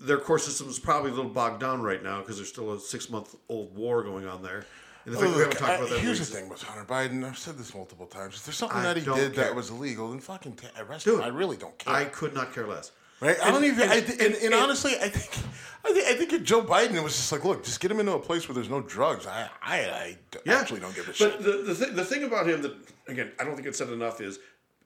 their 0.00 0.18
court 0.18 0.40
system 0.42 0.68
is 0.68 0.78
probably 0.78 1.10
a 1.10 1.14
little 1.14 1.30
bogged 1.30 1.60
down 1.60 1.82
right 1.82 2.02
now 2.02 2.20
because 2.20 2.36
there's 2.36 2.48
still 2.48 2.72
a 2.72 2.80
six 2.80 3.08
month 3.08 3.34
old 3.48 3.76
war 3.76 4.02
going 4.02 4.26
on 4.26 4.42
there. 4.42 4.64
And 5.08 5.16
the 5.16 5.20
fact 5.20 5.30
that 5.30 5.36
we 5.36 5.42
haven't 5.42 5.58
talked 5.58 5.70
I- 5.72 5.76
about 5.76 5.88
that 5.90 5.98
here's 6.00 6.18
the 6.18 6.24
thing 6.24 6.48
with 6.48 6.62
Hunter 6.62 6.84
Biden. 6.84 7.24
I've 7.24 7.38
said 7.38 7.56
this 7.58 7.74
multiple 7.74 8.06
times. 8.06 8.36
If 8.36 8.44
there's 8.44 8.56
something 8.56 8.78
I 8.78 8.82
that 8.82 8.96
he 8.96 9.04
don't 9.04 9.16
did 9.16 9.34
care. 9.34 9.44
that 9.44 9.54
was 9.54 9.70
illegal, 9.70 10.10
then 10.10 10.20
fucking 10.20 10.56
ta- 10.56 10.68
arrest 10.78 11.04
Dude, 11.04 11.18
him. 11.20 11.24
I 11.24 11.28
really 11.28 11.56
don't 11.56 11.76
care. 11.78 11.94
I 11.94 12.04
could 12.06 12.34
not 12.34 12.52
care 12.54 12.66
less. 12.66 12.90
right? 13.20 13.36
I 13.42 13.50
don't 13.50 13.64
even. 13.64 13.88
I 13.88 13.96
and- 13.96 14.20
and, 14.20 14.34
and- 14.36 14.54
honestly, 14.54 14.92
I 15.00 15.08
think, 15.08 15.44
I 15.84 15.92
think, 15.92 16.06
I 16.06 16.14
think 16.14 16.32
if 16.32 16.42
Joe 16.44 16.62
Biden 16.62 16.94
it 16.94 17.02
was 17.02 17.16
just 17.16 17.32
like, 17.32 17.44
look, 17.44 17.64
just 17.64 17.80
get 17.80 17.90
him 17.90 18.00
into 18.00 18.12
a 18.12 18.18
place 18.20 18.48
where 18.48 18.54
there's 18.54 18.68
no 18.70 18.80
drugs. 18.80 19.26
I, 19.26 19.48
I, 19.62 19.78
I 19.80 20.18
d- 20.30 20.38
Yeah. 20.44 20.58
actually 20.60 20.80
don't 20.80 20.94
give 20.94 21.04
a 21.04 21.08
but 21.08 21.16
shit. 21.16 21.38
the 21.42 21.52
the, 21.72 21.74
th- 21.74 21.94
the 21.96 22.04
thing 22.04 22.24
about 22.24 22.48
him 22.48 22.62
that 22.62 22.74
again 23.08 23.32
I 23.40 23.44
don't 23.44 23.54
think 23.56 23.66
it's 23.66 23.78
said 23.78 23.88
enough 23.90 24.20
is 24.20 24.38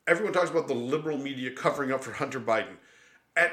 everyone 0.07 0.33
talks 0.33 0.51
about 0.51 0.69
the 0.69 0.75
liberal 0.75 1.19
media 1.19 1.51
covering 1.51 1.93
up 1.93 2.03
for 2.05 2.13
Hunter 2.13 2.41
Biden. 2.41 2.77
At 3.37 3.53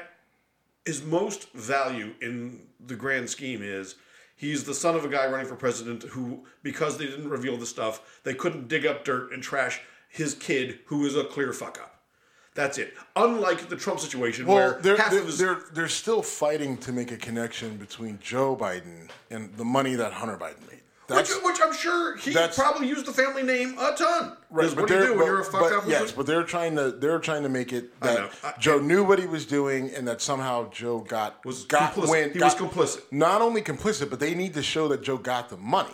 his 0.86 1.04
most 1.04 1.52
value 1.54 2.14
in 2.22 2.68
the 2.80 2.96
grand 2.96 3.30
scheme 3.30 3.62
is 3.62 3.96
he's 4.40 4.64
the 4.64 4.74
son 4.74 4.96
of 4.96 5.04
a 5.04 5.10
guy 5.10 5.28
running 5.28 5.46
for 5.46 5.56
president 5.56 6.04
who 6.04 6.46
because 6.64 6.98
they 6.98 7.06
didn't 7.06 7.30
reveal 7.30 7.58
the 7.58 7.66
stuff 7.66 8.22
they 8.24 8.34
couldn't 8.34 8.68
dig 8.68 8.86
up 8.86 9.04
dirt 9.04 9.32
and 9.34 9.44
trash 9.44 9.82
his 10.08 10.34
kid 10.34 10.80
who 10.86 11.06
is 11.06 11.16
a 11.16 11.26
clear 11.26 11.54
fuck 11.54 11.78
up. 11.80 11.96
That's 12.56 12.78
it. 12.78 12.94
Unlike 13.16 13.70
the 13.70 13.76
Trump 13.76 14.00
situation 14.00 14.48
Well, 14.48 14.56
where 14.56 14.82
they're, 14.82 14.98
half 14.98 15.12
they're, 15.12 15.20
of 15.20 15.26
his 15.28 15.38
they're, 15.38 15.62
they're 15.72 15.88
still 15.88 16.24
fighting 16.24 16.78
to 16.78 16.92
make 16.92 17.12
a 17.12 17.18
connection 17.18 17.78
between 17.78 18.18
Joe 18.22 18.56
Biden 18.56 19.10
and 19.30 19.56
the 19.56 19.66
money 19.66 19.96
that 19.96 20.14
Hunter 20.14 20.36
Biden 20.36 20.68
made. 20.68 20.82
Which, 21.10 21.28
That's, 21.28 21.44
which 21.44 21.58
I'm 21.64 21.74
sure 21.74 22.16
he 22.18 22.34
probably 22.56 22.88
used 22.88 23.06
the 23.06 23.12
family 23.14 23.44
name 23.44 23.76
a 23.80 23.94
ton. 23.96 24.38
Right, 24.52 24.70
Because 24.70 24.76
what 24.76 24.88
do 24.88 24.94
you 24.96 25.06
do 25.08 25.18
when 25.18 25.26
you're 25.26 25.42
a 25.42 25.44
fuck 25.44 25.62
but 25.62 25.74
up? 25.74 25.84
Yes, 25.88 26.12
but 26.12 26.26
they're 26.26 26.44
trying 26.44 26.76
to 26.76 26.92
they're 26.92 27.20
trying 27.20 27.44
to 27.44 27.50
make 27.50 27.74
it 27.74 28.00
that 28.02 28.32
I- 28.44 28.54
Joe 28.60 28.80
knew 28.80 29.04
what 29.04 29.20
he 29.20 29.26
was 29.26 29.46
doing 29.46 29.92
and 29.96 30.08
that 30.08 30.22
somehow 30.22 30.70
Joe 30.72 31.00
got 31.00 31.44
Was 31.46 31.66
got 31.66 31.94
complicit. 31.94 32.10
when 32.10 32.34
He 32.34 32.40
got- 32.40 32.60
was 32.62 32.70
complicit. 32.72 33.02
Not 33.12 33.42
only 33.42 33.62
complicit, 33.62 34.10
but 34.10 34.20
they 34.20 34.34
need 34.36 34.54
to 34.56 34.64
show 34.64 34.88
that 34.90 35.02
Joe 35.02 35.18
got 35.18 35.50
the 35.50 35.58
money. 35.58 35.90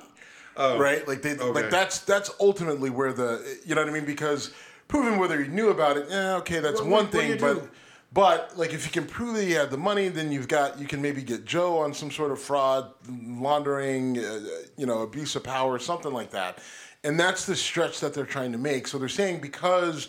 Oh, 0.58 0.78
right? 0.80 1.06
Like 1.08 1.22
they 1.22 1.38
Oh, 1.38 1.50
okay. 1.50 1.62
like 1.64 1.70
that's 1.72 2.00
that's 2.00 2.32
ultimately 2.40 2.90
where 2.90 3.12
the 3.14 3.58
you 3.66 3.76
know 3.76 3.82
what 3.82 3.90
I 3.90 3.94
mean 3.94 4.06
because 4.06 4.52
proving 4.88 5.20
whether 5.20 5.42
he 5.42 5.50
knew 5.50 5.70
about 5.70 5.98
it, 5.98 6.08
yeah, 6.10 6.36
okay, 6.38 6.60
that's 6.60 6.80
What- 6.82 6.90
one 6.90 7.04
what 7.06 7.12
thing, 7.12 7.38
but. 7.40 7.54
do? 7.56 7.70
But 8.16 8.58
like, 8.58 8.74
if 8.74 8.86
you 8.86 8.92
can 8.94 9.06
prove 9.10 9.36
that 9.36 9.44
he 9.44 9.52
had 9.52 9.70
the 9.70 9.78
money, 9.78 10.08
then 10.08 10.32
you've 10.32 10.48
got 10.48 10.80
you 10.80 10.88
can 10.88 11.02
maybe 11.02 11.22
get 11.22 11.44
Joe 11.44 11.80
on 11.80 11.94
some 11.94 12.10
sort 12.10 12.32
of 12.32 12.40
fraud, 12.40 12.90
laundering, 13.10 14.18
uh, 14.18 14.40
you 14.78 14.86
know, 14.86 15.02
abuse 15.02 15.36
of 15.36 15.44
power, 15.44 15.78
something 15.80 16.14
like 16.14 16.32
that. 16.32 16.60
And 17.04 17.20
that's 17.20 17.46
the 17.46 17.58
stretch 17.58 18.00
that 18.00 18.14
they're 18.14 18.26
trying 18.26 18.54
to 18.54 18.58
make. 18.58 18.88
So 18.88 18.98
they're 18.98 19.10
saying 19.10 19.42
because 19.42 20.08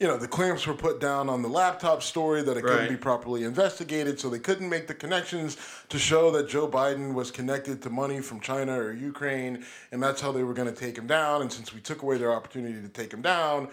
you 0.00 0.08
know 0.08 0.16
the 0.16 0.26
clamps 0.26 0.66
were 0.66 0.74
put 0.74 1.00
down 1.00 1.28
on 1.28 1.42
the 1.42 1.48
laptop 1.48 2.02
story 2.02 2.42
that 2.42 2.56
it 2.56 2.64
couldn't 2.64 2.88
be 2.88 2.96
properly 2.96 3.44
investigated, 3.44 4.18
so 4.18 4.28
they 4.28 4.40
couldn't 4.40 4.68
make 4.68 4.88
the 4.88 4.94
connections 4.94 5.56
to 5.90 5.98
show 5.98 6.32
that 6.32 6.48
Joe 6.48 6.66
Biden 6.66 7.14
was 7.14 7.30
connected 7.30 7.80
to 7.82 7.88
money 7.88 8.18
from 8.18 8.40
China 8.40 8.76
or 8.76 8.92
Ukraine, 8.92 9.64
and 9.92 10.02
that's 10.02 10.20
how 10.20 10.32
they 10.32 10.42
were 10.42 10.54
going 10.54 10.68
to 10.68 10.74
take 10.74 10.98
him 10.98 11.06
down. 11.06 11.40
And 11.40 11.52
since 11.52 11.72
we 11.72 11.80
took 11.80 12.02
away 12.02 12.18
their 12.18 12.32
opportunity 12.32 12.82
to 12.82 12.88
take 12.88 13.12
him 13.12 13.22
down, 13.22 13.68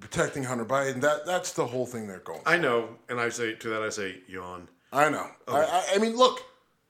protecting 0.00 0.44
Hunter 0.44 0.64
Biden. 0.64 1.00
That 1.00 1.26
that's 1.26 1.52
the 1.52 1.66
whole 1.66 1.86
thing 1.86 2.06
they're 2.06 2.18
going. 2.20 2.42
I 2.46 2.56
know, 2.58 2.90
and 3.08 3.20
I 3.20 3.28
say 3.28 3.54
to 3.54 3.68
that 3.70 3.82
I 3.82 3.88
say 3.88 4.18
yawn. 4.28 4.68
I 4.92 5.08
know. 5.10 5.26
I, 5.48 5.60
I, 5.60 5.84
I 5.94 5.98
mean, 5.98 6.16
look, 6.16 6.40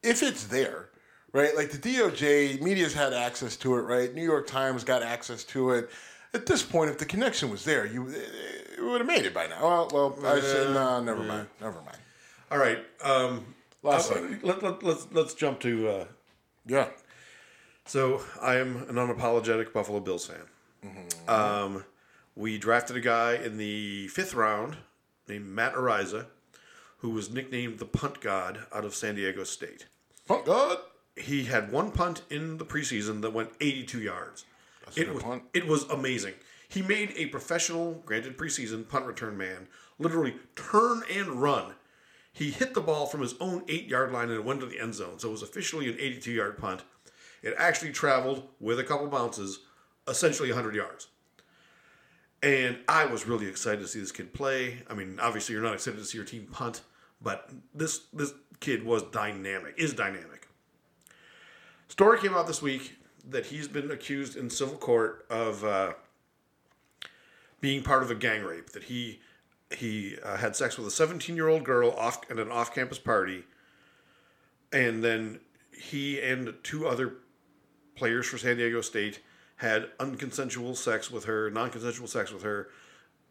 if 0.03 0.21
it's 0.23 0.45
there, 0.45 0.89
right? 1.33 1.55
Like 1.55 1.71
the 1.71 1.77
DOJ, 1.77 2.61
media's 2.61 2.93
had 2.93 3.13
access 3.13 3.55
to 3.57 3.75
it, 3.75 3.81
right? 3.81 4.13
New 4.13 4.23
York 4.23 4.47
Times 4.47 4.83
got 4.83 5.03
access 5.03 5.43
to 5.45 5.71
it. 5.71 5.89
At 6.33 6.45
this 6.45 6.61
point, 6.61 6.91
if 6.91 6.97
the 6.97 7.05
connection 7.05 7.49
was 7.49 7.63
there, 7.63 7.85
you 7.85 8.07
it 8.09 8.83
would 8.83 9.01
have 9.01 9.07
made 9.07 9.25
it 9.25 9.33
by 9.33 9.47
now. 9.47 9.61
Well, 9.61 9.89
well 9.91 10.35
I 10.37 10.39
said, 10.39 10.73
no, 10.73 11.01
never 11.01 11.23
mind, 11.23 11.47
never 11.59 11.81
mind. 11.81 11.97
All 12.51 12.57
right. 12.57 12.79
Um, 13.03 13.55
Last 13.83 14.11
thing. 14.11 14.39
let, 14.43 14.61
let, 14.61 14.83
let's 14.83 15.07
let's 15.11 15.33
jump 15.33 15.59
to. 15.61 15.89
Uh, 15.89 16.05
Yeah. 16.65 16.87
so 17.85 18.21
I 18.41 18.55
am 18.57 18.77
an 18.89 18.95
unapologetic 18.95 19.71
Buffalo 19.73 19.99
Bills 19.99 20.25
fan. 20.27 21.07
Um, 21.27 21.83
we 22.37 22.57
drafted 22.57 22.95
a 22.95 23.01
guy 23.01 23.33
in 23.33 23.57
the 23.57 24.07
fifth 24.09 24.35
round 24.35 24.77
named 25.27 25.47
Matt 25.47 25.73
Araiza, 25.73 26.27
who 26.99 27.09
was 27.09 27.31
nicknamed 27.31 27.79
the 27.79 27.85
Punt 27.85 28.21
God 28.21 28.59
out 28.73 28.85
of 28.85 28.95
San 28.95 29.15
Diego 29.15 29.43
State. 29.43 29.87
Oh, 30.29 30.43
God. 30.45 30.77
He 31.15 31.45
had 31.45 31.71
one 31.71 31.91
punt 31.91 32.21
in 32.29 32.59
the 32.59 32.65
preseason 32.65 33.21
that 33.21 33.33
went 33.33 33.49
82 33.59 34.01
yards. 34.01 34.45
a 34.95 35.01
it 35.01 35.13
was 35.13 35.23
punt. 35.23 35.43
it 35.51 35.65
was 35.65 35.83
amazing. 35.85 36.35
He 36.69 36.83
made 36.83 37.13
a 37.15 37.25
professional, 37.27 38.03
granted 38.05 38.37
preseason 38.37 38.87
punt 38.87 39.05
return 39.05 39.35
man 39.35 39.67
literally 39.97 40.35
turn 40.55 41.01
and 41.11 41.41
run. 41.41 41.73
He 42.31 42.51
hit 42.51 42.75
the 42.75 42.81
ball 42.81 43.07
from 43.07 43.21
his 43.21 43.33
own 43.39 43.63
eight 43.67 43.87
yard 43.87 44.11
line 44.11 44.29
and 44.29 44.37
it 44.37 44.45
went 44.45 44.59
to 44.59 44.67
the 44.67 44.79
end 44.79 44.93
zone. 44.93 45.17
So 45.17 45.29
it 45.29 45.31
was 45.31 45.41
officially 45.41 45.89
an 45.89 45.97
82 45.99 46.31
yard 46.31 46.57
punt. 46.59 46.83
It 47.41 47.55
actually 47.57 47.93
traveled 47.93 48.47
with 48.59 48.79
a 48.79 48.83
couple 48.83 49.07
bounces, 49.07 49.59
essentially 50.07 50.49
100 50.49 50.75
yards. 50.75 51.07
And 52.43 52.77
I 52.87 53.05
was 53.05 53.27
really 53.27 53.47
excited 53.47 53.81
to 53.81 53.87
see 53.87 53.99
this 53.99 54.11
kid 54.11 54.33
play. 54.33 54.83
I 54.89 54.93
mean, 54.93 55.19
obviously 55.19 55.53
you're 55.53 55.63
not 55.63 55.73
excited 55.73 55.97
to 55.97 56.05
see 56.05 56.17
your 56.17 56.25
team 56.25 56.47
punt, 56.51 56.81
but 57.21 57.49
this 57.73 58.01
this 58.13 58.33
kid 58.59 58.83
was 58.83 59.03
dynamic, 59.03 59.73
is 59.77 59.93
dynamic. 59.93 60.47
Story 61.87 62.19
came 62.19 62.35
out 62.35 62.47
this 62.47 62.61
week 62.61 62.97
that 63.27 63.47
he's 63.47 63.67
been 63.67 63.89
accused 63.91 64.35
in 64.35 64.49
civil 64.49 64.77
court 64.77 65.25
of 65.29 65.63
uh, 65.63 65.93
being 67.59 67.81
part 67.81 68.03
of 68.03 68.11
a 68.11 68.15
gang 68.15 68.43
rape. 68.43 68.69
That 68.69 68.83
he 68.83 69.19
he 69.75 70.17
uh, 70.23 70.37
had 70.37 70.55
sex 70.55 70.77
with 70.77 70.87
a 70.87 70.91
17 70.91 71.35
year 71.35 71.47
old 71.47 71.63
girl 71.63 71.91
off 71.91 72.21
at 72.29 72.37
an 72.37 72.51
off 72.51 72.73
campus 72.73 72.99
party, 72.99 73.45
and 74.71 75.03
then 75.03 75.39
he 75.71 76.21
and 76.21 76.53
two 76.63 76.87
other 76.87 77.15
players 77.95 78.27
for 78.27 78.37
San 78.37 78.57
Diego 78.57 78.81
State 78.81 79.21
had 79.57 79.89
unconsensual 79.97 80.75
sex 80.75 81.11
with 81.11 81.25
her, 81.25 81.49
non 81.49 81.69
consensual 81.69 82.07
sex 82.07 82.31
with 82.31 82.43
her. 82.43 82.69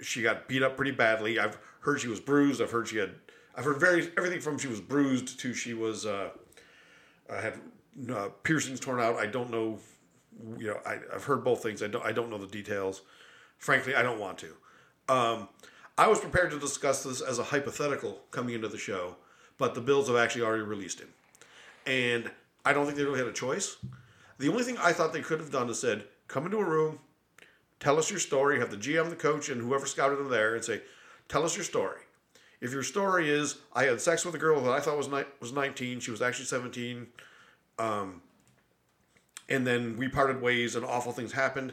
She 0.00 0.22
got 0.22 0.46
beat 0.48 0.62
up 0.62 0.76
pretty 0.76 0.90
badly. 0.90 1.38
I've 1.38 1.58
heard 1.80 2.00
she 2.00 2.08
was 2.08 2.20
bruised. 2.20 2.60
I've 2.60 2.70
heard 2.70 2.88
she 2.88 2.98
had. 2.98 3.14
I've 3.56 3.64
heard 3.64 3.80
very 3.80 4.10
everything 4.18 4.40
from 4.40 4.58
she 4.58 4.68
was 4.68 4.80
bruised 4.80 5.40
to 5.40 5.54
she 5.54 5.72
was 5.72 6.04
uh, 6.04 6.30
uh, 7.30 7.40
had 7.40 7.54
uh, 8.12 8.28
piercings 8.42 8.80
torn 8.80 9.00
out. 9.00 9.16
I 9.16 9.26
don't 9.26 9.50
know. 9.50 9.78
You 10.58 10.68
know, 10.68 10.80
I, 10.84 10.98
I've 11.14 11.24
heard 11.24 11.42
both 11.42 11.62
things. 11.62 11.82
I 11.82 11.86
don't. 11.86 12.04
I 12.04 12.12
don't 12.12 12.28
know 12.28 12.38
the 12.38 12.46
details. 12.46 13.02
Frankly, 13.58 13.94
I 13.94 14.02
don't 14.02 14.20
want 14.20 14.38
to. 14.38 14.52
Um, 15.08 15.48
I 15.96 16.08
was 16.08 16.20
prepared 16.20 16.50
to 16.50 16.58
discuss 16.58 17.04
this 17.04 17.22
as 17.22 17.38
a 17.38 17.44
hypothetical 17.44 18.20
coming 18.32 18.54
into 18.54 18.68
the 18.68 18.76
show, 18.76 19.16
but 19.56 19.74
the 19.74 19.80
Bills 19.80 20.08
have 20.08 20.16
actually 20.16 20.42
already 20.42 20.64
released 20.64 21.00
him, 21.00 21.08
and 21.86 22.30
I 22.66 22.74
don't 22.74 22.84
think 22.84 22.98
they 22.98 23.04
really 23.04 23.20
had 23.20 23.28
a 23.28 23.32
choice. 23.32 23.76
The 24.38 24.48
only 24.50 24.64
thing 24.64 24.76
I 24.76 24.92
thought 24.92 25.14
they 25.14 25.22
could 25.22 25.40
have 25.40 25.50
done 25.50 25.70
is 25.70 25.78
said, 25.78 26.04
"Come 26.28 26.46
into 26.46 26.58
a 26.58 26.64
room, 26.64 26.98
tell 27.80 27.98
us 27.98 28.10
your 28.10 28.20
story." 28.20 28.58
Have 28.58 28.70
the 28.70 28.76
GM, 28.76 29.10
the 29.10 29.16
coach, 29.16 29.48
and 29.48 29.60
whoever 29.60 29.86
scouted 29.86 30.18
them 30.18 30.28
there, 30.30 30.54
and 30.54 30.64
say, 30.64 30.82
"Tell 31.28 31.44
us 31.44 31.56
your 31.56 31.64
story." 31.64 32.00
If 32.60 32.72
your 32.72 32.82
story 32.82 33.28
is, 33.30 33.58
"I 33.74 33.84
had 33.84 34.00
sex 34.00 34.24
with 34.24 34.34
a 34.34 34.38
girl 34.38 34.60
that 34.62 34.72
I 34.72 34.80
thought 34.80 34.96
was 34.96 35.08
ni- 35.08 35.24
was 35.40 35.52
19, 35.52 36.00
she 36.00 36.10
was 36.10 36.22
actually 36.22 36.46
17," 36.46 37.08
and 39.48 39.66
then 39.66 39.96
we 39.96 40.08
parted 40.08 40.40
ways 40.40 40.74
and 40.76 40.84
awful 40.84 41.12
things 41.12 41.32
happened 41.32 41.72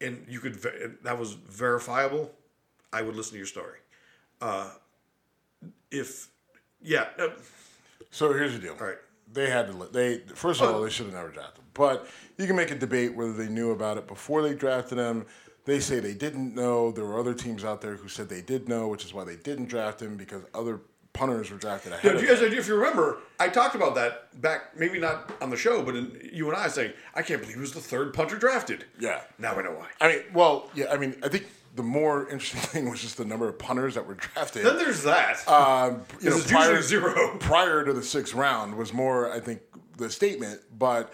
and 0.00 0.24
you 0.28 0.40
could 0.40 0.56
ver- 0.56 0.96
that 1.02 1.18
was 1.18 1.32
verifiable 1.32 2.32
i 2.92 3.02
would 3.02 3.16
listen 3.16 3.32
to 3.32 3.38
your 3.38 3.46
story 3.46 3.78
uh, 4.40 4.70
if 5.90 6.28
yeah 6.82 7.08
uh, 7.18 7.28
So 8.10 8.32
here's 8.32 8.52
the 8.52 8.58
deal. 8.58 8.76
all 8.80 8.86
right 8.86 8.98
They 9.32 9.50
had 9.50 9.68
to. 9.68 9.88
They 9.92 10.18
first 10.34 10.60
of 10.60 10.68
oh. 10.68 10.74
all, 10.74 10.82
they 10.82 10.90
should 10.90 11.06
have 11.06 11.14
never 11.14 11.30
drafted. 11.30 11.58
him. 11.58 11.64
But 11.74 12.08
you 12.36 12.46
can 12.46 12.56
make 12.56 12.70
a 12.70 12.74
debate 12.74 13.14
whether 13.14 13.32
they 13.32 13.48
knew 13.48 13.70
about 13.70 13.96
it 13.98 14.06
before 14.06 14.42
they 14.42 14.54
drafted 14.54 14.98
him. 14.98 15.26
They 15.66 15.78
say 15.78 16.00
they 16.00 16.14
didn't 16.14 16.54
know. 16.54 16.90
There 16.90 17.04
were 17.04 17.18
other 17.18 17.34
teams 17.34 17.64
out 17.64 17.80
there 17.80 17.96
who 17.96 18.08
said 18.08 18.28
they 18.28 18.42
did 18.42 18.68
know, 18.68 18.88
which 18.88 19.04
is 19.04 19.14
why 19.14 19.24
they 19.24 19.36
didn't 19.36 19.66
draft 19.66 20.00
him 20.00 20.16
because 20.16 20.42
other 20.54 20.80
punters 21.12 21.50
were 21.50 21.58
drafted 21.58 21.92
ahead. 21.92 22.04
Yeah, 22.04 22.10
of 22.12 22.16
if, 22.16 22.22
you 22.22 22.48
guys, 22.48 22.58
if 22.58 22.68
you 22.68 22.74
remember, 22.76 23.18
I 23.38 23.48
talked 23.48 23.74
about 23.74 23.94
that 23.96 24.40
back, 24.40 24.76
maybe 24.76 24.98
not 24.98 25.30
on 25.40 25.50
the 25.50 25.56
show, 25.56 25.82
but 25.82 25.96
in 25.96 26.30
you 26.32 26.48
and 26.48 26.56
I 26.56 26.68
saying, 26.68 26.92
I 27.14 27.22
can't 27.22 27.40
believe 27.40 27.56
he 27.56 27.60
was 27.60 27.72
the 27.72 27.80
third 27.80 28.14
punter 28.14 28.36
drafted. 28.36 28.84
Yeah. 28.98 29.20
Now 29.38 29.54
I 29.54 29.62
know 29.62 29.72
why. 29.72 29.88
I 30.00 30.08
mean, 30.08 30.22
well, 30.32 30.70
yeah. 30.74 30.86
I 30.90 30.96
mean, 30.96 31.16
I 31.22 31.28
think 31.28 31.46
the 31.74 31.82
more 31.82 32.28
interesting 32.28 32.60
thing 32.70 32.90
was 32.90 33.00
just 33.00 33.16
the 33.16 33.24
number 33.24 33.48
of 33.48 33.58
punters 33.58 33.94
that 33.94 34.06
were 34.06 34.14
drafted. 34.14 34.64
Then 34.64 34.76
there's 34.76 35.02
that. 35.04 35.46
Um, 35.48 36.02
you 36.20 36.30
know, 36.30 36.36
usually 36.36 36.82
zero. 36.82 37.36
prior 37.40 37.84
to 37.84 37.92
the 37.92 38.02
sixth 38.02 38.34
round 38.34 38.74
was 38.76 38.92
more, 38.92 39.32
I 39.32 39.40
think, 39.40 39.60
the 39.96 40.10
statement. 40.10 40.60
But 40.76 41.12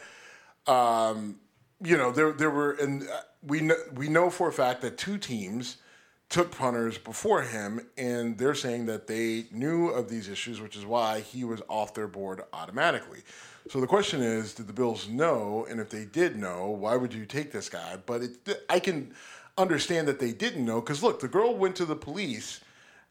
um, 0.67 1.37
you 1.83 1.97
know, 1.97 2.11
there 2.11 2.33
there 2.33 2.51
were, 2.51 2.73
and 2.73 3.03
uh, 3.03 3.21
we 3.43 3.61
know 3.61 3.77
we 3.95 4.09
know 4.09 4.31
for 4.31 4.49
a 4.49 4.53
fact 4.53 4.83
that 4.83 4.99
two 4.99 5.19
teams 5.19 5.79
took 6.29 6.51
punters 6.51 6.99
before 6.99 7.43
him, 7.43 7.81
and 7.97 8.37
they're 8.37 8.55
saying 8.55 8.87
that 8.87 9.07
they 9.07 9.45
knew 9.53 9.89
of 9.89 10.09
these 10.09 10.29
issues, 10.29 10.61
which 10.61 10.77
is 10.77 10.85
why 10.85 11.21
he 11.21 11.45
was 11.45 11.63
off 11.69 11.95
their 11.95 12.09
board 12.09 12.43
automatically. 12.53 13.21
So 13.69 13.81
the 13.81 13.87
question 13.87 14.23
is, 14.23 14.55
did 14.55 14.67
the 14.67 14.73
Bills 14.73 15.09
know? 15.09 15.67
And 15.69 15.81
if 15.81 15.91
they 15.91 16.05
did 16.05 16.37
know, 16.37 16.71
why 16.71 16.97
would 16.97 17.13
you 17.13 17.27
take 17.27 17.53
this 17.53 17.69
guy? 17.69 17.99
But 18.05 18.23
it, 18.23 18.65
I 18.69 18.79
can 18.81 19.13
understand 19.59 20.09
that 20.09 20.19
they 20.19 20.33
didn't 20.33 20.65
know 20.65 20.81
because 20.81 21.03
look, 21.03 21.21
the 21.21 21.29
girl 21.29 21.55
went 21.57 21.77
to 21.77 21.85
the 21.85 21.97
police 21.97 22.61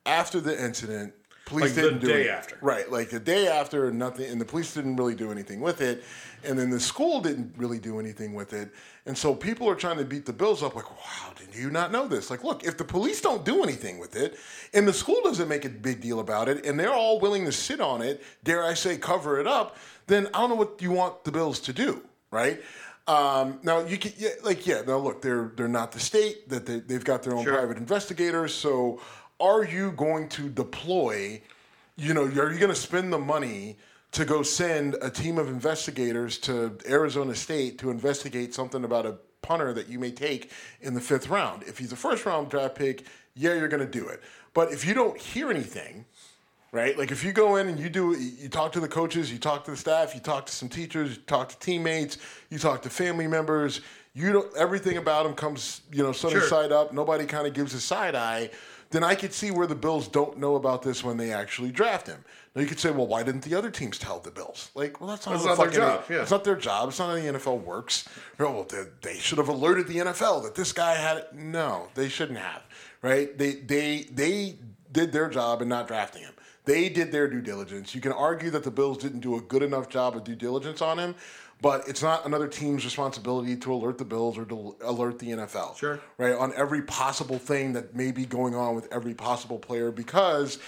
after 0.06 0.40
the 0.40 0.64
incident. 0.64 1.14
Police 1.46 1.76
Like 1.78 1.86
didn't 1.86 2.00
do 2.00 2.10
it. 2.10 2.28
after. 2.28 2.58
Right, 2.60 2.92
like 2.92 3.12
the 3.12 3.20
day 3.20 3.48
after, 3.48 3.92
nothing, 3.92 4.26
and 4.32 4.42
the 4.42 4.46
police 4.46 4.74
didn't 4.74 4.96
really 4.96 5.14
do 5.14 5.32
anything 5.32 5.62
with 5.62 5.80
it, 5.80 6.04
and 6.44 6.58
then 6.58 6.72
the 6.72 6.80
school 6.80 7.22
didn't 7.22 7.54
really 7.56 7.78
do 7.78 8.00
anything 8.00 8.34
with 8.34 8.52
it, 8.52 8.72
and 9.06 9.16
so 9.16 9.36
people 9.36 9.70
are 9.70 9.76
trying 9.76 9.98
to 10.00 10.06
beat 10.06 10.26
the 10.26 10.34
Bills 10.34 10.64
up, 10.64 10.76
like, 10.76 10.90
wow, 10.90 11.34
did 11.38 11.54
you 11.54 11.70
not 11.70 11.92
know 11.92 12.08
this? 12.08 12.32
Like, 12.32 12.44
look, 12.44 12.64
if 12.64 12.78
the 12.78 12.84
police 12.84 13.22
don't 13.22 13.46
do 13.46 13.62
anything 13.62 14.00
with 14.00 14.16
it, 14.16 14.40
and 14.74 14.88
the 14.88 14.94
school 14.94 15.22
doesn't 15.24 15.48
make 15.48 15.66
a 15.66 15.70
big 15.70 16.02
deal 16.02 16.20
about 16.20 16.50
it, 16.50 16.66
and 16.66 16.80
they're 16.80 16.96
all 16.96 17.20
willing 17.20 17.46
to 17.46 17.52
sit 17.52 17.80
on 17.80 18.02
it, 18.02 18.24
dare 18.44 18.64
I 18.64 18.74
say, 18.74 18.98
cover 18.98 19.40
it 19.40 19.46
up, 19.46 19.78
then 20.08 20.26
I 20.34 20.40
don't 20.40 20.50
know 20.50 20.56
what 20.56 20.82
you 20.82 20.94
want 20.94 21.26
the 21.26 21.32
Bills 21.32 21.60
to 21.60 21.74
do, 21.74 22.02
right? 22.32 22.60
Um, 23.08 23.60
now 23.64 23.80
you 23.82 23.98
can, 23.98 24.14
yeah, 24.18 24.30
like, 24.44 24.66
yeah. 24.66 24.82
Now 24.86 24.98
look, 24.98 25.22
they're 25.22 25.52
they're 25.56 25.68
not 25.68 25.92
the 25.92 26.00
state 26.00 26.50
that 26.50 26.66
they, 26.66 26.80
they've 26.80 27.04
got 27.04 27.22
their 27.24 27.36
own 27.36 27.44
Sure. 27.44 27.54
private 27.54 27.78
investigators. 27.78 28.54
So, 28.54 29.00
are 29.40 29.64
you 29.64 29.92
going 29.92 30.30
to 30.30 30.50
deploy? 30.50 31.42
You 31.98 32.14
know, 32.14 32.24
are 32.24 32.52
you 32.52 32.60
going 32.60 32.74
to 32.74 32.76
spend 32.76 33.14
the 33.14 33.20
money 33.20 33.78
to 34.14 34.26
go 34.26 34.42
send 34.44 34.96
a 35.02 35.10
team 35.10 35.38
of 35.38 35.50
investigators 35.50 36.38
to 36.40 36.78
Arizona 36.88 37.36
State 37.36 37.78
to 37.80 37.90
investigate 37.92 38.54
something 38.54 38.84
about 38.84 39.06
a 39.06 39.18
punter 39.42 39.72
that 39.74 39.88
you 39.88 40.00
may 40.00 40.12
take 40.12 40.50
in 40.82 40.94
the 40.96 41.02
fifth 41.02 41.30
round? 41.30 41.64
If 41.64 41.78
he's 41.78 41.92
a 41.92 41.96
first 41.96 42.26
round 42.26 42.50
draft 42.50 42.76
pick, 42.76 43.06
yeah, 43.36 43.54
you're 43.54 43.68
going 43.68 43.86
to 43.86 44.00
do 44.00 44.08
it. 44.08 44.24
But 44.54 44.72
if 44.72 44.86
you 44.86 44.94
don't 44.94 45.18
hear 45.20 45.52
anything, 45.52 46.06
right? 46.76 46.98
Like 46.98 47.10
if 47.12 47.24
you 47.24 47.32
go 47.32 47.56
in 47.56 47.70
and 47.70 47.80
you 47.80 47.90
do, 47.90 48.12
you 48.20 48.50
talk 48.50 48.74
to 48.74 48.82
the 48.82 48.88
coaches, 48.88 49.32
you 49.32 49.40
talk 49.40 49.64
to 49.66 49.72
the 49.72 49.78
staff, 49.78 50.14
you 50.14 50.20
talk 50.20 50.46
to 50.48 50.52
some 50.54 50.68
teachers, 50.68 51.12
you 51.16 51.22
talk 51.26 51.48
to 51.50 51.58
teammates, 51.60 52.18
you 52.50 52.60
talk 52.60 52.82
to 52.82 52.90
family 52.90 53.28
members. 53.28 53.80
You 54.14 54.32
don't 54.34 54.56
everything 54.58 54.98
about 54.98 55.24
them 55.24 55.34
comes, 55.36 55.82
you 55.92 56.04
know, 56.04 56.12
sunny 56.12 56.34
Sure. 56.36 56.48
side 56.48 56.72
up. 56.74 56.94
Nobody 56.94 57.26
kind 57.26 57.48
of 57.48 57.54
gives 57.54 57.74
a 57.74 57.80
side 57.82 58.14
eye. 58.16 58.50
Then 58.92 59.04
I 59.04 59.16
could 59.16 59.34
see 59.34 59.52
where 59.52 59.68
the 59.68 59.76
Bills 59.76 60.08
don't 60.08 60.38
know 60.38 60.56
about 60.56 60.82
this 60.84 61.04
when 61.04 61.18
they 61.18 61.32
actually 61.34 61.72
draft 61.72 62.08
him. 62.08 62.24
Now 62.54 62.62
you 62.62 62.68
could 62.68 62.80
say, 62.80 62.92
well, 62.92 63.08
why 63.08 63.24
didn't 63.24 63.42
the 63.42 63.56
other 63.56 63.70
teams 63.72 63.98
tell 63.98 64.20
the 64.20 64.32
Bills? 64.32 64.70
Like, 64.76 65.02
well, 65.02 65.10
that's 65.10 65.26
not, 65.26 65.34
That's 65.34 65.46
not 65.46 65.58
their 65.58 65.66
fucking- 65.66 65.80
job, 65.80 66.04
yeah. 66.10 66.22
It's 66.22 66.32
not 66.32 66.44
their 66.44 66.56
job. 66.56 66.90
It's 66.90 67.00
not 67.00 67.10
how 67.10 67.16
the 67.16 67.22
NFL 67.40 67.58
works. 67.62 68.08
Well, 68.38 68.66
they, 68.70 68.84
they 69.02 69.18
should 69.18 69.38
have 69.38 69.50
alerted 69.50 69.88
the 69.88 69.98
NFL 69.98 70.44
that 70.44 70.56
this 70.56 70.72
guy 70.72 70.94
had 70.96 71.18
it. 71.18 71.34
No, 71.34 71.88
they 71.96 72.08
shouldn't 72.10 72.40
have. 72.40 72.62
Right? 73.02 73.38
They 73.38 73.54
they 73.56 74.04
they 74.12 74.56
did 74.92 75.12
their 75.12 75.30
job 75.30 75.62
in 75.62 75.68
not 75.68 75.88
drafting 75.88 76.22
him. 76.24 76.34
They 76.66 76.90
did 76.90 77.12
their 77.12 77.28
due 77.28 77.42
diligence. 77.42 77.96
You 77.96 78.02
can 78.02 78.12
argue 78.12 78.50
that 78.50 78.64
the 78.64 78.72
Bills 78.72 78.98
didn't 78.98 79.20
do 79.20 79.36
a 79.36 79.42
good 79.42 79.64
enough 79.64 79.88
job 79.90 80.16
of 80.16 80.24
due 80.24 80.36
diligence 80.36 80.82
on 80.82 80.98
him, 80.98 81.16
but 81.62 81.88
it's 81.88 82.02
not 82.02 82.26
another 82.26 82.48
team's 82.48 82.84
responsibility 82.84 83.56
to 83.56 83.74
alert 83.74 83.98
the 83.98 84.06
Bills 84.06 84.38
or 84.38 84.46
to 84.46 84.76
alert 84.84 85.20
the 85.20 85.30
NFL. 85.30 85.78
Sure. 85.78 86.00
Right? 86.18 86.34
On 86.34 86.52
every 86.56 86.82
possible 86.82 87.38
thing 87.38 87.74
that 87.74 87.96
may 87.96 88.12
be 88.12 88.26
going 88.26 88.56
on 88.56 88.76
with 88.76 88.92
every 88.92 89.14
possible 89.14 89.60
player 89.60 89.92
because 89.92 90.60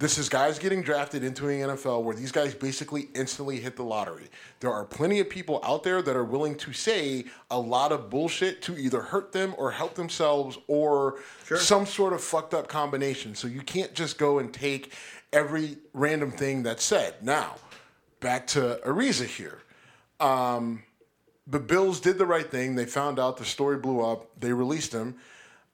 this 0.00 0.16
is 0.16 0.30
guys 0.30 0.58
getting 0.58 0.80
drafted 0.80 1.22
into 1.22 1.44
the 1.44 1.52
NFL 1.52 2.02
where 2.04 2.16
these 2.16 2.32
guys 2.32 2.54
basically 2.54 3.10
instantly 3.14 3.60
hit 3.60 3.76
the 3.76 3.82
lottery. 3.82 4.28
There 4.60 4.72
are 4.72 4.86
plenty 4.86 5.20
of 5.20 5.28
people 5.28 5.60
out 5.62 5.82
there 5.82 6.00
that 6.00 6.16
are 6.16 6.24
willing 6.24 6.54
to 6.54 6.72
say 6.72 7.26
a 7.50 7.60
lot 7.60 7.92
of 7.92 8.08
bullshit 8.08 8.62
to 8.62 8.78
either 8.78 9.02
hurt 9.02 9.32
them 9.32 9.54
or 9.58 9.70
help 9.70 9.96
themselves 9.96 10.56
or 10.68 11.18
some 11.54 11.84
sort 11.84 12.14
of 12.14 12.22
fucked 12.22 12.54
up 12.54 12.66
combination. 12.66 13.34
So 13.34 13.46
you 13.46 13.60
can't 13.60 13.92
just 13.92 14.16
go 14.16 14.38
and 14.38 14.50
take 14.54 14.94
every 15.32 15.78
random 15.92 16.30
thing 16.30 16.62
that's 16.62 16.84
said. 16.84 17.14
Now, 17.22 17.56
back 18.20 18.46
to 18.48 18.80
Araiza 18.86 19.26
here. 19.26 19.60
Um, 20.18 20.82
the 21.46 21.58
Bills 21.58 22.00
did 22.00 22.18
the 22.18 22.26
right 22.26 22.48
thing. 22.48 22.74
They 22.74 22.86
found 22.86 23.18
out 23.18 23.36
the 23.36 23.44
story 23.44 23.78
blew 23.78 24.00
up. 24.00 24.28
They 24.38 24.52
released 24.52 24.92
him. 24.92 25.16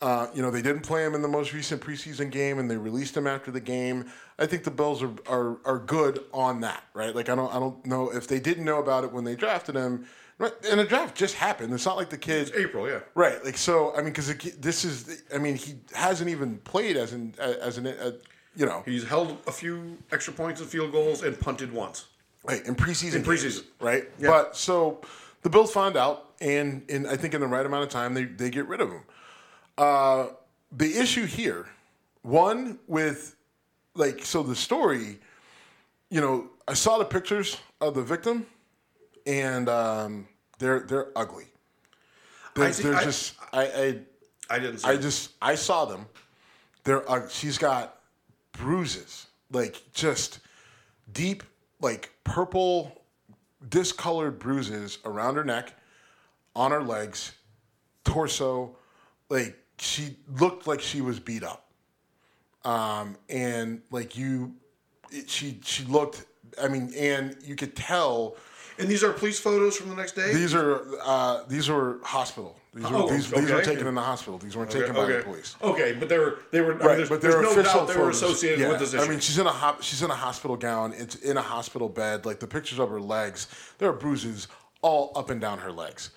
Uh, 0.00 0.28
you 0.34 0.42
know, 0.42 0.50
they 0.50 0.60
didn't 0.60 0.82
play 0.82 1.04
him 1.04 1.14
in 1.14 1.22
the 1.22 1.28
most 1.28 1.54
recent 1.54 1.80
preseason 1.80 2.30
game, 2.30 2.58
and 2.58 2.70
they 2.70 2.76
released 2.76 3.16
him 3.16 3.26
after 3.26 3.50
the 3.50 3.60
game. 3.60 4.06
I 4.38 4.44
think 4.46 4.64
the 4.64 4.70
Bills 4.70 5.02
are, 5.02 5.12
are 5.26 5.56
are 5.64 5.78
good 5.78 6.22
on 6.34 6.60
that, 6.60 6.84
right? 6.92 7.14
Like 7.14 7.30
I 7.30 7.34
don't 7.34 7.52
I 7.54 7.58
don't 7.58 7.84
know 7.86 8.10
if 8.10 8.28
they 8.28 8.38
didn't 8.38 8.64
know 8.64 8.78
about 8.78 9.04
it 9.04 9.12
when 9.12 9.24
they 9.24 9.34
drafted 9.34 9.74
him. 9.74 10.06
Right, 10.38 10.52
and 10.70 10.78
the 10.78 10.84
draft 10.84 11.16
just 11.16 11.34
happened. 11.34 11.72
It's 11.72 11.86
not 11.86 11.96
like 11.96 12.10
the 12.10 12.18
kid. 12.18 12.52
April, 12.54 12.86
yeah. 12.86 13.00
Right, 13.14 13.42
like 13.42 13.56
so. 13.56 13.94
I 13.94 13.98
mean, 14.02 14.06
because 14.06 14.28
this 14.58 14.84
is. 14.84 15.22
I 15.34 15.38
mean, 15.38 15.56
he 15.56 15.76
hasn't 15.94 16.28
even 16.28 16.58
played 16.58 16.98
as 16.98 17.14
an 17.14 17.34
as 17.38 17.78
an. 17.78 17.86
Uh, 17.86 18.12
you 18.56 18.66
know, 18.66 18.82
He's 18.84 19.04
held 19.04 19.38
a 19.46 19.52
few 19.52 19.98
extra 20.12 20.32
points 20.32 20.60
and 20.60 20.68
field 20.70 20.90
goals 20.92 21.22
and 21.22 21.38
punted 21.38 21.72
once. 21.72 22.06
Right, 22.44 22.64
in 22.66 22.74
preseason. 22.74 23.16
In 23.16 23.22
games, 23.22 23.42
preseason. 23.44 23.64
right? 23.80 24.04
Yeah. 24.18 24.28
But 24.30 24.56
so 24.56 25.00
the 25.42 25.50
Bills 25.50 25.72
find 25.72 25.96
out, 25.96 26.30
and 26.40 26.82
in 26.88 27.06
I 27.06 27.16
think 27.16 27.34
in 27.34 27.40
the 27.40 27.46
right 27.46 27.66
amount 27.66 27.84
of 27.84 27.88
time, 27.90 28.14
they 28.14 28.24
they 28.24 28.50
get 28.50 28.66
rid 28.68 28.80
of 28.80 28.90
him. 28.90 29.02
Uh, 29.76 30.26
the 30.72 30.96
issue 30.98 31.26
here, 31.26 31.66
one 32.22 32.78
with 32.86 33.36
like 33.94 34.24
so 34.24 34.42
the 34.42 34.54
story, 34.56 35.18
you 36.10 36.20
know, 36.20 36.48
I 36.68 36.74
saw 36.74 36.98
the 36.98 37.04
pictures 37.04 37.56
of 37.80 37.94
the 37.94 38.02
victim, 38.02 38.46
and 39.26 39.68
um, 39.68 40.28
they're 40.58 40.80
they're 40.80 41.08
ugly. 41.16 41.46
They're, 42.54 42.64
I 42.66 42.70
see- 42.70 42.82
they're 42.84 42.94
I- 42.96 43.04
just 43.04 43.34
I, 43.52 43.62
I 43.66 43.98
I 44.48 44.58
didn't 44.60 44.78
see 44.78 44.88
I 44.88 44.92
it. 44.92 45.00
just 45.02 45.32
I 45.42 45.56
saw 45.56 45.84
them. 45.84 46.06
They're 46.84 47.08
uh, 47.10 47.28
she's 47.28 47.58
got 47.58 47.95
bruises, 48.56 49.26
like 49.50 49.82
just 49.92 50.40
deep, 51.12 51.42
like 51.80 52.12
purple, 52.24 53.02
discolored 53.68 54.38
bruises 54.38 54.98
around 55.04 55.36
her 55.36 55.44
neck, 55.44 55.74
on 56.54 56.70
her 56.70 56.82
legs, 56.82 57.32
torso. 58.04 58.76
Like 59.28 59.56
she 59.78 60.16
looked 60.40 60.66
like 60.66 60.80
she 60.80 61.00
was 61.00 61.20
beat 61.20 61.42
up. 61.42 61.70
Um, 62.64 63.16
and 63.28 63.82
like 63.90 64.16
you, 64.16 64.54
it, 65.10 65.30
she 65.30 65.60
she 65.62 65.84
looked. 65.84 66.24
I 66.60 66.68
mean, 66.68 66.92
and 66.96 67.36
you 67.44 67.54
could 67.54 67.76
tell. 67.76 68.36
And 68.78 68.88
these 68.88 69.02
are 69.04 69.12
police 69.12 69.38
photos 69.38 69.76
from 69.76 69.90
the 69.90 69.96
next 69.96 70.12
day? 70.12 70.34
These 70.34 70.54
are 70.54 70.82
uh, 71.04 71.44
these 71.48 71.68
were 71.68 72.00
hospital. 72.02 72.58
These 72.76 72.90
were 72.90 72.96
Oh, 72.96 73.08
these, 73.08 73.30
these 73.30 73.50
were 73.50 73.62
taken 73.62 73.86
in 73.86 73.94
the 73.94 74.00
hospital. 74.02 74.38
These 74.38 74.54
weren't 74.56 74.70
okay. 74.70 74.80
taken 74.80 74.94
by 74.94 75.06
the 75.06 75.22
police. 75.22 75.56
Okay, 75.62 75.94
but 75.98 76.08
they 76.10 76.18
were 76.18 76.40
they 76.50 76.60
were 76.60 76.74
I 76.74 76.76
mean, 76.76 76.86
Right, 76.86 76.96
there's, 76.98 77.08
but 77.08 77.20
there's 77.22 77.34
no 77.40 77.50
official 77.50 77.86
doubt 77.86 77.88
they 77.88 78.00
were 78.00 78.10
associated 78.10 78.60
Yeah. 78.60 78.68
with 78.68 78.80
this 78.80 78.92
issue. 78.92 79.02
I 79.02 79.08
mean, 79.08 79.18
she's 79.20 79.38
in 79.38 79.46
a 79.46 79.50
hop, 79.50 79.82
she's 79.82 80.02
in 80.02 80.10
a 80.10 80.14
hospital 80.14 80.56
gown. 80.56 80.92
It's 80.92 81.14
in 81.16 81.36
a 81.38 81.42
hospital 81.42 81.88
bed. 81.88 82.26
Like 82.26 82.38
the 82.38 82.46
pictures 82.46 82.78
of 82.78 82.90
her 82.90 83.00
legs, 83.00 83.48
there 83.78 83.88
are 83.88 83.94
bruises 83.94 84.46
all 84.82 85.12
up 85.16 85.30
and 85.30 85.40
down 85.40 85.58
her 85.60 85.72
legs. 85.72 86.10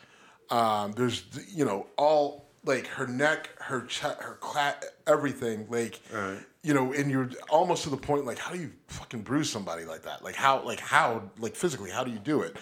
Um, 0.50 0.92
there's 0.94 1.24
you 1.48 1.64
know 1.64 1.88
all 1.98 2.50
like 2.66 2.88
her 2.88 3.08
neck, 3.08 3.50
her 3.60 3.82
chest, 3.86 4.20
her 4.20 4.36
cla 4.42 4.76
everything. 5.08 5.66
Like 5.70 6.02
Right. 6.12 6.40
you 6.62 6.74
know, 6.74 6.92
and 6.92 7.10
you're 7.10 7.30
almost 7.50 7.84
to 7.84 7.90
the 7.90 7.96
point 7.98 8.26
like, 8.26 8.38
how 8.38 8.52
do 8.52 8.60
you 8.60 8.72
fucking 8.88 9.22
bruise 9.22 9.50
somebody 9.50 9.86
like 9.86 10.04
that? 10.04 10.24
Like 10.26 10.36
how, 10.36 10.62
like 10.66 10.82
how, 10.82 11.24
like 11.40 11.56
physically, 11.56 11.90
how 11.90 12.04
do 12.04 12.12
you 12.12 12.20
do 12.20 12.42
it? 12.42 12.58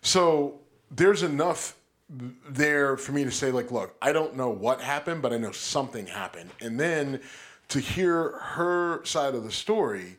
So 0.00 0.60
there's 0.90 1.22
enough 1.22 1.76
there 2.48 2.96
for 2.96 3.12
me 3.12 3.24
to 3.24 3.30
say 3.30 3.50
like 3.50 3.70
look 3.70 3.94
i 4.02 4.12
don't 4.12 4.36
know 4.36 4.50
what 4.50 4.80
happened 4.80 5.22
but 5.22 5.32
i 5.32 5.38
know 5.38 5.52
something 5.52 6.06
happened 6.06 6.50
and 6.60 6.78
then 6.78 7.20
to 7.68 7.80
hear 7.80 8.32
her 8.32 9.04
side 9.04 9.34
of 9.34 9.44
the 9.44 9.52
story 9.52 10.16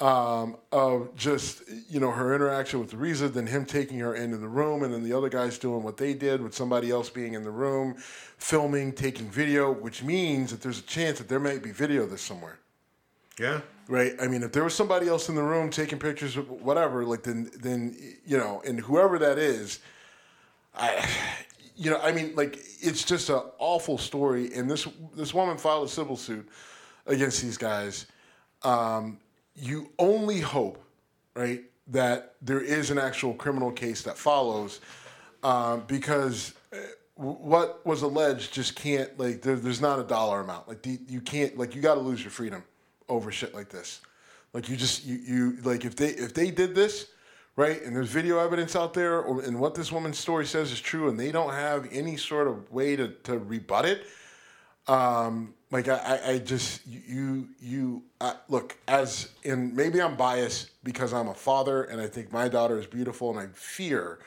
um, 0.00 0.56
of 0.72 1.14
just 1.14 1.62
you 1.90 2.00
know 2.00 2.10
her 2.10 2.34
interaction 2.34 2.80
with 2.80 2.94
Reza, 2.94 3.28
then 3.28 3.46
him 3.46 3.66
taking 3.66 3.98
her 3.98 4.14
into 4.14 4.38
the 4.38 4.48
room, 4.48 4.82
and 4.82 4.94
then 4.94 5.02
the 5.02 5.12
other 5.12 5.28
guys 5.28 5.58
doing 5.58 5.82
what 5.82 5.98
they 5.98 6.14
did 6.14 6.40
with 6.40 6.54
somebody 6.54 6.90
else 6.90 7.10
being 7.10 7.34
in 7.34 7.42
the 7.42 7.50
room, 7.50 7.96
filming, 8.38 8.94
taking 8.94 9.28
video, 9.28 9.70
which 9.70 10.02
means 10.02 10.52
that 10.52 10.62
there's 10.62 10.78
a 10.78 10.84
chance 10.84 11.18
that 11.18 11.28
there 11.28 11.38
might 11.38 11.62
be 11.62 11.70
video 11.70 12.04
of 12.04 12.10
this 12.10 12.22
somewhere 12.22 12.60
yeah. 13.40 13.60
right? 13.88 14.12
I 14.20 14.28
mean, 14.28 14.42
if 14.42 14.52
there 14.52 14.62
was 14.62 14.74
somebody 14.74 15.08
else 15.08 15.28
in 15.28 15.34
the 15.34 15.42
room 15.42 15.70
taking 15.70 15.98
pictures, 15.98 16.36
of 16.36 16.48
whatever, 16.50 17.04
like 17.04 17.22
then, 17.22 17.50
then 17.58 17.96
you 18.26 18.36
know, 18.36 18.62
and 18.66 18.78
whoever 18.78 19.18
that 19.18 19.38
is, 19.38 19.80
I, 20.74 21.08
you 21.76 21.90
know, 21.90 21.98
I 22.00 22.12
mean, 22.12 22.34
like 22.36 22.58
it's 22.80 23.04
just 23.04 23.28
an 23.30 23.42
awful 23.58 23.98
story. 23.98 24.52
And 24.54 24.70
this 24.70 24.86
this 25.14 25.34
woman 25.34 25.58
filed 25.58 25.86
a 25.86 25.90
civil 25.90 26.16
suit 26.16 26.48
against 27.06 27.42
these 27.42 27.56
guys. 27.58 28.06
Um, 28.62 29.18
you 29.54 29.90
only 29.98 30.40
hope, 30.40 30.82
right, 31.34 31.62
that 31.88 32.34
there 32.42 32.60
is 32.60 32.90
an 32.90 32.98
actual 32.98 33.34
criminal 33.34 33.72
case 33.72 34.02
that 34.02 34.16
follows, 34.18 34.80
um, 35.42 35.84
because. 35.86 36.54
uh, 36.72 36.76
What 37.20 37.84
was 37.84 38.00
alleged 38.02 38.54
just 38.54 38.74
can't 38.76 39.10
like 39.18 39.42
there, 39.42 39.56
there's 39.56 39.82
not 39.82 39.98
a 39.98 40.04
dollar 40.04 40.40
amount 40.40 40.68
like 40.68 40.86
you 40.86 41.20
can't 41.20 41.58
like 41.58 41.74
you 41.74 41.82
got 41.82 41.96
to 41.96 42.00
lose 42.00 42.22
your 42.24 42.30
freedom 42.30 42.62
over 43.08 43.30
shit 43.30 43.52
like 43.52 43.68
this. 43.68 44.00
Like 44.54 44.70
you 44.70 44.76
just 44.76 45.04
you, 45.04 45.16
you 45.16 45.56
like 45.62 45.84
if 45.84 45.94
they 45.96 46.10
if 46.16 46.32
they 46.32 46.50
did 46.50 46.74
this, 46.74 47.08
right, 47.60 47.82
and 47.82 47.94
there's 47.94 48.08
video 48.08 48.38
evidence 48.38 48.74
out 48.74 48.94
there, 48.94 49.20
or 49.20 49.42
and 49.42 49.60
what 49.60 49.74
this 49.74 49.92
woman's 49.92 50.18
story 50.18 50.46
says 50.46 50.72
is 50.72 50.80
true, 50.80 51.08
and 51.08 51.20
they 51.20 51.30
don't 51.30 51.52
have 51.52 51.88
any 51.92 52.16
sort 52.16 52.48
of 52.48 52.70
way 52.72 52.96
to, 52.96 53.08
to 53.24 53.38
rebut 53.38 53.84
it. 53.84 54.06
Um, 54.88 55.54
like 55.70 55.86
I, 55.88 56.20
I, 56.26 56.38
just 56.38 56.84
you 56.86 57.48
you 57.60 58.02
look 58.48 58.76
as 58.88 59.28
and 59.44 59.76
maybe 59.76 60.02
I'm 60.02 60.16
biased 60.16 60.70
because 60.82 61.12
I'm 61.12 61.28
a 61.28 61.34
father 61.34 61.84
and 61.84 62.00
I 62.00 62.08
think 62.08 62.32
my 62.32 62.48
daughter 62.48 62.78
is 62.80 62.86
beautiful 62.86 63.30
and 63.30 63.38
I 63.38 63.52
fear 63.52 64.18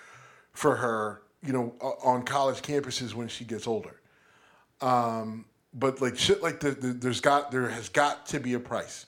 for 0.53 0.77
her, 0.77 1.23
you 1.45 1.51
know, 1.51 1.73
on 2.03 2.23
college 2.23 2.61
campuses 2.61 3.13
when 3.13 3.27
she 3.27 3.43
gets 3.43 3.67
older. 3.67 3.99
Um, 4.79 5.45
but 5.73 6.01
like 6.01 6.17
shit 6.17 6.41
like 6.41 6.61
the, 6.61 6.71
the, 6.71 6.87
there's 6.89 7.19
got 7.19 7.51
there 7.51 7.67
has 7.67 7.89
got 7.89 8.27
to 8.27 8.39
be 8.39 8.53
a 8.53 8.59
price. 8.59 9.05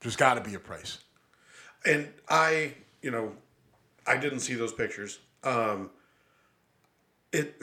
There's 0.00 0.16
got 0.16 0.34
to 0.34 0.40
be 0.40 0.54
a 0.54 0.60
price. 0.60 0.98
And 1.84 2.08
I, 2.28 2.72
you 3.02 3.10
know, 3.10 3.32
I 4.06 4.16
didn't 4.16 4.40
see 4.40 4.54
those 4.54 4.72
pictures. 4.72 5.18
Um, 5.44 5.90
it, 7.32 7.60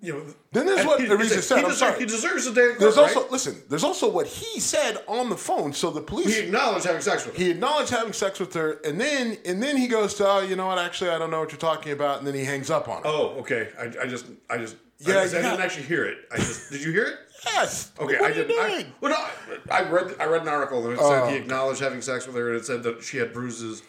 you 0.00 0.12
know. 0.12 0.24
Then 0.52 0.66
there's 0.66 0.84
what 0.86 1.00
he- 1.00 1.06
Araiza 1.06 1.40
said. 1.42 1.58
He, 1.58 1.64
I'm 1.64 1.70
deserves, 1.70 1.78
sorry. 1.78 1.98
he 2.00 2.06
deserves 2.06 2.46
a 2.46 2.54
damn 2.54 2.78
There's 2.78 2.96
right? 2.96 3.16
also 3.16 3.28
listen. 3.30 3.62
There's 3.68 3.84
also 3.84 4.10
what 4.10 4.26
he 4.26 4.58
said 4.60 4.98
on 5.06 5.28
the 5.28 5.36
phone. 5.36 5.72
So 5.72 5.90
the 5.90 6.00
police 6.00 6.36
He 6.36 6.42
acknowledged 6.44 6.84
having 6.86 7.02
sex 7.02 7.24
with 7.26 7.36
her. 7.36 7.42
he 7.42 7.50
acknowledged 7.50 7.90
having 7.90 8.12
sex 8.12 8.40
with 8.40 8.52
her, 8.54 8.80
and 8.84 9.00
then 9.00 9.38
and 9.44 9.62
then 9.62 9.76
he 9.76 9.86
goes 9.88 10.14
to, 10.14 10.28
oh, 10.28 10.40
you 10.40 10.56
know 10.56 10.66
what? 10.66 10.78
Actually, 10.78 11.10
I 11.10 11.18
don't 11.18 11.30
know 11.30 11.40
what 11.40 11.50
you're 11.52 11.58
talking 11.58 11.92
about, 11.92 12.18
and 12.18 12.26
then 12.26 12.34
he 12.34 12.44
hangs 12.44 12.70
up 12.70 12.88
on 12.88 12.98
her. 13.02 13.08
Oh, 13.08 13.28
okay. 13.40 13.68
I, 13.78 13.84
I 14.02 14.06
just, 14.06 14.26
I 14.50 14.58
just, 14.58 14.76
Yeah, 14.98 15.18
I, 15.18 15.22
just- 15.24 15.34
I 15.36 15.42
didn't 15.42 15.60
actually 15.60 15.84
hear 15.86 16.04
it. 16.04 16.18
I 16.32 16.36
just, 16.38 16.70
did 16.70 16.82
you 16.82 16.92
hear 16.92 17.04
it? 17.06 17.14
Yes. 17.44 17.90
Okay, 17.98 18.20
What 18.20 18.30
I 18.30 18.34
didn't. 18.34 18.52
I, 18.56 18.86
well, 19.00 19.10
no, 19.10 19.64
I 19.74 19.82
read, 19.82 20.14
I 20.20 20.26
read 20.26 20.42
an 20.42 20.48
article 20.48 20.84
and 20.84 20.92
it 20.92 21.00
said 21.00 21.22
Oh. 21.24 21.28
he 21.28 21.34
acknowledged 21.34 21.80
having 21.80 22.00
sex 22.00 22.24
with 22.24 22.36
her, 22.36 22.50
and 22.52 22.56
it 22.60 22.64
said 22.64 22.84
that 22.84 23.02
she 23.02 23.16
had 23.16 23.32
bruises. 23.32 23.82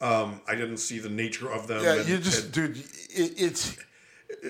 Um, 0.00 0.40
I 0.48 0.54
didn't 0.54 0.78
see 0.78 0.98
the 0.98 1.10
nature 1.10 1.50
of 1.50 1.66
them. 1.66 1.82
Yeah, 1.84 1.96
and- 1.96 2.08
you 2.08 2.18
just, 2.18 2.44
and- 2.44 2.52
dude. 2.52 2.76
It, 2.78 3.34
it's 3.36 3.76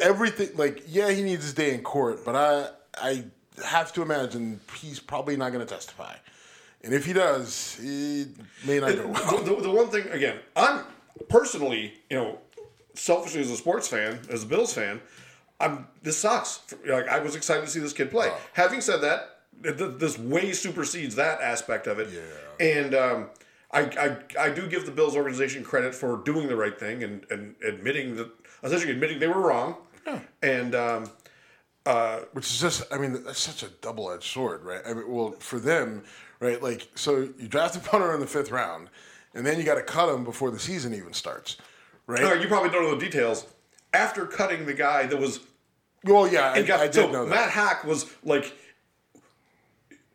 everything. 0.00 0.50
Like, 0.56 0.82
yeah, 0.86 1.10
he 1.10 1.22
needs 1.22 1.42
his 1.44 1.54
day 1.54 1.74
in 1.74 1.82
court, 1.82 2.24
but 2.24 2.36
I, 2.36 2.68
I 2.94 3.24
have 3.64 3.92
to 3.94 4.02
imagine 4.02 4.60
he's 4.76 5.00
probably 5.00 5.36
not 5.36 5.52
going 5.52 5.66
to 5.66 5.72
testify, 5.72 6.14
and 6.82 6.94
if 6.94 7.04
he 7.06 7.12
does, 7.12 7.78
it 7.82 8.28
may 8.66 8.78
not 8.80 8.94
go 8.94 9.06
well. 9.08 9.42
the, 9.42 9.56
the, 9.62 9.70
one 9.70 9.88
thing 9.88 10.06
again, 10.08 10.38
I'm 10.54 10.84
personally, 11.28 11.94
you 12.10 12.16
know, 12.16 12.38
selfishly 12.94 13.40
as 13.40 13.50
a 13.50 13.56
sports 13.56 13.88
fan, 13.88 14.20
as 14.30 14.44
a 14.44 14.46
Bills 14.46 14.72
fan, 14.74 15.00
I'm 15.58 15.86
this 16.02 16.18
sucks. 16.18 16.60
Like 16.86 17.08
I 17.08 17.18
was 17.20 17.34
excited 17.34 17.62
to 17.64 17.70
see 17.70 17.80
this 17.80 17.92
kid 17.92 18.10
play. 18.10 18.30
Having 18.52 18.82
said 18.82 19.00
that, 19.02 19.40
th- 19.62 19.76
th- 19.76 19.98
this 19.98 20.18
way 20.18 20.52
supersedes 20.52 21.16
that 21.16 21.40
aspect 21.40 21.86
of 21.86 21.98
it. 21.98 22.08
Yeah. 22.12 22.66
And 22.66 22.94
um, 22.94 23.26
I, 23.72 23.80
I 23.82 24.46
I 24.46 24.50
do 24.50 24.68
give 24.68 24.84
the 24.86 24.92
Bills 24.92 25.16
organization 25.16 25.62
credit 25.64 25.94
for 25.94 26.16
doing 26.24 26.48
the 26.48 26.56
right 26.56 26.78
thing 26.78 27.04
and, 27.04 27.24
and 27.30 27.54
admitting 27.66 28.16
that 28.16 28.30
essentially 28.62 28.92
admitting 28.92 29.18
they 29.20 29.28
were 29.28 29.40
wrong. 29.40 29.76
And 30.42 30.74
um, 30.74 31.04
Which 32.32 32.46
is 32.46 32.60
just, 32.60 32.82
I 32.92 32.98
mean, 32.98 33.24
that's 33.24 33.40
such 33.40 33.62
a 33.62 33.68
double 33.80 34.10
edged 34.10 34.24
sword, 34.24 34.64
right? 34.64 34.80
I 34.86 34.94
mean, 34.94 35.10
well, 35.10 35.32
for 35.38 35.58
them, 35.58 36.04
right? 36.40 36.62
Like, 36.62 36.88
so 36.94 37.28
you 37.38 37.48
draft 37.48 37.76
a 37.76 37.80
punter 37.80 38.14
in 38.14 38.20
the 38.20 38.26
fifth 38.26 38.50
round, 38.50 38.88
and 39.34 39.46
then 39.46 39.58
you 39.58 39.64
got 39.64 39.76
to 39.76 39.82
cut 39.82 40.12
him 40.14 40.24
before 40.24 40.50
the 40.50 40.58
season 40.58 40.94
even 40.94 41.12
starts, 41.12 41.56
right? 42.06 42.22
right, 42.22 42.40
you 42.40 42.48
probably 42.48 42.70
don't 42.70 42.82
know 42.84 42.94
the 42.94 43.04
details. 43.04 43.46
After 43.92 44.26
cutting 44.26 44.66
the 44.66 44.74
guy 44.74 45.06
that 45.06 45.18
was 45.18 45.40
well, 46.04 46.30
yeah, 46.30 46.52
I, 46.52 46.62
got, 46.62 46.80
I 46.80 46.84
did 46.84 46.94
so 46.94 47.10
know 47.10 47.24
that. 47.26 47.30
Matt 47.30 47.50
Haack 47.50 47.84
was 47.84 48.10
like 48.24 48.54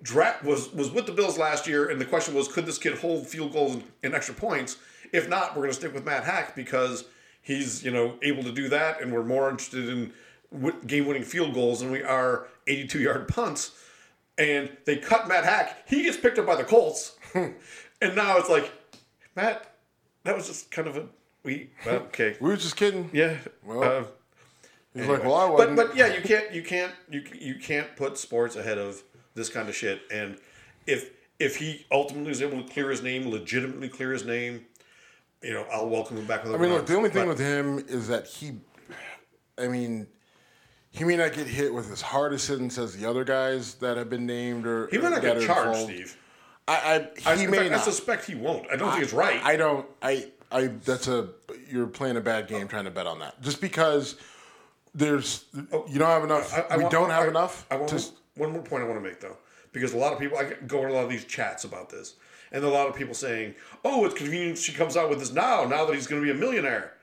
dra- 0.06 0.38
was 0.44 0.72
was 0.74 0.90
with 0.92 1.06
the 1.08 1.12
Bills 1.12 1.38
last 1.38 1.68
year, 1.68 1.90
and 1.90 2.00
the 2.00 2.06
question 2.06 2.34
was, 2.34 2.48
could 2.48 2.66
this 2.66 2.78
kid 2.78 2.98
hold 3.00 3.28
field 3.28 3.52
goals 3.52 3.74
and, 3.74 3.84
and 4.04 4.14
extra 4.16 4.36
points? 4.36 4.78
If 5.12 5.28
not, 5.28 5.52
we're 5.56 5.64
going 5.64 5.72
to 5.72 5.76
stick 5.76 5.94
with 5.94 6.06
Matt 6.06 6.24
Haack 6.24 6.56
because 6.56 7.06
he's 7.42 7.84
you 7.84 7.92
know 7.92 8.16
able 8.22 8.44
to 8.44 8.52
do 8.52 8.70
that, 8.70 9.02
and 9.02 9.12
we're 9.12 9.24
more 9.24 9.50
interested 9.50 9.90
in 9.90 10.14
w- 10.54 10.76
game-winning 10.86 11.24
field 11.24 11.54
goals 11.54 11.80
than 11.82 11.92
we 11.92 12.04
are 12.04 12.48
82-yard 12.68 13.28
punts. 13.36 13.72
And 14.38 14.70
they 14.86 14.98
cut 14.98 15.28
Matt 15.30 15.46
Haack. 15.46 15.70
He 15.88 16.04
gets 16.04 16.18
picked 16.18 16.38
up 16.40 16.46
by 16.46 16.56
the 16.56 16.64
Colts, 16.66 17.18
and 17.34 18.16
now 18.16 18.38
it's 18.38 18.50
like, 18.50 18.70
Matt, 19.36 19.74
that 20.26 20.36
was 20.36 20.48
just 20.48 20.72
kind 20.72 20.88
of 20.90 20.98
a 20.98 21.06
we 21.44 21.70
well, 21.86 21.96
okay. 22.08 22.36
We 22.42 22.50
were 22.50 22.58
just 22.58 22.76
kidding. 22.76 23.10
Yeah. 23.14 23.38
Well, 23.64 23.84
uh, 23.84 24.04
He's 24.94 25.08
like, 25.08 25.24
well, 25.24 25.36
I 25.36 25.48
but 25.48 25.54
wasn't. 25.58 25.76
but 25.76 25.96
yeah, 25.96 26.08
you 26.16 26.22
can't 26.22 26.54
you 26.54 26.64
can't 26.64 26.92
you 27.10 27.24
you 27.38 27.56
can't 27.56 27.96
put 27.98 28.18
sports 28.18 28.56
ahead 28.56 28.78
of 28.78 29.04
this 29.36 29.50
kind 29.50 29.70
of 29.70 29.76
shit. 29.76 30.02
And 30.12 30.38
if 30.88 31.12
if 31.40 31.58
he 31.58 31.86
ultimately 31.92 32.32
is 32.32 32.42
able 32.42 32.64
to 32.64 32.74
clear 32.74 32.90
his 32.90 33.04
name, 33.04 33.30
legitimately 33.30 33.90
clear 33.90 34.12
his 34.12 34.26
name, 34.26 34.66
you 35.44 35.54
know, 35.54 35.66
I'll 35.72 35.90
welcome 35.90 36.18
him 36.18 36.26
back 36.26 36.44
with. 36.44 36.56
I 36.56 36.58
mean, 36.58 36.72
look, 36.72 36.86
the 36.86 36.96
only 36.96 37.10
thing 37.10 37.24
But- 37.24 37.38
with 37.38 37.40
him 37.40 37.80
is 37.88 38.08
that 38.08 38.26
he, 38.26 38.54
I 39.58 39.68
mean, 39.68 40.08
he 40.92 41.04
may 41.04 41.18
not 41.18 41.34
get 41.34 41.48
hit 41.48 41.74
with 41.74 41.92
as 41.92 42.02
hard 42.02 42.34
a 42.34 42.40
sentence 42.40 42.78
as 42.78 42.96
the 42.96 43.08
other 43.08 43.24
guys 43.24 43.76
that 43.76 43.98
have 43.98 44.10
been 44.10 44.26
named 44.26 44.66
or 44.66 44.88
he 44.88 44.98
might 44.98 45.10
not 45.10 45.22
get 45.22 45.42
charged, 45.42 45.68
involved. 45.68 45.84
Steve. 45.84 46.18
I, 46.68 46.74
I 47.26 47.32
I, 47.32 47.36
he 47.36 47.44
in 47.44 47.52
may 47.52 47.70
fact, 47.70 47.74
I 47.74 47.78
suspect 47.80 48.26
he 48.26 48.36
won't. 48.36 48.66
I 48.72 48.76
don't 48.76 48.92
think 48.92 49.04
it's 49.04 49.14
right. 49.14 49.44
I 49.44 49.56
don't. 49.56 49.86
I. 50.02 50.32
I. 50.52 50.68
That's 50.68 51.08
a. 51.08 51.30
You're 51.70 51.86
playing 51.86 52.18
a 52.18 52.22
bad 52.22 52.48
game 52.48 52.68
trying 52.68 52.86
to 52.86 52.92
bet 52.92 53.06
on 53.06 53.20
that. 53.20 53.40
Just 53.42 53.62
because 53.62 54.16
there's 54.96 55.46
oh. 55.72 55.86
you 55.88 56.00
don't 56.00 56.10
have 56.10 56.24
enough. 56.24 56.70
We 56.72 56.78
want- 56.84 56.92
don't 56.92 57.10
have 57.12 57.28
enough. 57.28 57.68
I 57.70 57.78
to, 57.78 58.04
one 58.36 58.52
more 58.52 58.62
point 58.62 58.84
I 58.84 58.88
want 58.88 59.02
to 59.02 59.08
make 59.10 59.20
though, 59.20 59.38
because 59.72 59.94
a 59.94 59.98
lot 59.98 60.14
of 60.14 60.20
people 60.20 60.38
I 60.38 60.54
go 60.68 60.82
to 60.82 60.90
a 60.90 60.94
lot 60.94 61.04
of 61.04 61.10
these 61.10 61.26
chats 61.26 61.64
about 61.64 61.90
this, 61.90 62.16
and 62.52 62.64
a 62.64 62.70
lot 62.70 62.88
of 62.88 62.96
people 62.96 63.14
saying, 63.14 63.56
"Oh, 63.84 64.06
it's 64.06 64.16
convenient 64.16 64.58
she 64.58 64.74
comes 64.74 64.96
out 64.98 65.10
with 65.10 65.20
this 65.20 65.32
now. 65.32 65.64
Now 65.66 65.86
that 65.86 65.96
he's 65.96 66.08
going 66.08 66.22
to 66.22 66.26
be 66.26 66.32
a 66.32 66.40
millionaire." 66.40 66.94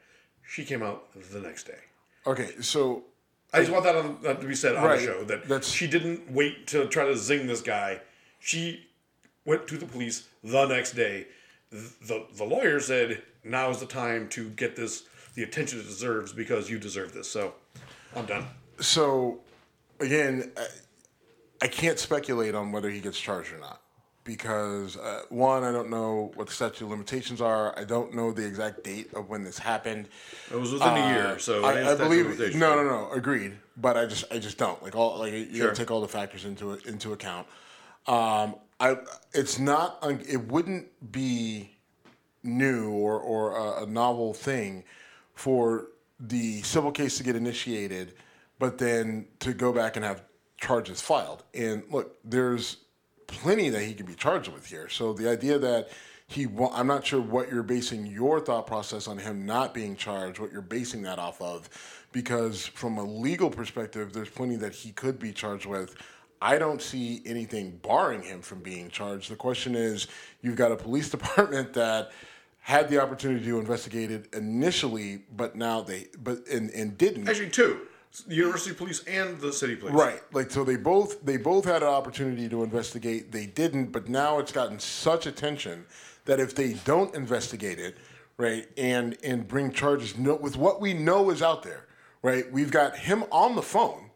She 0.47 0.65
came 0.65 0.83
out 0.83 1.07
the 1.33 1.41
next 1.41 1.65
day. 1.65 1.79
okay, 2.27 2.51
so 2.61 3.05
I 3.55 3.61
just 3.61 3.71
want 3.73 3.85
that, 3.85 3.97
on, 3.97 4.19
that 4.23 4.41
to 4.41 4.47
be 4.47 4.55
said 4.55 4.77
on 4.77 4.85
Right. 4.85 4.99
the 5.01 5.05
show 5.07 5.25
that 5.25 5.49
That's- 5.49 5.71
she 5.71 5.87
didn't 5.87 6.31
wait 6.31 6.67
to 6.69 6.87
try 6.89 7.05
to 7.07 7.17
zing 7.17 7.47
this 7.47 7.61
guy. 7.63 8.01
She 8.41 8.89
went 9.45 9.67
to 9.69 9.77
the 9.79 9.87
police 9.87 10.29
the 10.43 10.67
next 10.67 10.93
day. 10.93 11.27
The 11.71 12.27
the 12.35 12.45
lawyer 12.45 12.81
said, 12.81 13.23
"Now 13.45 13.71
is 13.71 13.81
the 13.81 13.87
time 13.87 14.29
to 14.31 14.51
get 14.51 14.77
this 14.77 15.05
the 15.35 15.43
attention 15.43 15.81
it 15.81 15.85
deserves 15.85 16.33
because 16.33 16.69
you 16.69 16.79
deserve 16.79 17.13
this." 17.15 17.31
So, 17.31 17.55
I'm 18.15 18.27
done. 18.27 18.47
so 18.81 19.41
again, 20.01 20.53
I, 20.57 20.67
I 21.63 21.69
can't 21.69 21.99
speculate 21.99 22.57
on 22.57 22.73
whether 22.73 22.91
he 22.91 23.01
gets 23.01 23.19
charged 23.19 23.53
or 23.53 23.59
not 23.59 23.81
because 24.25 24.97
uh, 24.97 25.23
one, 25.29 25.63
I 25.63 25.71
don't 25.71 25.91
know 25.91 26.33
what 26.35 26.49
the 26.49 26.53
statute 26.53 26.85
of 26.85 26.91
limitations 26.91 27.41
are. 27.41 27.77
I 27.79 27.85
don't 27.85 28.15
know 28.15 28.33
the 28.33 28.45
exact 28.45 28.83
date 28.83 29.15
of 29.15 29.29
when 29.29 29.45
this 29.45 29.59
happened. 29.59 30.09
It 30.51 30.57
was 30.59 30.73
within 30.73 30.89
a 30.97 31.09
year, 31.15 31.39
so 31.39 31.65
Uh, 31.65 31.69
I, 31.69 31.93
I 31.93 31.95
believe 31.95 32.39
no, 32.57 32.75
no, 32.75 32.83
no. 32.83 33.11
Agreed, 33.13 33.57
but 33.77 33.97
I 33.97 34.07
just, 34.07 34.25
I 34.33 34.39
just 34.39 34.59
don't 34.59 34.83
like 34.83 34.97
all. 34.97 35.19
Like 35.19 35.33
you 35.33 35.57
Sure. 35.57 35.67
gotta 35.69 35.77
take 35.77 35.91
all 35.93 36.01
the 36.01 36.09
factors 36.09 36.45
into 36.45 36.73
into 36.87 37.13
account. 37.13 37.47
Um, 38.09 38.57
I, 38.81 38.97
it's 39.33 39.61
not. 39.61 39.99
It 40.29 40.49
wouldn't 40.49 41.13
be 41.13 41.77
new 42.43 42.91
or 42.91 43.21
or 43.21 43.57
a, 43.57 43.85
a 43.85 43.87
novel 43.87 44.35
thing 44.35 44.83
for 45.35 45.89
the 46.19 46.63
civil 46.63 46.91
case 46.91 47.19
to 47.19 47.23
get 47.23 47.37
initiated, 47.37 48.15
but 48.59 48.79
then 48.79 49.27
to 49.41 49.53
go 49.53 49.73
back 49.73 49.95
and 49.97 50.05
have 50.05 50.23
charges 50.63 51.01
filed. 51.01 51.43
And 51.53 51.83
look, 51.91 52.17
there's 52.25 52.79
plenty 53.27 53.69
that 53.71 53.83
he 53.83 53.95
could 53.95 54.07
be 54.07 54.15
charged 54.15 54.51
with 54.53 54.67
here. 54.67 54.89
So 54.89 55.13
the 55.13 55.29
idea 55.29 55.59
that 55.59 55.91
he, 56.29 56.47
wa- 56.47 56.71
I'm 56.73 56.87
not 56.87 57.05
sure 57.05 57.21
what 57.21 57.51
you're 57.51 57.63
basing 57.63 58.07
your 58.07 58.41
thought 58.41 58.67
process 58.67 59.09
on 59.09 59.19
him 59.19 59.45
not 59.45 59.75
being 59.75 59.97
charged, 59.97 60.39
what 60.39 60.53
you're 60.53 60.63
basing 60.63 61.03
that 61.03 61.19
off 61.19 61.43
of, 61.43 61.69
because 62.13 62.67
from 62.67 62.97
a 62.97 63.05
legal 63.05 63.51
perspective, 63.51 64.13
there's 64.13 64.31
plenty 64.31 64.57
that 64.57 64.73
he 64.73 64.93
could 64.93 65.19
be 65.19 65.33
charged 65.33 65.67
with. 65.67 65.95
I 66.41 66.59
don't 66.59 66.81
see 66.81 67.23
anything 67.27 67.79
barring 67.83 68.23
him 68.23 68.41
from 68.41 68.61
being 68.61 68.89
charged. 68.89 69.31
The 69.31 69.37
question 69.37 69.75
is, 69.75 70.07
you've 70.43 70.57
got 70.57 70.73
a 70.73 70.77
police 70.77 71.11
department 71.17 71.75
that 71.75 72.13
had 72.61 72.89
the 72.89 73.03
opportunity 73.03 73.45
to 73.45 73.59
investigate 73.59 74.11
it 74.11 74.33
initially, 74.33 75.23
but 75.37 75.57
now 75.57 75.83
they, 75.83 76.07
but 76.23 76.47
and, 76.49 76.71
and 76.71 76.97
didn't. 76.97 77.29
Actually, 77.29 77.51
two: 77.51 77.81
University 78.29 78.75
Police 78.75 79.03
and 79.05 79.41
the 79.41 79.53
City 79.53 79.77
Police. 79.77 79.95
Right. 79.95 80.21
Like 80.33 80.51
so 80.51 80.65
they 80.65 80.77
both 80.77 81.25
they 81.25 81.37
both 81.37 81.65
had 81.65 81.83
an 81.83 81.89
opportunity 81.89 82.49
to 82.49 82.63
investigate. 82.63 83.33
They 83.33 83.47
didn't, 83.47 83.87
but 83.87 84.09
now 84.09 84.39
it's 84.39 84.53
gotten 84.53 84.79
such 84.79 85.27
attention 85.27 85.87
that 86.25 86.39
if 86.39 86.55
they 86.55 86.75
don't 86.85 87.15
investigate 87.15 87.79
it, 87.79 87.97
right, 88.37 88.69
and 88.77 89.17
and 89.25 89.49
bring 89.49 89.73
charges 89.73 90.17
no, 90.19 90.35
with 90.35 90.57
what 90.57 90.81
we 90.81 90.95
know 90.95 91.31
is 91.31 91.43
out 91.43 91.63
there, 91.63 91.87
right? 92.23 92.51
We've 92.53 92.71
got 92.71 92.97
him 92.97 93.25
on 93.31 93.57
the 93.57 93.63
phone 93.63 94.11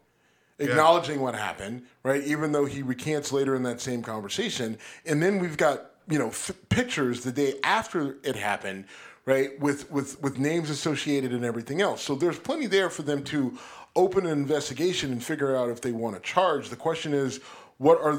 acknowledging 0.59 1.21
what 1.21 1.35
happened, 1.35 1.83
right? 2.03 2.23
Even 2.23 2.51
though 2.51 2.65
he 2.65 2.81
recants 2.81 3.31
later 3.31 3.55
in 3.55 3.63
that 3.63 3.81
same 3.81 4.01
conversation, 4.01 4.77
and 5.05 5.21
then 5.21 5.39
we've 5.39 5.57
got 5.57 5.91
you 6.09 6.19
know 6.19 6.29
f- 6.29 6.51
pictures 6.69 7.23
the 7.23 7.31
day 7.31 7.55
after 7.63 8.17
it 8.23 8.35
happened, 8.35 8.85
right? 9.25 9.59
With 9.59 9.91
with 9.91 10.21
with 10.21 10.39
names 10.39 10.69
associated 10.69 11.31
and 11.31 11.45
everything 11.45 11.81
else. 11.81 12.01
So 12.01 12.15
there's 12.15 12.39
plenty 12.39 12.67
there 12.67 12.89
for 12.89 13.03
them 13.03 13.23
to 13.25 13.57
open 13.97 14.25
an 14.25 14.31
investigation 14.31 15.11
and 15.11 15.21
figure 15.21 15.55
out 15.55 15.69
if 15.69 15.81
they 15.81 15.91
want 15.91 16.15
to 16.15 16.21
charge. 16.21 16.69
The 16.69 16.77
question 16.77 17.13
is. 17.13 17.39
What 17.79 18.01
are 18.01 18.13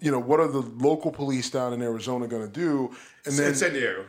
you 0.00 0.10
know? 0.10 0.18
What 0.18 0.40
are 0.40 0.48
the 0.48 0.62
local 0.62 1.12
police 1.12 1.48
down 1.48 1.72
in 1.72 1.80
Arizona 1.80 2.26
going 2.26 2.42
to 2.42 2.52
do? 2.52 2.90
And 3.24 3.36
then 3.36 3.50
in 3.50 3.54
San 3.54 3.72
Diego. 3.72 4.04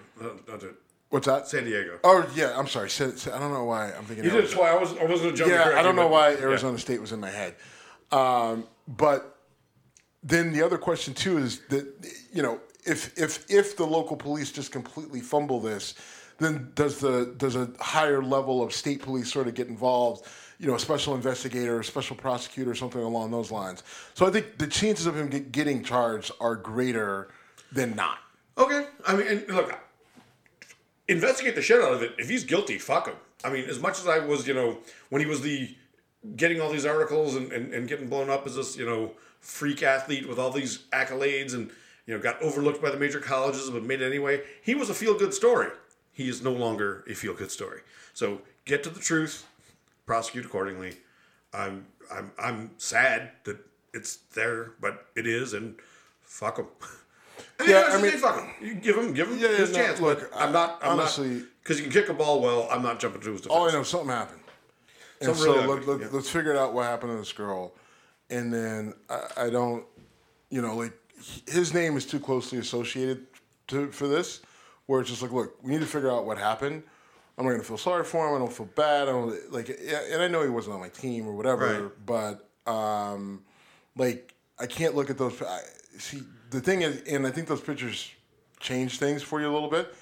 What's 1.10 1.26
that? 1.26 1.48
San 1.48 1.64
Diego. 1.64 2.00
Oh 2.04 2.30
yeah, 2.36 2.58
I'm 2.58 2.68
sorry. 2.68 2.90
I 3.00 3.40
don't 3.40 3.54
know 3.54 3.64
why 3.64 3.94
I'm 3.94 4.04
thinking. 4.06 4.26
You 4.26 4.32
did 4.32 4.46
it 4.46 4.52
twice. 4.52 4.72
I 4.72 4.76
was 4.76 4.92
I 4.98 5.06
wasn't 5.06 5.22
gonna 5.22 5.38
jump. 5.38 5.52
to 5.52 5.56
Yeah, 5.56 5.80
I 5.80 5.82
don't 5.82 5.96
know 5.96 6.08
why 6.08 6.32
yeah. 6.32 6.40
Arizona 6.40 6.78
State 6.78 7.00
was 7.00 7.12
in 7.12 7.20
my 7.20 7.30
head. 7.30 7.56
Um, 8.12 8.66
but 8.88 9.38
then 10.24 10.52
the 10.52 10.62
other 10.62 10.78
question 10.78 11.14
too 11.14 11.38
is 11.38 11.62
that 11.70 11.86
you 12.34 12.42
know 12.42 12.60
if 12.86 13.18
if 13.18 13.50
if 13.50 13.78
the 13.78 13.86
local 13.86 14.18
police 14.18 14.52
just 14.52 14.72
completely 14.72 15.22
fumble 15.22 15.62
this, 15.62 15.94
then 16.40 16.72
does 16.76 17.00
the 17.00 17.34
does 17.38 17.56
a 17.56 17.72
higher 17.80 18.22
level 18.22 18.62
of 18.62 18.74
state 18.74 19.02
police 19.02 19.32
sort 19.32 19.48
of 19.48 19.54
get 19.54 19.68
involved? 19.68 20.26
You 20.60 20.68
know, 20.68 20.76
a 20.76 20.80
special 20.80 21.14
investigator, 21.14 21.80
a 21.80 21.84
special 21.84 22.16
prosecutor, 22.16 22.74
something 22.74 23.02
along 23.02 23.32
those 23.32 23.52
lines. 23.52 23.84
So 24.16 24.26
I 24.26 24.32
think 24.32 24.58
the 24.58 24.68
chances 24.68 25.06
of 25.06 25.16
him 25.16 25.30
get, 25.30 25.52
getting 25.52 25.84
charged 25.84 26.32
are 26.40 26.56
greater 26.56 27.30
than 27.72 27.96
not. 27.96 28.18
Okay. 28.58 28.88
I 29.06 29.16
mean, 29.16 29.46
look, 29.50 29.78
investigate 31.08 31.56
the 31.56 31.62
shit 31.62 31.82
out 31.82 31.94
of 31.94 32.02
it. 32.02 32.14
If 32.18 32.30
he's 32.30 32.44
guilty, 32.44 32.78
fuck 32.80 33.08
him. 33.08 33.16
I 33.44 33.52
mean, 33.52 33.66
as 33.66 33.80
much 33.80 34.00
as 34.00 34.08
I 34.08 34.20
was, 34.20 34.48
you 34.48 34.54
know, 34.54 34.80
when 35.10 35.22
he 35.22 35.28
was 35.28 35.42
the 35.42 35.76
getting 36.36 36.60
all 36.60 36.72
these 36.72 36.86
articles 36.86 37.36
and, 37.36 37.52
and, 37.52 37.74
and 37.74 37.88
getting 37.88 38.10
blown 38.10 38.30
up 38.30 38.46
as 38.48 38.56
this, 38.56 38.76
you 38.76 38.86
know, 38.86 39.12
freak 39.40 39.84
athlete 39.84 40.28
with 40.28 40.40
all 40.40 40.52
these 40.52 40.80
accolades 40.92 41.54
and, 41.54 41.70
you 42.06 42.14
know, 42.14 42.20
got 42.20 42.42
overlooked 42.42 42.82
by 42.82 42.90
the 42.90 42.98
major 42.98 43.20
colleges 43.20 43.70
but 43.70 43.84
made 43.84 44.02
it 44.02 44.08
anyway, 44.08 44.42
he 44.62 44.76
was 44.76 44.90
a 44.90 44.94
feel 44.94 45.18
good 45.18 45.34
story. 45.34 45.70
He 46.12 46.28
is 46.28 46.42
no 46.42 46.52
longer 46.52 47.04
a 47.08 47.14
feel 47.14 47.34
good 47.34 47.52
story. 47.52 47.82
So 48.14 48.42
get 48.66 48.84
to 48.84 48.90
the 48.90 49.00
truth, 49.00 49.46
prosecute 50.08 50.46
accordingly. 50.46 50.94
I'm 51.54 51.86
I'm 52.12 52.32
I'm 52.40 52.72
sad 52.78 53.32
that 53.44 53.58
it's 53.94 54.16
there, 54.34 54.72
but 54.82 55.06
it 55.16 55.28
is, 55.28 55.54
and 55.54 55.76
fuck 56.24 56.58
him. 56.58 56.66
Yeah, 57.66 57.90
I 57.90 58.02
mean- 58.02 58.12
fuck 58.14 58.40
him. 58.40 58.50
You 58.62 58.76
give 58.76 58.98
him, 58.98 59.14
give 59.14 59.30
him 59.30 59.38
Yeah, 59.38 59.50
yeah, 59.50 59.58
his 59.58 59.72
no, 59.72 59.78
chance. 59.78 60.00
look, 60.00 60.32
but 60.32 60.40
I'm 60.40 60.52
not. 60.52 60.80
I'm 60.82 61.00
honestly- 61.00 61.44
because 61.62 61.78
you 61.78 61.84
can 61.84 61.92
kick 61.92 62.10
a 62.10 62.14
ball 62.14 62.40
well. 62.42 62.68
I'm 62.72 62.82
not 62.82 63.00
jumping 63.00 63.22
to 63.22 63.32
his 63.32 63.42
oh, 63.42 63.44
defense. 63.44 63.56
All 63.56 63.70
I 63.70 63.72
know, 63.74 63.84
something 63.84 64.10
happened. 64.10 64.42
And 65.20 65.36
Something 65.36 65.44
so 65.44 65.66
really 65.66 65.86
let, 65.86 66.00
yeah. 66.00 66.08
let's 66.12 66.30
figure 66.30 66.56
out 66.56 66.74
what 66.74 66.86
happened 66.86 67.12
to 67.12 67.18
this 67.18 67.34
girl. 67.34 67.74
And 68.30 68.54
then 68.54 68.94
I, 69.10 69.46
I 69.46 69.50
don't, 69.50 69.86
you 70.50 70.62
know, 70.62 70.76
like 70.76 70.94
his 71.48 71.74
name 71.74 71.98
is 71.98 72.06
too 72.06 72.20
closely 72.20 72.60
associated 72.60 73.26
to 73.68 73.92
for 73.92 74.08
this, 74.08 74.42
where 74.86 75.02
it's 75.02 75.10
just 75.10 75.22
like, 75.22 75.32
look, 75.32 75.58
we 75.64 75.72
need 75.72 75.82
to 75.82 75.88
figure 75.88 76.12
out 76.12 76.26
what 76.26 76.38
happened. 76.38 76.84
I'm 77.38 77.46
not 77.46 77.52
gonna 77.52 77.64
feel 77.64 77.78
sorry 77.78 78.04
for 78.04 78.28
him. 78.28 78.36
I 78.36 78.40
don't 78.40 78.52
feel 78.52 78.66
bad. 78.66 79.08
I 79.08 79.12
don't 79.12 79.52
like, 79.54 79.70
and 79.70 80.22
I 80.22 80.28
know 80.28 80.42
he 80.44 80.50
wasn't 80.50 80.74
on 80.76 80.80
my 80.80 80.90
team 80.90 81.28
or 81.28 81.34
whatever, 81.34 81.92
but 82.06 82.50
um, 82.72 83.44
like 83.96 84.34
I 84.60 84.66
can't 84.66 84.96
look 84.96 85.10
at 85.10 85.18
those. 85.18 85.40
I, 85.42 85.60
see, 86.00 86.22
the 86.50 86.60
thing 86.60 86.82
is, 86.82 87.02
and 87.04 87.28
I 87.28 87.32
think 87.32 87.48
those 87.48 87.62
pictures 87.62 88.12
change 88.60 88.98
things 88.98 89.22
for 89.22 89.40
you 89.40 89.48
a 89.48 89.54
little 89.54 89.70
bit, 89.70 89.94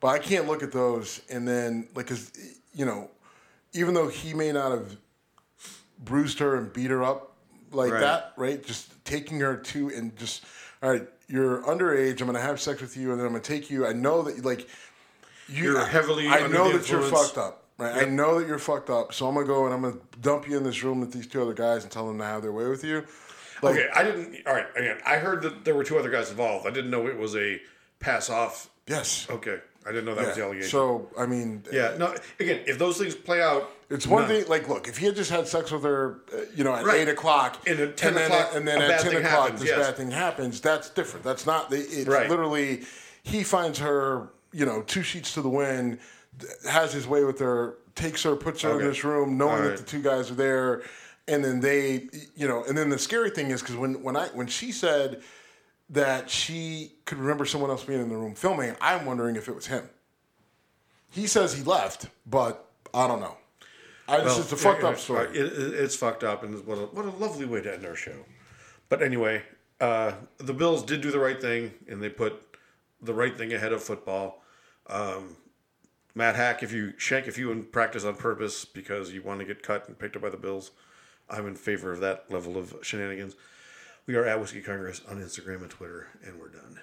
but 0.00 0.08
I 0.08 0.18
can't 0.18 0.46
look 0.46 0.62
at 0.62 0.72
those 0.72 1.20
and 1.28 1.46
then 1.46 1.88
like, 1.94 2.06
cause 2.06 2.32
you 2.74 2.86
know, 2.86 3.10
even 3.74 3.92
though 3.92 4.08
he 4.08 4.32
may 4.32 4.50
not 4.50 4.70
have 4.70 4.96
bruised 5.98 6.38
her 6.38 6.56
and 6.56 6.72
beat 6.72 6.90
her 6.90 7.02
up 7.02 7.36
like 7.70 7.92
Right. 7.92 8.00
that, 8.00 8.32
right? 8.36 8.64
Just 8.64 9.04
taking 9.04 9.40
her 9.40 9.56
to 9.56 9.88
and 9.90 10.16
just, 10.16 10.44
all 10.82 10.90
right, 10.90 11.06
you're 11.26 11.62
underage. 11.64 12.20
I'm 12.22 12.26
gonna 12.26 12.40
have 12.40 12.60
sex 12.60 12.80
with 12.80 12.96
you, 12.96 13.10
and 13.10 13.20
then 13.20 13.26
I'm 13.26 13.32
gonna 13.32 13.44
take 13.44 13.70
you. 13.70 13.86
I 13.86 13.92
know 13.92 14.22
that 14.22 14.42
like 14.42 14.66
you, 15.48 15.64
You're 15.64 15.84
heavily 15.86 16.28
I 16.28 16.46
know 16.46 16.76
that 16.76 16.88
you're 16.90 17.02
fucked 17.02 17.38
up, 17.38 17.64
right? 17.78 18.02
I 18.02 18.04
know 18.08 18.38
that 18.38 18.46
you're 18.48 18.58
fucked 18.58 18.90
up. 18.90 19.12
So 19.14 19.26
I'm 19.28 19.34
gonna 19.34 19.46
go 19.46 19.64
and 19.66 19.74
I'm 19.74 19.82
gonna 19.82 19.96
dump 20.20 20.48
you 20.48 20.56
in 20.56 20.64
this 20.64 20.82
room 20.82 21.00
with 21.00 21.12
these 21.12 21.26
two 21.26 21.40
other 21.42 21.54
guys 21.54 21.82
and 21.84 21.92
tell 21.92 22.06
them 22.06 22.18
to 22.18 22.24
have 22.24 22.42
their 22.42 22.52
way 22.52 22.66
with 22.68 22.84
you. 22.84 23.04
Like, 23.62 23.74
Okay, 23.76 23.88
I 23.94 24.04
didn't. 24.04 24.46
All 24.46 24.54
right, 24.54 24.66
again, 24.76 24.98
I 25.04 25.16
heard 25.16 25.42
that 25.42 25.64
there 25.64 25.74
were 25.74 25.84
two 25.84 25.98
other 25.98 26.10
guys 26.10 26.30
involved. 26.30 26.66
I 26.66 26.70
didn't 26.70 26.90
know 26.90 27.06
it 27.08 27.16
was 27.18 27.34
a 27.36 27.60
pass 27.98 28.30
off. 28.30 28.70
yes. 28.86 29.26
Okay, 29.30 29.58
I 29.84 29.88
didn't 29.90 30.04
know 30.04 30.14
that 30.14 30.26
was 30.28 30.36
the 30.36 30.44
allegation. 30.44 30.70
So 30.70 31.08
I 31.18 31.26
mean, 31.26 31.62
yeah, 31.72 31.96
no. 31.98 32.14
Again, 32.38 32.60
if 32.66 32.78
those 32.78 32.98
things 32.98 33.14
play 33.16 33.40
out, 33.42 33.70
It's 33.90 34.06
one 34.06 34.22
none. 34.22 34.30
thing. 34.30 34.48
Like, 34.48 34.68
look, 34.68 34.86
if 34.86 34.98
he 34.98 35.06
had 35.06 35.16
just 35.16 35.30
had 35.30 35.48
sex 35.48 35.70
with 35.72 35.82
her, 35.82 36.20
uh, 36.32 36.42
you 36.54 36.62
know, 36.62 36.74
at 36.74 36.84
Right. 36.84 37.00
eight 37.00 37.08
o'clock, 37.08 37.66
And 37.66 37.80
at 37.80 37.96
10 37.96 38.14
then, 38.14 38.30
o'clock, 38.30 38.50
and 38.54 38.68
then 38.68 38.80
at 38.82 39.00
ten 39.00 39.16
o'clock, 39.16 39.30
happens, 39.44 39.60
this 39.60 39.70
yes. 39.70 39.78
bad 39.86 39.96
thing 39.96 40.10
happens. 40.12 40.60
That's 40.60 40.90
different. 40.90 41.24
That's 41.24 41.46
not. 41.46 41.70
the- 41.70 41.78
It's 41.78 42.06
Right. 42.06 42.28
literally 42.30 42.84
he 43.24 43.42
finds 43.42 43.78
her 43.80 44.28
you 44.52 44.64
know, 44.66 44.82
two 44.82 45.02
sheets 45.02 45.34
to 45.34 45.42
the 45.42 45.48
wind, 45.48 45.98
has 46.68 46.92
his 46.92 47.06
way 47.06 47.24
with 47.24 47.38
her, 47.40 47.78
takes 47.94 48.22
her, 48.22 48.36
puts 48.36 48.62
her 48.62 48.70
Okay. 48.70 48.84
in 48.84 48.90
this 48.90 49.04
room, 49.04 49.36
knowing 49.36 49.62
All 49.62 49.68
that 49.68 49.76
the 49.78 49.82
two 49.84 50.02
guys 50.02 50.30
are 50.30 50.34
there, 50.34 50.82
and 51.26 51.44
then 51.44 51.60
they, 51.60 52.08
you 52.36 52.46
know, 52.48 52.64
and 52.64 52.76
then 52.78 52.88
the 52.90 52.98
scary 52.98 53.30
thing 53.30 53.50
is 53.50 53.60
because 53.60 53.76
when 53.76 54.02
when 54.02 54.16
I 54.16 54.28
when 54.28 54.46
she 54.46 54.72
said 54.72 55.22
that 55.90 56.28
she 56.30 56.92
could 57.06 57.18
remember 57.18 57.44
someone 57.44 57.70
else 57.70 57.84
being 57.84 58.00
in 58.00 58.08
the 58.08 58.16
room 58.16 58.34
filming, 58.34 58.76
I'm 58.80 59.04
wondering 59.06 59.36
if 59.36 59.48
it 59.48 59.54
was 59.54 59.66
him. 59.66 59.88
He 61.10 61.26
says 61.26 61.54
he 61.54 61.62
left, 61.64 62.06
but 62.26 62.66
I 62.94 63.06
don't 63.06 63.20
know. 63.20 63.36
I 64.06 64.18
just, 64.20 64.40
it's 64.40 64.52
a 64.52 64.56
fucked 64.56 64.82
Yeah, 64.82 64.88
up 64.90 64.98
story. 64.98 65.28
It, 65.36 65.46
it- 65.46 65.74
it's 65.74 65.96
fucked 65.96 66.24
up, 66.24 66.42
and 66.42 66.64
what 66.66 66.78
a, 66.78 66.82
what 66.86 67.04
a 67.04 67.10
lovely 67.10 67.44
way 67.46 67.60
to 67.62 67.72
end 67.74 67.84
our 67.84 67.94
show. 67.96 68.24
But 68.88 69.02
anyway, 69.02 69.42
uh, 69.80 70.12
the 70.38 70.54
Bills 70.54 70.82
did 70.82 71.00
do 71.02 71.10
the 71.10 71.18
right 71.18 71.40
thing, 71.40 71.72
and 71.88 72.02
they 72.02 72.08
put 72.08 72.47
the 73.00 73.14
right 73.14 73.36
thing 73.36 73.52
ahead 73.52 73.72
of 73.72 73.82
football. 73.82 74.42
Um, 74.86 75.36
Matt 76.14 76.34
Haack, 76.34 76.62
if 76.62 76.72
you 76.72 76.94
shank, 76.98 77.28
if 77.28 77.38
you 77.38 77.52
in 77.52 77.64
practice 77.64 78.04
on 78.04 78.16
purpose 78.16 78.64
because 78.64 79.12
you 79.12 79.22
want 79.22 79.40
to 79.40 79.46
get 79.46 79.62
cut 79.62 79.86
and 79.86 79.98
picked 79.98 80.16
up 80.16 80.22
by 80.22 80.30
the 80.30 80.36
Bills, 80.36 80.72
I'm 81.30 81.46
in 81.46 81.54
favor 81.54 81.92
of 81.92 82.00
that 82.00 82.24
level 82.30 82.56
of 82.56 82.74
shenanigans. 82.82 83.36
We 84.06 84.16
are 84.16 84.24
at 84.24 84.40
Whiskey 84.40 84.62
Congress 84.62 85.02
on 85.08 85.18
Instagram 85.18 85.60
and 85.62 85.70
Twitter, 85.70 86.08
and 86.24 86.40
we're 86.40 86.48
done. 86.48 86.80